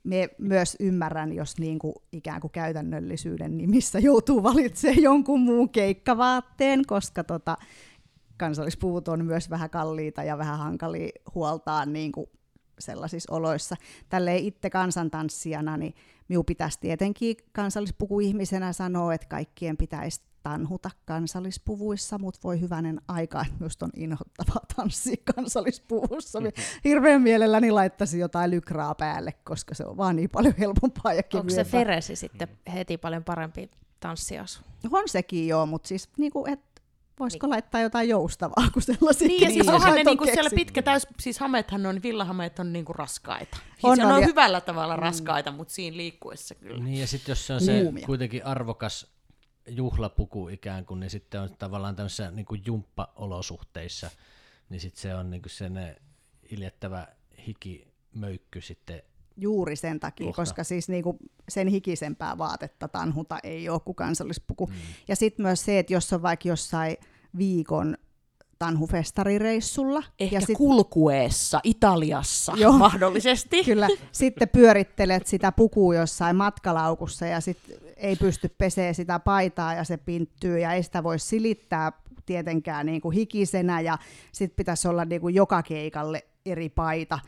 me 0.03 0.29
myös 0.37 0.77
ymmärrän, 0.79 1.33
jos 1.33 1.57
niinku 1.57 2.03
ikään 2.11 2.41
kuin 2.41 2.51
käytännöllisyyden 2.51 3.57
nimissä 3.57 3.99
joutuu 3.99 4.43
valitsemaan 4.43 5.03
jonkun 5.03 5.39
muun 5.39 5.69
keikkavaatteen, 5.69 6.85
koska 6.85 7.23
tota, 7.23 7.57
kansallispuvut 8.37 9.07
on 9.07 9.25
myös 9.25 9.49
vähän 9.49 9.69
kalliita 9.69 10.23
ja 10.23 10.37
vähän 10.37 10.57
hankalia 10.57 11.09
huoltaa 11.35 11.85
niin 11.85 12.11
kuin 12.11 12.29
sellaisissa 12.79 13.33
oloissa. 13.33 13.75
Tälleen 14.09 14.43
itse 14.43 14.69
kansantanssijana, 14.69 15.77
niin 15.77 15.95
minun 16.27 16.45
pitäisi 16.45 16.79
tietenkin 16.79 17.37
kansallispukuihmisenä 17.51 18.73
sanoa, 18.73 19.13
että 19.13 19.27
kaikkien 19.27 19.77
pitäisi 19.77 20.21
tanhuta 20.43 20.91
kansallispuvuissa, 21.05 22.17
mutta 22.17 22.39
voi 22.43 22.61
hyvänen 22.61 23.01
aika, 23.07 23.41
että 23.41 23.53
myös 23.59 23.77
on 23.81 23.89
inhottavaa 23.95 24.61
tanssia 24.75 25.15
kansallispuvussa. 25.35 26.39
Hirveän 26.83 27.21
mielelläni 27.21 27.71
laittaisin 27.71 28.19
jotain 28.19 28.51
lykraa 28.51 28.95
päälle, 28.95 29.33
koska 29.43 29.75
se 29.75 29.85
on 29.85 29.97
vaan 29.97 30.15
niin 30.15 30.29
paljon 30.29 30.53
helpompaa 30.59 31.13
ja 31.13 31.21
Onko 31.33 31.49
se 31.49 31.63
Feresi 31.63 32.15
sitten 32.15 32.47
heti 32.73 32.97
paljon 32.97 33.23
parempi 33.23 33.71
tanssiasu? 33.99 34.61
On 34.91 35.09
sekin 35.09 35.47
joo, 35.47 35.65
mutta 35.65 35.87
siis 35.87 36.09
niin 36.17 36.31
kuin, 36.31 36.53
et 36.53 36.59
Voisiko 37.19 37.47
niin. 37.47 37.51
laittaa 37.51 37.81
jotain 37.81 38.09
joustavaa 38.09 38.69
kuin 38.73 38.83
sellaisia? 38.83 39.27
Niin, 39.27 39.41
ja 39.41 39.49
siis 39.49 39.67
onhan 39.67 39.95
ne 39.95 40.03
niinku 40.03 40.25
siellä 40.25 40.49
pitkä 40.55 40.81
täys, 40.81 41.07
siis 41.19 41.39
hamethan 41.39 41.85
on, 41.85 42.03
villahameet 42.03 42.59
on 42.59 42.73
niinku 42.73 42.93
raskaita. 42.93 43.57
Siis 43.57 43.83
On, 43.83 43.99
on, 43.99 44.05
on, 44.05 44.11
on 44.13 44.21
ja- 44.21 44.27
hyvällä 44.27 44.61
tavalla 44.61 44.95
raskaita, 44.95 45.51
mutta 45.51 45.73
siinä 45.73 45.97
liikkuessa 45.97 46.55
kyllä. 46.55 46.83
Niin 46.83 46.99
ja 46.99 47.07
sitten 47.07 47.31
jos 47.31 47.47
se 47.47 47.53
on 47.53 47.61
se 47.61 47.81
Kuumia. 47.83 48.05
kuitenkin 48.05 48.45
arvokas 48.45 49.07
juhlapuku 49.67 50.47
ikään 50.49 50.85
kuin, 50.85 50.99
niin 50.99 51.09
sitten 51.09 51.41
on 51.41 51.49
tavallaan 51.59 51.95
tämmöisissä 51.95 52.31
niin 52.31 52.45
kuin 52.45 52.61
jumppa-olosuhteissa, 52.65 54.09
niin 54.69 54.81
sitten 54.81 55.01
se 55.01 55.15
on 55.15 55.29
niin 55.29 55.41
kuin 55.41 55.51
sen 55.51 55.95
iljettävä 56.51 57.07
hikimöykky 57.47 58.61
sitten 58.61 59.01
Juuri 59.37 59.75
sen 59.75 59.99
takia, 59.99 60.25
Kohta. 60.25 60.41
koska 60.41 60.63
siis 60.63 60.89
niinku 60.89 61.17
sen 61.49 61.67
hikisempää 61.67 62.37
vaatetta 62.37 62.87
tanhuta 62.87 63.39
ei 63.43 63.69
ole 63.69 63.79
kuin 63.79 63.95
kansallispuku. 63.95 64.65
Mm. 64.65 64.73
Ja 65.07 65.15
sitten 65.15 65.45
myös 65.45 65.65
se, 65.65 65.79
että 65.79 65.93
jos 65.93 66.13
on 66.13 66.21
vaikka 66.21 66.47
jossain 66.47 66.97
viikon 67.37 67.97
tanhufestarireissulla. 68.59 70.03
Ehkä 70.19 70.35
ja 70.35 70.41
sit, 70.41 70.57
kulkueessa 70.57 71.59
Italiassa 71.63 72.53
Joo. 72.55 72.77
mahdollisesti. 72.87 73.63
Kyllä, 73.63 73.87
sitten 74.11 74.49
pyörittelet 74.49 75.27
sitä 75.27 75.51
pukua 75.51 75.95
jossain 75.95 76.35
matkalaukussa 76.35 77.25
ja 77.25 77.39
sitten 77.39 77.77
ei 77.97 78.15
pysty 78.15 78.49
pesee 78.57 78.93
sitä 78.93 79.19
paitaa 79.19 79.73
ja 79.73 79.83
se 79.83 79.97
pinttyy 79.97 80.59
ja 80.59 80.73
ei 80.73 80.83
sitä 80.83 81.03
voi 81.03 81.19
silittää 81.19 81.91
tietenkään 82.25 82.85
niin 82.85 83.01
kuin 83.01 83.15
hikisenä 83.15 83.81
ja 83.81 83.97
sitten 84.31 84.55
pitäisi 84.55 84.87
olla 84.87 85.05
niin 85.05 85.21
kuin 85.21 85.35
joka 85.35 85.63
keikalle 85.63 86.25
eri 86.45 86.69
paita. 86.69 87.19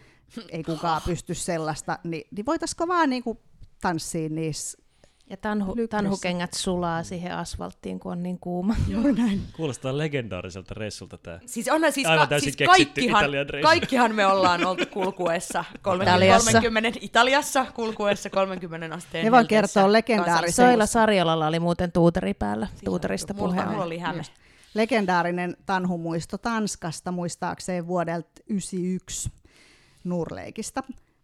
Ei 0.50 0.64
kukaan 0.64 1.02
pysty 1.06 1.34
sellaista, 1.34 2.00
niin, 2.04 2.24
niin 2.32 2.46
voitaisiko 2.46 2.88
vaan 2.88 3.10
niin 3.10 3.24
kuin 3.24 3.38
tanssia 3.82 4.30
niissä 4.30 4.81
Ja 5.32 5.38
tanhu, 5.38 5.76
tanhukengät 5.90 6.54
sulaa 6.54 7.04
siihen 7.04 7.36
asfalttiin, 7.36 8.00
kun 8.00 8.12
on 8.12 8.24
niin 8.24 8.40
kuuma. 8.40 8.76
Juuri 8.88 9.12
näin. 9.14 9.42
Kuulostaa 9.56 9.98
legendaariselta 9.98 10.74
reissulta 10.74 11.18
tämä. 11.18 11.40
Siis 11.46 11.68
onhan 11.70 11.92
siis, 11.92 12.08
Aivan 12.08 12.28
ka- 12.30 12.40
siis 12.40 12.58
kaikkihan, 12.66 13.26
kaikkihan 13.62 14.16
me 14.16 14.26
ollaan 14.26 14.66
oltu 14.66 14.84
kulkuessa 14.94 15.66
30, 15.82 16.12
Italiassa. 16.16 16.52
30 16.52 17.00
Italiassa 17.02 17.66
kulkuessa 17.76 18.30
30 18.30 18.96
asteen 18.96 19.26
Ne 19.26 19.32
helteessä 19.38 19.48
kertoa 19.80 19.94
legendaarisen- 19.94 20.52
Soila 20.52 20.86
Sarjolalla 20.86 21.48
oli 21.48 21.60
muuten 21.60 21.92
tuuteri 21.92 22.34
päällä, 22.34 22.68
tuuterista 22.86 23.34
mulla, 23.34 23.54
puheen. 23.54 23.70
mulla 23.70 23.84
oli 23.84 23.98
häme. 24.00 24.18
Just. 24.18 24.34
Legendaarinen 24.74 25.58
tanhumuisto 25.66 26.38
Tanskasta, 26.38 27.12
muistaakseen 27.12 27.88
vuodelta 27.88 28.30
1991 28.48 29.30
Nurleikista. 30.04 30.84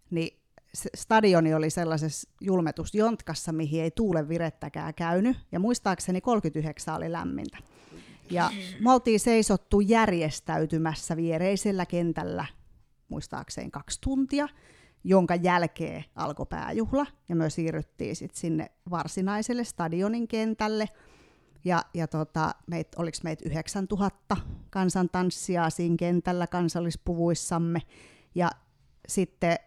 Niin 0.09 0.39
se 0.73 0.89
stadioni 0.95 1.53
oli 1.53 1.69
sellaisessa 1.69 2.29
julmetusjontkassa, 2.41 3.51
mihin 3.51 3.83
ei 3.83 3.91
tuulen 3.91 4.29
virettäkään 4.29 4.93
käynyt. 4.93 5.37
Ja 5.51 5.59
muistaakseni 5.59 6.21
39 6.21 6.95
oli 6.95 7.11
lämmintä. 7.11 7.57
Ja 8.31 8.49
me 8.79 8.91
oltiin 8.91 9.19
seisottu 9.19 9.79
järjestäytymässä 9.79 11.17
viereisellä 11.17 11.85
kentällä 11.85 12.45
muistaakseen 13.09 13.71
kaksi 13.71 14.01
tuntia, 14.01 14.47
jonka 15.03 15.35
jälkeen 15.35 16.05
alkoi 16.15 16.45
pääjuhla, 16.49 17.05
ja 17.29 17.35
me 17.35 17.49
siirryttiin 17.49 18.15
sitten 18.15 18.39
sinne 18.39 18.71
varsinaiselle 18.89 19.63
stadionin 19.63 20.27
kentälle, 20.27 20.89
ja, 21.65 21.81
ja 21.93 22.07
tota, 22.07 22.55
meit, 22.67 22.87
oliko 22.95 23.17
meitä 23.23 23.43
9000 23.49 24.37
kansantanssijaa 24.69 25.69
siinä 25.69 25.95
kentällä 25.99 26.47
kansallispuvuissamme, 26.47 27.81
ja 28.35 28.49
sitten 29.07 29.57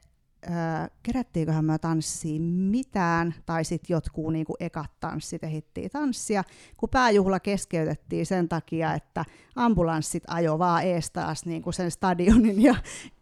äh, 0.46 0.90
kerättiinköhän 1.02 1.64
me 1.64 1.78
tanssiin 1.78 2.42
mitään, 2.42 3.34
tai 3.46 3.64
sitten 3.64 3.94
jotkut 3.94 4.32
niinku 4.32 4.56
ekat 4.60 4.90
tanssit 5.00 5.44
ehdittiin 5.44 5.90
tanssia, 5.90 6.44
kun 6.76 6.88
pääjuhla 6.88 7.40
keskeytettiin 7.40 8.26
sen 8.26 8.48
takia, 8.48 8.94
että 8.94 9.24
ambulanssit 9.56 10.22
ajo 10.26 10.58
vaan 10.58 10.84
ees 10.84 11.10
taas 11.10 11.46
niinku 11.46 11.72
sen 11.72 11.90
stadionin 11.90 12.62
ja 12.62 12.74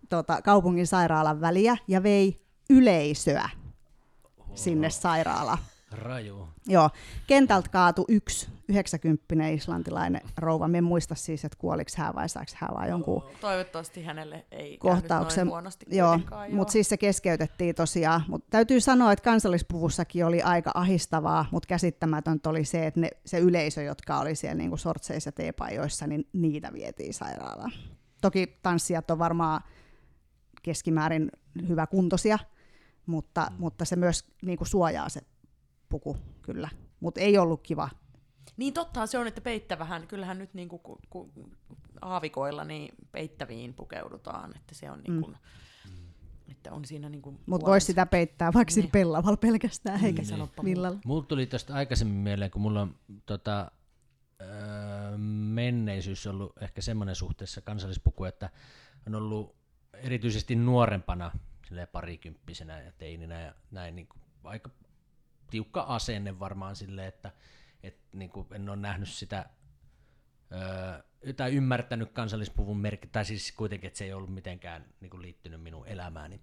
tota, 0.09 0.43
kaupungin 0.43 0.87
sairaalan 0.87 1.41
väliä 1.41 1.77
ja 1.89 2.03
vei 2.03 2.37
yleisöä 2.71 3.51
sinne 4.55 4.91
sairaalaan. 4.91 5.59
Raju. 5.91 6.49
Joo, 6.67 6.91
kentältä 7.27 7.69
kaatu 7.69 8.05
yksi 8.09 8.49
90 8.69 9.49
islantilainen 9.49 10.21
rouva. 10.37 10.69
Me 10.69 10.79
en 10.79 10.85
muista 10.85 11.15
siis, 11.15 11.45
että 11.45 11.59
kuoliko 11.59 11.91
hän 11.97 12.15
vai 12.15 12.29
saiko 12.29 12.53
hän 12.55 12.71
vai 12.75 12.89
jonkun 12.89 13.23
Toivottavasti 13.41 14.03
hänelle 14.03 14.47
ei 14.51 14.79
kohtauksen. 14.79 15.19
käynyt 15.19 15.37
noin 15.37 15.49
huonosti 15.49 15.87
Joo, 15.89 16.21
mutta 16.53 16.73
siis 16.73 16.89
se 16.89 16.97
keskeytettiin 16.97 17.75
tosiaan. 17.75 18.25
Mutta 18.29 18.47
täytyy 18.51 18.81
sanoa, 18.81 19.13
että 19.13 19.23
kansallispuvussakin 19.23 20.27
oli 20.27 20.43
aika 20.43 20.71
ahistavaa, 20.75 21.47
mutta 21.51 21.67
käsittämätöntä 21.67 22.51
oli 22.51 22.65
se, 22.65 22.87
että 22.87 23.01
ne, 23.01 23.11
se 23.25 23.39
yleisö, 23.39 23.83
jotka 23.83 24.19
oli 24.19 24.35
siellä 24.35 24.55
niinku 24.55 24.77
sortseissa 24.77 25.29
ja 25.29 25.33
teepajoissa, 25.33 26.07
niin 26.07 26.29
niitä 26.33 26.73
vietiin 26.73 27.15
sairaalaan. 27.15 27.73
Toki 28.21 28.59
tanssijat 28.63 29.11
on 29.11 29.19
varmaan 29.19 29.61
keskimäärin 30.63 31.31
hyväkuntoisia, 31.69 32.39
mutta, 33.07 33.47
mm. 33.51 33.57
mutta 33.59 33.85
se 33.85 33.97
myös 33.97 34.25
niinku 34.43 34.65
suojaa 34.65 35.09
se 35.09 35.21
puku, 35.89 36.17
kyllä. 36.43 36.69
Mutta 37.01 37.21
ei 37.21 37.39
ollut 37.39 37.63
kiva 37.63 37.89
Niin 38.57 38.75
totta 38.75 39.07
se 39.07 39.19
on, 39.19 39.27
että 39.27 39.41
peittävähän, 39.41 40.07
kyllähän 40.07 40.39
nyt 40.39 40.55
niinku, 40.55 40.79
ku, 40.79 40.99
ku, 41.11 41.31
aavikoilla 42.03 42.65
niin 42.65 42.95
peittäviin 43.13 43.75
pukeudutaan, 43.75 44.57
että 44.57 44.75
se 44.75 44.91
on 44.91 45.01
niinku, 45.09 45.33
että 46.51 46.73
on 46.73 46.85
siinä 46.85 47.09
niinku 47.09 47.41
Mutta 47.47 47.67
voisi 47.67 47.87
sitä 47.87 48.07
peittää 48.07 48.53
vaikka 48.53 48.75
Niin. 48.75 48.83
niin. 48.83 48.91
pellavalla 48.91 49.37
pelkästään, 49.37 50.05
eikä 50.05 50.23
Niin. 50.23 50.29
Sanoppa 50.29 50.65
villalla. 50.65 50.99
Mulla 51.05 51.23
tuli 51.23 51.47
tästä 51.47 51.75
aikaisemmin 51.75 52.17
mieleen, 52.17 52.51
kun 52.51 52.63
mulla 52.63 52.81
on 52.83 52.95
tota, 53.27 53.71
öö, 54.41 55.19
menneisyys 55.19 56.27
ollut 56.27 56.63
ehkä 56.63 56.81
semmoinen 56.81 57.15
suhteessa 57.15 57.61
kansallispuku, 57.61 58.25
että 58.25 58.51
on 59.07 59.15
ollut 59.15 59.55
erityisesti 59.93 60.55
nuorempana 60.57 61.31
parikymppisenä 61.93 62.81
ja 62.81 62.93
teininä 62.93 63.41
ja 63.41 63.55
näin 63.71 63.97
niin 63.97 64.07
kuin, 64.07 64.23
aika 64.45 64.71
tiukka 65.51 65.81
asenne 65.81 66.39
varmaan 66.39 66.77
silleen, 66.77 67.09
että 67.09 67.33
et, 67.83 67.99
niin 68.13 68.31
kuin, 68.31 68.47
en 68.53 68.69
ole 68.69 68.77
nähnyt 68.77 69.09
sitä 69.09 69.51
öö, 70.53 71.03
tai 71.37 71.55
ymmärtänyt 71.55 72.13
kansallispuvun 72.13 72.79
merkki, 72.79 73.07
tai 73.07 73.25
siis 73.25 73.53
kuitenkin, 73.53 73.89
että 73.89 73.99
se 73.99 74.05
ei 74.05 74.13
ollut 74.13 74.35
mitenkään 74.35 74.85
niin 75.01 75.11
kuin, 75.11 75.23
liittynyt 75.23 75.63
minun 75.63 75.87
elämääni. 75.87 76.41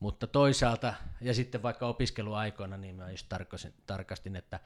Mutta 0.00 0.26
toisaalta, 0.26 0.94
ja 1.20 1.34
sitten 1.34 1.62
vaikka 1.62 1.86
opiskeluaikoina, 1.86 2.76
niin 2.76 2.96
mä 2.96 3.10
just 3.10 3.32
tarkastin, 3.86 4.36
että 4.36 4.60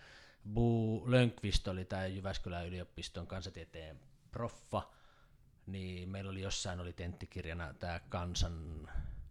Bu 0.52 1.04
Lönkvist 1.06 1.68
oli 1.68 1.84
tämä 1.84 2.06
Jyväskylän 2.06 2.66
yliopiston 2.66 3.26
kansantieteen 3.26 4.00
proffa, 4.30 4.82
niin 5.66 6.08
meillä 6.08 6.30
oli 6.30 6.42
jossain 6.42 6.80
oli 6.80 6.92
tenttikirjana 6.92 7.74
tämä 7.74 8.00
kansan, 8.08 8.88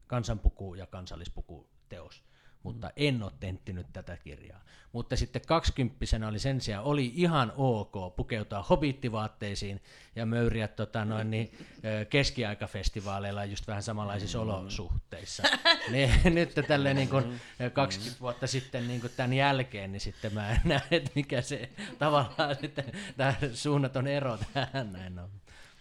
kansanpuku 0.08 0.76
ja 0.76 0.86
kansallispuku 0.86 1.70
teos. 1.90 2.24
Mutta 2.64 2.92
en 2.96 3.24
ole 3.24 3.32
tenttinyt 3.40 3.88
tätä 3.94 4.18
kirjaa. 4.18 4.60
Mutta 4.92 5.16
sitten 5.16 5.42
kaksikymppisenä 5.48 6.28
oli 6.28 6.40
sen 6.40 6.62
sijaan, 6.62 6.86
oli 6.86 7.12
ihan 7.16 7.54
ok 7.58 8.16
pukeutua 8.16 8.66
hobittivaatteisiin 8.70 9.82
ja 10.16 10.26
möyriä 10.26 10.68
tota, 10.68 11.06
noin, 11.06 11.32
niin, 11.32 11.52
keskiaikafestivaaleilla 12.10 13.46
just 13.46 13.68
vähän 13.68 13.84
samanlaisissa 13.84 14.38
mm. 14.38 14.42
olosuhteissa. 14.42 15.44
niin, 15.92 16.12
nyt 16.24 16.54
tälleen 16.68 16.96
niin 16.96 17.10
kuin 17.10 17.42
20 17.74 18.18
mm. 18.18 18.22
vuotta 18.22 18.48
sitten 18.48 18.88
niin 18.88 19.02
kuin 19.02 19.14
tämän 19.18 19.34
jälkeen, 19.34 19.92
niin 19.92 20.02
sitten 20.02 20.34
mä 20.34 20.60
näen, 20.66 20.82
että 20.92 21.12
mikä 21.16 21.42
se 21.42 21.70
tavallaan 22.00 22.56
sitten 22.62 22.86
tämä 23.18 23.34
suunnaton 23.54 24.08
ero 24.08 24.38
tähän 24.54 24.94
näin 24.94 25.20
on. 25.20 25.30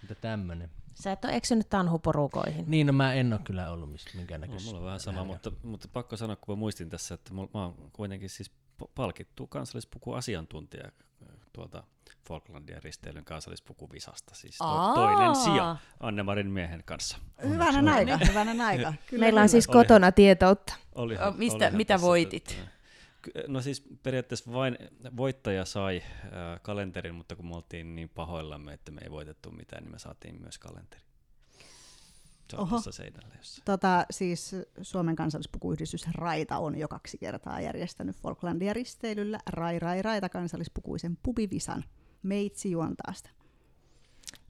Mutta 0.00 0.14
tämmöinen. 0.14 0.70
Sä 1.03 1.12
et 1.12 1.25
ole 1.25 1.37
eksynyt 1.37 1.69
tanhuporukoihin. 1.69 2.65
Niin, 2.66 2.87
no 2.87 2.93
mä 2.93 3.12
en 3.12 3.33
ole 3.33 3.41
kyllä 3.45 3.70
ollut 3.70 3.91
minkään 4.15 4.41
näköistä. 4.41 4.66
No, 4.66 4.73
mulla 4.73 4.79
on 4.79 4.87
vähän 4.87 5.01
sama, 5.01 5.25
mutta, 5.25 5.53
mutta, 5.62 5.89
pakko 5.93 6.16
sanoa, 6.16 6.37
kun 6.37 6.57
mä 6.57 6.59
muistin 6.59 6.91
tässä, 6.91 7.15
että 7.15 7.35
mulla, 7.35 7.49
mä 7.55 7.62
oon 7.62 7.75
kuitenkin 7.93 8.31
siis 8.31 8.51
palkittu 8.95 9.47
kansallispuku 9.47 10.12
asiantuntija 10.12 10.85
äh, 10.87 11.29
tuolta 11.53 11.83
Falklandien 12.29 12.83
risteilyn 12.83 13.25
kansallispukuvisasta, 13.25 14.35
siis 14.35 14.59
to, 14.59 14.95
toinen 14.95 15.35
sija 15.35 15.77
Anne-Marin 16.01 16.51
miehen 16.51 16.83
kanssa. 16.85 17.19
Hyvänä 17.49 17.95
aika, 17.95 18.19
hyvänä 18.29 18.66
aika. 18.66 18.95
Kyllä 19.11 19.20
Meillä 19.20 19.43
on 19.43 19.49
siis 19.49 19.66
kotona 19.66 20.12
tietoutta. 20.12 20.75
Olihan, 20.95 21.37
Mistä, 21.37 21.57
olihan 21.57 21.77
mitä 21.77 22.01
voitit? 22.01 22.51
Että, 22.51 22.70
No 23.47 23.61
siis 23.61 23.82
periaatteessa 24.03 24.53
vain 24.53 24.78
voittaja 25.16 25.65
sai 25.65 26.03
äh, 26.24 26.31
kalenterin, 26.62 27.15
mutta 27.15 27.36
kun 27.36 27.47
me 27.47 27.57
oltiin 27.57 27.95
niin 27.95 28.09
pahoillamme, 28.09 28.73
että 28.73 28.93
me 28.93 29.01
ei 29.05 29.11
voitettu 29.11 29.51
mitään, 29.51 29.82
niin 29.82 29.93
me 29.93 29.99
saatiin 29.99 30.40
myös 30.40 30.59
kalenteri. 30.59 31.03
Se 32.51 32.57
on 32.57 32.62
Oho. 32.62 32.81
seinällä 32.81 33.35
jossain. 33.36 33.65
Tota, 33.65 34.07
siis 34.11 34.57
Suomen 34.82 35.16
kansallispukuyhdistys 35.16 36.07
Raita 36.15 36.59
on 36.59 36.78
jo 36.78 36.89
kaksi 36.89 37.19
kertaa 37.19 37.61
järjestänyt 37.61 38.16
Falklandia 38.16 38.73
risteilyllä 38.73 39.39
Rai 39.47 39.78
Rai 39.78 40.03
Raita 40.03 40.28
kansallispukuisen 40.28 41.19
pubivisan. 41.23 41.85
Meitsi 42.23 42.70
juontaa 42.70 43.12
sitä. 43.12 43.31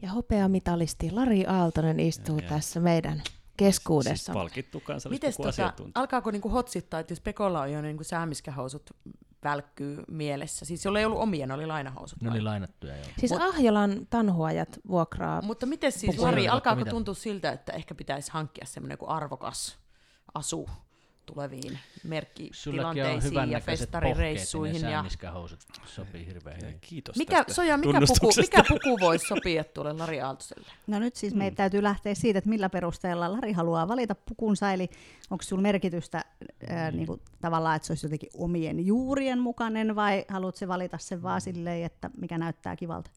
Ja 0.03 0.11
hopeamitalisti 0.11 1.11
Lari 1.11 1.47
Aaltonen 1.47 2.01
istuu 2.01 2.39
ja, 2.39 2.49
tässä 2.49 2.81
meidän 2.81 3.23
keskuudessa. 3.59 4.25
Siis 4.25 4.35
palkittu 4.35 4.81
kansallispukuasiantuntija. 4.81 5.87
Tota, 5.87 6.01
alkaako 6.01 6.31
niinku 6.31 6.49
hotsittaa, 6.49 7.01
että 7.01 7.13
jos 7.13 7.21
Pekolla 7.21 7.61
on 7.61 7.73
jo 7.73 7.83
niinku 7.83 8.05
säämiskähousut 8.05 8.91
välkkyy 9.45 10.03
mielessä. 10.09 10.65
Siis 10.65 10.85
jolla 10.85 10.99
ei 10.99 11.05
ollut 11.05 11.19
omia, 11.19 11.47
ne 11.47 11.55
oli 11.55 11.67
lainahousut. 11.67 12.23
Ne 12.23 12.31
oli 12.31 12.41
lainattuja, 12.41 12.97
joo. 12.97 13.07
Siis 13.19 13.33
Mut, 13.33 13.43
Ahjolan 13.43 14.07
tanhuajat 14.11 14.81
vuokraa. 14.89 15.43
Mutta 15.43 15.67
miten 15.67 15.93
siis, 15.93 16.19
Lari, 16.19 16.49
alkaako 16.49 16.85
tuntua 16.85 17.15
siltä, 17.15 17.53
että 17.53 17.73
ehkä 17.73 17.95
pitäisi 17.95 18.31
hankkia 18.33 18.67
semmoinen 18.67 18.99
arvokas 19.07 19.79
asu 20.35 20.69
tuleviin 21.33 21.79
merkkitilanteisiin 22.05 23.51
ja 23.51 23.61
festarireissuihin. 23.61 24.83
Ja 24.83 25.05
housut 25.33 25.61
sopii 25.87 26.27
hirveän 26.27 26.57
hyvin. 26.63 26.79
Kiitos 26.81 27.17
mikä, 27.17 27.45
Soja, 27.49 27.77
mikä 27.77 28.01
puku, 28.01 28.33
mikä 28.37 28.65
puku 28.69 29.01
voisi 29.01 29.27
sopia 29.27 29.65
tuolle 29.65 29.93
Lari 29.93 30.21
Aaltoselle? 30.21 30.69
No 30.87 30.99
nyt 30.99 31.17
siis 31.17 31.33
mm. 31.33 31.39
meidän 31.39 31.57
täytyy 31.57 31.83
lähteä 31.83 32.15
siitä, 32.15 32.39
että 32.39 32.51
millä 32.51 32.69
perusteella 32.69 33.33
Lari 33.33 33.53
haluaa 33.53 33.89
valita 33.89 34.15
pukunsa, 34.15 34.73
eli 34.73 34.89
onko 35.31 35.43
sinulla 35.43 35.63
merkitystä 35.63 36.25
ää, 36.69 36.91
niin 36.91 37.07
kuin, 37.07 37.21
tavallaan, 37.41 37.77
että 37.77 37.87
se 37.87 37.93
olisi 37.93 38.07
jotenkin 38.07 38.31
omien 38.35 38.87
juurien 38.87 39.39
mukainen, 39.39 39.97
vai 39.97 40.25
haluatko 40.29 40.69
valita 40.69 40.99
sen 40.99 41.23
vaan 41.23 41.41
silleen, 41.41 41.85
että 41.85 42.11
mikä 42.21 42.39
näyttää 42.39 42.77
kivalta? 42.77 43.11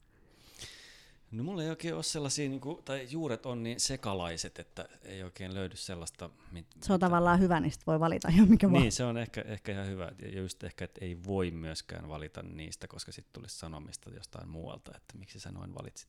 No 1.32 1.44
mulla 1.44 1.62
ei 1.62 1.70
oikein 1.70 1.94
ole 1.94 2.02
sellaisia, 2.02 2.48
niin 2.48 2.60
kuin, 2.60 2.82
tai 2.84 3.06
juuret 3.10 3.46
on 3.46 3.62
niin 3.62 3.80
sekalaiset, 3.80 4.58
että 4.58 4.88
ei 5.02 5.22
oikein 5.22 5.54
löydy 5.54 5.76
sellaista. 5.76 6.30
Mit, 6.52 6.66
se 6.82 6.92
on 6.92 6.96
mitä... 6.96 7.06
tavallaan 7.06 7.40
hyvä, 7.40 7.60
niin 7.60 7.72
voi 7.86 8.00
valita 8.00 8.28
ihan 8.28 8.48
mikä 8.48 8.66
niin, 8.66 8.72
vaan. 8.72 8.82
Niin, 8.82 8.92
se 8.92 9.04
on 9.04 9.18
ehkä, 9.18 9.40
ehkä 9.40 9.72
ihan 9.72 9.86
hyvä. 9.86 10.12
Ja 10.22 10.40
just 10.40 10.64
ehkä, 10.64 10.84
että 10.84 11.04
ei 11.04 11.18
voi 11.26 11.50
myöskään 11.50 12.08
valita 12.08 12.42
niistä, 12.42 12.88
koska 12.88 13.12
sitten 13.12 13.32
tulisi 13.32 13.58
sanomista 13.58 14.10
jostain 14.10 14.48
muualta, 14.48 14.92
että 14.96 15.18
miksi 15.18 15.40
sä 15.40 15.52
noin 15.52 15.74
valitsit. 15.74 16.08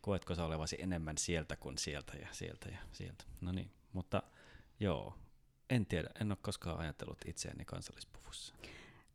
Koetko 0.00 0.34
sä 0.34 0.44
olevasi 0.44 0.76
enemmän 0.80 1.18
sieltä 1.18 1.56
kuin 1.56 1.78
sieltä 1.78 2.12
ja 2.16 2.28
sieltä 2.32 2.68
ja 2.68 2.78
sieltä. 2.92 3.24
No 3.40 3.52
niin, 3.52 3.70
mutta 3.92 4.22
joo, 4.80 5.14
en 5.70 5.86
tiedä, 5.86 6.10
en 6.20 6.32
ole 6.32 6.38
koskaan 6.42 6.78
ajatellut 6.78 7.18
itseäni 7.26 7.64
kansallispuvussa. 7.64 8.54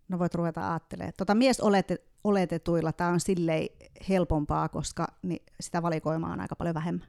No 0.08 0.20
voit 0.20 0.36
ruveta 0.36 0.72
ajattelemaan. 0.72 1.14
Tota 1.18 1.36
mies 1.36 1.60
olette, 1.60 1.98
oletetuilla 2.24 2.94
tämä 2.94 3.10
on 3.10 3.20
silleen 3.20 3.68
helpompaa, 4.10 4.70
koska 4.70 5.08
niin 5.22 5.44
sitä 5.60 5.82
valikoimaa 5.82 6.34
on 6.34 6.40
aika 6.40 6.56
paljon 6.56 6.76
vähemmän. 6.76 7.08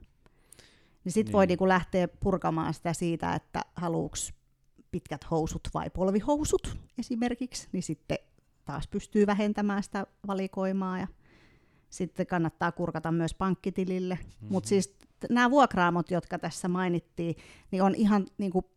Niin 1.03 1.11
sitten 1.11 1.31
niin. 1.31 1.37
voi 1.37 1.47
niinku 1.47 1.67
lähteä 1.67 2.07
purkamaan 2.07 2.73
sitä 2.73 2.93
siitä, 2.93 3.35
että 3.35 3.61
haluuks 3.75 4.33
pitkät 4.91 5.31
housut 5.31 5.67
vai 5.73 5.89
polvihousut 5.89 6.77
esimerkiksi, 6.97 7.67
niin 7.71 7.83
sitten 7.83 8.17
taas 8.65 8.87
pystyy 8.87 9.27
vähentämään 9.27 9.83
sitä 9.83 10.07
valikoimaa 10.27 10.99
ja 10.99 11.07
sitten 11.89 12.27
kannattaa 12.27 12.71
kurkata 12.71 13.11
myös 13.11 13.33
pankkitilille. 13.33 14.15
Mm-hmm. 14.15 14.47
Mutta 14.49 14.69
siis 14.69 14.95
nämä 15.29 15.51
vuokraamot, 15.51 16.11
jotka 16.11 16.39
tässä 16.39 16.67
mainittiin, 16.67 17.35
niin 17.71 17.83
on 17.83 17.95
ihan 17.95 18.27
niinku, 18.37 18.71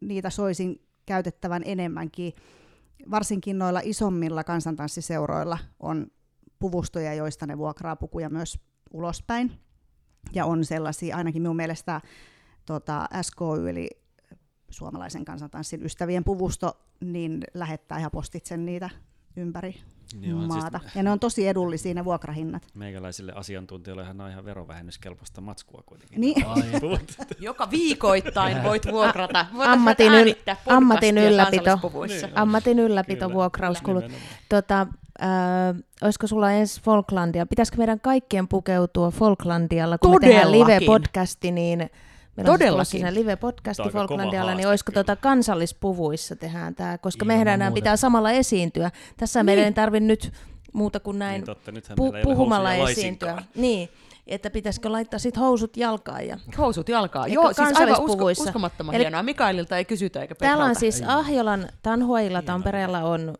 niitä 0.00 0.30
soisin 0.30 0.80
käytettävän 1.06 1.62
enemmänkin 1.64 2.32
varsinkin 3.10 3.58
noilla 3.58 3.80
isommilla 3.84 4.44
kansantanssiseuroilla 4.44 5.58
on 5.80 6.06
puvustoja, 6.58 7.14
joista 7.14 7.46
ne 7.46 7.58
vuokraa 7.58 7.96
pukuja 7.96 8.30
myös 8.30 8.58
ulospäin. 8.92 9.52
Ja 10.34 10.44
on 10.44 10.64
sellaisia, 10.64 11.16
ainakin 11.16 11.42
minun 11.42 11.56
mielestä 11.56 12.00
tota, 12.66 13.08
SKY, 13.22 13.70
eli 13.70 13.90
suomalaisen 14.70 15.24
kansantanssin 15.24 15.84
ystävien 15.84 16.24
puvusto, 16.24 16.80
niin 17.00 17.44
lähettää 17.54 17.98
ihan 17.98 18.10
postitse 18.10 18.56
niitä 18.56 18.90
ympäri 19.36 19.80
Joo, 20.20 20.38
siis 20.38 20.48
maata. 20.48 20.78
Siis... 20.78 20.96
Ja 20.96 21.02
ne 21.02 21.10
on 21.10 21.20
tosi 21.20 21.48
edullisia 21.48 21.94
ne 21.94 22.04
vuokrahinnat. 22.04 22.62
Meikäläisille 22.74 23.32
asiantuntijoille 23.32 24.06
on 24.22 24.30
ihan 24.30 24.44
verovähennyskelpoista 24.44 25.40
matskua 25.40 25.82
kuitenkin. 25.86 26.20
Niin. 26.20 26.44
Joka 27.38 27.70
viikoittain 27.70 28.62
voit 28.62 28.86
vuokrata. 28.92 29.46
ammatin, 29.58 30.12
yl- 30.12 30.56
ammatin 30.66 31.18
ylläpito. 31.18 31.80
Niin, 32.06 32.30
ammatin 32.34 32.78
ylläpito 32.78 33.32
vuokrauskuluut. 33.32 34.04
Tota, 34.48 34.86
äh, 35.22 35.28
olisiko 36.02 36.26
sulla 36.26 36.52
ensi 36.52 36.80
Falklandia? 36.82 37.46
Pitäisikö 37.46 37.78
meidän 37.78 38.00
kaikkien 38.00 38.48
pukeutua 38.48 39.10
Falklandialla, 39.10 39.98
kun 39.98 40.10
Todellakin. 40.12 40.50
me 40.50 40.66
tehdään 40.66 40.80
live-podcasti, 40.80 41.50
niin 41.50 41.90
Meillä 42.42 42.58
Todellakin. 42.58 42.90
siinä 42.90 43.14
live-podcasti 43.14 43.92
Falklandialla, 43.92 44.54
niin 44.54 44.68
olisiko 44.68 44.92
tuota 44.92 45.16
kansallispuvuissa 45.16 46.36
tehdään 46.36 46.74
tämä, 46.74 46.98
koska 46.98 47.24
Ilman 47.24 47.36
meidän 47.36 47.60
muuta. 47.60 47.74
pitää 47.74 47.96
samalla 47.96 48.30
esiintyä. 48.30 48.90
Tässä 49.16 49.38
niin. 49.38 49.46
meidän 49.46 49.64
ei 49.64 49.72
tarvitse 49.72 50.06
nyt 50.06 50.32
muuta 50.72 51.00
kuin 51.00 51.18
näin 51.18 51.34
niin, 51.34 51.44
totta, 51.44 51.72
pu- 51.72 52.22
puhumalla 52.22 52.74
esiintyä. 52.74 53.42
Niin, 53.54 53.88
että 54.26 54.50
pitäisikö 54.50 54.92
laittaa 54.92 55.18
sit 55.18 55.36
housut 55.36 55.76
jalkaan. 55.76 56.26
Ja... 56.26 56.38
Housut 56.58 56.88
jalkaan, 56.88 57.32
joo, 57.32 57.52
siis 57.52 57.80
aivan 57.80 58.00
usko, 58.00 58.24
uskomattoman 58.24 58.94
Eli 58.94 59.04
hienoa. 59.04 59.22
Mikaelilta 59.22 59.76
ei 59.76 59.84
kysytä 59.84 60.20
eikä 60.20 60.34
Petralta. 60.34 60.50
Täällä 60.50 60.64
on 60.64 60.74
siis 60.74 61.02
Ahjolan 61.06 61.68
Tanhuajilla 61.82 62.42
Tampereella 62.42 62.98
on 62.98 63.34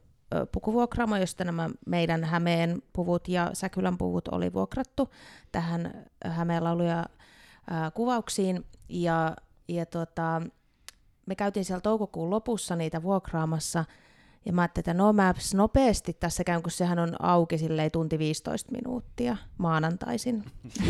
pukuvuokraamo, 0.52 1.16
josta 1.16 1.44
nämä 1.44 1.70
meidän 1.86 2.24
Hämeen 2.24 2.82
puvut 2.92 3.28
ja 3.28 3.50
Säkylän 3.52 3.98
puvut 3.98 4.28
oli 4.28 4.52
vuokrattu 4.52 5.10
tähän 5.52 6.04
Hämeen 6.24 6.64
lauluja 6.64 7.04
kuvauksiin. 7.94 8.64
Ja, 8.88 9.36
ja 9.68 9.86
tota, 9.86 10.42
me 11.26 11.34
käytiin 11.34 11.64
siellä 11.64 11.80
toukokuun 11.80 12.30
lopussa 12.30 12.76
niitä 12.76 13.02
vuokraamassa, 13.02 13.84
ja 14.46 14.52
mä 14.52 14.62
ajattelin, 14.62 14.82
että 14.82 14.94
no 14.94 15.12
mä 15.12 15.34
nopeasti 15.54 16.16
tässä 16.20 16.44
käyn, 16.44 16.62
kun 16.62 16.70
sehän 16.72 16.98
on 16.98 17.16
auki 17.22 17.58
silleen 17.58 17.90
tunti 17.90 18.18
15 18.18 18.72
minuuttia 18.72 19.36
maanantaisin. 19.58 20.44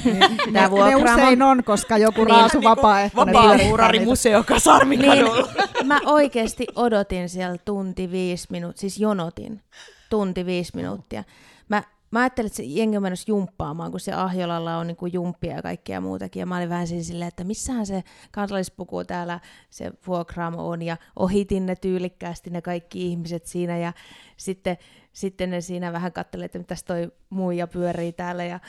Tämä 0.52 0.68
ne, 0.68 0.84
ne 0.88 0.96
usein 0.96 1.42
on, 1.42 1.64
koska 1.64 1.98
joku 1.98 2.24
niin, 2.24 2.36
raasu 2.36 2.62
vapaaehtoinen. 2.62 3.34
Vapaa-uurari 3.34 4.04
museo 4.04 4.44
Kasarmikadulla. 4.44 5.48
Niin, 5.74 5.86
mä 5.86 6.00
oikeasti 6.06 6.66
odotin 6.74 7.28
siellä 7.28 7.58
tunti 7.64 8.10
viisi 8.10 8.46
minuuttia, 8.50 8.80
siis 8.80 8.98
jonotin 8.98 9.62
tunti 10.10 10.46
viisi 10.46 10.72
minuuttia. 10.74 11.24
Mä 11.68 11.82
mä 12.10 12.20
ajattelin, 12.20 12.46
että 12.46 12.56
se 12.56 12.62
jengi 12.62 12.96
on 12.96 13.02
menossa 13.02 13.30
jumppaamaan, 13.30 13.90
kun 13.90 14.00
se 14.00 14.12
Ahjolalla 14.12 14.76
on 14.76 14.86
niin 14.86 15.12
jumppia 15.12 15.56
ja 15.56 15.62
kaikkea 15.62 16.00
muutakin. 16.00 16.40
Ja 16.40 16.46
mä 16.46 16.56
olin 16.56 16.68
vähän 16.68 16.86
siinä 16.86 17.02
silleen, 17.02 17.28
että 17.28 17.44
missähän 17.44 17.86
se 17.86 18.04
kansallispuku 18.30 19.04
täällä, 19.04 19.40
se 19.70 19.92
vuokraamo 20.06 20.68
on. 20.68 20.82
Ja 20.82 20.96
ohitin 21.16 21.66
ne 21.66 21.76
tyylikkäästi 21.76 22.50
ne 22.50 22.62
kaikki 22.62 23.06
ihmiset 23.06 23.46
siinä. 23.46 23.78
Ja 23.78 23.92
sitten, 24.36 24.76
sitten 25.12 25.50
ne 25.50 25.60
siinä 25.60 25.92
vähän 25.92 26.12
katseli, 26.12 26.44
että 26.44 26.58
mitäs 26.58 26.84
toi 26.84 27.12
muija 27.30 27.66
pyörii 27.66 28.12
täällä. 28.12 28.44
Ja 28.44 28.60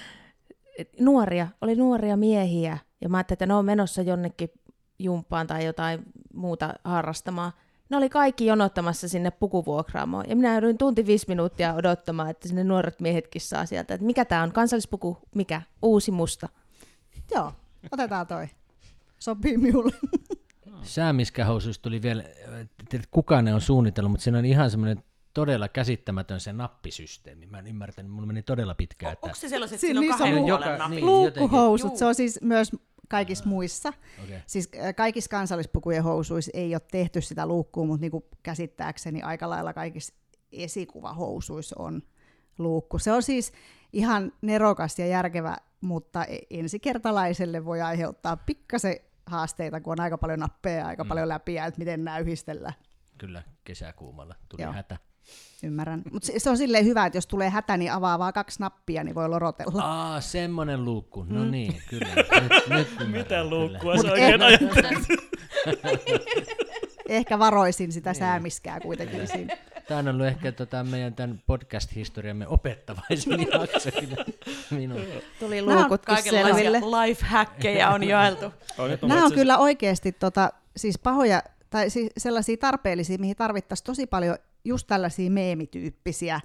nuoria, 1.00 1.48
oli 1.62 1.76
nuoria 1.76 2.18
miehiä. 2.18 2.78
Ja 3.02 3.10
mä 3.10 3.18
ajattelin, 3.18 3.36
että 3.36 3.46
ne 3.46 3.54
on 3.54 3.66
menossa 3.66 4.02
jonnekin 4.02 4.50
jumppaan 5.00 5.48
tai 5.48 5.66
jotain 5.66 6.00
muuta 6.34 6.74
harrastamaan 6.84 7.52
ne 7.90 7.98
oli 7.98 8.10
kaikki 8.10 8.46
jonottamassa 8.46 9.08
sinne 9.08 9.32
pukuvuokraamoon. 9.32 10.30
Ja 10.30 10.36
minä 10.36 10.52
jouduin 10.54 10.78
tunti 10.78 11.06
viisi 11.06 11.26
minuuttia 11.28 11.74
odottamaan, 11.74 12.30
että 12.30 12.48
sinne 12.48 12.64
nuoret 12.64 13.00
miehetkin 13.02 13.42
saa 13.42 13.66
sieltä. 13.66 13.94
Että 13.94 14.06
mikä 14.06 14.26
tämä 14.26 14.44
on? 14.44 14.52
Kansallispuku? 14.52 15.18
Mikä? 15.36 15.62
Uusi 15.82 16.12
musta. 16.12 16.50
Joo, 17.36 17.54
otetaan 17.92 18.28
toi. 18.28 18.48
Sopii 19.20 19.58
minulle. 19.58 19.92
Säämiskähousuista 20.84 21.82
tuli 21.82 22.02
vielä 22.02 22.24
tiedä, 22.90 23.06
kuka 23.12 23.42
ne 23.42 23.54
on 23.54 23.62
suunnitellut, 23.62 24.12
mutta 24.12 24.24
siinä 24.24 24.40
on 24.40 24.46
ihan 24.46 24.72
semmoinen 24.72 25.04
todella 25.34 25.68
käsittämätön 25.68 26.40
se 26.40 26.54
nappisysteemi. 26.54 27.46
Mä 27.46 27.60
en 27.60 27.68
ymmärtänyt, 27.68 28.12
mulla 28.12 28.28
meni 28.28 28.44
todella 28.44 28.76
pitkään. 28.76 29.14
Että... 29.14 29.26
Onko 29.26 29.36
se 29.36 29.50
sellaiset, 29.50 29.76
että 29.76 29.82
Siinä 29.82 30.00
on 30.00 30.06
niissä 30.06 30.24
kahden 30.24 30.48
joka- 30.48 30.78
napit? 30.78 30.96
niin. 30.96 31.06
Luukkuhousut, 31.06 31.98
se 31.98 32.06
on 32.06 32.16
siis 32.16 32.40
myös 32.42 32.72
kaikissa 33.10 33.46
muissa. 33.46 33.94
Okay. 34.24 34.40
Siis 34.48 34.70
äh, 34.80 34.96
kaikissa 34.96 35.30
kansallispukujen 35.30 36.04
housuissa 36.04 36.52
ei 36.54 36.76
ole 36.76 36.82
tehty 36.92 37.22
sitä 37.22 37.46
luukkua, 37.46 37.86
mutta 37.86 38.02
niin 38.02 38.24
käsittääkseni 38.44 39.22
aika 39.22 39.50
lailla 39.50 39.74
kaikissa 39.74 40.14
esikuvahousuissa 40.52 41.76
on 41.80 42.02
luukku. 42.58 43.00
Se 43.00 43.12
on 43.12 43.24
siis 43.24 43.52
ihan 43.94 44.32
nerokas 44.42 45.00
ja 45.00 45.08
järkevä, 45.08 45.58
mutta 45.82 46.26
e- 46.26 46.40
ensikertalaiselle 46.50 47.66
voi 47.66 47.82
aiheuttaa 47.82 48.38
pikkasen 48.38 48.96
haasteita, 49.26 49.82
kun 49.82 49.92
on 49.92 50.00
aika 50.00 50.18
paljon 50.18 50.40
nappeja 50.40 50.80
ja 50.80 50.88
aika 50.88 51.04
mm. 51.04 51.08
paljon 51.08 51.28
läpiä, 51.28 51.66
että 51.66 51.80
miten 51.80 52.04
nämä 52.04 52.20
yhdistellä. 52.20 52.74
Kyllä, 53.18 53.44
kesäkuumalla 53.64 54.36
tuli 54.50 54.62
Joo. 54.62 54.74
hätä. 54.74 54.98
Ymmärrän. 55.64 56.02
Mutta 56.12 56.26
se, 56.26 56.34
se 56.40 56.50
on 56.50 56.58
silleen 56.58 56.86
hyvä, 56.86 57.06
että 57.06 57.18
jos 57.18 57.28
tulee 57.28 57.50
hätä, 57.50 57.78
niin 57.78 57.92
avaa 57.92 58.20
vaan 58.20 58.34
kaksi 58.34 58.60
nappia, 58.60 59.04
niin 59.04 59.16
voi 59.16 59.30
lorotella. 59.30 59.82
Aa, 59.84 60.22
semmonen 60.22 60.86
luukku. 60.86 61.26
No 61.30 61.46
niin, 61.46 61.82
kyllä. 61.90 62.16
Nyt, 62.16 62.68
nyt 62.70 63.12
Mitä 63.12 63.44
luukkua 63.44 63.98
se 63.98 64.12
oikein 64.12 64.42
ajattelee? 64.42 64.92
Ehkä 67.10 67.40
varoisin 67.40 67.92
sitä 67.92 68.10
Niin. 68.10 68.20
säämiskää 68.20 68.80
kuitenkin 68.80 69.28
siinä. 69.28 69.58
Tämä 69.88 70.00
on 70.00 70.08
ollut 70.08 70.26
ehkä 70.26 70.52
tota 70.52 70.84
meidän 70.84 71.14
tämän 71.14 71.44
podcast-historiamme 71.48 72.48
opettavaisin 72.48 73.40
jakso 73.54 73.90
minun. 74.72 75.02
Tuli 75.40 75.62
luukutkin 75.62 76.16
Kaikenlaisia 76.16 76.54
selville. 76.72 76.80
life-häkkejä 77.08 77.90
on 77.90 78.04
jaeltu. 78.04 78.46
Mä 79.02 79.08
Nämä 79.08 79.26
on 79.26 79.32
kyllä 79.34 79.58
oikeasti 79.58 80.12
tota, 80.12 80.50
siis 80.78 80.98
pahoja, 81.00 81.44
tai 81.70 81.90
siis 81.90 82.12
sellaisia 82.18 82.58
tarpeellisia, 82.58 83.18
mihin 83.18 83.36
tarvittaisiin 83.36 83.86
tosi 83.86 84.08
paljon 84.08 84.38
just 84.66 84.88
tällaisia 84.88 85.32
meemityyppisiä 85.32 86.40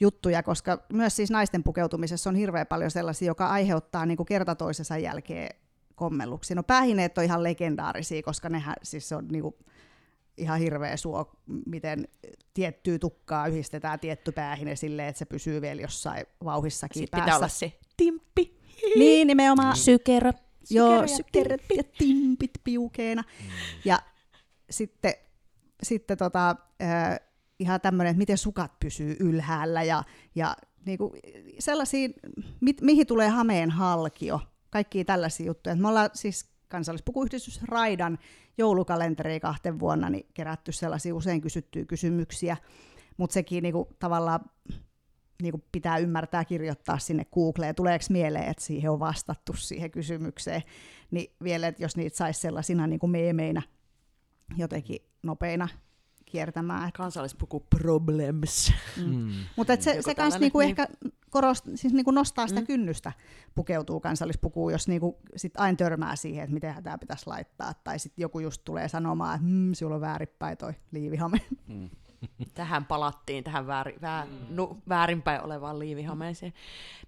juttuja, 0.00 0.42
koska 0.42 0.86
myös 0.92 1.16
siis 1.16 1.30
naisten 1.30 1.62
pukeutumisessa 1.62 2.30
on 2.30 2.36
hirveän 2.36 2.66
paljon 2.66 2.90
sellaisia, 2.90 3.26
joka 3.26 3.46
aiheuttaa 3.46 4.06
niin 4.06 4.16
kuin 4.16 4.26
kerta 4.26 4.54
toisensa 4.54 4.98
jälkeen 4.98 5.56
kommelluksia. 5.94 6.54
No 6.56 6.62
päähineet 6.62 7.18
on 7.18 7.24
ihan 7.24 7.42
legendaarisia, 7.42 8.22
koska 8.22 8.48
nehän 8.48 8.74
siis 8.82 9.12
on 9.12 9.28
niin 9.28 9.42
kuin 9.42 9.54
ihan 10.36 10.58
hirveä 10.58 10.96
suo, 10.96 11.30
miten 11.66 12.08
tiettyä 12.54 12.98
tukkaa 12.98 13.46
yhdistetään 13.46 14.00
tietty 14.00 14.32
päähine 14.32 14.76
silleen, 14.76 15.08
että 15.08 15.18
se 15.18 15.24
pysyy 15.24 15.60
vielä 15.60 15.80
jossain 15.80 16.26
vauhissakin 16.44 17.00
Sitten 17.02 17.20
pitää 17.20 17.26
päässä. 17.26 17.38
olla 17.38 17.48
se 17.48 17.78
timppi. 17.96 18.58
Niin, 18.96 19.26
nimenomaan. 19.26 19.76
Sykerö. 19.76 20.32
Joo, 20.70 21.06
Sykerö 21.06 21.56
ja 21.70 21.76
ja 21.76 21.82
timpit 21.98 22.50
piukeena. 22.64 23.24
Ja 23.84 23.98
sitten, 24.70 25.12
sitten 25.82 26.18
tota, 26.18 26.56
äh, 26.82 27.20
ihan 27.58 27.80
tämmöinen, 27.80 28.10
että 28.10 28.18
miten 28.18 28.38
sukat 28.38 28.72
pysyy 28.80 29.16
ylhäällä 29.20 29.82
ja, 29.82 30.02
ja 30.34 30.56
niinku 30.86 31.12
sellaisia, 31.58 32.08
mit, 32.60 32.80
mihin 32.80 33.06
tulee 33.06 33.28
hameen 33.28 33.70
halkio, 33.70 34.40
kaikkia 34.70 35.04
tällaisia 35.04 35.46
juttuja. 35.46 35.76
Me 35.76 35.88
ollaan 35.88 36.10
siis 36.14 36.50
kansallispukuyhdistys 36.68 37.62
Raidan 37.62 38.18
joulukalenteri 38.58 39.40
kahten 39.40 39.78
vuonna 39.78 40.10
niin 40.10 40.26
kerätty 40.34 40.72
sellaisia 40.72 41.14
usein 41.14 41.40
kysyttyjä 41.40 41.84
kysymyksiä, 41.84 42.56
mutta 43.16 43.34
sekin 43.34 43.62
niinku, 43.62 43.96
tavallaan 43.98 44.40
niinku 45.42 45.64
pitää 45.72 45.98
ymmärtää 45.98 46.44
kirjoittaa 46.44 46.98
sinne 46.98 47.24
Googleen, 47.24 47.74
tuleeko 47.74 48.04
mieleen, 48.10 48.48
että 48.50 48.64
siihen 48.64 48.90
on 48.90 49.00
vastattu 49.00 49.52
siihen 49.54 49.90
kysymykseen, 49.90 50.62
niin 51.10 51.32
vielä, 51.42 51.66
että 51.68 51.82
jos 51.82 51.96
niitä 51.96 52.16
saisi 52.16 52.40
sellaisina 52.40 52.86
niinku 52.86 53.06
meemeinä 53.06 53.62
jotenkin 54.56 54.98
nopeina 55.22 55.68
kiertämään. 56.28 56.92
Kansallispuku 56.92 57.60
problems. 57.70 58.72
Mm. 59.06 59.32
Mutta 59.56 59.76
se, 59.80 59.90
Joku 59.90 60.02
se 60.02 60.14
kans 60.14 60.38
niinku 60.38 60.58
niin. 60.58 60.68
ehkä 60.68 60.88
korost, 61.30 61.64
siis 61.74 61.92
niinku 61.92 62.10
nostaa 62.10 62.46
sitä 62.46 62.60
Mm. 62.60 62.66
kynnystä 62.66 63.12
pukeutuu 63.54 64.00
kansallispukuun, 64.00 64.72
jos 64.72 64.88
niinku 64.88 65.18
sit 65.36 65.52
aina 65.56 65.76
törmää 65.76 66.16
siihen, 66.16 66.44
että 66.44 66.54
miten 66.54 66.82
tämä 66.82 66.98
pitäisi 66.98 67.26
laittaa. 67.26 67.74
Tai 67.74 67.98
sitten 67.98 68.22
joku 68.22 68.40
just 68.40 68.62
tulee 68.64 68.88
sanomaan, 68.88 69.34
että 69.34 69.46
mmm, 69.46 69.74
sulla 69.74 69.94
on 69.94 70.00
väärinpäin 70.00 70.56
toi 70.58 70.72
liivihame. 70.90 71.38
Mm. 71.68 71.90
Tähän 72.54 72.84
palattiin, 72.84 73.44
tähän 73.44 73.66
väärin, 73.66 74.00
vää, 74.00 74.26
nu, 74.50 74.78
väärinpäin 74.88 75.42
olevaan 75.42 75.78
liivihameeseen. 75.78 76.52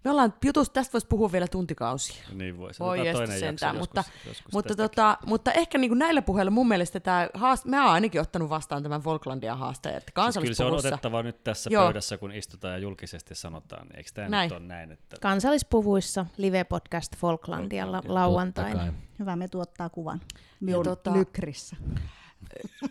Me 0.04 0.10
ollaan 0.10 0.34
jutusta, 0.44 0.72
tästä 0.72 0.92
voisi 0.92 1.06
puhua 1.06 1.32
vielä 1.32 1.46
tuntikausia. 1.48 2.24
Niin. 2.34 2.58
Voi 2.58 2.70
Otetaan 2.70 2.98
jestas 3.06 3.18
toinen 3.18 3.40
sentään, 3.40 3.76
jakso 3.76 3.80
mutta- 3.80 4.04
joskus, 4.06 4.26
joskus 4.26 4.52
Mutta, 4.52 4.76
tota, 4.76 5.18
mutta 5.26 5.52
ehkä 5.52 5.78
niin 5.78 5.90
kuin 5.90 5.98
näillä 5.98 6.22
puheilla 6.22 6.50
mun 6.50 6.68
mielestä 6.68 7.00
tämä 7.00 7.28
haast... 7.34 7.64
mä 7.64 7.84
oon 7.84 7.92
ainakin 7.94 8.20
ottanut 8.20 8.48
vastaan 8.50 8.82
tämän 8.82 9.04
Volklandia 9.04 9.56
haasteen, 9.56 9.96
että 9.96 10.06
Siis 10.06 10.14
kyllä 10.14 10.54
se 10.54 10.64
on 10.64 10.70
kansallispuvussa... 10.70 10.88
otettava 10.88 11.22
nyt 11.22 11.44
tässä 11.44 11.70
Joo. 11.72 11.84
pöydässä, 11.84 12.18
kun 12.18 12.32
istutaan 12.32 12.72
ja 12.74 12.78
julkisesti 12.78 13.34
sanotaan. 13.34 13.86
niin 13.86 13.96
Eikö 13.96 14.10
tämä 14.14 14.28
Näin. 14.28 14.48
nyt 14.50 14.58
ole 14.58 14.66
näin? 14.66 14.92
Että... 14.92 15.16
Kansallispuvuissa 15.20 16.26
live-podcast 16.36 17.16
Folklandialla 17.16 17.96
Folklandia, 17.96 18.14
lauantaina. 18.14 18.92
Hyvä, 19.18 19.36
me 19.36 19.48
tuottaa 19.48 19.88
kuvan 19.88 20.20
minun 20.60 20.86
tota- 20.86 21.12
lykrissä. 21.12 21.76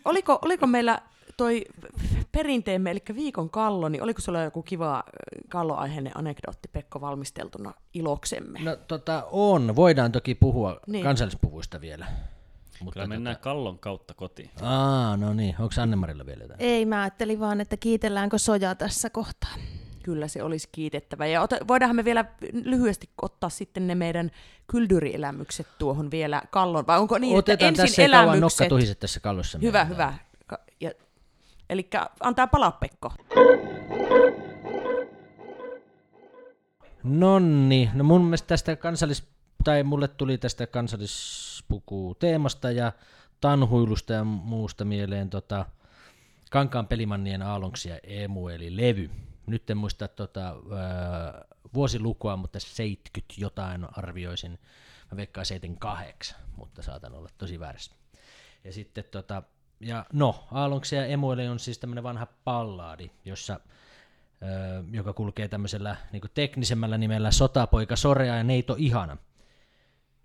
oliko, 0.05 0.39
oliko 0.41 0.67
meillä 0.67 0.99
toi 1.39 1.65
perinteemme, 2.31 2.91
eli 2.91 3.01
viikon 3.15 3.49
kallo, 3.49 3.89
niin 3.89 4.03
oliko 4.03 4.21
sulla 4.21 4.41
joku 4.41 4.63
kiva 4.63 5.03
kalloaiheinen 5.49 6.17
anekdootti 6.17 6.69
Pekko 6.73 7.01
valmisteltuna 7.01 7.73
iloksemme? 7.93 8.59
No 8.59 8.75
tota 8.75 9.27
on, 9.31 9.75
voidaan 9.75 10.11
toki 10.11 10.35
puhua 10.35 10.79
Niin. 10.87 11.03
kansallispuvuista 11.03 11.81
vielä. 11.81 12.05
Mutta 12.81 12.93
Kyllä 12.93 13.07
mennään 13.07 13.37
kallon 13.37 13.79
kautta 13.79 14.13
kotiin. 14.13 14.49
Tota, 14.49 14.69
aa, 14.69 15.17
no 15.17 15.33
niin, 15.33 15.55
onko 15.59 15.73
Annemarilla 15.81 16.25
vielä 16.25 16.43
jotain? 16.43 16.61
Ei, 16.61 16.85
mä 16.85 17.01
ajattelin 17.01 17.39
vaan, 17.39 17.61
että 17.61 17.77
kiitelläänkö 17.77 18.37
soja 18.37 18.75
tässä 18.75 19.09
kohtaa. 19.09 19.55
Kyllä 20.03 20.27
se 20.27 20.43
olisi 20.43 20.69
kiitettävä. 20.71 21.25
Ja 21.25 21.41
ota, 21.41 21.55
voidaanhan 21.67 21.95
me 21.95 22.05
vielä 22.05 22.25
lyhyesti 22.53 23.09
ottaa 23.21 23.49
sitten 23.49 23.87
ne 23.87 23.95
meidän 23.95 24.31
kyldyrielämykset 24.67 25.67
tuohon 25.77 26.11
vielä 26.11 26.41
kallon, 26.49 26.87
vai 26.87 26.99
onko 26.99 27.17
niin, 27.17 27.37
Otetaan 27.37 27.69
että 27.69 27.81
ensin 27.83 27.95
tässä 27.95 28.03
elämykset... 28.03 28.41
nokka 28.41 28.65
tuhiset 28.69 28.99
tässä 28.99 29.19
kallossa. 29.19 29.57
Hyvä, 29.61 29.85
meillä. 29.85 29.93
hyvä. 29.93 30.13
Ja, 30.79 30.91
eli 31.69 31.89
antaa 32.19 32.47
palaa 32.47 32.71
Pekko. 32.71 33.13
Nonni, 37.03 37.89
no 37.93 38.03
mun 38.03 38.23
mielestä 38.23 38.47
tästä 38.47 38.75
kansallis, 38.75 39.27
tai 39.63 39.83
mulle 39.83 40.07
tuli 40.07 40.37
tästä 40.37 40.67
kansallispuku 40.67 42.15
teemasta 42.19 42.71
ja 42.71 42.91
tanhuilusta 43.41 44.13
ja 44.13 44.23
muusta 44.23 44.85
mieleen 44.85 45.29
tota, 45.29 45.65
Kankaan 46.49 46.87
pelimannien 46.87 47.41
aalonksia 47.41 47.97
emu 48.03 48.47
eli 48.47 48.77
levy. 48.77 49.09
Nyt 49.45 49.69
en 49.69 49.77
muista 49.77 50.07
tota, 50.07 50.47
ää, 50.47 51.45
vuosilukua, 51.73 52.37
mutta 52.37 52.59
70 52.59 53.33
jotain 53.37 53.87
arvioisin. 53.97 54.59
Mä 55.11 55.17
veikkaan 55.17 55.45
78, 55.45 56.37
mutta 56.55 56.81
saatan 56.81 57.13
olla 57.13 57.29
tosi 57.37 57.59
väärässä. 57.59 57.95
Ja 58.63 58.73
sitten 58.73 59.03
tota, 59.11 59.43
ja 59.79 60.05
no, 60.13 60.47
Aalonksia 60.51 60.99
ja 60.99 61.05
Emuele 61.05 61.49
on 61.49 61.59
siis 61.59 61.79
tämmöinen 61.79 62.03
vanha 62.03 62.27
pallaadi, 62.43 63.09
jossa 63.25 63.53
ö, 63.53 64.45
joka 64.91 65.13
kulkee 65.13 65.47
tämmöisellä 65.47 65.95
niin 66.11 66.21
teknisemmällä 66.33 66.97
nimellä 66.97 67.31
Sotapoika 67.31 67.95
Sorea 67.95 68.35
ja 68.35 68.43
Neito 68.43 68.75
Ihana, 68.77 69.17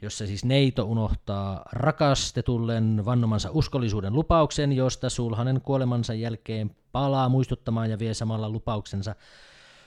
jossa 0.02 0.26
siis 0.26 0.44
Neito 0.44 0.84
unohtaa 0.84 1.62
rakastetulleen 1.72 3.02
vannomansa 3.04 3.50
uskollisuuden 3.52 4.12
lupauksen, 4.12 4.72
josta 4.72 5.10
Sulhanen 5.10 5.60
kuolemansa 5.60 6.14
jälkeen 6.14 6.76
palaa 6.92 7.28
muistuttamaan 7.28 7.90
ja 7.90 7.98
vie 7.98 8.14
samalla 8.14 8.48
lupauksensa 8.48 9.14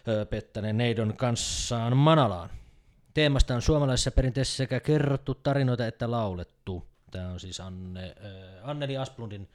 ö, 0.08 0.26
pettäneen 0.26 0.78
Neidon 0.78 1.18
kanssaan 1.18 1.98
Manalaan. 1.98 2.50
Teemasta 3.14 3.56
on 3.56 3.62
suomalaisessa 3.62 4.12
perinteessä 4.12 4.58
sekä 4.58 4.80
kerrottu 4.80 5.36
tarinoita 5.36 5.88
että 5.88 6.12
laulettu. 6.12 6.88
Tämä 7.12 7.30
on 7.30 7.40
siis 7.40 7.60
Anne, 7.60 8.06
äh, 8.06 8.70
Anneli 8.70 8.98
Asplundin 8.98 9.50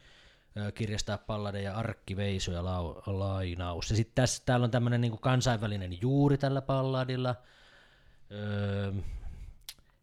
äh, 0.58 0.72
kirjasta 0.72 1.18
Pallade 1.18 1.62
ja 1.62 1.74
Arkki 1.74 2.16
Veiso 2.16 2.52
ja 2.52 2.64
lau, 2.64 3.02
lainaus. 3.06 3.90
Ja 3.90 3.96
sitten 3.96 4.14
tässä 4.14 4.42
täällä 4.46 4.64
on 4.64 4.70
tämmöinen 4.70 5.00
niinku 5.00 5.18
kansainvälinen 5.18 5.98
juuri 6.00 6.38
tällä 6.38 6.62
palladilla. 6.62 7.34
Öö, 8.30 8.92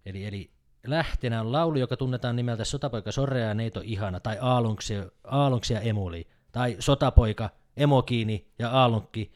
eli, 0.05 0.25
eli 0.25 0.51
lähtenä 0.87 1.41
on 1.41 1.51
laulu, 1.51 1.77
joka 1.77 1.97
tunnetaan 1.97 2.35
nimeltä 2.35 2.65
Sotapoika 2.65 3.11
Sorrea 3.11 3.47
ja 3.47 3.53
Neito 3.53 3.81
Ihana, 3.83 4.19
tai 4.19 4.37
Aalunksi, 4.41 5.73
ja 5.73 5.79
Emuli, 5.79 6.27
tai 6.51 6.75
Sotapoika, 6.79 7.49
Emokiini 7.77 8.47
ja 8.59 8.69
Aalunkki, 8.69 9.31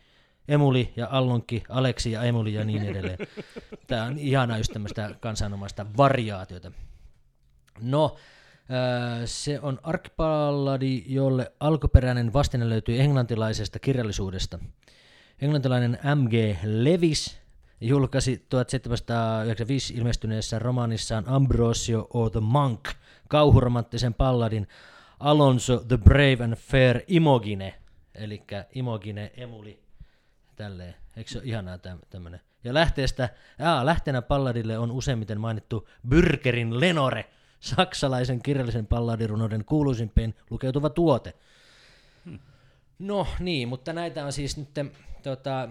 Emuli 0.47 0.93
ja 0.95 1.07
Allonki, 1.11 1.63
Aleksi 1.69 2.11
ja 2.11 2.23
Emuli 2.23 2.53
ja 2.53 2.65
niin 2.65 2.83
edelleen. 2.83 3.17
Tämä 3.87 4.03
on 4.03 4.17
ihana 4.17 4.57
just 4.57 4.73
tämmöistä 4.73 5.15
kansanomaista 5.19 5.85
variaatiota. 5.97 6.71
No, 7.81 8.15
ää, 8.69 9.25
se 9.25 9.59
on 9.59 9.79
arkipalladi, 9.83 11.03
jolle 11.05 11.51
alkuperäinen 11.59 12.33
vastine 12.33 12.69
löytyy 12.69 13.01
englantilaisesta 13.01 13.79
kirjallisuudesta. 13.79 14.59
Englantilainen 15.41 15.99
M.G. 16.15 16.33
Levis 16.63 17.43
julkaisi 17.81 18.45
1795 18.49 19.93
ilmestyneessä 19.93 20.59
romaanissaan 20.59 21.23
Ambrosio 21.27 22.07
or 22.13 22.29
the 22.31 22.39
Monk 22.39 22.89
kauhuromanttisen 23.27 24.13
palladin 24.13 24.67
Alonso 25.19 25.77
the 25.87 25.97
Brave 25.97 26.43
and 26.43 26.55
Fair 26.55 27.01
Imogine, 27.07 27.73
eli 28.15 28.43
Imogine 28.73 29.31
Emuli, 29.37 29.83
tälleen. 30.55 30.95
Eikö 31.17 31.31
se 31.31 31.37
ole 31.37 31.47
ihanaa 31.47 31.77
tämmöinen? 32.09 32.41
Ja 32.63 32.73
lähteestä, 32.73 33.29
aa, 33.59 33.85
lähteenä 33.85 34.21
palladille 34.21 34.77
on 34.77 34.91
useimmiten 34.91 35.39
mainittu 35.39 35.87
Bürgerin 36.07 36.79
Lenore, 36.79 37.25
saksalaisen 37.63 38.41
kirjallisen 38.41 38.87
palladirunoiden 38.87 39.65
kuuluisimpiin 39.65 40.35
lukeutuva 40.49 40.89
tuote. 40.89 41.33
Hmm. 42.25 42.39
No 42.99 43.27
niin, 43.39 43.67
mutta 43.67 43.93
näitä 43.93 44.25
on 44.25 44.33
siis 44.33 44.57
nyt 44.57 44.69
tota, 45.23 45.69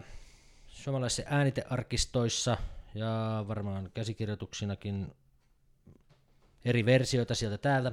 suomalaisissa 0.66 1.22
äänitearkistoissa 1.26 2.56
ja 2.94 3.44
varmaan 3.48 3.90
käsikirjoituksinakin 3.94 5.14
eri 6.64 6.84
versioita 6.84 7.34
sieltä 7.34 7.58
täältä. 7.58 7.92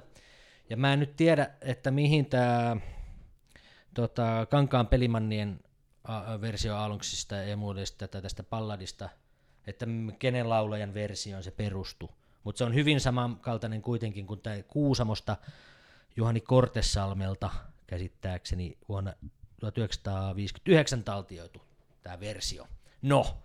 Ja 0.70 0.78
mä 0.78 0.94
en 0.94 1.00
nyt 1.00 1.16
tiedä, 1.16 1.50
että 1.62 1.92
mihin 1.92 2.26
tämä 2.26 2.78
tota, 3.94 4.48
Kankaan 4.50 4.88
pelimannien 4.88 5.60
versio 6.42 6.76
Alunksista 6.76 7.36
ja 7.36 7.58
tai 8.12 8.22
tästä 8.22 8.44
palladista, 8.44 9.10
että 9.68 9.86
kenen 10.20 10.50
laulajan 10.50 10.94
versioon 10.94 11.44
se 11.44 11.52
perustuu. 11.52 12.19
Mutta 12.50 12.58
se 12.58 12.64
on 12.64 12.74
hyvin 12.74 13.02
samankaltainen 13.02 13.82
kuitenkin 13.82 14.28
kuin 14.28 14.42
tämä 14.42 14.56
Kuusamosta 14.68 15.38
Juhani 16.16 16.42
Kortesalmelta 16.42 17.50
käsittääkseni 17.88 18.78
vuonna 18.90 19.14
1959 19.60 21.04
taltioitu 21.04 21.62
tämä 22.04 22.20
versio. 22.20 22.68
No, 23.02 23.38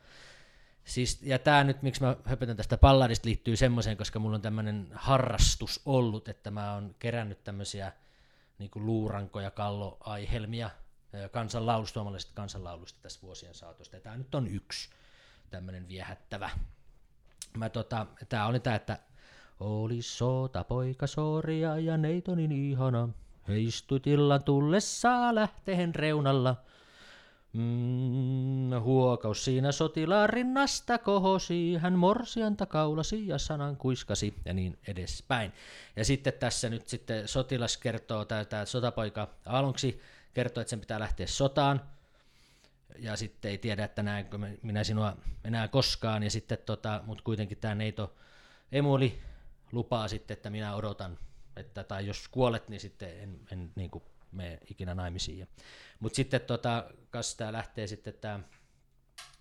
siis, 0.85 1.23
ja 1.23 1.39
tämä 1.39 1.65
nyt, 1.65 1.83
miksi 1.83 2.03
mä 2.03 2.17
höpötän 2.25 2.57
tästä 2.57 2.77
palladista, 2.77 3.29
liittyy 3.29 3.57
semmoiseen, 3.57 3.97
koska 3.97 4.19
mulla 4.19 4.35
on 4.35 4.43
tämmöinen 4.43 4.89
harrastus 4.93 5.81
ollut, 5.87 6.29
että 6.29 6.51
mä 6.51 6.75
oon 6.75 6.95
kerännyt 6.99 7.45
tämmöisiä 7.45 7.93
niin 8.59 8.71
luurankoja, 8.75 9.51
kalloaihelmia 9.51 10.71
kansanlaulusta, 11.33 11.95
suomalaisesta 11.95 12.35
kansanlaulusta 12.35 12.99
tässä 13.03 13.23
vuosien 13.23 13.55
saatosta. 13.55 13.97
Ja 13.97 14.01
tämä 14.01 14.17
nyt 14.17 14.35
on 14.35 14.47
yksi 14.47 14.91
tämmöinen 15.51 15.89
viehättävä. 15.89 16.51
Mä 17.59 17.69
tota, 17.69 18.07
tää 18.29 18.47
oli 18.47 18.61
tää, 18.61 18.75
että 18.75 18.99
oli 19.61 20.03
sota 20.03 20.65
poika 20.65 21.07
soria 21.07 21.79
ja 21.79 21.97
neitonin 21.97 22.53
ihana. 22.53 23.09
Heistut 23.49 24.07
illan 24.07 24.45
tullessa 24.45 25.35
lähteen 25.35 25.95
reunalla. 25.95 26.57
Mm, 27.53 28.71
huokaus 28.81 29.45
siinä 29.45 29.73
sotilaan 29.73 30.29
rinnasta 30.29 30.99
kohosi, 30.99 31.77
hän 31.77 31.99
morsianta 31.99 32.67
kaulasi 32.67 33.29
ja 33.29 33.39
sanan 33.39 33.77
kuiskasi 33.77 34.35
ja 34.45 34.55
niin 34.55 34.79
edespäin. 34.87 35.53
Ja 35.97 36.05
sitten 36.05 36.33
tässä 36.33 36.69
nyt 36.69 36.89
sitten 36.89 37.29
sotilas 37.29 37.77
kertoo, 37.77 38.25
tämä 38.25 38.65
sotapoika 38.65 39.29
aluksi 39.47 40.01
kertoo, 40.35 40.61
että 40.61 40.71
sen 40.71 40.81
pitää 40.81 41.01
lähteä 41.01 41.27
sotaan, 41.27 41.81
ja 42.99 43.17
sitten 43.17 43.51
ei 43.51 43.59
tiedä, 43.59 43.85
että 43.85 44.03
näenkö 44.03 44.39
minä 44.63 44.85
sinua 44.85 45.17
enää 45.45 45.69
koskaan, 45.69 46.23
ja 46.23 46.31
sitten 46.31 46.59
tota, 46.67 47.01
mutta 47.07 47.25
kuitenkin 47.25 47.59
tämä 47.59 47.75
neito 47.75 48.15
Emuli 48.73 49.23
lupaa 49.73 50.09
sitten, 50.09 50.35
että 50.35 50.51
minä 50.51 50.75
odotan, 50.75 51.19
että, 51.57 51.85
tai 51.85 52.07
jos 52.07 52.29
kuolet, 52.29 52.69
niin 52.69 52.81
sitten 52.81 53.21
en, 53.21 53.41
en 53.53 53.73
niin 53.75 53.91
kuin 53.91 54.05
mene 54.33 54.59
ikinä 54.71 54.95
naimisiin. 54.95 55.49
Mutta 56.01 56.17
sitten 56.17 56.41
tota, 56.41 56.85
kas 57.11 57.35
tämä 57.35 57.53
lähtee 57.53 57.87
sitten 57.87 58.15
tää 58.21 58.41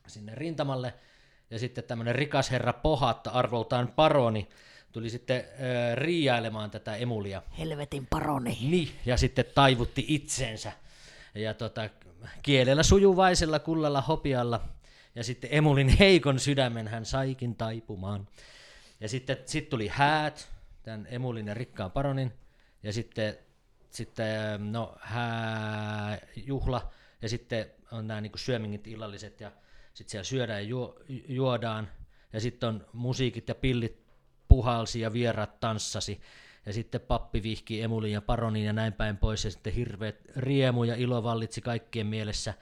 sinne 0.08 0.36
rintamalle, 0.36 0.94
ja 1.50 1.60
sitten 1.60 1.84
tämmöinen 1.84 2.16
rikas 2.16 2.52
herra 2.52 2.74
Pohatta, 2.74 3.30
arvoltaan 3.30 3.88
paroni, 3.88 4.50
tuli 4.92 5.10
sitten 5.10 5.38
äh, 5.40 5.96
riiailemaan 5.96 6.72
tätä 6.72 6.96
emulia. 6.96 7.42
Helvetin 7.58 8.08
paroni. 8.10 8.58
Niin, 8.62 8.90
ja 9.06 9.18
sitten 9.18 9.46
taivutti 9.56 10.06
itsensä. 10.08 10.72
Ja 11.36 11.54
tota, 11.54 11.90
kielellä 12.44 12.84
sujuvaisella 12.84 13.60
kullalla 13.60 14.02
hopialla. 14.02 14.70
Ja 15.16 15.24
sitten 15.24 15.50
Emulin 15.54 15.90
heikon 15.90 16.40
sydämen 16.40 16.88
hän 16.88 17.06
saikin 17.06 17.56
taipumaan. 17.56 18.28
Ja 19.00 19.10
sitten 19.10 19.38
sit 19.46 19.70
tuli 19.70 19.88
häät, 19.88 20.50
tämän 20.84 21.08
Emulin 21.10 21.48
ja 21.48 21.54
rikkaan 21.54 21.92
paronin. 21.92 22.34
Ja 22.84 22.94
sitten, 22.94 23.38
sitten 23.90 24.72
no, 24.72 24.96
hää, 25.00 26.18
juhla. 26.36 26.92
Ja 27.22 27.30
sitten 27.30 27.72
on 27.92 28.08
nämä 28.08 28.22
niin 28.22 28.32
syömingit 28.36 28.88
illalliset. 28.88 29.42
Ja 29.42 29.52
sitten 29.94 30.12
siellä 30.12 30.24
syödään 30.24 30.62
ja 30.64 30.68
juo, 30.68 31.00
juodaan. 31.28 31.88
Ja 32.34 32.40
sitten 32.40 32.70
on 32.70 32.86
musiikit 32.94 33.48
ja 33.48 33.56
pillit 33.56 34.04
puhalsi 34.48 35.00
ja 35.00 35.14
vieraat 35.14 35.60
tanssasi 35.60 36.22
ja 36.66 36.74
sitten 36.74 37.02
pappi 37.02 37.44
vihki 37.44 37.82
Emulin 37.82 38.12
ja 38.12 38.22
Paronin 38.22 38.66
ja 38.66 38.74
näin 38.74 38.94
päin 38.94 39.18
pois, 39.18 39.46
ja 39.46 39.52
sitten 39.52 39.74
hirveät 39.74 40.16
riemu 40.36 40.84
ja 40.84 40.96
ilo 40.96 41.24
vallitsi 41.24 41.62
kaikkien 41.62 42.08
mielessä. 42.08 42.54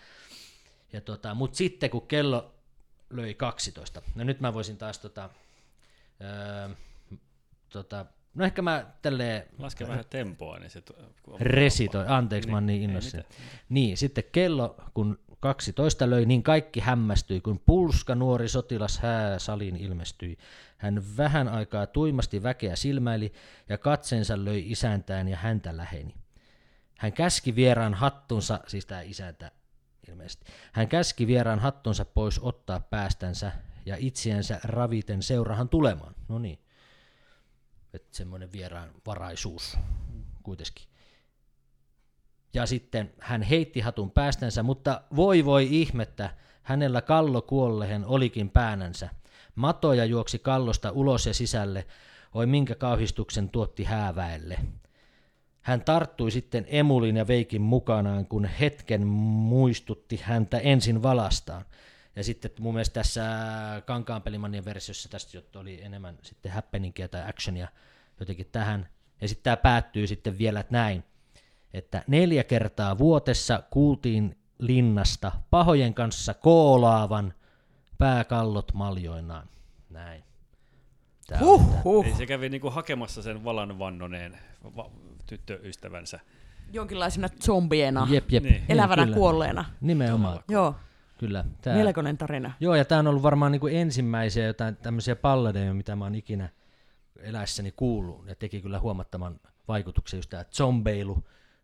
Ja 0.94 1.02
tota, 1.02 1.36
Mutta 1.36 1.58
sitten 1.58 1.90
kun 1.90 2.08
kello 2.08 2.56
löi 3.10 3.34
12, 3.34 4.02
no 4.16 4.24
nyt 4.24 4.40
mä 4.40 4.54
voisin 4.54 4.78
taas 4.78 5.00
tota, 5.00 5.30
öö, 6.22 6.76
tota, 7.70 8.06
No 8.34 8.46
ehkä 8.46 8.62
mä 8.62 8.86
tälleen... 9.02 9.44
Laske 9.58 9.88
vähän 9.88 10.06
tempoa, 10.10 10.60
niin 10.60 10.70
se... 10.70 10.84
Resitoi, 11.40 12.06
anteeksi, 12.08 12.48
niin, 12.48 12.52
mä 12.52 12.58
oon 12.58 12.66
niin 12.66 12.82
innossa. 12.82 13.18
Niin, 13.70 13.98
sitten 13.98 14.24
kello, 14.32 14.76
kun 14.94 15.20
12 15.42 16.10
löi, 16.10 16.26
niin 16.26 16.44
kaikki 16.44 16.80
hämmästyi, 16.80 17.42
kun 17.42 17.60
pulska 17.60 18.16
nuori 18.16 18.48
sotilas 18.50 19.00
hää 19.00 19.40
saliin 19.40 19.76
ilmestyi. 19.76 20.38
Hän 20.78 21.04
vähän 21.18 21.48
aikaa 21.48 21.88
tuimasti 21.88 22.44
väkeä 22.44 22.76
silmäili 22.76 23.34
ja 23.70 23.78
katsensa 23.78 24.46
löi 24.46 24.72
isäntään 24.72 25.28
ja 25.28 25.38
häntä 25.38 25.78
läheni. 25.78 26.16
Hän 26.98 27.14
käski 27.14 27.56
vieraan 27.56 27.94
hattunsa, 27.94 28.60
siis 28.68 28.86
tämä 28.86 29.02
isäntä 29.02 29.52
ilmeisesti, 30.10 30.46
hän 30.72 30.88
käski 30.88 31.28
vieraan 31.28 31.60
hattunsa 31.60 32.06
pois 32.06 32.40
ottaa 32.40 32.80
päästänsä 32.80 33.52
ja 33.86 33.96
itsiensä 34.00 34.60
raviten 34.64 35.24
seurahan 35.24 35.70
tulemaan. 35.70 36.16
No 36.28 36.40
niin, 36.40 36.60
että 37.94 38.18
semmoinen 38.18 38.52
vieraan 38.52 38.90
varaisuus 39.06 39.78
kuitenkin. 40.44 40.91
Ja 42.54 42.66
sitten 42.66 43.14
hän 43.20 43.42
heitti 43.42 43.80
hatun 43.80 44.12
päästänsä, 44.12 44.64
mutta 44.64 45.02
voi 45.16 45.46
voi 45.46 45.68
ihmettä, 45.72 46.30
hänellä 46.64 47.02
kallo 47.02 47.42
kuollehen 47.42 48.06
olikin 48.06 48.50
päänänsä. 48.50 49.10
Matoja 49.56 50.06
juoksi 50.06 50.40
kallosta 50.40 50.92
ulos 50.92 51.26
ja 51.26 51.34
sisälle, 51.34 51.86
oi 52.34 52.46
minkä 52.46 52.76
kauhistuksen 52.76 53.50
tuotti 53.50 53.84
hääväelle. 53.84 54.58
Hän 55.62 55.82
tarttui 55.82 56.32
sitten 56.32 56.66
Emulin 56.68 57.18
ja 57.18 57.28
Veikin 57.28 57.62
mukanaan, 57.62 58.26
kun 58.26 58.46
hetken 58.46 59.08
muistutti 59.08 60.20
häntä 60.24 60.58
ensin 60.58 61.04
valastaan. 61.04 61.66
Ja 62.16 62.24
sitten 62.24 62.52
mun 62.60 62.74
mielestä 62.74 62.94
tässä 62.94 63.24
Kankaanpelimannin 63.86 64.66
versiossa 64.66 65.10
tästä 65.10 65.60
oli 65.60 65.82
enemmän 65.82 66.18
sitten 66.22 66.52
happeningia 66.52 67.08
tai 67.08 67.30
actionia 67.30 67.68
jotenkin 68.20 68.50
tähän. 68.52 68.90
Ja 69.22 69.28
sitten 69.28 69.44
tämä 69.44 69.58
päättyy 69.58 70.08
sitten 70.08 70.38
vielä 70.38 70.64
näin, 70.70 71.04
että 71.74 72.04
neljä 72.08 72.44
kertaa 72.44 72.98
vuotessa 72.98 73.64
kuultiin 73.70 74.38
linnasta 74.60 75.32
pahojen 75.50 75.94
kanssa 75.94 76.34
koolaavan 76.34 77.34
pääkallot 77.98 78.74
maljoinaan. 78.74 79.48
Näin. 79.90 80.24
huh, 81.40 81.84
huh. 81.84 82.06
Ei 82.06 82.14
se 82.14 82.26
kävi 82.26 82.50
niinku 82.50 82.70
hakemassa 82.70 83.22
sen 83.22 83.44
valan 83.44 83.80
vannoneen 83.80 84.38
va- 84.76 84.92
tyttöystävänsä. 85.26 86.20
Jonkinlaisena 86.74 87.30
zombiena, 87.30 88.08
jep, 88.10 88.32
jep. 88.32 88.44
Niin. 88.44 88.64
elävänä 88.70 89.06
niin, 89.06 89.14
kuolleena. 89.14 89.66
Nimenomaan. 89.82 90.40
Joo. 90.50 90.76
Kyllä. 91.18 91.46
Tää... 91.62 91.76
Melkoinen 91.76 92.18
tarina. 92.18 92.54
Joo, 92.60 92.76
ja 92.76 92.86
tämä 92.86 93.00
on 93.00 93.08
ollut 93.08 93.24
varmaan 93.24 93.52
niinku 93.52 93.68
ensimmäisiä 93.68 94.46
jotain 94.46 94.76
tämmöisiä 94.76 95.16
palladeja, 95.16 95.74
mitä 95.74 95.96
mä 95.96 96.06
oon 96.06 96.16
ikinä 96.16 96.50
eläessäni 97.20 97.72
kuullut. 97.72 98.28
Ja 98.28 98.36
teki 98.36 98.62
kyllä 98.62 98.80
huomattavan 98.80 99.40
vaikutuksen 99.68 100.18
just 100.18 100.30
tämä 100.30 100.46
zombeilu 100.52 101.24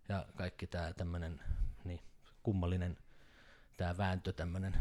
ja 0.10 0.26
kaikki 0.36 0.68
tämä 0.68 0.94
tämmöinen 0.94 1.40
niin, 1.84 2.00
kummallinen 2.44 2.98
tämä 3.78 3.98
vääntö, 3.98 4.34
tämmöinen 4.34 4.78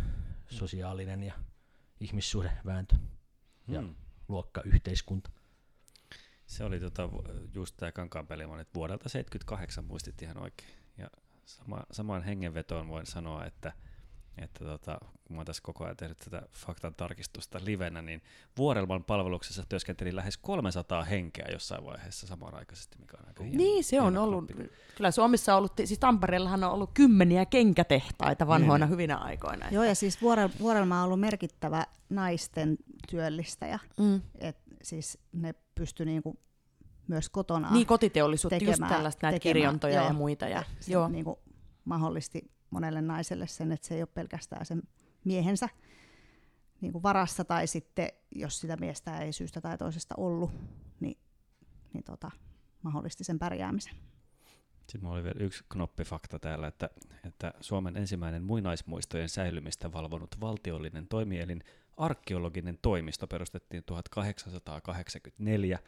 sosiaalinen 0.49 1.23
ja 1.23 1.35
ihmissuhdevääntö 2.01 2.97
ja 3.69 3.81
hmm. 3.81 3.95
luokkayhteiskunta. 4.29 5.31
Se 6.47 6.65
oli 6.65 6.81
tota, 6.81 7.09
just 7.55 7.77
tämä 7.77 7.93
Kankaanpeliman, 7.93 8.61
että 8.61 8.75
vuodelta 8.75 9.09
78 9.09 9.85
muistit 9.85 10.23
ihan 10.23 10.39
oikein. 10.43 10.71
Ja 10.99 11.11
sama, 11.45 11.83
samaan 11.93 12.23
hengenvetoon 12.23 12.89
voin 12.89 13.07
sanoa, 13.07 13.45
että– 13.45 13.73
että 14.43 14.65
tota, 14.65 14.99
kun 15.25 15.37
mä 15.37 15.45
tässä 15.45 15.63
koko 15.63 15.85
ajan 15.85 15.97
tehnyt 15.97 16.19
tätä 16.19 16.43
faktan 16.53 16.95
tarkistusta 16.95 17.61
livenä, 17.65 18.03
niin 18.03 18.23
Vuorelman 18.59 19.05
palveluksessa 19.05 19.65
työskenteli 19.69 20.17
lähes 20.17 20.37
300 20.39 21.05
henkeä 21.05 21.47
jossain 21.53 21.85
vaiheessa 21.85 22.27
samanaikaisesti, 22.27 22.99
mikä 22.99 23.17
on 23.21 23.29
aika 23.29 23.43
hieno, 23.45 23.57
Niin, 23.57 23.85
se 23.85 24.01
on 24.01 24.17
ollut, 24.17 24.47
kloppi. 24.47 24.71
kyllä 24.97 25.11
Suomessa 25.11 25.53
on 25.55 25.59
ollut, 25.59 25.73
siis 25.85 25.99
Tampereellahan 25.99 26.65
on 26.65 26.73
ollut 26.73 26.91
kymmeniä 26.95 27.47
kenkätehtaita 27.47 28.47
vanhoina 28.47 28.87
niin. 28.87 28.93
hyvinä 28.93 29.17
aikoina. 29.17 29.69
Joo, 29.71 29.85
ja 29.85 29.95
siis 29.95 30.23
Vuorel, 30.23 30.49
Vuorelma 30.61 30.99
on 30.99 31.05
ollut 31.05 31.21
merkittävä 31.21 31.87
naisten 32.11 32.77
työllistäjä, 33.11 33.79
mm. 33.99 34.21
et 34.39 34.57
siis 34.83 35.19
ne 35.33 35.55
pysty 35.75 36.05
niinku 36.05 36.39
myös 37.09 37.31
kotona 37.31 37.71
Niin, 37.71 37.87
kotiteollisuutta, 37.87 38.55
just 38.55 38.67
tekemään- 38.67 38.93
tällaista 38.93 39.27
näitä 39.27 39.35
tekemään, 39.35 39.53
kirjontoja 39.55 39.95
ja 39.95 40.03
joo. 40.03 40.13
muita. 40.13 40.49
Ja, 40.49 40.63
se 40.81 40.93
joo. 40.93 41.09
Niin 41.09 41.25
kuin 41.25 41.37
mahdollisti 41.85 42.51
monelle 42.71 43.03
naiselle 43.03 43.47
sen, 43.47 43.73
että 43.73 43.87
se 43.87 43.95
ei 43.95 44.03
ole 44.03 44.09
pelkästään 44.15 44.67
sen 44.67 44.83
miehensä 45.25 45.69
niin 46.81 46.93
kuin 46.93 47.03
varassa, 47.03 47.45
tai 47.45 47.67
sitten 47.67 48.09
jos 48.35 48.61
sitä 48.61 48.77
miestä 48.77 49.19
ei 49.19 49.33
syystä 49.33 49.61
tai 49.61 49.79
toisesta 49.79 50.15
ollut, 50.19 50.51
niin, 51.01 51.19
niin 51.93 52.05
tota, 52.05 52.31
mahdollisti 52.83 53.25
sen 53.25 53.39
pärjäämisen. 53.39 53.95
Sitten 54.87 55.01
mulla 55.03 55.15
oli 55.15 55.25
vielä 55.25 55.45
yksi 55.45 55.65
knoppifakta 55.69 56.39
täällä, 56.39 56.67
että, 56.67 56.91
että 57.25 57.55
Suomen 57.61 57.97
ensimmäinen 57.97 58.43
muinaismuistojen 58.43 59.29
säilymistä 59.29 59.93
valvonut 59.93 60.41
valtiollinen 60.41 61.09
toimielin 61.09 61.65
arkeologinen 61.97 62.79
toimisto 62.83 63.27
perustettiin 63.27 63.85
1884. 63.85 65.79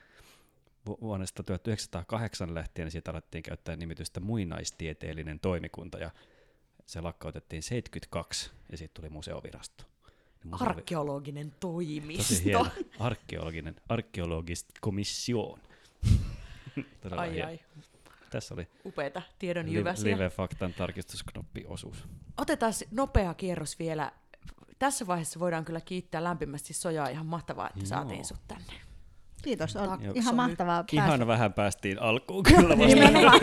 Vu- 0.87 0.99
Vuodesta 1.01 1.43
1908 1.43 2.55
lähtien 2.55 2.91
siitä 2.91 3.11
alettiin 3.11 3.43
käyttää 3.43 3.77
nimitystä 3.77 4.21
muinaistieteellinen 4.21 5.41
toimikunta 5.41 5.99
ja 5.99 6.11
se 6.89 7.01
lakkautettiin 7.01 7.63
72 7.63 8.51
ja 8.73 8.79
siitä 8.79 8.95
tuli 8.95 9.09
museovirasto. 9.09 9.85
Ja 10.45 10.51
museo- 10.51 10.69
Arkeologinen 10.69 11.55
toimisto. 11.61 12.23
Tosi 12.23 12.45
hieno. 12.45 12.67
Arkeologinen, 12.99 13.77
arkeologist 13.89 14.67
komission. 14.81 15.59
Ai 17.17 17.33
hieno. 17.33 17.49
ai, 17.49 17.61
Tässä 18.31 18.55
oli 18.55 18.69
upeita 18.85 19.23
tiedon 19.39 19.69
jyväsiä. 19.69 20.17
live-faktan 20.17 20.75
tarkistusknoppiosuus. 20.75 22.09
Otetaan 22.37 22.73
nopea 22.91 23.35
kierros 23.35 23.79
vielä. 23.79 24.13
Tässä 24.79 25.07
vaiheessa 25.07 25.41
voidaan 25.41 25.65
kyllä 25.65 25.81
kiittää 25.81 26.25
lämpimästi 26.25 26.73
Sojaa. 26.75 27.09
Ihan 27.09 27.27
mahtavaa, 27.27 27.67
että 27.69 27.81
Joo. 27.81 27.87
saatiin 27.87 28.25
sut 28.25 28.41
tänne. 28.49 28.73
Kiitos, 29.43 29.77
on 29.77 29.89
Takso 29.89 30.13
ihan 30.15 30.35
mahtavaa 30.35 30.85
Ihan 30.93 31.27
vähän 31.27 31.53
päästiin 31.53 32.03
alkuun 32.03 32.43
kyllä 32.43 32.69
vasta. 32.69 32.87
Nimenomaan. 32.87 33.41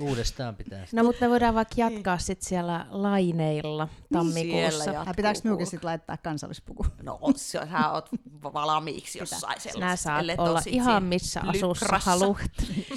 Uudestaan 0.00 0.56
pitää. 0.56 0.86
No 0.92 1.04
mutta 1.04 1.24
me 1.24 1.30
voidaan 1.30 1.54
vaikka 1.54 1.74
jatkaa 1.76 2.18
sit 2.18 2.42
siellä 2.42 2.86
laineilla 2.90 3.88
tammikuussa. 4.12 4.84
siellä 4.84 5.00
Ai, 5.00 5.14
pitääkö 5.16 5.40
minunkin 5.44 5.66
sitten 5.66 5.88
laittaa 5.88 6.16
kansallispuku? 6.16 6.86
No, 7.02 7.18
se, 7.36 7.60
sä 7.72 7.90
oot 7.90 8.08
valmiiksi 8.42 9.18
jossain 9.18 9.60
sellaisessa. 9.60 10.04
saat 10.04 10.20
ellet 10.20 10.40
olla 10.40 10.60
ihan 10.66 11.02
missä 11.02 11.40
asussa 11.46 11.84
lykrassa. 11.84 12.10
haluat. 12.10 12.40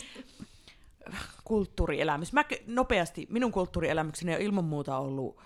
Kulttuurielämys. 1.43 2.33
Mä 2.33 2.45
nopeasti, 2.67 3.27
minun 3.29 3.51
kulttuurielämykseni 3.51 4.35
on 4.35 4.41
ilman 4.41 4.65
muuta 4.65 4.97
ollut 4.97 5.39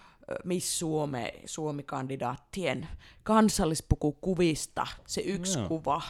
Miss 0.43 0.79
Suome, 0.79 1.33
Suomi-kandidaattien 1.45 2.87
kansallispukukuvista, 3.23 4.87
se 5.07 5.21
yksi 5.21 5.59
Joo. 5.59 5.67
kuva. 5.67 6.01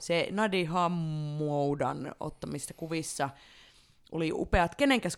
Se 0.00 0.28
Nadi 0.30 0.64
Hammoudan 0.64 2.14
ottamista 2.20 2.74
kuvissa 2.74 3.30
oli 4.12 4.32
upeat. 4.32 4.74
Kenenkäs 4.74 5.16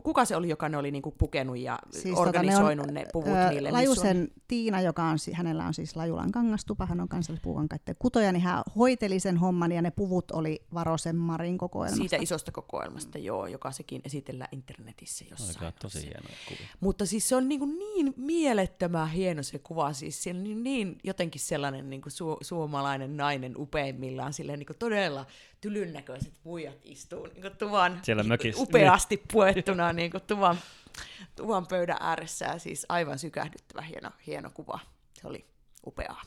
kuka 0.00 0.24
se 0.24 0.36
oli, 0.36 0.48
joka 0.48 0.68
ne 0.68 0.76
oli 0.76 0.90
niinku 0.90 1.10
pukenut 1.10 1.58
ja 1.58 1.78
siis 1.90 2.18
organisoinut 2.18 2.86
ne, 2.86 3.06
puvut 3.12 3.32
ö, 3.32 3.50
niille? 3.50 3.70
Lajusen 3.70 4.28
Tiina, 4.48 4.80
joka 4.80 5.04
on, 5.04 5.18
hänellä 5.32 5.66
on 5.66 5.74
siis 5.74 5.96
Lajulan 5.96 6.32
kangastupa, 6.32 6.86
hän 6.86 7.00
on 7.00 7.08
kansallispuukankaitteen 7.08 7.96
kutoja, 7.98 8.32
niin 8.32 8.42
hän 8.42 8.62
hoiteli 8.76 9.20
sen 9.20 9.36
homman 9.36 9.72
ja 9.72 9.82
ne 9.82 9.90
puvut 9.90 10.30
oli 10.30 10.62
Varosen 10.74 11.16
Marin 11.16 11.58
kokoelmasta. 11.58 11.96
Siitä 11.96 12.16
isosta 12.16 12.52
kokoelmasta, 12.52 13.18
joo, 13.18 13.46
joka 13.46 13.72
sekin 13.72 14.00
esitellään 14.04 14.48
internetissä 14.52 15.24
jossain. 15.30 15.66
Aika 15.66 15.78
tosi 15.80 16.00
hienoja 16.00 16.36
kuvia. 16.48 16.66
Mutta 16.80 17.06
siis 17.06 17.28
se 17.28 17.36
on 17.36 17.48
niin, 17.48 17.58
kuin 17.58 17.78
niin 17.78 18.14
mielettömän 18.16 19.08
hieno 19.08 19.42
se 19.42 19.58
kuva, 19.58 19.92
siis 19.92 20.22
siellä 20.22 20.38
on 20.38 20.44
niin, 20.44 20.62
niin 20.62 20.98
jotenkin 21.04 21.40
sellainen 21.40 21.90
niin 21.90 22.02
kuin 22.02 22.12
su, 22.12 22.36
suomalainen 22.40 23.16
nainen 23.16 23.54
upeimmillaan, 23.56 24.32
silleen 24.32 24.58
niin 24.58 24.66
kuin 24.66 24.78
todella 24.78 25.26
tylyn 25.66 25.92
näköiset 25.92 26.32
muijat 26.44 26.78
istuu 26.84 27.26
niin 27.26 27.42
kuin 27.42 27.56
tuvan 27.56 28.00
Siellä 28.02 28.22
mökissä. 28.22 28.62
upeasti 28.62 29.22
puettuna 29.32 29.92
niin 29.92 30.10
kuin 30.10 30.22
tuvan, 30.22 30.58
tuvan 31.36 31.66
pöydän 31.66 31.96
ääressä 32.00 32.44
ja 32.44 32.58
siis 32.58 32.86
aivan 32.88 33.18
sykähdyttävä 33.18 33.82
hieno, 33.82 34.10
hieno 34.26 34.50
kuva. 34.50 34.78
Se 35.20 35.28
oli 35.28 35.46
upeaa. 35.86 36.22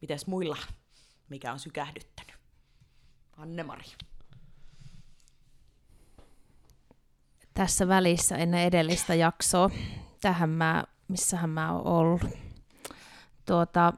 Mites 0.00 0.26
muilla, 0.26 0.56
mikä 1.28 1.52
on 1.52 1.58
sykähdyttänyt? 1.58 2.34
Anne-Mari. 3.36 3.84
tässä 7.54 7.88
välissä 7.88 8.36
ennen 8.36 8.60
edellistä 8.60 9.14
jaksoa. 9.14 9.70
Tähän 10.20 10.50
mä, 10.50 10.84
missähän 11.08 11.50
mä 11.50 11.72
oon 11.72 11.86
ollut. 11.86 12.22
Tuota, 13.44 13.92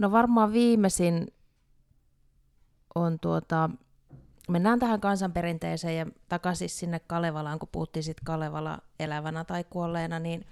no 0.00 0.10
varmaan 0.10 0.52
viimeisin 0.52 1.26
on 2.94 3.18
tuota, 3.18 3.70
mennään 4.48 4.78
tähän 4.78 5.00
kansanperinteeseen 5.00 5.96
ja 5.96 6.06
takaisin 6.28 6.68
sinne 6.68 7.00
Kalevalaan, 7.00 7.58
kun 7.58 7.68
puhuttiin 7.72 8.02
sitten 8.02 8.24
Kalevala 8.24 8.78
elävänä 9.00 9.44
tai 9.44 9.64
kuolleena, 9.64 10.18
niin 10.18 10.46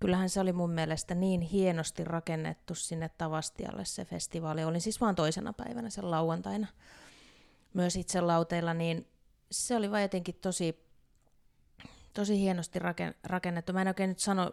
kyllähän 0.00 0.28
se 0.28 0.40
oli 0.40 0.52
mun 0.52 0.70
mielestä 0.70 1.14
niin 1.14 1.40
hienosti 1.40 2.04
rakennettu 2.04 2.74
sinne 2.74 3.10
Tavastialle 3.18 3.84
se 3.84 4.04
festivaali. 4.04 4.64
Olin 4.64 4.80
siis 4.80 5.00
vaan 5.00 5.14
toisena 5.14 5.52
päivänä 5.52 5.90
sen 5.90 6.10
lauantaina 6.10 6.66
myös 7.74 7.96
itse 7.96 8.20
lauteilla, 8.20 8.74
niin 8.74 9.06
se 9.50 9.76
oli 9.76 9.90
vaan 9.90 10.02
jotenkin 10.02 10.34
tosi 10.34 10.88
tosi 12.14 12.40
hienosti 12.40 12.78
raken, 12.78 13.14
rakennettu. 13.24 13.72
Mä 13.72 13.82
en 13.82 13.88
oikein 13.88 14.08
nyt 14.08 14.18
sano, 14.18 14.52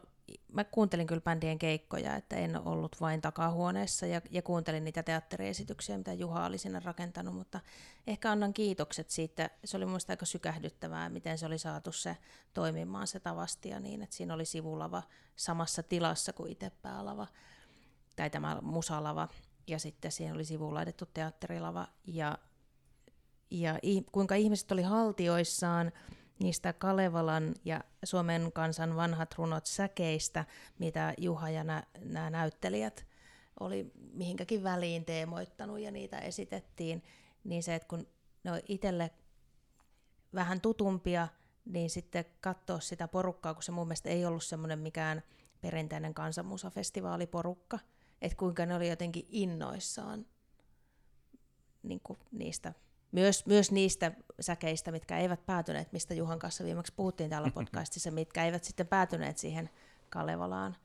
mä 0.53 0.63
kuuntelin 0.63 1.07
kyllä 1.07 1.21
bändien 1.21 1.59
keikkoja, 1.59 2.15
että 2.15 2.35
en 2.35 2.67
ollut 2.67 3.01
vain 3.01 3.21
takahuoneessa 3.21 4.05
ja, 4.05 4.21
ja 4.31 4.41
kuuntelin 4.41 4.83
niitä 4.83 5.03
teatteriesityksiä, 5.03 5.97
mitä 5.97 6.13
Juha 6.13 6.45
oli 6.45 6.57
sinne 6.57 6.79
rakentanut, 6.79 7.35
mutta 7.35 7.59
ehkä 8.07 8.31
annan 8.31 8.53
kiitokset 8.53 9.09
siitä. 9.09 9.49
Se 9.65 9.77
oli 9.77 9.85
muista 9.85 10.13
aika 10.13 10.25
sykähdyttävää, 10.25 11.09
miten 11.09 11.37
se 11.37 11.45
oli 11.45 11.57
saatu 11.57 11.91
se 11.91 12.17
toimimaan 12.53 13.07
se 13.07 13.19
tavastia 13.19 13.79
niin, 13.79 14.01
että 14.01 14.15
siinä 14.15 14.33
oli 14.33 14.45
sivulava 14.45 15.03
samassa 15.35 15.83
tilassa 15.83 16.33
kuin 16.33 16.51
itse 16.51 16.69
päälava 16.81 17.27
tai 18.15 18.29
tämä 18.29 18.59
musalava 18.61 19.27
ja 19.67 19.79
sitten 19.79 20.11
siihen 20.11 20.35
oli 20.35 20.45
sivuun 20.45 20.73
laitettu 20.73 21.05
teatterilava 21.13 21.87
ja, 22.07 22.37
ja 23.51 23.79
kuinka 24.11 24.35
ihmiset 24.35 24.71
oli 24.71 24.81
haltioissaan 24.81 25.91
niistä 26.39 26.73
Kalevalan 26.73 27.55
ja 27.65 27.83
Suomen 28.03 28.51
kansan 28.53 28.95
vanhat 28.95 29.35
runot 29.37 29.65
säkeistä, 29.65 30.45
mitä 30.79 31.13
Juha 31.17 31.49
ja 31.49 31.63
nämä 31.63 32.29
näyttelijät 32.29 33.05
oli 33.59 33.91
mihinkäkin 34.13 34.63
väliin 34.63 35.05
teemoittanut 35.05 35.79
ja 35.79 35.91
niitä 35.91 36.19
esitettiin, 36.19 37.03
niin 37.43 37.63
se, 37.63 37.75
että 37.75 37.87
kun 37.87 38.07
ne 38.43 38.51
on 38.51 38.59
itselle 38.67 39.11
vähän 40.33 40.61
tutumpia, 40.61 41.27
niin 41.65 41.89
sitten 41.89 42.25
katsoa 42.41 42.79
sitä 42.79 43.07
porukkaa, 43.07 43.53
kun 43.53 43.63
se 43.63 43.71
mun 43.71 43.87
mielestä 43.87 44.09
ei 44.09 44.25
ollut 44.25 44.43
semmoinen 44.43 44.79
mikään 44.79 45.23
perinteinen 45.61 46.13
kansanmusafestivaaliporukka, 46.13 47.79
että 48.21 48.37
kuinka 48.37 48.65
ne 48.65 48.75
oli 48.75 48.89
jotenkin 48.89 49.25
innoissaan 49.29 50.25
niin 51.83 51.99
kuin 52.03 52.19
niistä 52.31 52.73
myös, 53.15 53.45
myös 53.45 53.71
niistä 53.71 54.11
säkeistä, 54.39 54.91
mitkä 54.91 55.17
eivät 55.17 55.45
päätyneet, 55.45 55.91
mistä 55.91 56.13
Juhan 56.13 56.39
kanssa 56.39 56.63
viimeksi 56.63 56.93
puhuttiin 56.95 57.29
täällä 57.29 57.51
podcastissa, 57.55 58.11
mitkä 58.11 58.45
eivät 58.45 58.63
sitten 58.63 58.87
päätyneet 58.87 59.37
siihen 59.37 59.69
Kalevalaan. 60.09 60.75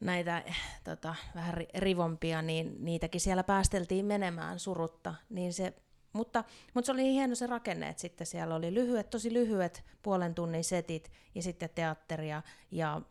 Näitä 0.00 0.42
tota, 0.84 1.14
vähän 1.34 1.54
ri- 1.54 1.78
rivompia, 1.78 2.42
niin 2.42 2.76
niitäkin 2.78 3.20
siellä 3.20 3.44
päästeltiin 3.44 4.06
menemään 4.06 4.58
surutta. 4.58 5.14
Niin 5.28 5.52
se, 5.52 5.74
mutta, 6.12 6.44
mutta 6.74 6.86
se 6.86 6.92
oli 6.92 7.12
hieno 7.12 7.34
se 7.34 7.46
rakenne, 7.46 7.88
että 7.88 8.00
sitten 8.00 8.26
siellä 8.26 8.54
oli 8.54 8.74
lyhyet, 8.74 9.10
tosi 9.10 9.32
lyhyet 9.32 9.84
puolen 10.02 10.34
tunnin 10.34 10.64
setit 10.64 11.12
ja 11.34 11.42
sitten 11.42 11.70
teatteria 11.74 12.42
ja 12.70 13.02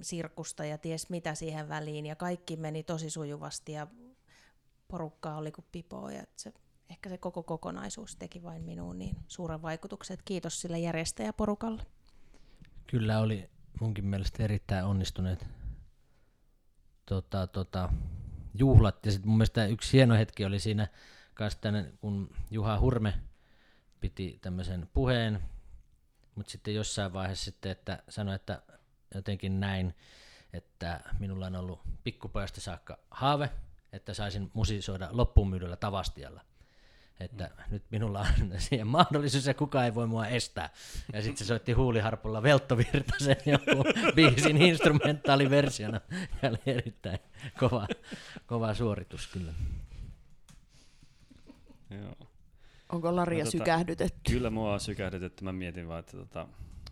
sirkusta 0.00 0.64
ja 0.64 0.78
ties 0.78 1.10
mitä 1.10 1.34
siihen 1.34 1.68
väliin. 1.68 2.06
Ja 2.06 2.16
kaikki 2.16 2.56
meni 2.56 2.82
tosi 2.82 3.10
sujuvasti 3.10 3.72
ja 3.72 3.86
porukkaa 4.88 5.36
oli 5.36 5.52
kuin 5.52 5.66
pipoa. 5.72 6.12
Ja 6.12 6.22
se 6.36 6.52
ehkä 6.90 7.08
se 7.08 7.18
koko 7.18 7.42
kokonaisuus 7.42 8.16
teki 8.16 8.42
vain 8.42 8.62
minuun 8.62 8.98
niin 8.98 9.16
suuren 9.28 9.62
vaikutuksen, 9.62 10.14
että 10.14 10.24
kiitos 10.24 10.60
sille 10.60 10.78
järjestäjäporukalle. 10.78 11.86
Kyllä 12.86 13.20
oli 13.20 13.50
munkin 13.80 14.06
mielestä 14.06 14.42
erittäin 14.42 14.84
onnistuneet 14.84 15.46
tota, 17.06 17.46
tota, 17.46 17.88
juhlat. 18.54 19.06
Ja 19.06 19.12
sitten 19.12 19.28
mun 19.28 19.38
mielestä 19.38 19.66
yksi 19.66 19.92
hieno 19.92 20.14
hetki 20.14 20.44
oli 20.44 20.58
siinä 20.58 20.86
kanssa 21.34 21.60
tänne, 21.60 21.92
kun 22.00 22.30
Juha 22.50 22.80
Hurme 22.80 23.14
piti 24.00 24.38
tämmöisen 24.42 24.88
puheen, 24.94 25.42
mutta 26.34 26.50
sitten 26.50 26.74
jossain 26.74 27.12
vaiheessa 27.12 27.44
sitten, 27.44 27.72
että 27.72 28.02
sanoi, 28.08 28.34
että 28.34 28.62
jotenkin 29.14 29.60
näin, 29.60 29.94
että 30.52 31.00
minulla 31.18 31.46
on 31.46 31.56
ollut 31.56 31.80
pikkupojasta 32.04 32.60
saakka 32.60 32.98
haave, 33.10 33.50
että 33.92 34.14
saisin 34.14 34.50
musisoida 34.54 35.08
loppuun 35.10 35.60
Tavastialla 35.80 36.44
että 37.20 37.50
mm. 37.56 37.64
nyt 37.70 37.82
minulla 37.90 38.20
on 38.20 38.52
siihen 38.60 38.86
mahdollisuus 38.86 39.46
ja 39.46 39.54
kukaan 39.54 39.84
ei 39.84 39.94
voi 39.94 40.06
mua 40.06 40.26
estää. 40.26 40.70
Ja 41.12 41.22
sitten 41.22 41.38
se 41.38 41.44
soitti 41.44 41.72
huuliharpulla 41.72 42.42
Veltto 42.42 42.78
Virtasen 42.78 43.36
joku 43.52 43.84
biisin 44.14 44.62
instrumentaaliversiona. 44.62 46.00
Ja 46.42 46.48
oli 46.48 46.58
erittäin 46.66 47.18
kova, 47.58 47.88
kova 48.46 48.74
suoritus 48.74 49.26
kyllä. 49.26 49.52
Joo. 51.90 52.28
Onko 52.92 53.16
Laria 53.16 53.44
No 53.44 53.50
tota, 53.50 53.58
sykähdytetty? 53.58 54.32
Kyllä 54.32 54.50
mua 54.50 54.72
on 54.72 54.80
sykähdytetty. 54.80 55.44
Mä 55.44 55.52
mietin 55.52 55.88
vaan, 55.88 56.00
että, 56.00 56.16
tota, 56.16 56.48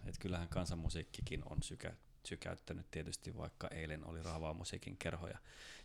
että 0.07 0.21
kyllähän 0.21 0.49
kansanmusiikkikin 0.49 1.43
on 1.51 1.63
sykä, 1.63 1.93
sykäyttänyt 2.27 2.91
tietysti, 2.91 3.37
vaikka 3.37 3.69
eilen 3.69 4.07
oli 4.07 4.23
Rahvaa 4.23 4.55
musiikin 4.55 4.97
kerhoja, 4.97 5.39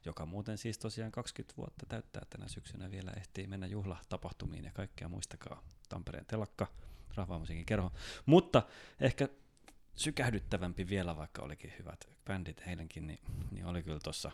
joka 0.06 0.26
muuten 0.26 0.58
siis 0.58 0.78
tosiaan 0.78 1.12
20 1.12 1.58
vuotta 1.58 1.86
täyttää 1.86 2.26
tänä 2.30 2.48
syksynä 2.48 2.92
vielä 2.92 3.12
ehtii 3.12 3.48
mennä 3.48 3.68
juhlatapahtumiin 3.68 4.66
ja 4.66 4.72
kaikkea 4.72 5.10
muistakaa 5.10 5.64
Tampereen 5.90 6.26
telakka, 6.26 6.68
Rahvaa 7.16 7.40
musiikin 7.40 7.66
kerho. 7.66 7.92
Mutta 8.26 8.64
ehkä 9.00 9.30
sykähdyttävämpi 9.96 10.90
vielä, 10.90 11.18
vaikka 11.18 11.42
olikin 11.42 11.74
hyvät 11.80 12.10
bändit 12.26 12.62
eilenkin, 12.68 13.08
niin, 13.08 13.20
niin 13.52 13.66
oli 13.66 13.84
kyllä 13.84 14.00
tuossa 14.04 14.32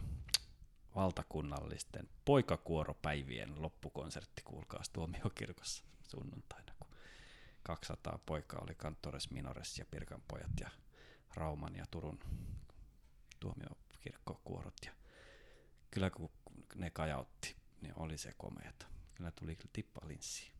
valtakunnallisten 0.95 2.09
poikakuoropäivien 2.25 3.61
loppukonsertti, 3.61 4.41
kuulkaas 4.41 4.89
tuomiokirkossa 4.89 5.83
sunnuntaina, 6.07 6.73
kun 6.79 6.89
200 7.63 8.19
poikaa 8.25 8.59
oli 8.63 8.75
Kantores, 8.75 9.31
Minores 9.31 9.79
ja 9.79 9.85
Pirkan 9.91 10.23
pojat 10.27 10.59
ja 10.59 10.69
Rauman 11.35 11.75
ja 11.75 11.85
Turun 11.91 12.19
tuomiokirkkokuorot. 13.39 14.75
Ja 14.85 14.91
kyllä 15.91 16.09
kun 16.09 16.29
ne 16.75 16.89
kajautti, 16.89 17.55
niin 17.81 17.93
oli 17.99 18.17
se 18.17 18.33
komeeta. 18.37 18.85
Kyllä 19.15 19.31
tuli 19.31 19.55
kyllä 19.55 19.69
tippa 19.73 20.01
linssiin. 20.07 20.51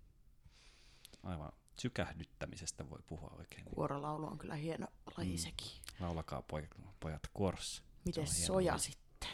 Aivan 1.24 1.52
sykähdyttämisestä 1.80 2.90
voi 2.90 3.00
puhua 3.08 3.36
oikein. 3.40 3.66
Kuorolaulu 3.66 4.26
on 4.28 4.38
kyllä 4.38 4.56
hieno 4.56 4.88
laji 5.18 5.32
Mm. 5.32 5.38
sekin. 5.38 5.68
Laulakaa 6.00 6.42
pojat, 6.42 6.70
pojat 7.00 7.22
kuorossa. 7.34 7.84
Miten 8.06 8.28
soja 8.28 8.72
laji. 8.74 8.80
sitten? 8.84 9.30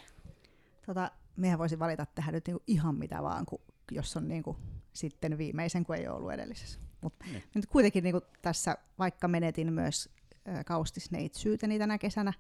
Tota, 0.86 1.12
mehän 1.36 1.60
voisi 1.60 1.80
valita 1.80 2.06
tähän 2.06 2.34
nyt 2.34 2.48
niinku 2.48 2.64
ihan 2.68 2.96
mitä 2.96 3.24
vaan, 3.24 3.46
kun, 3.46 3.60
jos 3.92 4.18
on 4.18 4.28
niinku 4.28 4.58
sitten 4.94 5.38
viimeisen, 5.38 5.86
kun 5.86 5.96
ei 5.96 6.08
ole 6.08 6.18
ollut 6.18 6.32
edellisessä. 6.32 6.80
Mutta 7.02 7.26
Niin. 7.26 7.44
nyt 7.56 7.66
kuitenkin 7.66 8.04
niinku 8.04 8.22
tässä, 8.42 8.78
vaikka 9.00 9.28
menetin 9.28 9.74
myös 9.74 10.10
äh, 10.50 10.66
kaustisneitsyyteni 10.66 11.80
tänä 11.80 11.98
kesänä, 11.98 12.34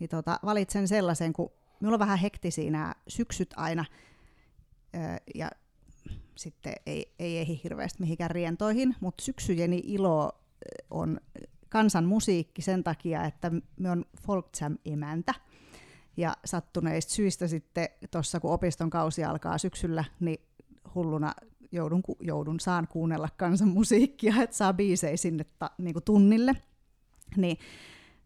niin 0.00 0.10
tota, 0.10 0.38
valitsen 0.44 0.88
sellaisen, 0.88 1.32
kun 1.32 1.52
minulla 1.80 1.94
on 1.94 2.00
vähän 2.00 2.18
hektisiä 2.18 2.70
nämä 2.70 2.94
syksyt 3.08 3.54
aina, 3.56 3.84
ja 5.34 5.50
sitten 6.36 6.74
ei, 6.86 7.14
ei 7.18 7.38
ehdi 7.38 7.60
hirveästi 7.64 8.00
mihinkään 8.00 8.30
rientoihin, 8.30 8.96
mutta 9.00 9.24
syksyjeni 9.24 9.82
ilo 9.84 10.32
on 10.90 11.20
kansan 11.68 12.04
musiikki 12.04 12.62
sen 12.62 12.84
takia, 12.84 13.24
että 13.24 13.50
me 13.76 13.90
on 13.90 14.04
folk 14.26 14.46
jam 14.60 14.78
emäntä. 14.84 15.34
Ja 16.16 16.36
sattuneista 16.44 17.12
syistä 17.12 17.48
sitten 17.48 17.88
tuossa, 18.10 18.40
kun 18.40 18.52
opiston 18.52 18.90
kausi 18.90 19.24
alkaa 19.24 19.58
syksyllä, 19.58 20.04
niin 20.20 20.38
hulluna 20.94 21.34
joudun, 21.72 22.02
joudun 22.20 22.60
saan 22.60 22.88
kuunnella 22.88 23.28
kansan 23.36 23.68
musiikkia, 23.68 24.34
että 24.42 24.56
saa 24.56 24.72
biisejä 24.72 25.16
sinne 25.16 25.44
ta, 25.58 25.70
niinku 25.78 26.00
tunnille. 26.00 26.54
Niin 27.36 27.58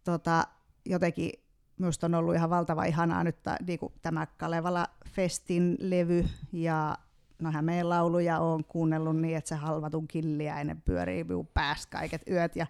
tota, 0.04 0.44
jotenkin 0.86 1.32
minusta 1.78 2.06
on 2.06 2.14
ollut 2.14 2.34
ihan 2.34 2.50
valtava 2.50 2.84
ihanaa 2.84 3.24
nyt 3.24 3.42
ta, 3.42 3.56
niinku 3.66 3.92
tämä 4.02 4.26
Kalevala 4.26 4.86
Festin 5.08 5.76
levy 5.80 6.28
ja 6.52 6.96
no 7.38 7.50
Hämeen 7.52 7.88
lauluja 7.88 8.38
on 8.38 8.64
kuunnellut 8.64 9.16
niin, 9.16 9.36
että 9.36 9.48
se 9.48 9.54
halvatun 9.54 10.08
killiäinen 10.08 10.80
pyörii 10.80 11.24
minun 11.24 11.46
päässä 11.46 11.88
kaiket 11.90 12.22
yöt 12.30 12.56
ja, 12.56 12.66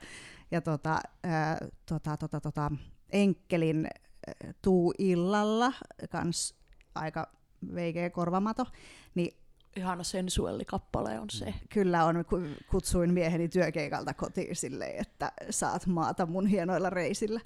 ja 0.51 0.61
tota, 0.61 1.01
ää, 1.25 1.59
tota, 1.87 2.17
tota, 2.17 2.41
tota, 2.41 2.71
Enkkelin 3.11 3.87
ää, 3.87 4.53
Tuu 4.63 4.95
illalla, 4.99 5.73
kans 6.11 6.55
aika 6.95 7.29
veikeä 7.75 8.11
korvamato, 8.11 8.67
niin 9.15 9.39
Ihana 9.77 10.05
sensuellikappale 10.05 11.21
on 11.21 11.31
se. 11.31 11.55
kyllä 11.69 12.05
on, 12.05 12.25
ku- 12.25 12.65
kutsuin 12.71 13.15
mieheni 13.15 13.49
työkeikalta 13.49 14.15
kotiin 14.15 14.57
silleen, 14.57 15.01
että 15.01 15.33
saat 15.51 15.87
maata 15.87 16.27
mun 16.27 16.47
hienoilla 16.47 16.91
reisillä. 16.91 17.41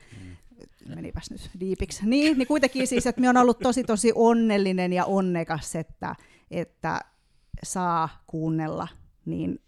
Menipäs 0.89 1.31
nyt 1.31 1.51
diipiksi. 1.61 2.07
Niin, 2.07 2.39
niin 2.39 2.49
kuitenkin 2.49 2.87
siis, 2.87 3.07
että 3.07 3.21
minä 3.21 3.31
on 3.31 3.37
ollut 3.37 3.59
tosi 3.59 3.85
tosi 3.85 4.13
onnellinen 4.15 4.93
ja 4.93 5.05
onnekas, 5.05 5.77
että, 5.77 6.17
että 6.51 7.01
saa 7.63 8.09
kuunnella 8.27 8.89
niin 9.25 9.59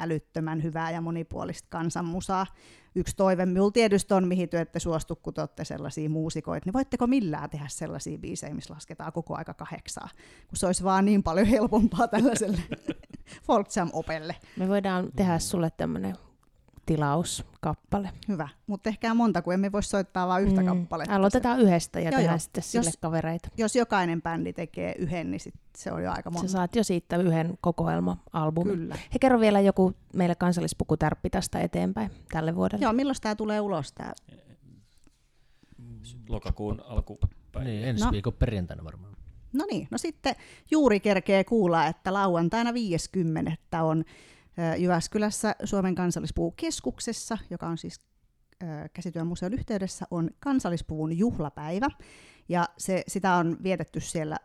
älyttömän 0.00 0.62
hyvää 0.62 0.90
ja 0.90 1.00
monipuolista 1.00 1.68
kansanmusaa. 1.70 2.46
Yksi 2.94 3.16
toive 3.16 3.46
minulla 3.46 3.70
tietysti 3.70 4.14
on, 4.14 4.28
mihin 4.28 4.48
te 4.48 4.60
ette 4.60 4.78
suostu, 4.78 5.16
kun 5.16 5.34
te 5.34 5.40
olette 5.40 5.64
sellaisia 5.64 6.10
muusikoita, 6.10 6.64
niin 6.64 6.72
voitteko 6.72 7.06
millään 7.06 7.50
tehdä 7.50 7.66
sellaisia 7.68 8.18
biisejä, 8.18 8.54
missä 8.54 8.74
lasketaan 8.74 9.12
koko 9.12 9.36
aika 9.36 9.54
kahdeksaa, 9.54 10.08
kun 10.48 10.56
se 10.56 10.66
olisi 10.66 10.84
vaan 10.84 11.04
niin 11.04 11.22
paljon 11.22 11.46
helpompaa 11.46 12.08
tällaiselle 12.08 12.60
folk 13.46 13.66
jam 13.76 13.90
opelle. 13.92 14.36
Me 14.56 14.68
voidaan 14.68 15.08
tehdä 15.16 15.38
sulle 15.38 15.70
tämmöinen 15.76 16.16
tilauskappale. 16.88 18.10
Hyvä, 18.28 18.48
mutta 18.66 18.88
ehkä 18.88 19.14
monta, 19.14 19.42
kun 19.42 19.54
emme 19.54 19.72
voi 19.72 19.82
soittaa 19.82 20.28
vain 20.28 20.44
yhtä 20.46 20.60
Mm. 20.60 20.66
kappaletta. 20.66 21.14
Aloitetaan 21.14 21.60
yhdestä 21.60 22.00
ja 22.00 22.04
Joo, 22.04 22.10
tehdään 22.18 22.34
joo. 22.34 22.38
sitten 22.38 22.62
sille 22.62 22.86
Jos- 22.88 22.96
kavereita. 22.96 23.48
Jos 23.56 23.76
jokainen 23.76 24.22
bändi 24.22 24.52
tekee 24.52 24.94
yhden, 24.98 25.30
niin 25.30 25.40
sit 25.40 25.54
se 25.76 25.92
on 25.92 26.02
jo 26.02 26.10
aika 26.12 26.30
monta. 26.30 26.48
Sä 26.48 26.52
saat 26.52 26.76
jo 26.76 26.84
siitä 26.84 27.16
yhden 27.16 27.58
kokoelma-albumin. 27.60 28.76
Kyllä. 28.78 28.94
He 29.14 29.18
kerro 29.20 29.40
vielä 29.40 29.60
joku 29.60 29.92
meille 30.14 30.34
kansallispukutärppi 30.34 31.30
tästä 31.30 31.60
eteenpäin 31.60 32.10
tälle 32.32 32.54
vuodelle. 32.56 32.82
Joo, 32.82 32.92
milloin 32.92 33.16
tämä 33.22 33.34
tulee 33.34 33.60
ulos? 33.60 33.92
Tää? 33.92 34.12
Lokakuun 36.28 36.82
alkupäivä. 36.86 37.64
Niin, 37.64 37.84
ensi 37.88 38.04
No. 38.04 38.12
viikon 38.12 38.32
perjantaina 38.32 38.84
varmaan. 38.84 39.12
No 39.52 39.64
niin, 39.70 39.88
no 39.90 39.98
sitten 39.98 40.34
juuri 40.70 41.00
kerkee 41.00 41.44
kuulla, 41.44 41.86
että 41.86 42.12
lauantaina 42.12 42.74
50. 42.74 43.82
on 43.82 44.04
Jyväskylässä 44.78 45.54
Suomen 45.64 45.94
kansallispuukeskuksessa, 45.94 47.38
joka 47.50 47.66
on 47.66 47.78
siis 47.78 48.00
ö, 48.62 48.66
käsityömuseon 48.92 49.54
yhteydessä, 49.54 50.06
on 50.10 50.30
kansallispuvun 50.40 51.18
juhlapäivä. 51.18 51.88
Ja 52.48 52.68
se, 52.78 53.04
sitä 53.08 53.34
on 53.34 53.56
vietetty 53.62 54.00
siellä 54.00 54.36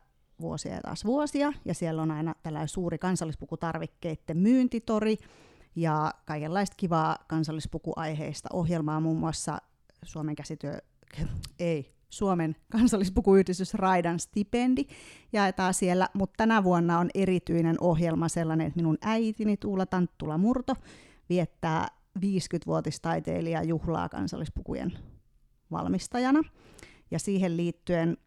vuosia 0.41 0.75
ja 0.75 0.81
taas 0.81 1.05
vuosia, 1.05 1.53
ja 1.65 1.73
siellä 1.73 2.01
on 2.01 2.11
aina 2.11 2.35
tällainen 2.43 2.67
suuri 2.67 2.97
kansallispukutarvikkeiden 2.97 4.37
myyntitori, 4.37 5.17
ja 5.75 6.13
kaikenlaista 6.25 6.75
kivaa 6.77 7.17
kansallispukuaiheista 7.27 8.49
ohjelmaa, 8.53 8.99
muun 8.99 9.19
muassa 9.19 9.57
Suomen 10.03 10.35
käsityö... 10.35 10.77
ei, 11.59 11.93
Suomen 12.17 12.55
kansallispukuyhdistys 12.71 13.73
Raidan 13.73 14.19
stipendi 14.19 14.85
jaetaan 15.33 15.73
siellä, 15.73 16.09
mutta 16.13 16.33
tänä 16.37 16.63
vuonna 16.63 16.99
on 16.99 17.09
erityinen 17.15 17.75
ohjelma 17.81 18.29
sellainen, 18.29 18.67
että 18.67 18.79
minun 18.79 18.97
äitini 19.01 19.57
Tuula 19.57 19.85
Tanttula 19.85 20.37
Murto 20.37 20.75
viettää 21.29 21.87
50-vuotistaiteilija 22.19 23.63
juhlaa 23.63 24.09
kansallispukujen 24.09 24.93
valmistajana. 25.71 26.43
Ja 27.11 27.19
siihen 27.19 27.57
liittyen 27.57 28.17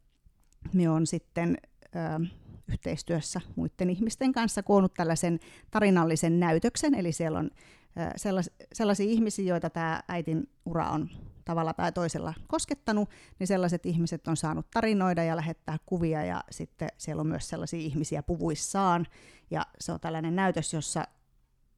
me 0.72 0.88
on 0.88 1.06
sitten 1.06 1.56
ö, 1.82 2.26
yhteistyössä 2.68 3.40
muiden 3.56 3.90
ihmisten 3.90 4.32
kanssa 4.32 4.62
koonnut 4.62 4.94
tällaisen 4.94 5.40
tarinallisen 5.70 6.40
näytöksen, 6.40 6.94
eli 6.94 7.12
siellä 7.12 7.38
on 7.38 7.50
ö, 7.54 8.10
sellas, 8.16 8.50
sellaisia 8.72 9.06
ihmisiä, 9.06 9.44
joita 9.44 9.70
tämä 9.70 10.02
äitin 10.08 10.48
ura 10.64 10.90
on 10.90 11.10
tavalla 11.46 11.72
tai 11.72 11.92
toisella 11.92 12.34
koskettanut, 12.48 13.10
niin 13.38 13.46
sellaiset 13.46 13.86
ihmiset 13.86 14.28
on 14.28 14.36
saanut 14.36 14.66
tarinoida 14.70 15.24
ja 15.24 15.36
lähettää 15.36 15.78
kuvia, 15.86 16.24
ja 16.24 16.44
sitten 16.50 16.88
siellä 16.98 17.20
on 17.20 17.26
myös 17.26 17.48
sellaisia 17.48 17.80
ihmisiä 17.80 18.22
puvuissaan, 18.22 19.06
ja 19.50 19.66
se 19.80 19.92
on 19.92 20.00
tällainen 20.00 20.36
näytös, 20.36 20.72
jossa 20.72 21.04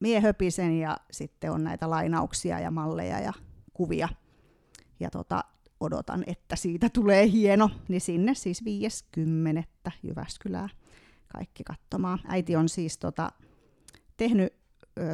mie 0.01 0.21
höpisen, 0.21 0.79
ja 0.79 0.97
sitten 1.11 1.53
on 1.53 1.65
näitä 1.65 1.91
lainauksia 1.91 2.61
ja 2.61 2.71
malleja 2.71 3.21
ja 3.21 3.33
kuvia, 3.73 4.09
ja 5.01 5.11
tota, 5.11 5.45
odotan, 5.81 6.25
että 6.27 6.57
siitä 6.57 6.89
tulee 6.89 7.31
hieno, 7.31 7.71
niin 7.89 8.01
sinne 8.01 8.35
siis 8.35 8.65
50. 8.65 9.93
Jyväskylää 10.03 10.69
kaikki 11.29 11.65
katsomaan. 11.65 12.19
Äiti 12.27 12.57
on 12.57 12.69
siis 12.69 12.99
tota, 12.99 13.33
tehnyt 14.17 14.53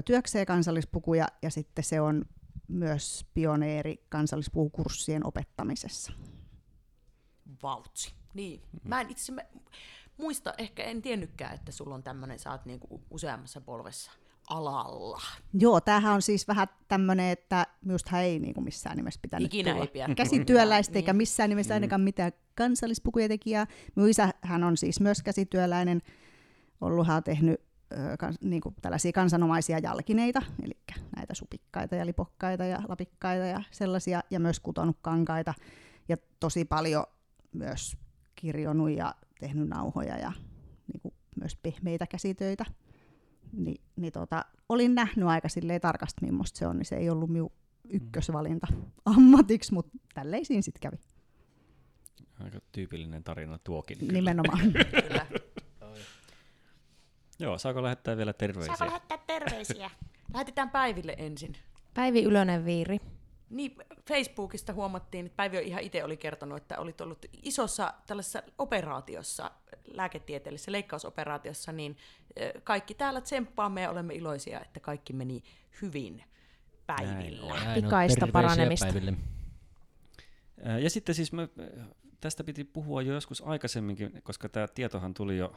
työkseen 0.05 0.47
kansallispukuja 0.47 1.29
ja 1.43 1.51
sitten 1.51 1.85
se 1.85 2.01
on 2.01 2.25
myös 2.69 3.27
pioneeri 3.35 4.05
kansallispukukurssien 4.09 5.27
opettamisessa. 5.27 6.13
Vautsi. 7.63 8.15
Niin. 8.35 8.63
Mä 8.85 9.01
en 9.01 9.11
itse 9.11 9.33
mä 9.33 9.43
muista, 10.17 10.55
ehkä 10.59 10.85
en 10.85 11.03
tiennytkään, 11.03 11.55
että 11.55 11.73
sulla 11.73 11.95
on 11.95 12.03
tämmöinen, 12.03 12.39
sä 12.39 12.51
oot 12.51 12.65
niinku 12.65 13.03
useammassa 13.11 13.61
polvessa 13.61 14.11
alalla. 14.49 15.21
Joo, 15.55 15.81
tämähän 15.81 16.15
on 16.15 16.23
siis 16.23 16.49
vähän 16.49 16.67
tämmöinen, 16.89 17.27
että 17.31 17.67
minusta 17.85 18.21
ei 18.21 18.39
niin 18.39 18.55
kuin 18.55 18.65
missään 18.65 18.97
nimessä 18.97 19.21
pitänyt 19.23 19.47
Ikinä 19.47 19.71
tulla 19.71 19.85
ei 19.85 19.91
pidä. 19.91 20.15
käsityöläistä 20.15 20.99
eikä 20.99 21.13
Niin. 21.13 21.17
missään 21.17 21.51
nimessä 21.51 21.75
ainakaan 21.75 22.01
mitään 22.01 22.33
kansallispukuja 22.55 23.29
tekijää. 23.29 23.67
Minun 23.97 24.11
isähän 24.11 24.65
on 24.65 24.77
siis 24.77 25.01
myös 25.01 25.23
käsityöläinen, 25.23 26.03
ollut 26.81 27.07
hän 27.07 27.17
on 27.17 27.23
tehnyt 27.25 27.61
kans, 28.19 28.37
niin 28.41 28.61
kuin 28.61 28.75
tällaisia 28.83 29.13
kansanomaisia 29.13 29.79
jalkineita, 29.79 30.43
eli 30.63 30.77
näitä 31.17 31.35
supikkaita 31.35 31.97
ja 31.97 32.07
lipokkaita 32.07 32.65
ja 32.65 32.83
lapikkaita 32.89 33.45
ja 33.45 33.63
sellaisia, 33.71 34.21
ja 34.31 34.41
myös 34.41 34.61
kutonut 34.61 34.97
kankaita, 35.03 35.55
ja 36.09 36.17
tosi 36.41 36.65
paljon 36.65 37.05
myös 37.53 37.97
kirjonut 38.35 38.91
ja 38.91 39.15
tehnyt 39.41 39.69
nauhoja 39.69 40.19
ja 40.19 40.33
niin 40.93 41.01
kuin 41.01 41.15
myös 41.41 41.57
pehmeitä 41.57 42.07
käsitöitä. 42.07 42.65
Ni, 43.53 43.75
niin 43.97 44.13
tota, 44.13 44.45
olin 44.69 44.95
nähnyt 44.95 45.29
aika 45.29 45.49
silleen 45.49 45.81
tarkasti, 45.81 46.27
millaista 46.27 46.59
se 46.59 46.67
on, 46.67 46.77
niin 46.77 46.87
se 46.87 46.97
ei 46.97 47.11
ollut 47.11 47.31
minun 47.31 47.53
ykkösvalinta 47.89 48.67
ammatiksi, 49.05 49.75
mutta 49.75 49.99
tälleen 50.15 50.45
siinä 50.45 50.63
sitten 50.63 50.81
kävi. 50.81 50.97
Aika 52.41 52.59
tyypillinen 52.73 53.25
tarina 53.25 53.59
tuokin. 53.59 53.99
Kyllä. 53.99 54.13
Nimenomaan. 54.13 54.73
Kyllä. 54.73 55.27
Joo, 57.39 57.59
saako 57.59 57.83
lähettää 57.83 58.17
vielä 58.17 58.33
terveisiä? 58.33 58.77
Saako 58.77 58.93
lähettää 58.93 59.19
terveisiä? 59.27 59.91
Lähetetään 60.35 60.71
Päiville 60.71 61.15
ensin. 61.19 61.57
Päivi 61.95 62.23
Ylönen 62.23 62.65
Viiri. 62.65 62.99
Niin, 63.51 63.77
Facebookista 64.09 64.73
huomattiin, 64.73 65.27
että 65.27 65.37
Päivi 65.37 65.59
ihan 65.59 65.83
itse 65.83 66.05
oli 66.05 66.17
kertonut, 66.17 66.57
että 66.57 66.79
olit 66.79 67.01
ollut 67.01 67.27
isossa 67.43 67.95
tällaisessa 68.07 68.43
operaatiossa, 68.59 69.51
lääketieteellisessä 69.87 70.73
leikkausoperaatiossa, 70.73 71.73
niin 71.73 71.97
kaikki 72.65 72.95
täällä 72.95 73.21
tsemppaamme 73.21 73.83
ja 73.83 73.91
olemme 73.91 74.15
iloisia, 74.15 74.61
että 74.61 74.81
kaikki 74.81 75.13
meni 75.13 75.43
hyvin 75.83 76.25
Päivillä. 76.87 77.55
Näin 77.55 77.83
Pikaista 77.83 78.27
paranemista. 78.33 78.87
Päiville. 78.87 79.15
Ja 80.83 80.91
sitten 80.91 81.15
siis 81.15 81.33
me, 81.33 81.49
tästä 82.21 82.45
piti 82.45 82.65
puhua 82.65 83.03
jo 83.03 83.15
joskus 83.15 83.43
aikaisemminkin, 83.47 84.23
koska 84.23 84.49
tämä 84.49 84.69
tietohan 84.69 85.15
tuli 85.15 85.39
jo 85.39 85.57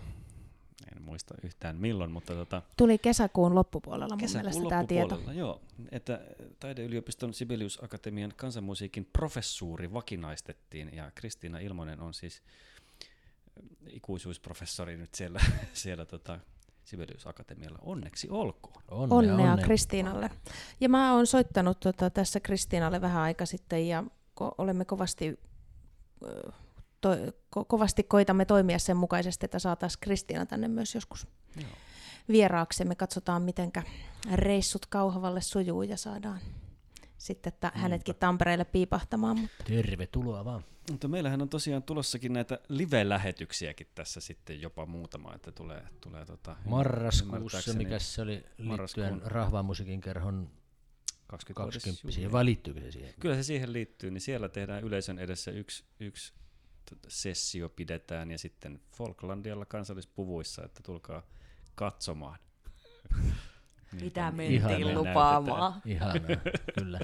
en 0.96 1.02
muista 1.02 1.36
yhtään 1.44 1.76
milloin, 1.76 2.12
mutta 2.12 2.34
tota, 2.34 2.62
Tuli 2.78 2.98
kesäkuun 2.98 3.56
loppupuolella 3.56 4.10
mun 4.10 4.18
kesäkuun 4.18 4.54
mielestä 4.54 4.70
tämä 4.70 4.84
tieto. 4.84 5.22
Joo, 5.34 5.62
että 5.92 6.22
Taideyliopiston 6.60 7.34
Sibelius 7.34 7.84
Akatemian 7.84 8.34
kansanmusiikin 8.36 9.10
professuuri 9.14 9.94
vakinaistettiin 9.94 10.90
ja 10.94 11.12
Kristiina 11.16 11.60
Ilmonen 11.60 12.00
on 12.00 12.14
siis 12.14 12.42
ikuisuusprofessori 13.90 14.98
nyt 14.98 15.16
siellä, 15.16 15.40
siellä 15.74 16.06
tota, 16.06 16.40
Sibelius 16.84 17.28
Akatemialla. 17.28 17.80
Onneksi 17.82 18.30
olkoon. 18.30 18.84
Onnea, 18.92 19.18
onnea, 19.18 19.52
onnea. 19.52 19.66
Kristiinalle. 19.66 20.30
Ja 20.80 20.90
mä 20.90 21.14
oon 21.14 21.28
soittanut 21.28 21.80
tota, 21.80 22.10
tässä 22.10 22.40
Kristiinalle 22.40 23.02
vähän 23.02 23.22
aika 23.22 23.46
sitten 23.46 23.88
ja 23.88 24.04
ko- 24.42 24.56
olemme 24.58 24.86
kovasti 24.86 25.40
to, 27.02 27.10
ko, 27.50 27.66
kovasti 27.66 28.04
koitamme 28.04 28.46
toimia 28.46 28.80
sen 28.80 28.98
mukaisesti, 28.98 29.46
että 29.46 29.60
saataisiin 29.60 30.02
Kristiina 30.02 30.46
tänne 30.46 30.68
myös 30.68 30.96
joskus 30.96 31.28
Joo. 31.56 31.70
vieraaksemme. 32.30 32.96
Katsotaan, 32.96 33.42
miten 33.42 33.72
reissut 34.34 34.86
Kauhavalle 34.86 35.42
sujuu 35.42 35.82
ja 35.82 35.98
saadaan 35.98 36.40
sitten 37.18 37.54
että 37.54 37.72
hänetkin 37.76 38.16
Tampereelle 38.16 38.66
piipahtamaan. 38.66 39.40
Mutta. 39.40 39.64
Tervetuloa 39.64 40.46
vaan. 40.46 40.64
Mutta 40.92 41.08
meillähän 41.08 41.42
on 41.42 41.50
tosiaan 41.50 41.84
tulossakin 41.84 42.34
näitä 42.34 42.60
live-lähetyksiäkin 42.70 43.88
tässä 43.96 44.22
sitten 44.22 44.62
jopa 44.62 44.86
muutama, 44.86 45.34
että 45.36 45.52
tulee, 45.52 45.84
tulee 46.02 46.26
tota, 46.26 46.56
Marraskuussa, 46.66 47.74
mikä 47.74 48.00
se 48.00 48.22
oli 48.22 48.46
liittyen 48.58 49.22
Rahvan 49.26 49.66
musiikin 49.66 50.02
kerhon 50.02 50.50
20, 51.28 51.64
20 51.64 52.32
vai 52.32 52.46
liittyykö 52.46 52.82
se 52.82 52.92
siihen? 52.92 53.14
Kyllä 53.20 53.36
se 53.36 53.44
siihen 53.44 53.74
liittyy, 53.74 54.12
niin 54.12 54.22
siellä 54.22 54.50
tehdään 54.50 54.84
yleisön 54.84 55.20
edessä 55.20 55.52
yksi, 55.52 55.84
yksi 56.00 56.34
sessio 57.08 57.70
pidetään 57.70 58.32
ja 58.32 58.38
sitten 58.38 58.80
Falklandialla 58.92 59.66
kansallispuvuissa, 59.66 60.64
että 60.66 60.84
tulkaa 60.84 61.24
katsomaan. 61.76 62.40
Mitä 64.02 64.32
mentiin 64.32 64.96
lupaamaan. 64.96 65.82
Ihanaa, 65.86 66.16
kyllä. 66.80 67.00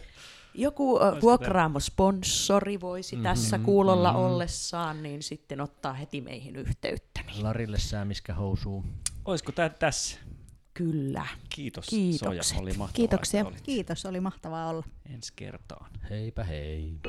Joku 0.53 0.99
vuokraamo-sponsori 1.22 2.81
voisi 2.81 3.15
mm-hmm, 3.15 3.23
tässä 3.23 3.60
kuulolla 3.60 4.11
mm-hmm. 4.11 4.26
ollessaan, 4.26 5.03
niin 5.03 5.23
sitten 5.23 5.61
ottaa 5.61 5.93
heti 5.93 6.22
meihin 6.22 6.55
yhteyttä. 6.55 7.22
Niin. 7.27 7.43
Larille 7.43 7.80
säämiskä 7.80 8.34
housuu. 8.34 8.85
Olisiko 9.26 9.51
tämä 9.51 9.69
tässä? 9.69 10.19
Kyllä. 10.73 11.26
Kiitos 11.49 11.85
Kiitokset. 11.88 12.47
Soja, 12.47 12.61
oli 12.61 12.73
mahtavaa. 12.73 12.93
Kiitoksia. 12.93 13.45
Kiitos, 13.64 14.05
oli 14.05 14.19
mahtavaa 14.19 14.69
olla. 14.69 14.84
Ensi 15.14 15.34
kertaan. 15.35 15.91
Heipä 16.10 16.43
hei. 16.43 16.99